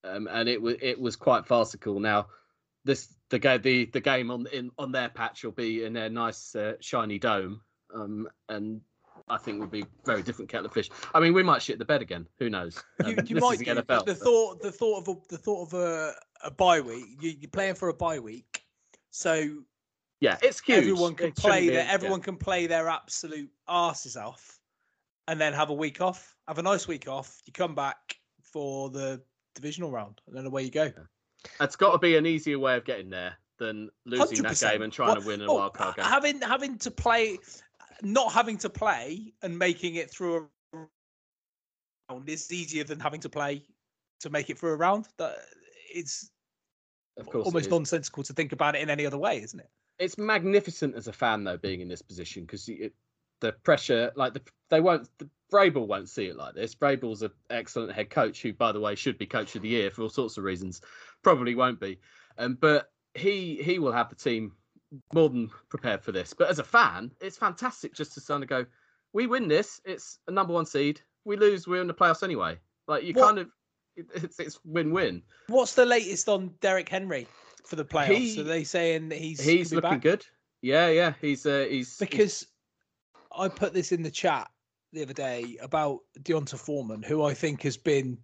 um, 0.03 0.27
and 0.31 0.49
it 0.49 0.59
was 0.59 0.75
it 0.81 0.99
was 0.99 1.15
quite 1.15 1.45
farcical. 1.45 1.99
Now, 1.99 2.27
this 2.83 3.13
the 3.31 3.39
game 3.39 3.61
the 3.61 3.85
the 3.85 3.99
game 3.99 4.29
on 4.29 4.45
in 4.53 4.69
on 4.77 4.91
their 4.91 5.09
patch 5.09 5.43
will 5.43 5.51
be 5.51 5.85
in 5.85 5.93
their 5.93 6.09
nice 6.09 6.55
uh, 6.55 6.73
shiny 6.79 7.17
dome, 7.17 7.61
um, 7.95 8.27
and 8.49 8.81
I 9.27 9.37
think 9.37 9.59
would 9.59 9.71
be 9.71 9.85
very 10.05 10.21
different 10.21 10.51
kettle 10.51 10.67
of 10.67 10.73
fish. 10.73 10.89
I 11.15 11.19
mean, 11.19 11.33
we 11.33 11.41
might 11.41 11.61
shit 11.61 11.79
the 11.79 11.85
bed 11.85 12.01
again. 12.01 12.27
Who 12.39 12.49
knows? 12.49 12.83
Um, 13.03 13.11
you, 13.11 13.17
you 13.25 13.35
might. 13.37 13.59
The, 13.59 13.65
NFL, 13.65 14.05
the 14.05 14.13
thought 14.13 14.61
the 14.61 14.71
thought 14.71 14.99
of 14.99 15.07
a, 15.07 15.19
the 15.29 15.37
thought 15.37 15.67
of 15.67 15.73
a, 15.73 16.13
a 16.43 16.51
bye 16.51 16.81
week. 16.81 17.05
You, 17.19 17.31
you're 17.39 17.49
playing 17.49 17.75
for 17.75 17.87
a 17.87 17.93
bye 17.93 18.19
week, 18.19 18.63
so 19.09 19.63
yeah, 20.19 20.37
it's 20.43 20.59
huge. 20.59 20.79
Everyone 20.79 21.15
can 21.15 21.27
it 21.27 21.35
play 21.35 21.69
their 21.69 21.87
everyone 21.89 22.19
yeah. 22.19 22.25
can 22.25 22.37
play 22.37 22.67
their 22.67 22.89
absolute 22.89 23.49
asses 23.67 24.17
off, 24.17 24.59
and 25.27 25.39
then 25.39 25.53
have 25.53 25.69
a 25.69 25.73
week 25.73 26.01
off. 26.01 26.35
Have 26.47 26.59
a 26.59 26.63
nice 26.63 26.87
week 26.87 27.07
off. 27.07 27.41
You 27.45 27.53
come 27.53 27.75
back 27.75 28.17
for 28.43 28.89
the 28.89 29.21
divisional 29.55 29.89
round, 29.89 30.19
and 30.27 30.35
then 30.35 30.45
away 30.45 30.63
you 30.63 30.71
go. 30.71 30.91
It's 31.59 31.75
got 31.75 31.91
to 31.91 31.97
be 31.97 32.15
an 32.17 32.25
easier 32.25 32.59
way 32.59 32.77
of 32.77 32.85
getting 32.85 33.09
there 33.09 33.37
than 33.57 33.89
losing 34.05 34.43
100%. 34.43 34.59
that 34.59 34.71
game 34.71 34.81
and 34.81 34.91
trying 34.91 35.09
well, 35.09 35.21
to 35.21 35.27
win 35.27 35.41
a 35.41 35.45
oh, 35.45 35.55
wild 35.55 35.73
card 35.73 35.95
game. 35.95 36.05
Having 36.05 36.41
having 36.41 36.77
to 36.79 36.91
play, 36.91 37.37
not 38.01 38.31
having 38.31 38.57
to 38.59 38.69
play 38.69 39.33
and 39.41 39.57
making 39.57 39.95
it 39.95 40.09
through 40.09 40.49
a 40.73 40.77
round 42.09 42.27
is 42.27 42.51
easier 42.51 42.83
than 42.83 42.99
having 42.99 43.21
to 43.21 43.29
play 43.29 43.63
to 44.21 44.29
make 44.29 44.49
it 44.49 44.57
through 44.57 44.71
a 44.71 44.75
round. 44.75 45.07
That 45.17 45.35
it's 45.93 46.31
of 47.17 47.27
course 47.27 47.45
almost 47.45 47.69
nonsensical 47.69 48.23
to 48.23 48.33
think 48.33 48.51
about 48.51 48.75
it 48.75 48.81
in 48.81 48.89
any 48.89 49.05
other 49.05 49.17
way, 49.17 49.41
isn't 49.41 49.59
it? 49.59 49.69
It's 49.99 50.17
magnificent 50.17 50.95
as 50.95 51.07
a 51.07 51.13
fan 51.13 51.43
though 51.43 51.57
being 51.57 51.81
in 51.81 51.87
this 51.87 52.01
position 52.01 52.43
because 52.43 52.69
the 53.41 53.51
pressure, 53.63 54.11
like 54.15 54.33
the 54.33 54.41
they 54.69 54.81
won't 54.81 55.09
the 55.17 55.29
Vrabel 55.51 55.85
won't 55.85 56.09
see 56.09 56.27
it 56.27 56.37
like 56.37 56.55
this. 56.55 56.73
Vrabel's 56.73 57.21
an 57.23 57.31
excellent 57.49 57.91
head 57.91 58.09
coach, 58.09 58.41
who, 58.41 58.53
by 58.53 58.71
the 58.71 58.79
way, 58.79 58.95
should 58.95 59.17
be 59.17 59.25
coach 59.25 59.55
of 59.55 59.61
the 59.61 59.67
year 59.67 59.91
for 59.91 60.03
all 60.03 60.09
sorts 60.09 60.37
of 60.37 60.45
reasons. 60.45 60.81
Probably 61.23 61.55
won't 61.55 61.79
be, 61.79 61.99
um, 62.37 62.57
but 62.59 62.91
he 63.13 63.61
he 63.61 63.79
will 63.79 63.91
have 63.91 64.09
the 64.09 64.15
team 64.15 64.53
more 65.13 65.29
than 65.29 65.49
prepared 65.69 66.01
for 66.03 66.11
this. 66.11 66.33
But 66.33 66.49
as 66.49 66.59
a 66.59 66.63
fan, 66.63 67.11
it's 67.21 67.37
fantastic 67.37 67.93
just 67.93 68.13
to 68.15 68.21
kind 68.21 68.43
of 68.43 68.49
go, 68.49 68.65
we 69.13 69.27
win 69.27 69.47
this, 69.47 69.79
it's 69.85 70.19
a 70.27 70.31
number 70.31 70.53
one 70.53 70.65
seed. 70.65 71.01
We 71.23 71.37
lose, 71.37 71.67
we're 71.67 71.81
in 71.81 71.87
the 71.87 71.93
playoffs 71.93 72.23
anyway. 72.23 72.57
Like 72.87 73.03
you 73.03 73.13
what, 73.13 73.25
kind 73.25 73.39
of, 73.39 73.49
it's 73.95 74.39
it's 74.39 74.59
win 74.65 74.91
win. 74.91 75.21
What's 75.47 75.75
the 75.75 75.85
latest 75.85 76.27
on 76.27 76.53
Derrick 76.59 76.89
Henry 76.89 77.27
for 77.65 77.75
the 77.75 77.85
playoffs? 77.85 78.15
He, 78.15 78.41
Are 78.41 78.43
they 78.43 78.63
saying 78.63 79.09
that 79.09 79.19
he's 79.19 79.39
he's 79.39 79.71
looking 79.73 79.91
back? 79.91 80.01
good? 80.01 80.25
Yeah, 80.61 80.89
yeah, 80.89 81.13
he's 81.21 81.45
uh, 81.45 81.67
he's 81.69 81.97
because 81.97 82.39
he's... 82.39 82.47
I 83.37 83.47
put 83.47 83.73
this 83.73 83.91
in 83.91 84.01
the 84.01 84.11
chat 84.11 84.49
the 84.93 85.03
other 85.03 85.13
day 85.13 85.57
about 85.61 85.99
D'Onta 86.21 86.57
Foreman, 86.57 87.03
who 87.03 87.23
I 87.23 87.33
think 87.33 87.61
has 87.63 87.77
been 87.77 88.17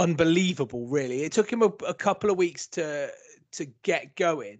unbelievable. 0.00 0.86
Really, 0.86 1.22
it 1.22 1.32
took 1.32 1.52
him 1.52 1.62
a, 1.62 1.72
a 1.86 1.94
couple 1.94 2.30
of 2.30 2.36
weeks 2.36 2.66
to 2.68 3.10
to 3.52 3.64
get 3.82 4.16
going, 4.16 4.58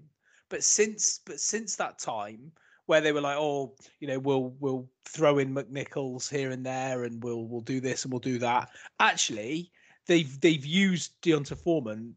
but 0.49 0.63
since 0.63 1.21
but 1.25 1.41
since 1.41 1.77
that 1.77 1.99
time 1.99 2.53
where 2.87 3.01
they 3.01 3.13
were 3.13 3.21
like, 3.21 3.37
oh, 3.39 3.73
you 4.01 4.09
know, 4.09 4.19
we'll 4.19 4.55
we'll 4.59 4.89
throw 5.05 5.39
in 5.39 5.55
McNichols 5.55 6.29
here 6.29 6.51
and 6.51 6.67
there, 6.67 7.05
and 7.05 7.23
we'll 7.23 7.47
we'll 7.47 7.61
do 7.61 7.81
this 7.81 8.05
and 8.05 8.13
we'll 8.13 8.19
do 8.19 8.39
that. 8.39 8.69
Actually, 8.99 9.71
they've 10.07 10.41
they've 10.41 10.67
used 10.67 11.13
D'Onta 11.23 11.57
Foreman 11.57 12.15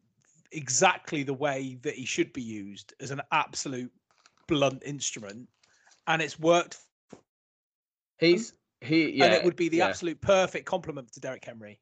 exactly 0.52 1.24
the 1.24 1.34
way 1.34 1.78
that 1.82 1.96
he 1.96 2.06
should 2.06 2.34
be 2.34 2.42
used 2.42 2.94
as 3.00 3.12
an 3.12 3.22
absolute 3.32 3.92
blunt 4.48 4.82
instrument, 4.84 5.48
and 6.08 6.22
it's 6.22 6.40
worked. 6.40 6.78
He's 8.18 8.54
he 8.82 9.12
yeah, 9.12 9.26
and 9.26 9.34
it 9.36 9.44
would 9.44 9.56
be 9.56 9.70
the 9.70 9.78
yeah. 9.78 9.90
absolute 9.90 10.22
perfect 10.22 10.66
complement 10.66 11.12
to 11.14 11.20
Derrick 11.20 11.46
Henry. 11.46 11.80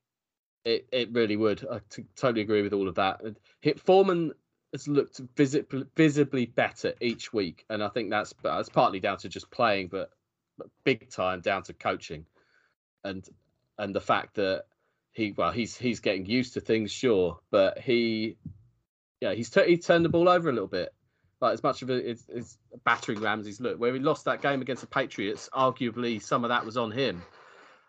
It 0.63 0.87
it 0.91 1.11
really 1.11 1.37
would. 1.37 1.65
I 1.69 1.79
t- 1.89 2.05
totally 2.15 2.41
agree 2.41 2.61
with 2.61 2.73
all 2.73 2.87
of 2.87 2.95
that. 2.95 3.21
Hit 3.61 3.79
Foreman 3.79 4.33
has 4.71 4.87
looked 4.87 5.19
visibly 5.35 5.85
visibly 5.95 6.45
better 6.45 6.93
each 7.01 7.33
week, 7.33 7.65
and 7.69 7.83
I 7.83 7.89
think 7.89 8.09
that's 8.09 8.33
that's 8.43 8.69
partly 8.69 8.99
down 8.99 9.17
to 9.17 9.29
just 9.29 9.49
playing, 9.51 9.87
but, 9.87 10.11
but 10.57 10.67
big 10.83 11.09
time 11.09 11.41
down 11.41 11.63
to 11.63 11.73
coaching, 11.73 12.25
and 13.03 13.27
and 13.77 13.95
the 13.95 14.01
fact 14.01 14.35
that 14.35 14.65
he 15.13 15.33
well 15.35 15.51
he's 15.51 15.75
he's 15.75 15.99
getting 15.99 16.25
used 16.25 16.53
to 16.53 16.61
things, 16.61 16.91
sure, 16.91 17.39
but 17.49 17.79
he 17.79 18.37
yeah 19.19 19.33
he's 19.33 19.49
t- 19.49 19.67
he 19.67 19.77
turned 19.77 20.05
the 20.05 20.09
ball 20.09 20.29
over 20.29 20.49
a 20.49 20.53
little 20.53 20.67
bit. 20.67 20.93
Like 21.41 21.53
as 21.53 21.63
much 21.63 21.81
of 21.81 21.89
it 21.89 22.05
is, 22.05 22.23
is 22.29 22.57
battering 22.85 23.19
Ramsey's 23.19 23.59
look, 23.59 23.79
where 23.79 23.91
he 23.93 23.99
lost 23.99 24.25
that 24.25 24.43
game 24.43 24.61
against 24.61 24.81
the 24.81 24.87
Patriots, 24.87 25.49
arguably 25.51 26.21
some 26.21 26.43
of 26.45 26.49
that 26.49 26.65
was 26.67 26.77
on 26.77 26.91
him. 26.91 27.23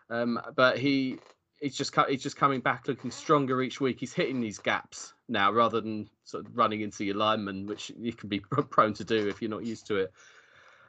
Um, 0.09 0.41
but 0.55 0.79
he 0.79 1.19
he's 1.63 1.75
just 1.75 1.95
he's 2.09 2.21
just 2.21 2.35
coming 2.35 2.59
back 2.59 2.87
looking 2.87 3.09
stronger 3.09 3.61
each 3.61 3.79
week. 3.79 3.99
He's 3.99 4.13
hitting 4.13 4.41
these 4.41 4.59
gaps 4.59 5.13
now 5.29 5.51
rather 5.51 5.79
than 5.79 6.09
sort 6.25 6.45
of 6.45 6.55
running 6.57 6.81
into 6.81 7.05
your 7.05 7.15
lineman, 7.15 7.65
which 7.65 7.91
you 7.97 8.13
can 8.13 8.29
be 8.29 8.39
prone 8.69 8.93
to 8.95 9.03
do 9.05 9.29
if 9.29 9.41
you're 9.41 9.49
not 9.49 9.65
used 9.65 9.87
to 9.87 9.95
it. 9.95 10.13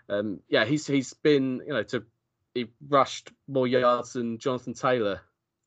Um, 0.09 0.41
yeah, 0.49 0.65
he's 0.65 0.87
he's 0.87 1.15
been 1.15 1.63
you 1.67 1.73
know 1.73 1.85
to 1.85 2.05
he 2.55 2.67
rushed 2.89 3.31
more 3.49 3.67
yards 3.67 4.13
than 4.13 4.39
Jonathan 4.39 4.75
Taylor 4.75 5.21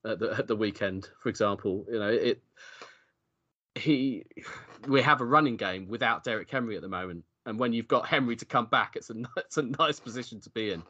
at 0.06 0.20
the, 0.20 0.32
at 0.38 0.48
the 0.48 0.56
weekend, 0.56 1.08
for 1.20 1.30
example. 1.30 1.86
You 1.90 2.00
know 2.00 2.10
it 2.10 2.44
he 3.76 4.26
we 4.88 5.02
have 5.02 5.22
a 5.22 5.26
running 5.26 5.56
game 5.56 5.88
without 5.88 6.24
Derrick 6.24 6.50
Henry 6.52 6.76
at 6.76 6.82
the 6.82 6.90
moment, 6.90 7.24
and 7.46 7.58
when 7.58 7.72
you've 7.72 7.88
got 7.88 8.08
Henry 8.08 8.36
to 8.36 8.46
come 8.46 8.66
back, 8.66 8.96
it's 8.96 9.10
a 9.10 9.16
it's 9.38 9.58
a 9.58 9.64
nice 9.64 10.02
position 10.02 10.42
to 10.42 10.50
be 10.50 10.72
in. 10.72 10.84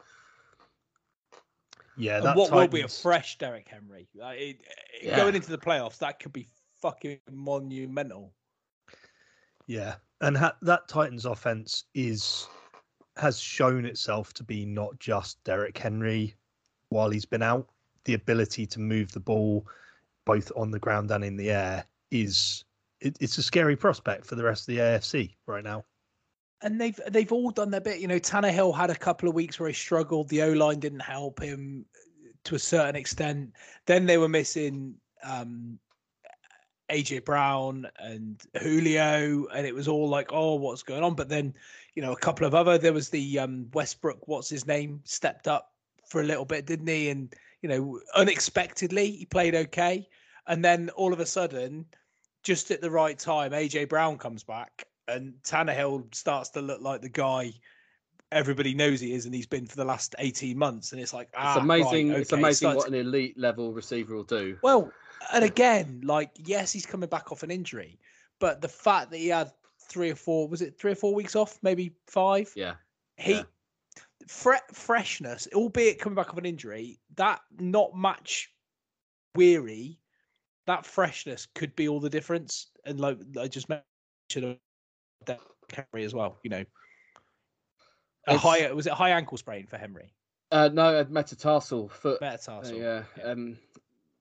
Yeah, 1.97 2.19
that 2.19 2.35
what 2.35 2.49
Titans... 2.49 2.61
will 2.61 2.79
be 2.79 2.81
a 2.81 2.87
fresh 2.87 3.37
Derrick 3.37 3.67
Henry 3.67 4.07
like, 4.15 4.39
it, 4.39 4.41
it, 4.43 4.57
yeah. 5.03 5.17
going 5.17 5.35
into 5.35 5.49
the 5.49 5.57
playoffs? 5.57 5.97
That 5.97 6.19
could 6.19 6.33
be 6.33 6.47
fucking 6.81 7.19
monumental. 7.31 8.33
Yeah, 9.65 9.95
and 10.21 10.37
ha- 10.37 10.55
that 10.61 10.87
Titans 10.87 11.25
offense 11.25 11.85
is 11.93 12.47
has 13.17 13.39
shown 13.39 13.85
itself 13.85 14.33
to 14.33 14.43
be 14.43 14.65
not 14.65 14.97
just 14.99 15.43
Derrick 15.43 15.77
Henry 15.77 16.35
while 16.89 17.09
he's 17.09 17.25
been 17.25 17.41
out. 17.41 17.67
The 18.05 18.13
ability 18.13 18.67
to 18.67 18.79
move 18.79 19.11
the 19.11 19.19
ball 19.19 19.65
both 20.25 20.51
on 20.55 20.71
the 20.71 20.79
ground 20.79 21.11
and 21.11 21.23
in 21.23 21.35
the 21.35 21.49
air 21.49 21.85
is 22.11 22.63
it, 23.01 23.17
it's 23.19 23.37
a 23.37 23.43
scary 23.43 23.75
prospect 23.75 24.25
for 24.25 24.35
the 24.35 24.43
rest 24.43 24.61
of 24.69 24.75
the 24.75 24.81
AFC 24.81 25.35
right 25.45 25.63
now. 25.63 25.83
And 26.61 26.81
they've 26.81 26.99
they've 27.09 27.31
all 27.31 27.51
done 27.51 27.69
their 27.69 27.81
bit. 27.81 27.99
You 27.99 28.07
know, 28.07 28.19
Tannehill 28.19 28.75
had 28.75 28.89
a 28.89 28.95
couple 28.95 29.29
of 29.29 29.35
weeks 29.35 29.59
where 29.59 29.69
he 29.69 29.75
struggled. 29.75 30.29
The 30.29 30.41
O 30.43 30.53
line 30.53 30.79
didn't 30.79 31.01
help 31.01 31.39
him 31.39 31.85
to 32.45 32.55
a 32.55 32.59
certain 32.59 32.95
extent. 32.95 33.53
Then 33.85 34.05
they 34.05 34.17
were 34.17 34.29
missing 34.29 34.95
um, 35.23 35.77
AJ 36.89 37.25
Brown 37.25 37.87
and 37.99 38.41
Julio, 38.61 39.45
and 39.47 39.67
it 39.67 39.75
was 39.75 39.87
all 39.87 40.07
like, 40.07 40.31
oh, 40.31 40.55
what's 40.55 40.83
going 40.83 41.03
on? 41.03 41.15
But 41.15 41.29
then, 41.29 41.53
you 41.95 42.01
know, 42.01 42.13
a 42.13 42.17
couple 42.17 42.47
of 42.47 42.55
other 42.55 42.77
there 42.77 42.93
was 42.93 43.09
the 43.09 43.39
um, 43.39 43.69
Westbrook, 43.73 44.27
what's 44.27 44.49
his 44.49 44.65
name, 44.65 45.01
stepped 45.03 45.47
up 45.47 45.73
for 46.07 46.21
a 46.21 46.25
little 46.25 46.45
bit, 46.45 46.65
didn't 46.65 46.87
he? 46.87 47.09
And 47.09 47.33
you 47.61 47.69
know, 47.69 47.99
unexpectedly, 48.15 49.11
he 49.11 49.25
played 49.25 49.55
okay, 49.55 50.07
and 50.47 50.63
then 50.63 50.89
all 50.91 51.11
of 51.11 51.19
a 51.19 51.25
sudden, 51.25 51.85
just 52.43 52.71
at 52.71 52.81
the 52.81 52.91
right 52.91 53.17
time, 53.17 53.51
AJ 53.51 53.89
Brown 53.89 54.17
comes 54.17 54.43
back, 54.43 54.85
and 55.07 55.33
Tannehill 55.43 56.13
starts 56.13 56.49
to 56.51 56.61
look 56.61 56.81
like 56.81 57.01
the 57.01 57.09
guy 57.09 57.53
everybody 58.31 58.73
knows 58.73 58.99
he 58.99 59.13
is, 59.13 59.25
and 59.25 59.33
he's 59.33 59.45
been 59.45 59.65
for 59.65 59.77
the 59.77 59.85
last 59.85 60.15
eighteen 60.19 60.57
months. 60.57 60.91
And 60.91 61.01
it's 61.01 61.13
like, 61.13 61.29
ah, 61.35 61.55
it's 61.55 61.63
amazing. 61.63 62.09
Right, 62.09 62.13
okay. 62.15 62.21
It's 62.21 62.33
amazing 62.33 62.75
what 62.75 62.87
an 62.87 62.93
elite 62.93 63.37
level 63.37 63.73
receiver 63.73 64.15
will 64.15 64.23
do. 64.23 64.57
Well, 64.61 64.91
and 65.33 65.43
again, 65.43 66.01
like 66.03 66.31
yes, 66.37 66.71
he's 66.71 66.85
coming 66.85 67.09
back 67.09 67.31
off 67.31 67.43
an 67.43 67.51
injury, 67.51 67.99
but 68.39 68.61
the 68.61 68.67
fact 68.67 69.11
that 69.11 69.17
he 69.17 69.27
had 69.29 69.51
three 69.79 70.11
or 70.11 70.15
four 70.15 70.47
was 70.47 70.61
it 70.61 70.79
three 70.79 70.91
or 70.91 70.95
four 70.95 71.13
weeks 71.13 71.35
off, 71.35 71.59
maybe 71.61 71.93
five. 72.07 72.51
Yeah, 72.55 72.75
he. 73.15 73.33
Yeah. 73.33 73.43
Fre- 74.27 74.55
freshness, 74.73 75.47
albeit 75.53 75.99
coming 75.99 76.15
back 76.15 76.31
off 76.31 76.37
an 76.37 76.45
injury, 76.45 76.99
that 77.15 77.39
not 77.59 77.95
much 77.95 78.51
weary, 79.35 79.99
that 80.65 80.85
freshness 80.85 81.47
could 81.55 81.73
be 81.77 81.87
all 81.87 82.01
the 82.01 82.09
difference. 82.09 82.67
And 82.83 82.99
like 82.99 83.19
I 83.39 83.47
just 83.47 83.69
mentioned, 83.69 84.57
that 85.27 85.39
Henry 85.73 86.05
as 86.05 86.13
well. 86.13 86.37
You 86.43 86.49
know, 86.49 86.65
a 88.27 88.33
It's- 88.33 88.41
high 88.41 88.71
was 88.71 88.87
it 88.87 88.91
a 88.91 88.95
high 88.95 89.11
ankle 89.11 89.37
sprain 89.37 89.67
for 89.67 89.77
Henry? 89.77 90.11
Uh, 90.51 90.69
no, 90.71 90.99
a 90.99 91.05
metatarsal 91.05 91.89
foot. 91.89 92.21
Metatarsal. 92.21 92.75
Uh, 92.75 92.79
yeah. 92.79 93.03
Um. 93.23 93.57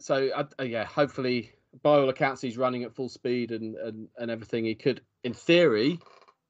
So 0.00 0.28
uh, 0.28 0.62
yeah, 0.62 0.84
hopefully, 0.84 1.52
by 1.82 1.90
all 1.98 2.08
accounts, 2.08 2.42
he's 2.42 2.58
running 2.58 2.82
at 2.84 2.94
full 2.94 3.08
speed 3.08 3.50
and 3.52 3.76
and 3.76 4.08
and 4.18 4.30
everything. 4.30 4.64
He 4.64 4.74
could, 4.74 5.00
in 5.24 5.32
theory, 5.34 5.98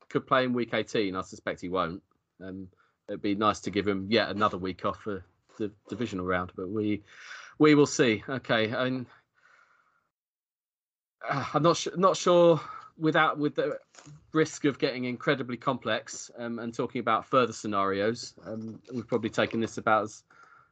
could 0.08 0.26
play 0.26 0.44
in 0.44 0.52
week 0.52 0.74
eighteen. 0.74 1.14
I 1.16 1.22
suspect 1.22 1.60
he 1.60 1.68
won't. 1.68 2.02
Um. 2.42 2.68
It'd 3.08 3.22
be 3.22 3.36
nice 3.36 3.60
to 3.60 3.70
give 3.70 3.86
him 3.86 4.08
yet 4.10 4.30
another 4.30 4.58
week 4.58 4.84
off 4.84 5.00
for 5.00 5.24
the 5.58 5.70
divisional 5.88 6.26
round, 6.26 6.50
but 6.56 6.68
we 6.68 7.04
we 7.58 7.74
will 7.76 7.86
see. 7.86 8.24
Okay. 8.28 8.66
Mean, 8.66 9.06
uh, 11.28 11.44
I'm 11.54 11.62
not 11.62 11.76
su- 11.76 11.94
not 11.96 12.16
sure 12.16 12.60
without 12.98 13.38
with 13.38 13.54
the 13.54 13.78
risk 14.32 14.64
of 14.64 14.78
getting 14.78 15.04
incredibly 15.04 15.56
complex 15.56 16.30
um, 16.38 16.58
and 16.58 16.72
talking 16.72 17.00
about 17.00 17.26
further 17.26 17.52
scenarios. 17.52 18.34
Um, 18.44 18.80
we've 18.92 19.06
probably 19.06 19.30
taken 19.30 19.60
this 19.60 19.78
about 19.78 20.04
as 20.04 20.22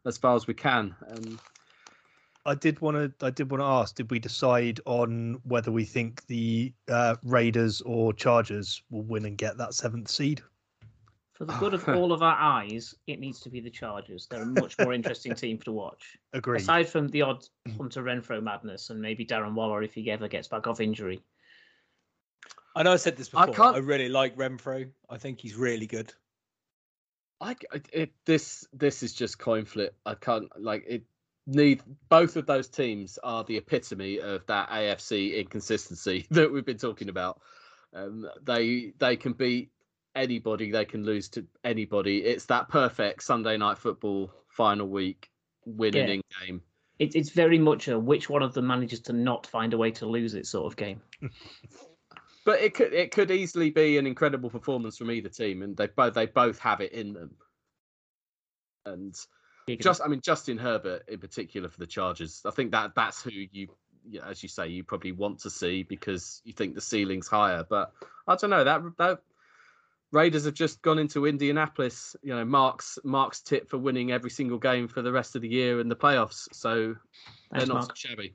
as 0.06 0.18
far 0.18 0.36
as 0.36 0.46
we 0.46 0.54
can. 0.54 0.94
Um, 1.08 1.38
I 2.46 2.54
did 2.54 2.80
want 2.80 2.96
to. 2.96 3.26
I 3.26 3.30
did 3.30 3.50
want 3.50 3.62
to 3.62 3.66
ask. 3.66 3.94
Did 3.94 4.10
we 4.10 4.18
decide 4.18 4.80
on 4.84 5.40
whether 5.44 5.72
we 5.72 5.84
think 5.84 6.26
the 6.26 6.72
uh, 6.88 7.16
Raiders 7.22 7.80
or 7.82 8.12
Chargers 8.12 8.82
will 8.90 9.02
win 9.02 9.24
and 9.24 9.38
get 9.38 9.56
that 9.58 9.74
seventh 9.74 10.10
seed? 10.10 10.42
For 11.32 11.46
the 11.46 11.54
good 11.54 11.74
of 11.74 11.88
all 11.88 12.12
of 12.12 12.22
our 12.22 12.36
eyes, 12.36 12.94
it 13.06 13.18
needs 13.18 13.40
to 13.40 13.50
be 13.50 13.60
the 13.60 13.70
Chargers. 13.70 14.26
They're 14.26 14.42
a 14.42 14.46
much 14.46 14.78
more 14.78 14.92
interesting 14.92 15.34
team 15.34 15.58
to 15.60 15.72
watch. 15.72 16.18
Agreed. 16.32 16.60
Aside 16.60 16.88
from 16.88 17.08
the 17.08 17.22
odd 17.22 17.44
Hunter 17.76 18.02
Renfrow 18.02 18.42
madness 18.42 18.90
and 18.90 19.00
maybe 19.00 19.24
Darren 19.24 19.54
Waller 19.54 19.82
if 19.82 19.94
he 19.94 20.10
ever 20.10 20.28
gets 20.28 20.46
back 20.46 20.66
off 20.66 20.80
injury. 20.80 21.22
I 22.74 22.82
know 22.82 22.92
I 22.92 22.96
said 22.96 23.16
this 23.16 23.28
before. 23.28 23.50
I, 23.50 23.52
can't- 23.52 23.84
really 23.84 24.08
like 24.08 24.36
Renfrow. 24.36 24.90
I 25.08 25.18
think 25.18 25.40
he's 25.40 25.54
really 25.54 25.86
good. 25.86 26.12
I 27.40 27.56
it, 27.92 28.12
this 28.26 28.66
this 28.72 29.02
is 29.02 29.12
just 29.12 29.38
coin 29.38 29.64
flip. 29.64 29.94
I 30.06 30.14
can't 30.14 30.48
like 30.60 30.84
it. 30.88 31.02
Need 31.46 31.82
both 32.08 32.36
of 32.36 32.46
those 32.46 32.68
teams 32.68 33.18
are 33.22 33.44
the 33.44 33.58
epitome 33.58 34.18
of 34.18 34.46
that 34.46 34.70
AFC 34.70 35.36
inconsistency 35.36 36.26
that 36.30 36.50
we've 36.50 36.64
been 36.64 36.78
talking 36.78 37.08
about. 37.10 37.40
Um, 37.92 38.26
they 38.42 38.92
they 38.98 39.16
can 39.16 39.34
beat 39.34 39.70
anybody, 40.16 40.70
they 40.70 40.84
can 40.86 41.04
lose 41.04 41.28
to 41.30 41.44
anybody. 41.64 42.18
It's 42.24 42.46
that 42.46 42.68
perfect 42.70 43.22
Sunday 43.24 43.56
night 43.58 43.76
football 43.78 44.32
final 44.48 44.88
week 44.88 45.28
winning 45.66 46.22
Yeah. 46.40 46.46
game. 46.46 46.62
It, 46.98 47.14
it's 47.16 47.30
very 47.30 47.58
much 47.58 47.88
a 47.88 47.98
which 47.98 48.30
one 48.30 48.42
of 48.42 48.54
them 48.54 48.68
manages 48.68 49.00
to 49.00 49.12
not 49.12 49.46
find 49.46 49.74
a 49.74 49.78
way 49.78 49.90
to 49.90 50.06
lose 50.06 50.34
it 50.34 50.46
sort 50.46 50.66
of 50.72 50.76
game. 50.76 51.02
But 52.44 52.60
it 52.60 52.74
could 52.74 52.92
it 52.92 53.10
could 53.10 53.30
easily 53.30 53.70
be 53.70 53.96
an 53.96 54.06
incredible 54.06 54.50
performance 54.50 54.98
from 54.98 55.10
either 55.10 55.30
team, 55.30 55.62
and 55.62 55.76
they 55.76 55.86
both 55.86 56.14
they 56.14 56.26
both 56.26 56.58
have 56.58 56.80
it 56.80 56.92
in 56.92 57.14
them. 57.14 57.34
And 58.84 59.14
just 59.80 60.02
I 60.02 60.08
mean 60.08 60.20
Justin 60.20 60.58
Herbert 60.58 61.04
in 61.08 61.18
particular 61.18 61.68
for 61.68 61.78
the 61.78 61.86
Chargers, 61.86 62.42
I 62.44 62.50
think 62.50 62.72
that 62.72 62.94
that's 62.94 63.22
who 63.22 63.30
you, 63.30 63.68
as 64.22 64.42
you 64.42 64.48
say, 64.48 64.68
you 64.68 64.84
probably 64.84 65.12
want 65.12 65.38
to 65.40 65.50
see 65.50 65.82
because 65.82 66.42
you 66.44 66.52
think 66.52 66.74
the 66.74 66.82
ceiling's 66.82 67.28
higher. 67.28 67.64
But 67.68 67.92
I 68.26 68.36
don't 68.36 68.50
know 68.50 68.64
that 68.64 68.82
that 68.98 69.20
Raiders 70.12 70.44
have 70.44 70.54
just 70.54 70.82
gone 70.82 70.98
into 70.98 71.26
Indianapolis. 71.26 72.14
You 72.22 72.34
know, 72.36 72.44
Mark's 72.44 72.98
Mark's 73.04 73.40
tip 73.40 73.68
for 73.68 73.78
winning 73.78 74.12
every 74.12 74.30
single 74.30 74.58
game 74.58 74.86
for 74.86 75.00
the 75.00 75.10
rest 75.10 75.34
of 75.34 75.42
the 75.42 75.48
year 75.48 75.80
in 75.80 75.88
the 75.88 75.96
playoffs. 75.96 76.46
So 76.52 76.94
Thanks, 77.50 77.66
they're 77.66 77.74
not 77.74 77.86
Mark. 77.86 77.96
shabby. 77.96 78.34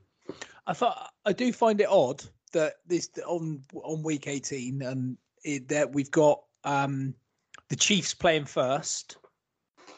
I 0.66 0.72
thought 0.72 1.10
I 1.24 1.32
do 1.32 1.52
find 1.52 1.80
it 1.80 1.88
odd 1.88 2.22
that 2.52 2.74
this 2.86 3.10
on 3.26 3.62
on 3.82 4.02
week 4.02 4.26
18 4.26 4.82
and 4.82 5.16
it, 5.44 5.68
that 5.68 5.92
we've 5.92 6.10
got 6.10 6.42
um 6.64 7.14
the 7.68 7.76
Chiefs 7.76 8.14
playing 8.14 8.44
first 8.44 9.16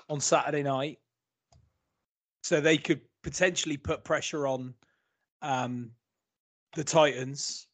on 0.09 0.21
Saturday 0.21 0.63
night, 0.63 0.99
so 2.43 2.61
they 2.61 2.77
could 2.77 3.01
potentially 3.23 3.77
put 3.77 4.05
pressure 4.05 4.47
on 4.47 4.75
um 5.43 5.91
the 6.77 6.85
Titans 6.85 7.67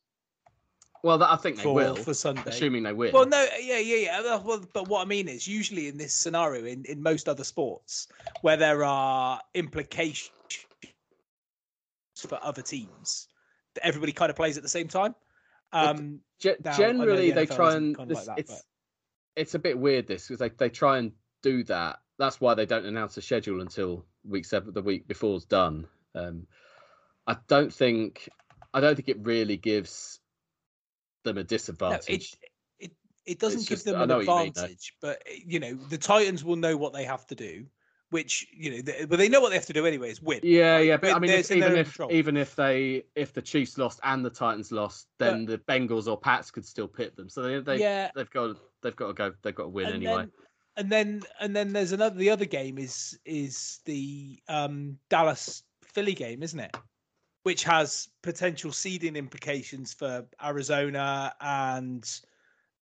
Well, 1.02 1.18
that, 1.18 1.30
I 1.30 1.36
think 1.36 1.56
they 1.56 1.62
for 1.62 1.74
will, 1.74 1.94
for 1.94 2.14
Sunday. 2.14 2.42
assuming 2.46 2.82
they 2.82 2.92
will. 2.92 3.12
Well, 3.12 3.26
no, 3.26 3.46
yeah, 3.60 3.78
yeah, 3.78 4.20
yeah. 4.20 4.36
Well, 4.42 4.64
but 4.72 4.88
what 4.88 5.02
I 5.02 5.05
mean 5.05 5.28
is, 5.28 5.46
usually 5.46 5.86
in 5.88 5.96
this 5.96 6.12
scenario, 6.14 6.64
in, 6.64 6.84
in 6.86 7.00
most 7.02 7.28
other 7.28 7.44
sports, 7.44 8.09
where 8.42 8.56
there 8.56 8.84
are 8.84 9.40
implications 9.55 10.30
for 12.16 12.38
other 12.42 12.62
teams, 12.62 13.28
everybody 13.82 14.12
kind 14.12 14.30
of 14.30 14.36
plays 14.36 14.56
at 14.56 14.62
the 14.62 14.68
same 14.68 14.88
time. 14.88 15.14
Um, 15.72 16.20
Ge- 16.40 16.56
Now, 16.64 16.76
generally, 16.76 17.28
the 17.30 17.34
they 17.34 17.46
try 17.46 17.74
and 17.74 17.96
kind 17.96 18.10
of 18.10 18.16
this, 18.16 18.26
like 18.26 18.36
that, 18.36 18.40
it's 18.40 18.50
but- 18.52 18.62
it's 19.36 19.55
a 19.55 19.59
bit 19.59 19.78
weird 19.78 20.06
this 20.06 20.26
because 20.26 20.38
they, 20.40 20.48
they 20.50 20.68
try 20.70 20.98
and 20.98 21.12
do 21.42 21.62
that. 21.64 22.00
That's 22.18 22.40
why 22.40 22.55
they 22.55 22.66
don't 22.66 22.84
announce 22.86 23.16
a 23.16 23.22
schedule 23.22 23.60
until 23.60 24.05
week 24.24 24.44
seven, 24.44 24.72
the 24.74 24.82
week 24.82 25.06
before 25.06 25.34
before's 25.34 25.44
done. 25.44 25.86
Um, 26.14 26.46
I 27.26 27.36
don't 27.46 27.72
think 27.72 28.28
I 28.74 28.80
don't 28.80 28.96
think 28.96 29.09
it 29.09 29.18
really 29.20 29.56
gives 29.56 30.18
them 31.24 31.36
a 31.38 31.40
no, 31.40 31.44
disadvantage. 31.44 32.36
it, 32.78 32.86
it 32.86 32.92
it 33.26 33.38
doesn't 33.38 33.60
It's 33.60 33.68
give 33.68 33.76
just- 33.76 33.84
them 33.86 34.00
an 34.00 34.09
you 34.10 34.16
mean, 34.16 34.48
advantage, 34.48 34.94
but 35.00 35.22
you 35.44 35.60
know 35.60 35.74
the 35.74 35.98
Titans 35.98 36.42
will 36.44 36.56
know 36.56 36.76
what 36.76 36.92
they 36.92 37.05
have 37.05 37.26
to 37.28 37.34
do, 37.34 37.66
which 38.10 38.47
you 38.52 38.70
know, 38.70 38.82
they, 38.82 39.05
but 39.05 39.18
they 39.18 39.28
know 39.28 39.40
what 39.40 39.51
they 39.51 39.56
have 39.56 39.66
to 39.66 39.72
do 39.72 39.86
anyway. 39.86 40.10
Is 40.10 40.22
win. 40.22 40.40
yeah, 40.43 40.78
yeah, 40.78 40.97
but 40.97 41.14
I 41.14 41.18
mean, 41.18 41.30
if, 41.30 41.51
even 41.51 41.76
if 41.76 41.89
control. 41.89 42.12
even 42.12 42.36
if 42.36 42.56
they 42.56 43.05
if 43.14 43.32
the 43.32 43.43
Chiefs 43.43 43.76
lost 43.76 44.01
and 44.02 44.24
the 44.24 44.30
Titans 44.30 44.72
lost, 44.72 45.09
then 45.18 45.44
the 45.44 45.59
Bengals 45.59 46.06
or 46.06 46.18
Pats 46.18 46.51
could 46.51 46.64
still 46.64 46.89
pit 46.89 47.16
them. 47.16 47.28
So 47.28 47.43
they 47.43 47.60
they 47.60 47.80
yeah, 47.80 48.10
they've 48.14 48.30
got 48.30 48.56
they've 48.82 48.97
got 48.97 49.09
to 49.09 49.12
go 49.12 49.32
they've 49.43 49.55
got 49.55 49.64
to 49.64 49.68
win 49.68 49.86
and 49.86 49.97
anyway. 49.97 50.16
Then, 50.16 50.32
and 50.78 50.90
then 50.90 51.22
and 51.40 51.56
then 51.56 51.72
there's 51.72 51.93
another 51.93 52.16
the 52.16 52.30
other 52.30 52.44
game 52.44 52.78
is 52.78 53.18
is 53.24 53.80
the 53.85 54.40
um 54.48 54.98
Dallas 55.10 55.64
Philly 55.82 56.14
game, 56.14 56.43
isn't 56.43 56.60
it? 56.60 56.76
Which 57.43 57.64
has 57.64 58.09
potential 58.22 58.72
seeding 58.72 59.16
implications 59.16 59.93
for 59.93 60.24
Arizona 60.43 61.35
and 61.40 62.09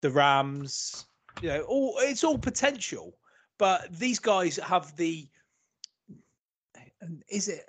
the 0.02 0.10
Rams. 0.10 1.06
You 1.42 1.50
know, 1.50 1.62
all 1.62 1.96
it's 2.00 2.24
all 2.24 2.38
potential. 2.38 3.16
But 3.62 3.96
these 3.96 4.18
guys 4.18 4.56
have 4.56 4.96
the 4.96 5.28
is 7.30 7.48
it 7.48 7.64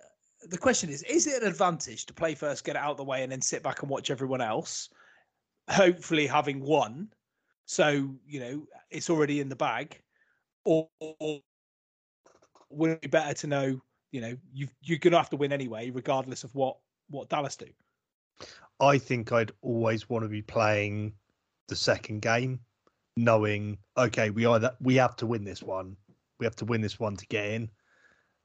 the 0.48 0.56
question 0.56 0.88
is, 0.88 1.02
is 1.02 1.26
it 1.26 1.42
an 1.42 1.46
advantage 1.46 2.06
to 2.06 2.14
play 2.14 2.34
first, 2.34 2.64
get 2.64 2.76
it 2.76 2.78
out 2.78 2.92
of 2.92 2.96
the 2.96 3.04
way, 3.04 3.22
and 3.22 3.30
then 3.30 3.42
sit 3.42 3.62
back 3.62 3.82
and 3.82 3.90
watch 3.90 4.10
everyone 4.10 4.40
else? 4.40 4.88
Hopefully 5.68 6.26
having 6.26 6.60
won? 6.60 7.12
So 7.66 8.08
you 8.26 8.40
know 8.40 8.66
it's 8.90 9.10
already 9.10 9.40
in 9.40 9.50
the 9.50 9.56
bag. 9.56 10.00
Or, 10.64 10.88
or 10.98 11.40
would 12.70 12.92
it 12.92 13.02
be 13.02 13.08
better 13.08 13.34
to 13.34 13.46
know 13.46 13.78
you 14.12 14.22
know 14.22 14.34
you 14.50 14.68
you're 14.80 14.98
gonna 14.98 15.18
have 15.18 15.28
to 15.28 15.36
win 15.36 15.52
anyway 15.52 15.90
regardless 15.90 16.42
of 16.42 16.54
what 16.54 16.78
what 17.10 17.28
dallas 17.28 17.56
do? 17.56 17.68
I 18.80 18.96
think 18.96 19.30
I'd 19.30 19.52
always 19.60 20.08
want 20.08 20.24
to 20.24 20.30
be 20.30 20.40
playing 20.40 21.12
the 21.68 21.76
second 21.76 22.22
game, 22.22 22.60
knowing 23.16 23.78
okay, 23.96 24.30
we 24.30 24.46
either 24.46 24.74
we 24.80 24.96
have 24.96 25.16
to 25.16 25.26
win 25.26 25.44
this 25.44 25.62
one, 25.62 25.96
we 26.38 26.46
have 26.46 26.56
to 26.56 26.64
win 26.64 26.80
this 26.80 26.98
one 26.98 27.16
to 27.16 27.26
get 27.26 27.46
in. 27.46 27.70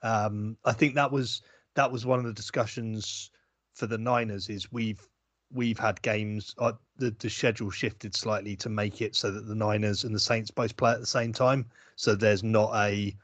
Um, 0.02 0.58
I 0.66 0.74
think 0.74 0.96
that 0.96 1.12
was 1.12 1.42
that 1.76 1.92
was 1.92 2.06
one 2.06 2.20
of 2.20 2.26
the 2.26 2.34
discussions 2.34 3.32
for 3.74 3.88
the 3.88 3.98
Niners. 3.98 4.50
Is 4.50 4.72
we've 4.72 5.08
we've 5.52 5.80
had 5.80 6.02
games. 6.02 6.54
Uh, 6.58 6.74
the 6.98 7.16
the 7.20 7.30
schedule 7.30 7.72
shifted 7.72 8.16
slightly 8.16 8.56
to 8.58 8.70
make 8.70 9.02
it 9.02 9.16
so 9.16 9.32
that 9.32 9.48
the 9.48 9.56
Niners 9.56 10.04
and 10.04 10.14
the 10.14 10.20
Saints 10.20 10.52
both 10.52 10.76
play 10.78 10.92
at 10.92 11.00
the 11.00 11.06
same 11.06 11.34
time. 11.34 11.66
So 11.96 12.16
there's 12.16 12.44
not 12.44 12.72
a 12.76 13.16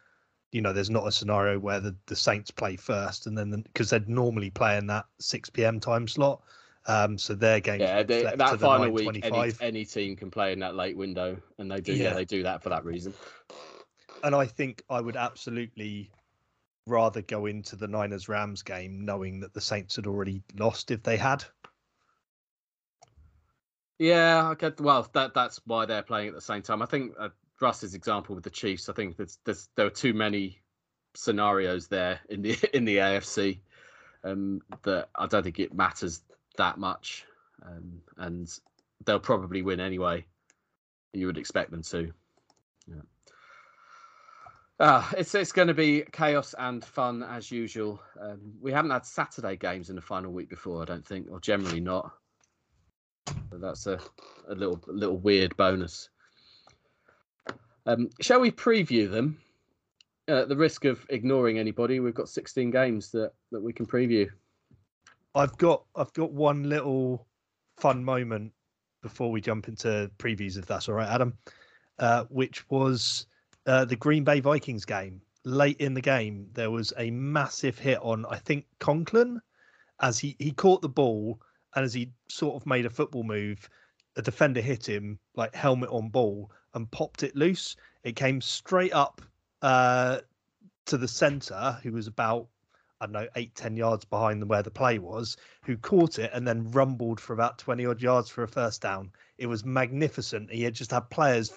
you 0.52 0.62
know 0.62 0.74
there's 0.74 0.90
not 0.90 1.08
a 1.08 1.12
scenario 1.12 1.60
where 1.60 1.80
the, 1.80 1.96
the 2.06 2.16
Saints 2.16 2.52
play 2.52 2.76
first 2.76 3.28
and 3.28 3.38
then 3.38 3.52
because 3.52 3.90
they'd 3.90 4.08
normally 4.08 4.50
play 4.50 4.78
in 4.78 4.88
that 4.88 5.06
6 5.20 5.50
p.m. 5.50 5.80
time 5.80 6.08
slot 6.08 6.42
Um, 6.86 7.18
so 7.18 7.34
their 7.34 7.60
game. 7.60 7.80
Yeah, 7.80 8.04
they, 8.04 8.24
that 8.24 8.60
final 8.60 8.92
week, 8.92 9.24
any, 9.24 9.54
any, 9.62 9.86
team 9.86 10.16
can 10.18 10.30
play 10.30 10.52
in 10.52 10.60
that 10.60 10.76
late 10.76 10.98
window, 10.98 11.38
and 11.58 11.72
they 11.72 11.80
do. 11.80 11.94
Yeah. 11.94 12.10
yeah, 12.10 12.14
they 12.14 12.26
do 12.26 12.44
that 12.44 12.62
for 12.62 12.70
that 12.70 12.84
reason. 12.84 13.14
And 14.24 14.36
I 14.36 14.46
think 14.46 14.84
I 14.90 15.00
would 15.00 15.16
absolutely 15.16 16.12
rather 16.86 17.22
go 17.22 17.46
into 17.46 17.78
the 17.78 17.88
Niners 17.88 18.28
Rams 18.28 18.62
game 18.62 19.06
knowing 19.06 19.40
that 19.40 19.54
the 19.54 19.62
Saints 19.62 19.96
had 19.96 20.08
already 20.08 20.44
lost 20.58 20.92
if 20.92 21.04
they 21.04 21.16
had. 21.16 21.44
Yeah, 24.00 24.50
okay. 24.52 24.72
Well, 24.80 25.08
that 25.14 25.34
that's 25.34 25.62
why 25.66 25.86
they're 25.86 26.04
playing 26.04 26.28
at 26.30 26.36
the 26.36 26.42
same 26.42 26.62
time. 26.62 26.82
I 26.82 26.86
think 26.86 27.14
uh, 27.18 27.30
Russ's 27.62 27.94
example 27.94 28.36
with 28.36 28.44
the 28.44 28.50
Chiefs. 28.50 28.90
I 28.90 28.94
think 28.94 29.16
there's, 29.16 29.40
there's 29.46 29.70
there 29.76 29.86
are 29.86 29.92
too 29.92 30.14
many 30.14 30.60
scenarios 31.16 31.88
there 31.88 32.20
in 32.30 32.42
the 32.42 32.58
in 32.76 32.84
the 32.84 32.98
AFC 32.98 33.60
um, 34.24 34.62
that 34.84 35.10
I 35.16 35.28
don't 35.28 35.44
think 35.44 35.60
it 35.60 35.74
matters 35.74 36.22
that 36.58 36.78
much, 36.78 37.26
um, 37.66 38.02
and 38.18 38.50
they'll 39.06 39.20
probably 39.20 39.62
win 39.62 39.80
anyway. 39.80 40.26
You 41.14 41.28
would 41.28 41.38
expect 41.38 41.72
them 41.72 41.84
to. 41.84 42.12
Yeah. 42.88 43.02
Uh, 44.80 45.08
it's 45.18 45.36
it's 45.36 45.52
going 45.52 45.68
to 45.68 45.74
be 45.74 46.04
chaos 46.12 46.56
and 46.58 46.84
fun 46.84 47.24
as 47.24 47.52
usual. 47.52 48.02
Um, 48.20 48.54
we 48.60 48.72
haven't 48.72 48.92
had 48.92 49.06
Saturday 49.06 49.56
games 49.56 49.90
in 49.90 49.96
the 49.96 50.02
final 50.02 50.32
week 50.32 50.50
before, 50.50 50.82
I 50.82 50.86
don't 50.86 51.06
think, 51.06 51.28
or 51.30 51.40
generally 51.40 51.80
not. 51.80 52.12
So 53.28 53.58
that's 53.60 53.88
a, 53.88 54.00
a 54.50 54.56
little 54.56 54.84
a 54.90 54.92
little 54.92 55.18
weird 55.18 55.56
bonus. 55.58 56.10
Um, 57.86 58.10
shall 58.22 58.40
we 58.40 58.52
preview 58.52 59.10
them? 59.10 59.38
At 60.28 60.48
the 60.48 60.56
risk 60.56 60.86
of 60.86 61.06
ignoring 61.10 61.60
anybody, 61.60 62.00
we've 62.00 62.14
got 62.14 62.30
16 62.30 62.72
games 62.72 63.12
that, 63.12 63.34
that 63.52 63.62
we 63.62 63.74
can 63.74 63.86
preview. 63.86 64.30
I've 65.36 65.58
got 65.58 65.84
I've 65.96 66.14
got 66.14 66.32
one 66.32 66.70
little 66.70 67.28
fun 67.78 68.04
moment 68.04 68.52
before 69.02 69.32
we 69.32 69.42
jump 69.42 69.68
into 69.68 70.10
previews, 70.18 70.58
if 70.58 70.66
that's 70.66 70.88
all 70.88 70.96
right, 70.96 71.10
Adam. 71.10 71.38
Uh, 72.00 72.26
which 72.30 72.70
was 72.70 73.28
uh, 73.68 73.86
the 73.86 73.96
Green 73.96 74.24
Bay 74.24 74.40
Vikings 74.40 74.86
game. 74.86 75.22
Late 75.46 75.78
in 75.80 75.94
the 75.94 76.02
game, 76.02 76.48
there 76.54 76.72
was 76.72 76.94
a 76.98 77.12
massive 77.12 77.78
hit 77.78 78.00
on 78.02 78.26
I 78.30 78.38
think 78.38 78.66
Conklin 78.80 79.42
as 80.02 80.20
he 80.20 80.36
he 80.40 80.52
caught 80.52 80.82
the 80.82 80.90
ball 80.90 81.42
and 81.76 81.84
as 81.84 81.94
he 81.94 82.12
sort 82.30 82.56
of 82.56 82.66
made 82.66 82.86
a 82.86 82.90
football 82.90 83.24
move, 83.24 83.70
a 84.16 84.22
defender 84.22 84.62
hit 84.62 84.88
him 84.88 85.20
like 85.36 85.56
helmet 85.56 85.90
on 85.90 86.10
ball 86.10 86.52
and 86.74 86.90
popped 86.92 87.24
it 87.24 87.36
loose. 87.36 87.76
It 88.04 88.16
came 88.16 88.42
straight 88.42 88.94
up 88.94 89.22
uh, 89.62 90.20
to 90.86 90.98
the 90.98 91.08
centre, 91.08 91.80
who 91.84 91.92
was 91.94 92.08
about 92.08 92.48
I 93.04 93.06
don't 93.06 93.12
know 93.12 93.28
eight 93.36 93.54
ten 93.54 93.76
yards 93.76 94.06
behind 94.06 94.42
them 94.42 94.48
where 94.48 94.64
the 94.64 94.72
play 94.72 94.98
was, 94.98 95.36
who 95.64 95.76
caught 95.76 96.20
it 96.20 96.32
and 96.34 96.48
then 96.48 96.72
rumbled 96.72 97.20
for 97.20 97.34
about 97.34 97.58
twenty 97.58 97.86
odd 97.86 98.02
yards 98.02 98.30
for 98.30 98.44
a 98.44 98.48
first 98.48 98.82
down. 98.82 99.12
It 99.38 99.48
was 99.48 99.66
magnificent. 99.66 100.50
He 100.50 100.64
had 100.64 100.74
just 100.74 100.92
had 100.92 101.10
players 101.10 101.52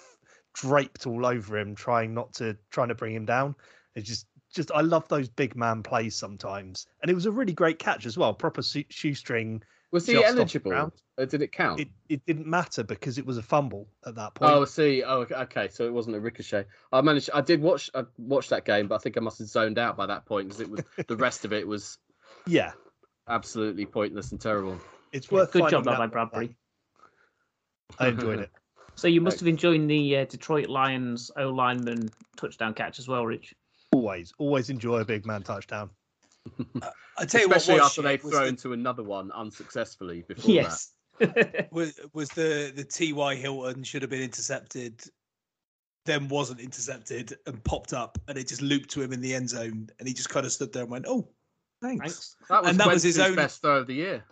draped 0.53 1.07
all 1.07 1.25
over 1.25 1.57
him, 1.57 1.73
trying 1.73 2.13
not 2.13 2.33
to 2.33 2.57
trying 2.69 2.89
to 2.89 2.95
bring 2.95 3.15
him 3.15 3.25
down. 3.25 3.55
It's 3.95 4.09
just 4.09 4.27
just 4.53 4.73
I 4.73 4.81
love 4.81 5.07
those 5.07 5.29
big 5.29 5.55
man 5.55 5.83
plays 5.83 6.17
sometimes, 6.17 6.85
and 7.01 7.09
it 7.09 7.13
was 7.15 7.27
a 7.27 7.31
really 7.31 7.53
great 7.53 7.79
catch 7.79 8.05
as 8.05 8.17
well. 8.17 8.33
Proper 8.33 8.61
shoestring 8.61 9.63
was 9.91 10.05
he 10.05 10.23
eligible? 10.23 10.91
did 11.17 11.41
it 11.41 11.51
count? 11.51 11.79
It, 11.79 11.89
it 12.09 12.25
didn't 12.25 12.45
matter 12.45 12.83
because 12.83 13.17
it 13.17 13.25
was 13.25 13.37
a 13.37 13.43
fumble 13.43 13.87
at 14.05 14.15
that 14.15 14.35
point. 14.35 14.51
Oh, 14.51 14.65
see. 14.65 15.03
Oh, 15.03 15.25
okay. 15.29 15.67
So 15.69 15.85
it 15.85 15.93
wasn't 15.93 16.15
a 16.15 16.19
ricochet. 16.19 16.65
I 16.91 17.01
managed. 17.01 17.29
I 17.33 17.41
did 17.41 17.61
watch. 17.61 17.89
I 17.95 18.03
watched 18.17 18.51
that 18.51 18.65
game, 18.65 18.87
but 18.87 18.95
I 18.95 18.97
think 18.99 19.17
I 19.17 19.21
must 19.21 19.39
have 19.39 19.47
zoned 19.47 19.79
out 19.79 19.97
by 19.97 20.05
that 20.05 20.25
point 20.25 20.47
because 20.47 20.61
it 20.61 20.69
was 20.69 20.81
the 21.07 21.15
rest 21.15 21.45
of 21.45 21.53
it 21.53 21.67
was. 21.67 21.97
Yeah. 22.45 22.71
Absolutely 23.27 23.85
pointless 23.85 24.31
and 24.31 24.39
terrible. 24.39 24.79
It's 25.11 25.29
worth. 25.29 25.51
Good 25.51 25.69
job 25.69 25.83
by 25.83 26.07
Bradbury. 26.07 26.55
I 27.99 28.09
enjoyed 28.09 28.39
it. 28.39 28.51
So 28.95 29.07
you 29.07 29.21
must 29.21 29.39
have 29.39 29.47
enjoyed 29.47 29.87
the 29.87 30.17
uh, 30.17 30.25
Detroit 30.25 30.69
Lions 30.69 31.29
O 31.37 31.49
lineman 31.49 32.09
touchdown 32.35 32.73
catch 32.73 32.97
as 32.97 33.07
well, 33.07 33.27
Rich. 33.27 33.53
Always, 33.91 34.33
always 34.39 34.71
enjoy 34.71 35.01
a 35.01 35.05
big 35.05 35.23
man 35.23 35.43
touchdown. 35.43 35.91
I 37.17 37.25
tell 37.25 37.41
you 37.41 37.47
Especially 37.47 37.75
what, 37.75 37.85
after 37.85 38.01
they've 38.01 38.21
thrown 38.21 38.55
the... 38.55 38.61
to 38.61 38.73
another 38.73 39.03
one 39.03 39.31
unsuccessfully 39.31 40.23
before 40.27 40.53
yes. 40.53 40.91
that. 41.19 41.67
was 41.71 41.99
was 42.13 42.29
the 42.29 42.71
the 42.75 42.83
T.Y. 42.83 43.35
Hilton 43.35 43.83
should 43.83 44.03
have 44.03 44.11
been 44.11 44.21
intercepted, 44.21 45.01
then 46.05 46.27
wasn't 46.27 46.59
intercepted 46.59 47.37
and 47.47 47.63
popped 47.63 47.93
up, 47.93 48.17
and 48.27 48.37
it 48.37 48.47
just 48.47 48.61
looped 48.61 48.89
to 48.91 49.01
him 49.01 49.11
in 49.13 49.21
the 49.21 49.33
end 49.33 49.49
zone, 49.49 49.89
and 49.97 50.07
he 50.07 50.13
just 50.13 50.29
kind 50.29 50.45
of 50.45 50.51
stood 50.51 50.71
there 50.73 50.83
and 50.83 50.91
went, 50.91 51.05
"Oh, 51.07 51.27
thanks." 51.81 52.01
thanks. 52.01 52.35
That 52.49 52.61
was, 52.61 52.69
and 52.69 52.79
that 52.79 52.87
was 52.87 53.03
his 53.03 53.19
own 53.19 53.35
best 53.35 53.61
throw 53.61 53.77
of 53.77 53.87
the 53.87 53.95
year. 53.95 54.23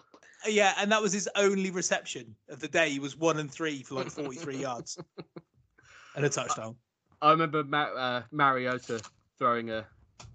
Yeah, 0.48 0.74
and 0.78 0.92
that 0.92 1.02
was 1.02 1.12
his 1.12 1.28
only 1.36 1.72
reception 1.72 2.36
of 2.50 2.60
the 2.60 2.68
day. 2.68 2.90
He 2.90 3.00
was 3.00 3.18
one 3.18 3.40
and 3.40 3.52
three 3.52 3.82
for 3.82 3.96
like 3.96 4.12
forty 4.12 4.38
three 4.38 4.58
yards 4.58 4.98
and 6.16 6.26
a 6.26 6.30
touchdown. 6.30 6.76
I 7.22 7.32
remember 7.32 7.64
Ma- 7.64 7.96
uh, 7.96 8.24
Mariota 8.32 9.02
throwing 9.40 9.72
a 9.72 9.88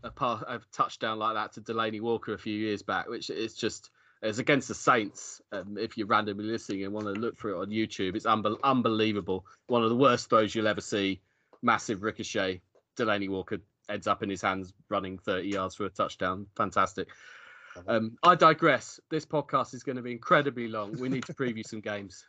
a, 0.02 0.10
pass, 0.10 0.42
a 0.46 0.60
touchdown 0.72 1.18
like 1.18 1.34
that 1.34 1.52
to 1.54 1.60
Delanie 1.60 2.00
Walker 2.00 2.32
a 2.34 2.38
few 2.38 2.56
years 2.56 2.82
back, 2.82 3.08
which 3.08 3.30
is 3.30 3.54
just 3.54 3.90
it's 4.22 4.38
against 4.38 4.68
the 4.68 4.74
Saints. 4.74 5.40
Um, 5.50 5.78
if 5.78 5.96
you're 5.96 6.06
randomly 6.06 6.44
listening 6.44 6.84
and 6.84 6.92
want 6.92 7.06
to 7.06 7.12
look 7.12 7.38
for 7.38 7.50
it 7.50 7.58
on 7.58 7.68
YouTube, 7.68 8.16
it's 8.16 8.26
unbelievable. 8.26 9.46
One 9.66 9.82
of 9.82 9.88
the 9.88 9.96
worst 9.96 10.28
throws 10.28 10.54
you'll 10.54 10.68
ever 10.68 10.82
see. 10.82 11.20
Massive 11.62 12.02
ricochet. 12.02 12.60
Delanie 12.98 13.30
Walker 13.30 13.58
ends 13.88 14.06
up 14.06 14.22
in 14.22 14.28
his 14.28 14.42
hands 14.42 14.74
running 14.88 15.18
30 15.18 15.48
yards 15.48 15.74
for 15.74 15.86
a 15.86 15.90
touchdown. 15.90 16.46
Fantastic. 16.56 17.08
Um, 17.86 18.18
I 18.22 18.34
digress. 18.34 19.00
This 19.10 19.24
podcast 19.24 19.74
is 19.74 19.82
going 19.82 19.96
to 19.96 20.02
be 20.02 20.12
incredibly 20.12 20.68
long. 20.68 20.98
We 20.98 21.08
need 21.08 21.24
to 21.26 21.34
preview 21.34 21.66
some 21.66 21.80
games. 21.80 22.26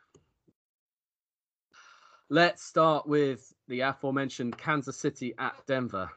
Let's 2.30 2.64
start 2.64 3.06
with 3.06 3.54
the 3.68 3.82
aforementioned 3.82 4.58
Kansas 4.58 4.96
City 4.96 5.34
at 5.38 5.56
Denver. 5.68 6.10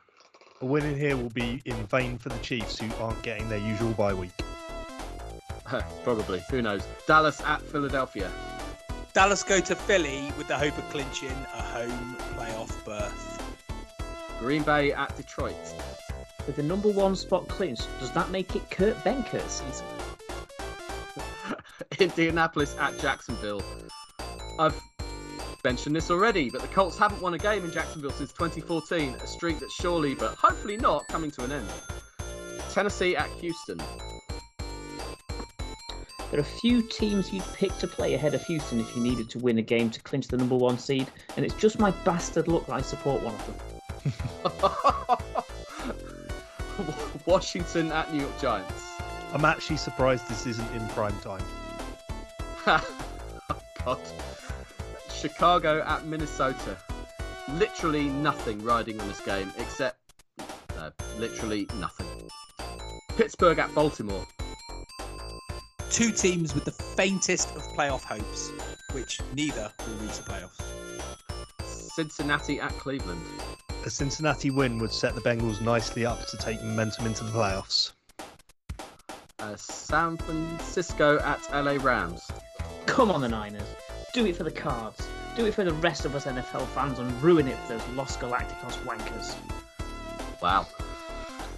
A 0.60 0.66
win 0.66 0.84
in 0.84 0.96
here 0.96 1.16
will 1.16 1.30
be 1.30 1.60
in 1.64 1.74
vain 1.86 2.16
for 2.16 2.28
the 2.28 2.38
Chiefs, 2.38 2.78
who 2.78 2.88
aren't 3.02 3.20
getting 3.22 3.48
their 3.48 3.58
usual 3.58 3.92
bye 3.92 4.14
week. 4.14 4.30
Probably. 6.04 6.42
Who 6.50 6.62
knows? 6.62 6.86
Dallas 7.06 7.40
at 7.40 7.60
Philadelphia. 7.62 8.30
Dallas 9.12 9.42
go 9.42 9.60
to 9.60 9.74
Philly 9.74 10.32
with 10.38 10.48
the 10.48 10.56
hope 10.56 10.76
of 10.78 10.88
clinching 10.90 11.30
a 11.54 11.62
home 11.62 12.16
playoff 12.34 12.84
berth. 12.84 13.42
Green 14.38 14.62
Bay 14.62 14.92
at 14.92 15.16
Detroit. 15.16 15.54
With 16.46 16.56
the 16.56 16.62
number 16.62 16.90
one 16.90 17.16
spot 17.16 17.48
clinched, 17.48 17.88
does 17.98 18.12
that 18.12 18.30
make 18.30 18.54
it 18.54 18.70
Kurt 18.70 18.96
Benkert 18.98 19.48
season? 19.48 19.86
Indianapolis 21.98 22.76
at 22.78 22.98
Jacksonville. 22.98 23.62
I've 24.58 24.80
mentioned 25.64 25.96
this 25.96 26.10
already, 26.10 26.50
but 26.50 26.60
the 26.60 26.68
Colts 26.68 26.98
haven't 26.98 27.22
won 27.22 27.34
a 27.34 27.38
game 27.38 27.64
in 27.64 27.72
Jacksonville 27.72 28.10
since 28.10 28.32
2014, 28.32 29.14
a 29.14 29.26
streak 29.26 29.58
that's 29.58 29.72
surely, 29.72 30.14
but 30.14 30.34
hopefully 30.34 30.76
not, 30.76 31.08
coming 31.08 31.30
to 31.32 31.44
an 31.44 31.52
end. 31.52 31.66
Tennessee 32.70 33.16
at 33.16 33.28
Houston. 33.40 33.78
There 36.30 36.40
are 36.40 36.42
a 36.42 36.44
few 36.44 36.82
teams 36.82 37.32
you'd 37.32 37.44
pick 37.54 37.76
to 37.78 37.86
play 37.86 38.14
ahead 38.14 38.34
of 38.34 38.44
Houston 38.44 38.80
if 38.80 38.94
you 38.96 39.02
needed 39.02 39.30
to 39.30 39.38
win 39.38 39.58
a 39.58 39.62
game 39.62 39.88
to 39.90 40.02
clinch 40.02 40.28
the 40.28 40.36
number 40.36 40.56
one 40.56 40.78
seed, 40.78 41.08
and 41.36 41.46
it's 41.46 41.54
just 41.54 41.78
my 41.78 41.92
bastard 42.04 42.48
luck 42.48 42.66
that 42.66 42.74
I 42.74 42.80
support 42.82 43.22
one 43.22 43.34
of 43.34 43.46
them. 43.46 43.56
Washington 47.26 47.90
at 47.92 48.12
New 48.12 48.20
York 48.20 48.40
Giants. 48.40 48.82
I'm 49.32 49.44
actually 49.44 49.76
surprised 49.78 50.28
this 50.28 50.46
isn't 50.46 50.72
in 50.74 50.86
prime 50.88 51.18
time. 51.20 51.44
oh, 52.66 53.60
God. 53.84 54.00
Chicago 55.24 55.82
at 55.86 56.04
Minnesota. 56.04 56.76
Literally 57.54 58.10
nothing 58.10 58.62
riding 58.62 59.00
on 59.00 59.08
this 59.08 59.20
game 59.20 59.50
except 59.56 59.96
uh, 60.76 60.90
literally 61.18 61.66
nothing. 61.80 62.06
Pittsburgh 63.16 63.58
at 63.58 63.74
Baltimore. 63.74 64.26
Two 65.88 66.12
teams 66.12 66.54
with 66.54 66.66
the 66.66 66.72
faintest 66.72 67.56
of 67.56 67.62
playoff 67.68 68.02
hopes, 68.02 68.52
which 68.92 69.18
neither 69.32 69.72
will 69.86 69.94
reach 70.06 70.18
the 70.18 70.24
playoffs. 70.24 70.60
Cincinnati 71.64 72.60
at 72.60 72.72
Cleveland. 72.72 73.22
A 73.86 73.88
Cincinnati 73.88 74.50
win 74.50 74.78
would 74.78 74.92
set 74.92 75.14
the 75.14 75.22
Bengals 75.22 75.62
nicely 75.62 76.04
up 76.04 76.26
to 76.26 76.36
take 76.36 76.62
momentum 76.62 77.06
into 77.06 77.24
the 77.24 77.30
playoffs. 77.30 77.92
Uh, 79.38 79.56
San 79.56 80.18
Francisco 80.18 81.18
at 81.20 81.40
LA 81.50 81.82
Rams. 81.82 82.30
Come 82.84 83.10
on, 83.10 83.22
the 83.22 83.28
Niners. 83.28 83.68
Do 84.14 84.24
it 84.26 84.36
for 84.36 84.44
the 84.44 84.50
cards. 84.52 85.08
Do 85.36 85.44
it 85.44 85.54
for 85.54 85.64
the 85.64 85.72
rest 85.72 86.04
of 86.04 86.14
us 86.14 86.26
NFL 86.26 86.68
fans 86.68 87.00
and 87.00 87.20
ruin 87.20 87.48
it 87.48 87.58
for 87.66 87.72
those 87.72 87.88
Los 87.96 88.16
Galacticos 88.16 88.76
wankers. 88.84 89.34
Wow. 90.40 90.68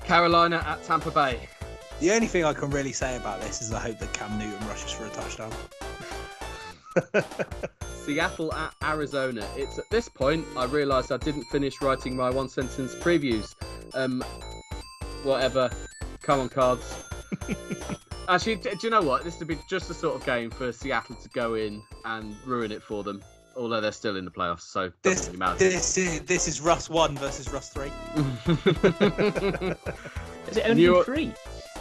Carolina 0.04 0.64
at 0.66 0.82
Tampa 0.82 1.10
Bay. 1.10 1.50
The 2.00 2.12
only 2.12 2.26
thing 2.26 2.46
I 2.46 2.54
can 2.54 2.70
really 2.70 2.94
say 2.94 3.14
about 3.18 3.42
this 3.42 3.60
is 3.60 3.74
I 3.74 3.78
hope 3.78 3.98
that 3.98 4.10
Cam 4.14 4.38
Newton 4.38 4.66
rushes 4.68 4.90
for 4.90 5.04
a 5.04 5.10
touchdown. 5.10 5.52
Seattle 8.06 8.54
at 8.54 8.72
Arizona. 8.82 9.46
It's 9.54 9.78
at 9.78 9.84
this 9.90 10.08
point 10.08 10.46
I 10.56 10.64
realised 10.64 11.12
I 11.12 11.18
didn't 11.18 11.44
finish 11.44 11.82
writing 11.82 12.16
my 12.16 12.30
one 12.30 12.48
sentence 12.48 12.94
previews. 12.94 13.54
Um, 13.92 14.24
whatever. 15.24 15.70
Come 16.22 16.40
on, 16.40 16.48
cards. 16.48 17.04
Actually, 18.28 18.56
do 18.56 18.76
you 18.82 18.90
know 18.90 19.02
what? 19.02 19.24
This 19.24 19.38
would 19.38 19.48
be 19.48 19.58
just 19.68 19.88
the 19.88 19.94
sort 19.94 20.16
of 20.16 20.26
game 20.26 20.50
for 20.50 20.72
Seattle 20.72 21.16
to 21.16 21.28
go 21.30 21.54
in 21.54 21.82
and 22.04 22.34
ruin 22.44 22.72
it 22.72 22.82
for 22.82 23.02
them. 23.02 23.22
Although 23.56 23.80
they're 23.80 23.92
still 23.92 24.16
in 24.16 24.24
the 24.26 24.30
playoffs, 24.30 24.62
so 24.62 24.92
this 25.02 25.26
really 25.28 25.38
matter. 25.38 25.58
this 25.58 25.96
is 25.96 26.20
this 26.22 26.46
is 26.46 26.60
Russ 26.60 26.90
one 26.90 27.16
versus 27.16 27.50
Russ 27.50 27.70
three. 27.70 27.90
is 30.48 30.56
it 30.58 30.64
only 30.68 30.74
New- 30.74 31.02
three? 31.04 31.32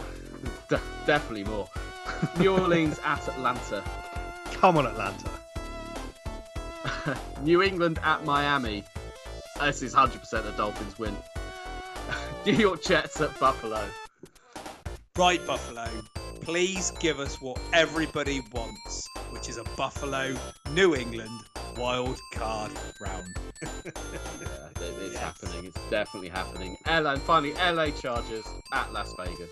De- 0.70 0.80
definitely 1.04 1.44
more. 1.44 1.68
New 2.38 2.56
Orleans 2.56 2.98
at 3.04 3.28
Atlanta. 3.28 3.84
Come 4.52 4.78
on, 4.78 4.86
Atlanta. 4.86 5.28
New 7.42 7.62
England 7.62 7.98
at 8.02 8.24
Miami. 8.24 8.82
This 9.60 9.82
is 9.82 9.94
100% 9.94 10.30
the 10.30 10.50
Dolphins 10.56 10.98
win. 10.98 11.14
New 12.46 12.52
York 12.54 12.82
Jets 12.82 13.20
at 13.20 13.38
Buffalo. 13.38 13.86
Right, 15.16 15.44
Buffalo. 15.46 15.88
Please 16.40 16.92
give 17.00 17.18
us 17.20 17.40
what 17.40 17.58
everybody 17.72 18.40
wants, 18.52 19.08
which 19.30 19.48
is 19.48 19.56
a 19.56 19.64
Buffalo 19.76 20.34
New 20.72 20.94
England 20.94 21.30
wild 21.76 22.18
card 22.32 22.72
round. 23.00 23.36
Yeah, 23.62 23.68
it's 23.84 25.12
Yes. 25.14 25.16
happening. 25.16 25.64
It's 25.66 25.90
definitely 25.90 26.28
happening. 26.28 26.76
LA, 26.86 27.12
and 27.14 27.22
finally, 27.22 27.52
LA 27.54 27.90
Chargers 27.90 28.44
at 28.72 28.92
Las 28.92 29.12
Vegas. 29.18 29.50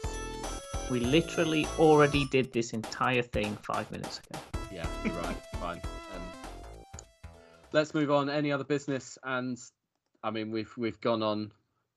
We 0.90 1.00
literally 1.00 1.66
already 1.78 2.26
did 2.26 2.52
this 2.52 2.72
entire 2.72 3.22
thing 3.22 3.56
five 3.62 3.90
minutes 3.90 4.20
ago. 4.20 4.40
Yeah, 4.72 4.86
you're 5.04 5.14
right. 5.14 5.36
Fine. 5.60 5.80
Um, 6.14 6.22
let's 7.72 7.94
move 7.94 8.10
on. 8.10 8.28
Any 8.30 8.52
other 8.52 8.64
business? 8.64 9.18
And 9.24 9.58
I 10.22 10.30
mean, 10.30 10.50
we've 10.52 10.72
we've 10.76 11.00
gone 11.00 11.22
on 11.22 11.50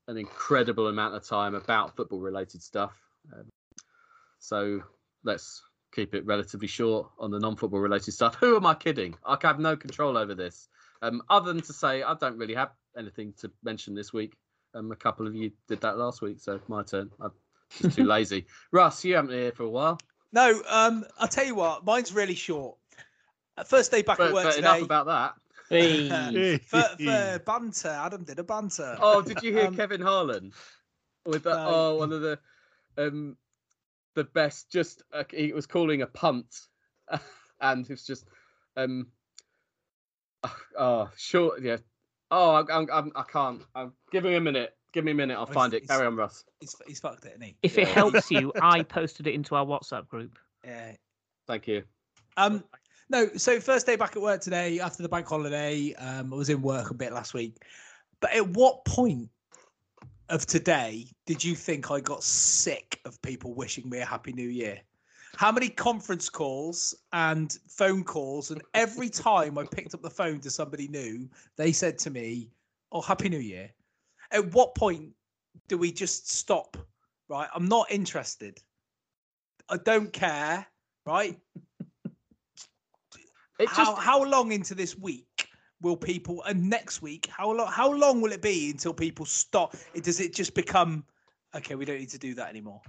an 0.08 0.18
incredible 0.18 0.88
amount 0.88 1.16
of 1.16 1.28
time 1.28 1.54
about 1.54 1.96
football 1.96 2.20
related 2.20 2.64
stuff. 2.64 2.94
Um, 3.34 3.46
so 4.40 4.82
let's 5.24 5.62
keep 5.94 6.14
it 6.14 6.26
relatively 6.26 6.68
short 6.68 7.10
on 7.20 7.32
the 7.32 7.40
non-football 7.40 7.80
related 7.80 8.12
stuff. 8.12 8.36
Who 8.36 8.56
am 8.56 8.66
I 8.66 8.74
kidding? 8.76 9.16
I 9.26 9.38
have 9.42 9.60
no 9.60 9.76
control 9.76 10.18
over 10.18 10.36
this. 10.36 10.68
Um, 11.02 11.22
other 11.30 11.54
than 11.54 11.62
to 11.64 11.74
say, 11.74 12.04
I 12.04 12.14
don't 12.16 12.38
really 12.38 12.56
have 12.56 12.72
anything 12.98 13.34
to 13.40 13.52
mention 13.64 13.94
this 13.96 14.12
week. 14.14 14.34
Um, 14.74 14.92
a 14.92 14.96
couple 14.96 15.26
of 15.28 15.36
you 15.36 15.52
did 15.68 15.82
that 15.82 15.98
last 15.98 16.22
week, 16.22 16.40
so 16.40 16.60
my 16.68 16.84
turn. 16.84 17.10
I'm 17.22 17.32
just 17.82 17.96
too 17.98 18.04
lazy. 18.16 18.46
Russ, 18.72 19.04
you 19.06 19.16
haven't 19.16 19.30
been 19.32 19.40
here 19.40 19.52
for 19.52 19.64
a 19.64 19.70
while. 19.70 20.00
No, 20.34 20.62
um, 20.70 21.06
I'll 21.20 21.28
tell 21.28 21.46
you 21.46 21.56
what, 21.56 21.86
mine's 21.86 22.14
really 22.14 22.36
short. 22.36 22.78
Uh, 23.58 23.64
First 23.64 23.92
day 23.92 24.02
back 24.02 24.18
But, 24.18 24.28
at 24.28 24.34
work 24.34 24.44
but 24.44 24.56
today. 24.56 24.68
enough 24.68 24.82
about 24.84 25.06
that. 25.08 25.34
Hey. 25.70 26.58
for, 26.60 26.82
for 26.82 27.42
banter, 27.46 27.90
Adam 27.90 28.24
did 28.24 28.40
a 28.40 28.44
banter. 28.44 28.98
Oh, 29.02 29.22
did 29.22 29.44
you 29.44 29.52
hear 29.52 29.68
Um, 29.68 29.76
Kevin 29.76 30.00
Harlan 30.00 30.54
with 31.26 31.44
that? 31.44 31.56
no. 31.58 31.66
Oh, 31.68 31.96
one 31.98 32.14
of 32.14 32.22
the 32.22 32.40
um 32.98 33.36
the 34.18 34.24
best. 34.26 34.70
Just 34.72 35.04
uh, 35.14 35.24
he 35.32 35.54
was 35.54 35.66
calling 35.68 36.02
a 36.02 36.08
punt, 36.08 36.54
and 37.62 37.90
it's 37.90 38.06
just 38.06 38.26
um 38.76 39.08
oh 40.78 41.10
sure 41.16 41.58
yeah. 41.62 41.78
Oh, 42.30 42.52
I, 42.56 42.78
I'm, 42.78 42.88
I'm, 42.92 43.12
I 43.16 43.24
can't. 43.24 43.62
I'm, 43.74 43.94
give 44.12 44.26
me 44.26 44.36
a 44.36 44.42
minute. 44.42 44.76
Give 44.92 45.06
me 45.06 45.12
a 45.12 45.16
minute. 45.16 45.36
I'll 45.36 45.44
Oh, 45.50 45.54
find 45.54 45.74
it. 45.74 45.88
Carry 45.88 46.06
on, 46.06 46.18
Russ. 46.18 46.44
he's, 46.60 46.76
he's 46.86 47.00
fucked 47.00 47.24
it, 47.24 47.30
isn't 47.30 47.42
he? 47.42 47.56
If 47.64 47.78
it 47.78 47.88
helps 47.88 48.30
you, 48.30 48.52
I 48.62 48.84
posted 48.84 49.28
it 49.28 49.34
into 49.34 49.56
our 49.56 49.66
WhatsApp 49.66 50.10
group. 50.10 50.38
Yeah. 50.66 50.92
Thank 51.48 51.68
you. 51.70 51.84
Um, 52.36 52.66
no, 53.10 53.30
so 53.38 53.62
first 53.62 53.86
day 53.86 53.96
back 53.96 54.18
at 54.18 54.22
work 54.22 54.42
today 54.42 54.82
after 54.82 55.04
the 55.04 55.08
bank 55.10 55.26
holiday. 55.26 55.94
Um, 55.94 56.34
I 56.34 56.36
was 56.36 56.50
in 56.50 56.62
work 56.62 56.92
a 56.92 56.94
bit 56.94 57.14
last 57.14 57.34
week, 57.34 57.56
but 58.20 58.34
at 58.36 58.46
what 58.50 58.84
point 58.84 59.30
of 60.30 60.46
today 60.46 61.08
did 61.26 61.44
you 61.44 61.56
think 61.56 61.92
I 61.92 62.00
got 62.00 62.24
sick 62.24 63.00
of 63.06 63.22
people 63.22 63.54
wishing 63.54 63.90
me 63.90 64.00
a 64.00 64.06
happy 64.06 64.34
new 64.34 64.48
year? 64.48 64.80
How 65.36 65.52
many 65.52 65.70
conference 65.70 66.30
calls 66.30 66.96
and 67.14 67.56
phone 67.68 68.04
calls, 68.04 68.52
and 68.52 68.62
every 68.74 69.10
time 69.10 69.58
I 69.58 69.66
picked 69.66 69.94
up 69.94 70.02
the 70.02 70.10
phone 70.10 70.40
to 70.40 70.50
somebody 70.50 70.88
new, 70.88 71.30
they 71.58 71.72
said 71.72 72.00
to 72.00 72.10
me, 72.10 72.50
"Oh, 72.92 73.02
happy 73.02 73.30
new 73.30 73.38
year." 73.40 73.72
At 74.32 74.54
what 74.54 74.74
point 74.74 75.14
do 75.68 75.78
we 75.78 75.92
just 75.92 76.30
stop? 76.30 76.76
Right, 77.30 77.50
I'm 77.54 77.68
not 77.68 77.92
interested. 77.92 78.60
I 79.70 79.78
don't 79.78 80.12
care. 80.12 80.66
Right, 81.06 81.40
It 83.60 83.70
how 83.70 83.86
just 83.86 84.02
how 84.02 84.24
long 84.24 84.52
into 84.52 84.76
this 84.76 84.98
week 84.98 85.27
will 85.82 85.98
people 85.98 86.44
and 86.44 86.70
next 86.70 87.02
week 87.02 87.28
how 87.28 87.52
long 87.52 87.72
how 87.72 87.92
long 87.92 88.22
will 88.22 88.32
it 88.32 88.42
be 88.42 88.72
until 88.72 88.94
people 88.94 89.26
stop? 89.26 89.76
It 89.94 90.04
does 90.04 90.20
it 90.20 90.34
just 90.34 90.54
become 90.54 91.04
okay 91.56 91.76
we 91.76 91.86
don't 91.86 92.00
need 92.00 92.10
to 92.10 92.18
do 92.18 92.34
that 92.36 92.50
anymore? 92.50 92.82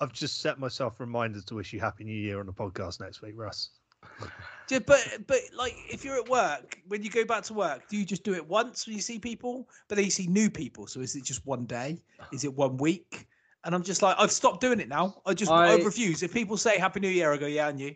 I've 0.00 0.12
just 0.12 0.40
set 0.40 0.58
myself 0.58 1.00
reminders 1.00 1.44
to 1.46 1.54
wish 1.54 1.72
you 1.72 1.80
Happy 1.80 2.04
New 2.04 2.12
Year 2.18 2.40
on 2.40 2.46
the 2.46 2.52
podcast 2.52 3.00
next 3.00 3.22
week, 3.22 3.32
Russ. 3.36 3.70
Ju- 4.68 4.80
but 4.80 5.18
but 5.26 5.38
like 5.56 5.74
if 5.90 6.04
you're 6.04 6.16
at 6.16 6.28
work 6.28 6.78
when 6.88 7.02
you 7.02 7.10
go 7.10 7.24
back 7.24 7.44
to 7.44 7.54
work 7.54 7.88
do 7.88 7.96
you 7.96 8.04
just 8.04 8.24
do 8.24 8.34
it 8.34 8.46
once 8.46 8.86
when 8.86 8.96
you 8.96 9.02
see 9.02 9.18
people? 9.18 9.68
But 9.88 9.96
then 9.96 10.04
you 10.04 10.10
see 10.10 10.26
new 10.26 10.50
people 10.50 10.86
so 10.86 11.00
is 11.00 11.14
it 11.16 11.24
just 11.24 11.46
one 11.46 11.66
day? 11.66 12.02
Is 12.32 12.44
it 12.44 12.54
one 12.54 12.76
week? 12.76 13.26
And 13.64 13.74
i'm 13.74 13.82
just 13.82 14.00
like 14.02 14.16
i've 14.18 14.30
stopped 14.32 14.60
doing 14.60 14.80
it 14.80 14.88
now. 14.88 15.14
I 15.26 15.34
just 15.34 15.50
I, 15.50 15.72
I- 15.72 15.76
refuse. 15.76 16.22
If 16.22 16.32
people 16.32 16.56
say 16.56 16.78
happy 16.78 17.00
new 17.00 17.08
year 17.08 17.32
i 17.32 17.36
go 17.36 17.46
yeah 17.46 17.68
and 17.68 17.80
you 17.80 17.94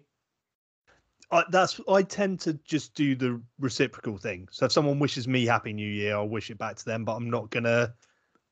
I, 1.32 1.44
that's 1.50 1.80
I 1.88 2.02
tend 2.02 2.40
to 2.40 2.54
just 2.64 2.94
do 2.94 3.14
the 3.14 3.40
reciprocal 3.58 4.16
thing. 4.18 4.48
So 4.50 4.66
if 4.66 4.72
someone 4.72 4.98
wishes 4.98 5.28
me 5.28 5.46
Happy 5.46 5.72
New 5.72 5.88
Year, 5.88 6.16
I'll 6.16 6.28
wish 6.28 6.50
it 6.50 6.58
back 6.58 6.76
to 6.76 6.84
them. 6.84 7.04
But 7.04 7.14
I'm 7.16 7.30
not 7.30 7.50
gonna 7.50 7.94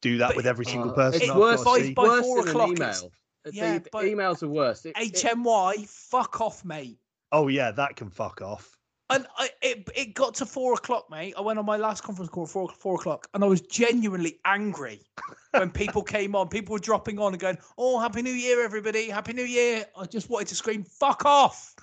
do 0.01 0.19
that 0.19 0.29
But 0.29 0.37
with 0.37 0.47
every 0.47 0.65
single 0.65 0.91
uh, 0.91 0.95
person. 0.95 1.23
It's 1.23 1.31
I've 1.31 1.37
worse. 1.37 1.65
got 1.65 1.81
by- 1.81 1.93
by 1.95 2.03
worse 2.05 2.21
four 2.25 2.41
than 2.43 2.49
o'clock 2.51 2.69
an 2.69 2.75
it's- 2.75 3.01
email. 3.03 3.13
yeah, 3.53 3.79
the, 3.79 3.89
but- 3.91 4.05
emails 4.05 4.43
are 4.43 4.49
worse. 4.49 4.85
It- 4.87 4.97
it- 4.97 5.15
hmy 5.15 5.89
fuck 5.89 6.41
off 6.41 6.65
mate 6.65 6.99
Oh 7.33 7.49
yeah, 7.49 7.71
that 7.73 7.97
can 7.97 8.09
fuck 8.11 8.41
off. 8.43 8.77
And 9.11 9.27
I, 9.39 9.49
it 9.63 9.89
it 9.97 10.15
got 10.15 10.35
to 10.35 10.47
four 10.47 10.75
o'clock, 10.75 11.11
mate. 11.11 11.33
I 11.37 11.41
went 11.41 11.59
on 11.59 11.65
my 11.65 11.79
last 11.79 12.03
conference 12.03 12.31
call 12.31 12.45
at 12.45 12.51
four 12.51 12.69
four 12.69 12.95
o'clock, 12.97 13.27
and 13.35 13.43
I 13.43 13.47
was 13.47 13.63
genuinely 13.63 14.39
angry 14.45 15.01
when 15.53 15.71
people 15.71 16.03
came 16.17 16.37
on. 16.37 16.49
People 16.49 16.75
were 16.75 16.79
dropping 16.79 17.19
on 17.19 17.33
and 17.33 17.41
going, 17.41 17.57
"Oh, 17.79 17.99
happy 17.99 18.21
New 18.21 18.33
Year, 18.33 18.63
everybody! 18.63 19.09
Happy 19.09 19.33
New 19.33 19.45
Year!" 19.45 19.87
I 19.97 20.05
just 20.05 20.29
wanted 20.29 20.49
to 20.49 20.55
scream, 20.55 20.85
"Fuck 20.85 21.25
off!" 21.25 21.75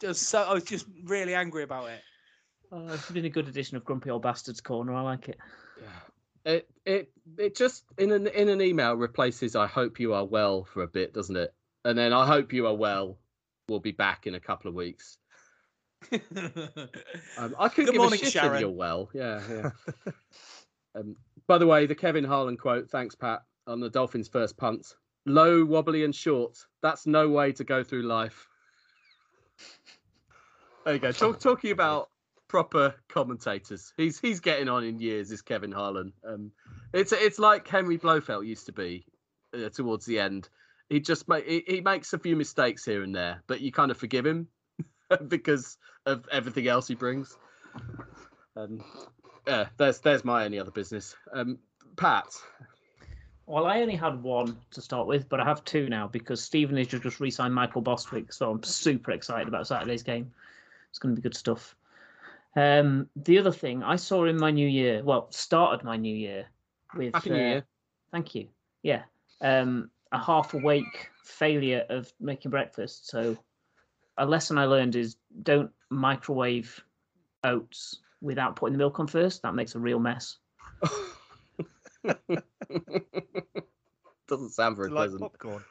Just 0.00 0.24
so 0.24 0.42
I 0.42 0.54
was 0.54 0.64
just 0.64 0.86
really 1.04 1.34
angry 1.34 1.62
about 1.62 1.88
it. 1.90 2.00
Oh, 2.70 2.88
it's 2.88 3.10
been 3.10 3.24
a 3.24 3.30
good 3.30 3.48
edition 3.48 3.76
of 3.76 3.84
Grumpy 3.84 4.10
Old 4.10 4.22
Bastards 4.22 4.60
Corner. 4.60 4.94
I 4.94 5.02
like 5.02 5.28
it. 5.28 5.38
It 6.44 6.68
it 6.84 7.12
it 7.38 7.56
just 7.56 7.84
in 7.98 8.10
an 8.10 8.26
in 8.26 8.48
an 8.48 8.60
email 8.60 8.94
replaces 8.94 9.54
I 9.54 9.66
hope 9.66 10.00
you 10.00 10.12
are 10.14 10.24
well 10.24 10.64
for 10.64 10.82
a 10.82 10.88
bit, 10.88 11.14
doesn't 11.14 11.36
it? 11.36 11.54
And 11.84 11.96
then 11.96 12.12
I 12.12 12.26
hope 12.26 12.52
you 12.52 12.66
are 12.66 12.74
well. 12.74 13.18
We'll 13.68 13.80
be 13.80 13.92
back 13.92 14.26
in 14.26 14.34
a 14.34 14.40
couple 14.40 14.68
of 14.68 14.74
weeks. 14.74 15.18
Um, 17.38 17.54
I 17.58 17.68
could 17.68 17.86
give 17.86 17.94
morning, 17.94 18.20
a 18.20 18.24
shit 18.24 18.32
Sharon. 18.32 18.56
if 18.56 18.60
you're 18.60 18.70
well. 18.70 19.08
Yeah, 19.14 19.40
yeah. 19.48 19.70
um, 20.94 21.16
by 21.46 21.58
the 21.58 21.66
way, 21.66 21.86
the 21.86 21.94
Kevin 21.94 22.24
Harlan 22.24 22.56
quote. 22.56 22.90
Thanks, 22.90 23.14
Pat. 23.14 23.44
On 23.66 23.80
the 23.80 23.88
Dolphins' 23.88 24.28
first 24.28 24.56
punt, 24.56 24.94
low, 25.24 25.64
wobbly, 25.64 26.04
and 26.04 26.14
short. 26.14 26.58
That's 26.82 27.06
no 27.06 27.28
way 27.28 27.52
to 27.52 27.64
go 27.64 27.84
through 27.84 28.02
life. 28.02 28.48
There 30.84 30.94
you 30.94 31.00
go. 31.00 31.12
Talk, 31.12 31.40
talking 31.40 31.70
about 31.70 32.08
proper 32.48 32.94
commentators. 33.08 33.92
He's 33.96 34.18
he's 34.20 34.40
getting 34.40 34.68
on 34.68 34.84
in 34.84 34.98
years. 34.98 35.30
Is 35.30 35.42
Kevin 35.42 35.72
Harlan? 35.72 36.12
Um, 36.26 36.52
it's 36.92 37.12
it's 37.12 37.38
like 37.38 37.66
Henry 37.66 37.96
Blofeld 37.96 38.46
used 38.46 38.66
to 38.66 38.72
be 38.72 39.06
uh, 39.54 39.68
towards 39.70 40.04
the 40.04 40.18
end. 40.18 40.48
He 40.88 41.00
just 41.00 41.28
ma- 41.28 41.36
he, 41.36 41.64
he 41.66 41.80
makes 41.80 42.12
a 42.12 42.18
few 42.18 42.36
mistakes 42.36 42.84
here 42.84 43.02
and 43.02 43.14
there, 43.14 43.42
but 43.46 43.60
you 43.60 43.72
kind 43.72 43.90
of 43.90 43.96
forgive 43.96 44.26
him 44.26 44.48
because 45.28 45.78
of 46.04 46.26
everything 46.30 46.68
else 46.68 46.88
he 46.88 46.94
brings. 46.94 47.36
Um, 48.56 48.84
yeah, 49.46 49.68
there's 49.78 50.00
there's 50.00 50.24
my 50.24 50.44
only 50.44 50.58
other 50.58 50.70
business. 50.70 51.16
Um, 51.32 51.58
Pat, 51.96 52.26
Well, 53.46 53.66
I 53.66 53.80
only 53.80 53.96
had 53.96 54.22
one 54.22 54.56
to 54.70 54.80
start 54.80 55.06
with, 55.06 55.28
but 55.28 55.40
I 55.40 55.44
have 55.44 55.64
two 55.64 55.88
now 55.88 56.06
because 56.06 56.42
Stevenage 56.42 56.92
has 56.92 57.00
just 57.00 57.20
re-signed 57.20 57.54
Michael 57.54 57.82
Bostwick, 57.82 58.32
so 58.32 58.50
I'm 58.50 58.62
super 58.62 59.10
excited 59.10 59.48
about 59.48 59.66
Saturday's 59.66 60.02
game. 60.02 60.32
It's 60.90 60.98
going 60.98 61.14
to 61.14 61.20
be 61.20 61.22
good 61.22 61.36
stuff. 61.36 61.74
Um, 62.54 63.08
the 63.16 63.38
other 63.38 63.50
thing 63.50 63.82
I 63.82 63.96
saw 63.96 64.26
in 64.26 64.36
my 64.36 64.50
new 64.50 64.68
year, 64.68 65.02
well, 65.02 65.30
started 65.30 65.84
my 65.84 65.96
new 65.96 66.14
year 66.14 66.46
with 66.94 67.14
Happy 67.14 67.30
New 67.30 67.36
uh, 67.36 67.48
Year. 67.48 67.64
Thank 68.12 68.34
you. 68.34 68.48
Yeah, 68.82 69.02
um, 69.40 69.90
a 70.12 70.18
half 70.18 70.54
awake 70.54 71.10
failure 71.24 71.84
of 71.88 72.12
making 72.20 72.50
breakfast. 72.50 73.08
So, 73.08 73.36
a 74.18 74.26
lesson 74.26 74.58
I 74.58 74.66
learned 74.66 74.94
is 74.96 75.16
don't 75.42 75.70
microwave 75.90 76.82
oats 77.42 78.00
without 78.20 78.56
putting 78.56 78.74
the 78.74 78.78
milk 78.78 79.00
on 79.00 79.06
first. 79.06 79.42
That 79.42 79.54
makes 79.54 79.74
a 79.74 79.80
real 79.80 79.98
mess. 79.98 80.38
Doesn't 84.28 84.50
sound 84.50 84.76
very 84.76 84.88
like 84.90 85.10
pleasant. 85.10 85.20
popcorn. 85.20 85.62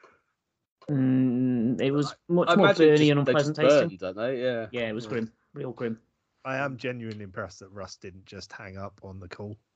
Mm, 0.90 1.80
it 1.82 1.92
was 1.92 2.16
much 2.28 2.50
I 2.50 2.56
more 2.56 2.66
imagine 2.66 2.88
burny 2.90 2.98
just- 2.98 3.12
and 3.12 3.26
they 3.26 3.34
just 3.34 3.48
unpleasant 3.50 3.56
tasting. 3.58 3.98
burn, 3.98 4.16
don't 4.16 4.18
they? 4.18 4.42
Yeah. 4.44 4.68
Yeah, 4.72 4.90
it 4.90 4.94
was 4.94 5.08
grim, 5.08 5.32
real 5.54 5.72
grim. 5.72 6.00
I 6.44 6.58
am 6.58 6.78
genuinely 6.78 7.24
impressed 7.24 7.60
that 7.60 7.70
Russ 7.70 7.96
didn't 7.98 8.26
just 8.26 8.52
hang 8.52 8.78
up 8.78 9.00
on 9.04 9.20
the 9.20 9.28
call. 9.28 9.58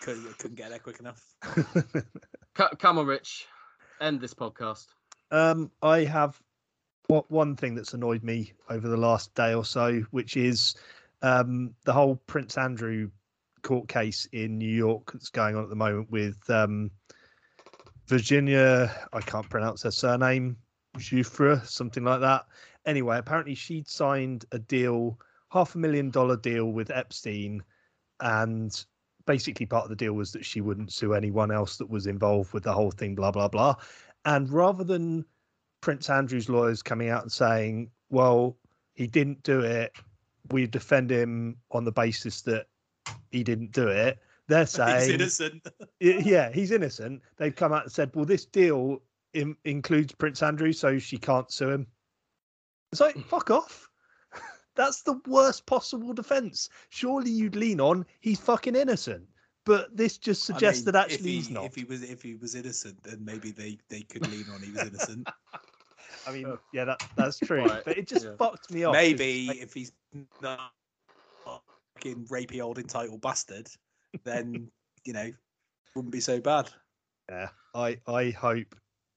Couldn't, 0.00 0.38
couldn't 0.38 0.56
get 0.56 0.70
there 0.70 0.78
quick 0.78 1.00
enough. 1.00 1.22
Co- 2.54 2.68
Come 2.78 2.98
on, 2.98 3.06
Rich. 3.06 3.46
end 4.00 4.20
this 4.20 4.34
podcast. 4.34 4.86
Um, 5.30 5.70
I 5.82 6.04
have 6.04 6.40
what 7.08 7.30
one 7.30 7.56
thing 7.56 7.74
that's 7.74 7.94
annoyed 7.94 8.22
me 8.22 8.52
over 8.70 8.88
the 8.88 8.96
last 8.96 9.34
day 9.34 9.54
or 9.54 9.64
so, 9.64 10.00
which 10.10 10.36
is 10.36 10.74
um, 11.22 11.74
the 11.84 11.92
whole 11.92 12.16
Prince 12.26 12.56
Andrew 12.58 13.10
court 13.62 13.88
case 13.88 14.26
in 14.32 14.58
New 14.58 14.74
York 14.74 15.12
that's 15.12 15.30
going 15.30 15.56
on 15.56 15.62
at 15.62 15.68
the 15.68 15.76
moment 15.76 16.10
with 16.10 16.38
um, 16.50 16.90
Virginia. 18.06 18.94
I 19.12 19.20
can't 19.20 19.48
pronounce 19.48 19.82
her 19.82 19.90
surname, 19.90 20.56
Giuffre, 20.96 21.64
something 21.66 22.04
like 22.04 22.20
that. 22.20 22.46
Anyway, 22.86 23.18
apparently 23.18 23.54
she'd 23.54 23.88
signed 23.88 24.46
a 24.52 24.58
deal, 24.58 25.18
half 25.50 25.74
a 25.74 25.78
million 25.78 26.10
dollar 26.10 26.36
deal 26.36 26.72
with 26.72 26.90
Epstein, 26.90 27.62
and 28.20 28.84
basically 29.26 29.66
part 29.66 29.84
of 29.84 29.90
the 29.90 29.96
deal 29.96 30.14
was 30.14 30.32
that 30.32 30.44
she 30.44 30.60
wouldn't 30.60 30.92
sue 30.92 31.12
anyone 31.12 31.50
else 31.50 31.76
that 31.76 31.90
was 31.90 32.06
involved 32.06 32.52
with 32.54 32.64
the 32.64 32.72
whole 32.72 32.90
thing, 32.90 33.14
blah 33.14 33.30
blah 33.30 33.48
blah. 33.48 33.74
And 34.24 34.50
rather 34.50 34.84
than 34.84 35.24
Prince 35.80 36.08
Andrew's 36.08 36.48
lawyers 36.48 36.82
coming 36.82 37.10
out 37.10 37.22
and 37.22 37.32
saying, 37.32 37.90
"Well, 38.08 38.56
he 38.94 39.06
didn't 39.06 39.42
do 39.42 39.60
it," 39.60 39.92
we 40.50 40.66
defend 40.66 41.10
him 41.10 41.58
on 41.70 41.84
the 41.84 41.92
basis 41.92 42.42
that 42.42 42.66
he 43.30 43.42
didn't 43.42 43.72
do 43.72 43.88
it. 43.88 44.18
They're 44.48 44.66
saying 44.66 45.00
He's 45.00 45.10
innocent. 45.10 45.68
yeah, 46.00 46.50
he's 46.52 46.70
innocent. 46.70 47.22
They've 47.36 47.54
come 47.54 47.72
out 47.72 47.84
and 47.84 47.92
said, 47.92 48.10
well, 48.14 48.24
this 48.24 48.46
deal 48.46 49.02
in, 49.34 49.56
includes 49.64 50.14
Prince 50.14 50.42
Andrew, 50.42 50.72
so 50.72 50.98
she 50.98 51.18
can't 51.18 51.50
sue 51.50 51.70
him. 51.70 51.86
It's 52.92 53.00
like, 53.00 53.16
mm. 53.16 53.24
fuck 53.24 53.50
off. 53.50 53.88
That's 54.74 55.02
the 55.02 55.20
worst 55.26 55.66
possible 55.66 56.12
defense. 56.12 56.68
Surely 56.88 57.30
you'd 57.30 57.56
lean 57.56 57.80
on 57.80 58.06
he's 58.20 58.40
fucking 58.40 58.76
innocent. 58.76 59.24
But 59.64 59.94
this 59.94 60.16
just 60.16 60.48
I 60.50 60.54
suggests 60.54 60.86
mean, 60.86 60.94
that 60.94 61.04
actually 61.04 61.30
he, 61.30 61.36
he's 61.36 61.50
not. 61.50 61.66
If 61.66 61.74
he 61.74 61.84
was, 61.84 62.02
if 62.02 62.22
he 62.22 62.36
was 62.36 62.54
innocent, 62.54 63.02
then 63.02 63.22
maybe 63.22 63.50
they 63.50 63.76
they 63.90 64.00
could 64.00 64.26
lean 64.26 64.46
on 64.54 64.62
he 64.62 64.70
was 64.70 64.80
innocent. 64.80 65.28
I 66.26 66.32
mean, 66.32 66.46
uh. 66.46 66.56
yeah, 66.72 66.86
that 66.86 67.02
that's 67.16 67.38
true. 67.38 67.66
Right, 67.66 67.84
But 67.84 67.98
it 67.98 68.08
just 68.08 68.24
yeah. 68.24 68.32
fucked 68.38 68.70
me 68.70 68.84
off. 68.84 68.94
maybe 68.94 69.48
like, 69.48 69.58
if 69.58 69.74
he's 69.74 69.92
not 70.40 70.72
fucking 71.98 72.26
rapey 72.26 72.62
old 72.62 72.78
entitled 72.78 73.20
bastard, 73.20 73.68
then 74.24 74.70
you 75.04 75.12
know 75.12 75.30
wouldn't 75.94 76.12
be 76.12 76.20
so 76.20 76.40
bad. 76.40 76.70
yeah, 77.28 77.48
I 77.74 77.98
I 78.06 78.30
hope. 78.30 78.74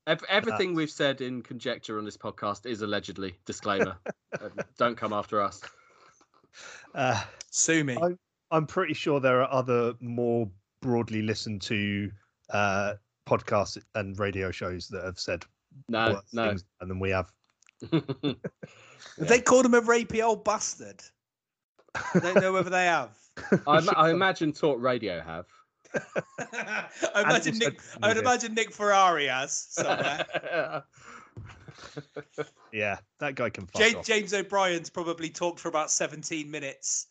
Ev- 0.08 0.24
Everything 0.30 0.74
we've 0.74 0.90
said 0.90 1.22
in 1.22 1.42
conjecture 1.44 1.98
on 2.00 2.06
this 2.06 2.18
podcast 2.18 2.66
is 2.66 2.82
allegedly. 2.82 3.36
Disclaimer: 3.46 3.98
Uh, 4.34 4.50
Don't 4.78 4.98
come 4.98 5.14
after 5.14 5.42
us. 5.42 5.62
Uh, 6.96 7.22
Sue 7.52 7.84
me. 7.84 7.98
I- 8.02 8.18
I'm 8.54 8.68
pretty 8.68 8.94
sure 8.94 9.22
there 9.22 9.42
are 9.42 9.50
other 9.54 9.94
more 10.02 10.50
broadly 10.82 11.22
listened 11.22 11.62
to 11.62 12.12
uh, 12.50 12.96
podcasts 13.26 13.82
and 13.96 14.20
radio 14.20 14.52
shows 14.52 14.90
that 14.90 15.06
have 15.06 15.18
said 15.18 15.46
No, 15.88 16.12
worse 16.14 16.24
no. 16.34 16.50
things 16.50 16.66
than 16.82 17.00
we 17.00 17.12
have. 17.12 17.32
Have 17.92 18.36
They 19.18 19.40
called 19.40 19.66
him 19.66 19.74
a 19.74 19.82
rapey 19.82 20.22
old 20.22 20.44
bastard. 20.44 21.02
I 21.96 22.20
don't 22.20 22.42
know 22.42 22.54
whether 22.54 22.70
they 22.70 22.86
have. 22.86 23.18
I, 23.68 23.88
I 23.96 24.10
imagine 24.12 24.54
Talk 24.54 24.82
Radio 24.82 25.22
have. 25.22 25.46
I 27.14 27.22
imagine 27.22 27.58
Nick. 27.58 27.82
I 28.02 28.10
would 28.10 28.18
imagine 28.18 28.54
Nick 28.54 28.72
Ferrari 28.72 29.28
has 29.28 29.68
somewhere. 29.70 30.84
Yeah, 32.72 32.98
that 33.20 33.36
guy 33.36 33.50
can 33.50 33.66
fuck 33.66 33.82
James, 33.82 33.96
off. 33.96 34.06
James 34.06 34.34
O'Brien's 34.34 34.90
probably 34.90 35.30
talked 35.30 35.60
for 35.60 35.68
about 35.68 35.92
17 35.92 36.50
minutes 36.50 37.08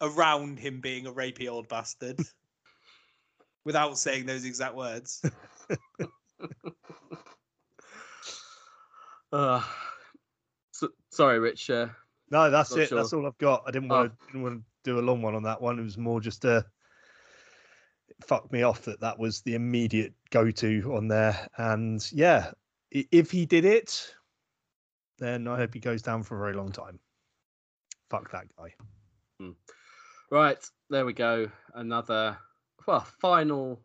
around 0.00 0.58
him 0.58 0.80
being 0.80 1.06
a 1.06 1.12
rapey 1.12 1.50
old 1.50 1.68
bastard 1.68 2.18
without 3.64 3.98
saying 3.98 4.24
those 4.24 4.44
exact 4.44 4.74
words. 4.74 5.22
Uh, 9.32 9.62
so, 10.72 10.88
sorry, 11.10 11.38
Rich. 11.38 11.70
Uh, 11.70 11.88
No, 12.32 12.50
that's 12.50 12.70
Not 12.70 12.80
it. 12.80 12.88
sure. 12.88 12.98
That's 12.98 13.12
all 13.12 13.26
I've 13.26 13.36
got. 13.38 13.62
I 13.66 13.70
didn't 13.70 13.92
Oh. 13.92 13.96
want 13.96 14.18
to 14.18 14.26
didn't 14.26 14.42
want 14.42 14.58
to 14.58 14.64
do 14.90 14.98
a 14.98 15.02
long 15.04 15.20
one 15.22 15.34
on 15.34 15.42
that 15.44 15.60
one. 15.60 15.78
It 15.78 15.82
was 15.82 15.98
more 15.98 16.18
just 16.20 16.44
a 16.46 16.64
it 18.08 18.16
fucked 18.24 18.50
me 18.52 18.62
off 18.62 18.82
that 18.86 19.00
that 19.00 19.18
was 19.18 19.42
the 19.42 19.54
immediate 19.54 20.14
go 20.30 20.50
to 20.50 20.94
on 20.96 21.08
there. 21.08 21.48
And 21.58 22.04
yeah, 22.10 22.52
if 22.90 23.30
he 23.30 23.44
did 23.46 23.64
it, 23.66 24.14
then 25.18 25.46
I 25.46 25.56
hope 25.56 25.74
he 25.74 25.80
goes 25.80 26.02
down 26.02 26.22
for 26.22 26.36
a 26.36 26.40
very 26.40 26.54
long 26.54 26.72
time. 26.72 26.98
Fuck 28.10 28.30
that 28.32 28.46
guy. 28.56 28.74
Hmm. 29.38 29.50
right, 30.30 30.58
there 30.90 31.04
we 31.06 31.12
go. 31.12 31.50
Another, 31.74 32.36
well, 32.86 33.00
final 33.20 33.80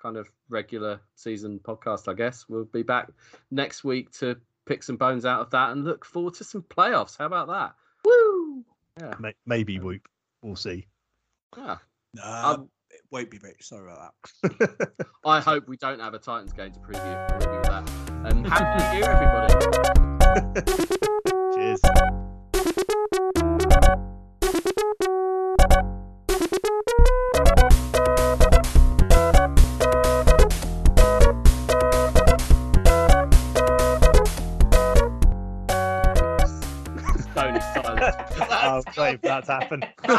kind 0.00 0.16
of 0.16 0.30
regular 0.48 1.00
season 1.16 1.58
podcast, 1.60 2.08
I 2.08 2.14
guess. 2.14 2.46
We'll 2.48 2.64
be 2.64 2.82
back 2.82 3.10
next 3.50 3.82
week 3.84 4.10
to 4.18 4.36
pick 4.66 4.82
some 4.82 4.96
bones 4.96 5.24
out 5.24 5.40
of 5.40 5.50
that 5.50 5.70
and 5.72 5.84
look 5.84 6.04
forward 6.04 6.34
to 6.34 6.44
some 6.44 6.62
playoffs. 6.62 7.18
How 7.18 7.26
about 7.26 7.48
that? 7.48 7.74
Woo! 9.00 9.06
Yeah. 9.06 9.14
May- 9.18 9.34
Maybe 9.46 9.78
Whoop. 9.78 10.02
We'll 10.42 10.56
see. 10.56 10.86
yeah. 11.56 11.76
No, 12.14 12.22
Um, 12.24 12.70
it 12.90 13.00
won't 13.10 13.30
be 13.30 13.38
rich. 13.38 13.66
Sorry 13.66 13.90
about 13.92 14.12
that. 14.42 15.06
I 15.26 15.40
hope 15.40 15.68
we 15.68 15.76
don't 15.76 16.00
have 16.00 16.14
a 16.14 16.18
Titans 16.18 16.52
game 16.52 16.72
to 16.72 16.78
preview. 16.80 17.30
I'll 17.32 17.38
leave 17.38 17.50
you 17.50 17.58
with 17.58 17.68
that. 17.68 17.90
And 18.32 18.46
happy 18.46 18.94
New 18.94 19.00
Year, 19.00 19.10
everybody. 19.10 20.84
Oh, 38.68 38.82
Dave, 38.94 39.22
that's 39.22 39.48
happened. 39.48 39.86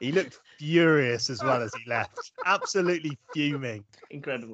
he 0.00 0.12
looked 0.12 0.38
furious 0.58 1.28
as 1.28 1.42
well 1.42 1.60
as 1.62 1.74
he 1.74 1.82
left. 1.88 2.30
Absolutely 2.44 3.18
fuming. 3.32 3.84
Incredible. 4.10 4.48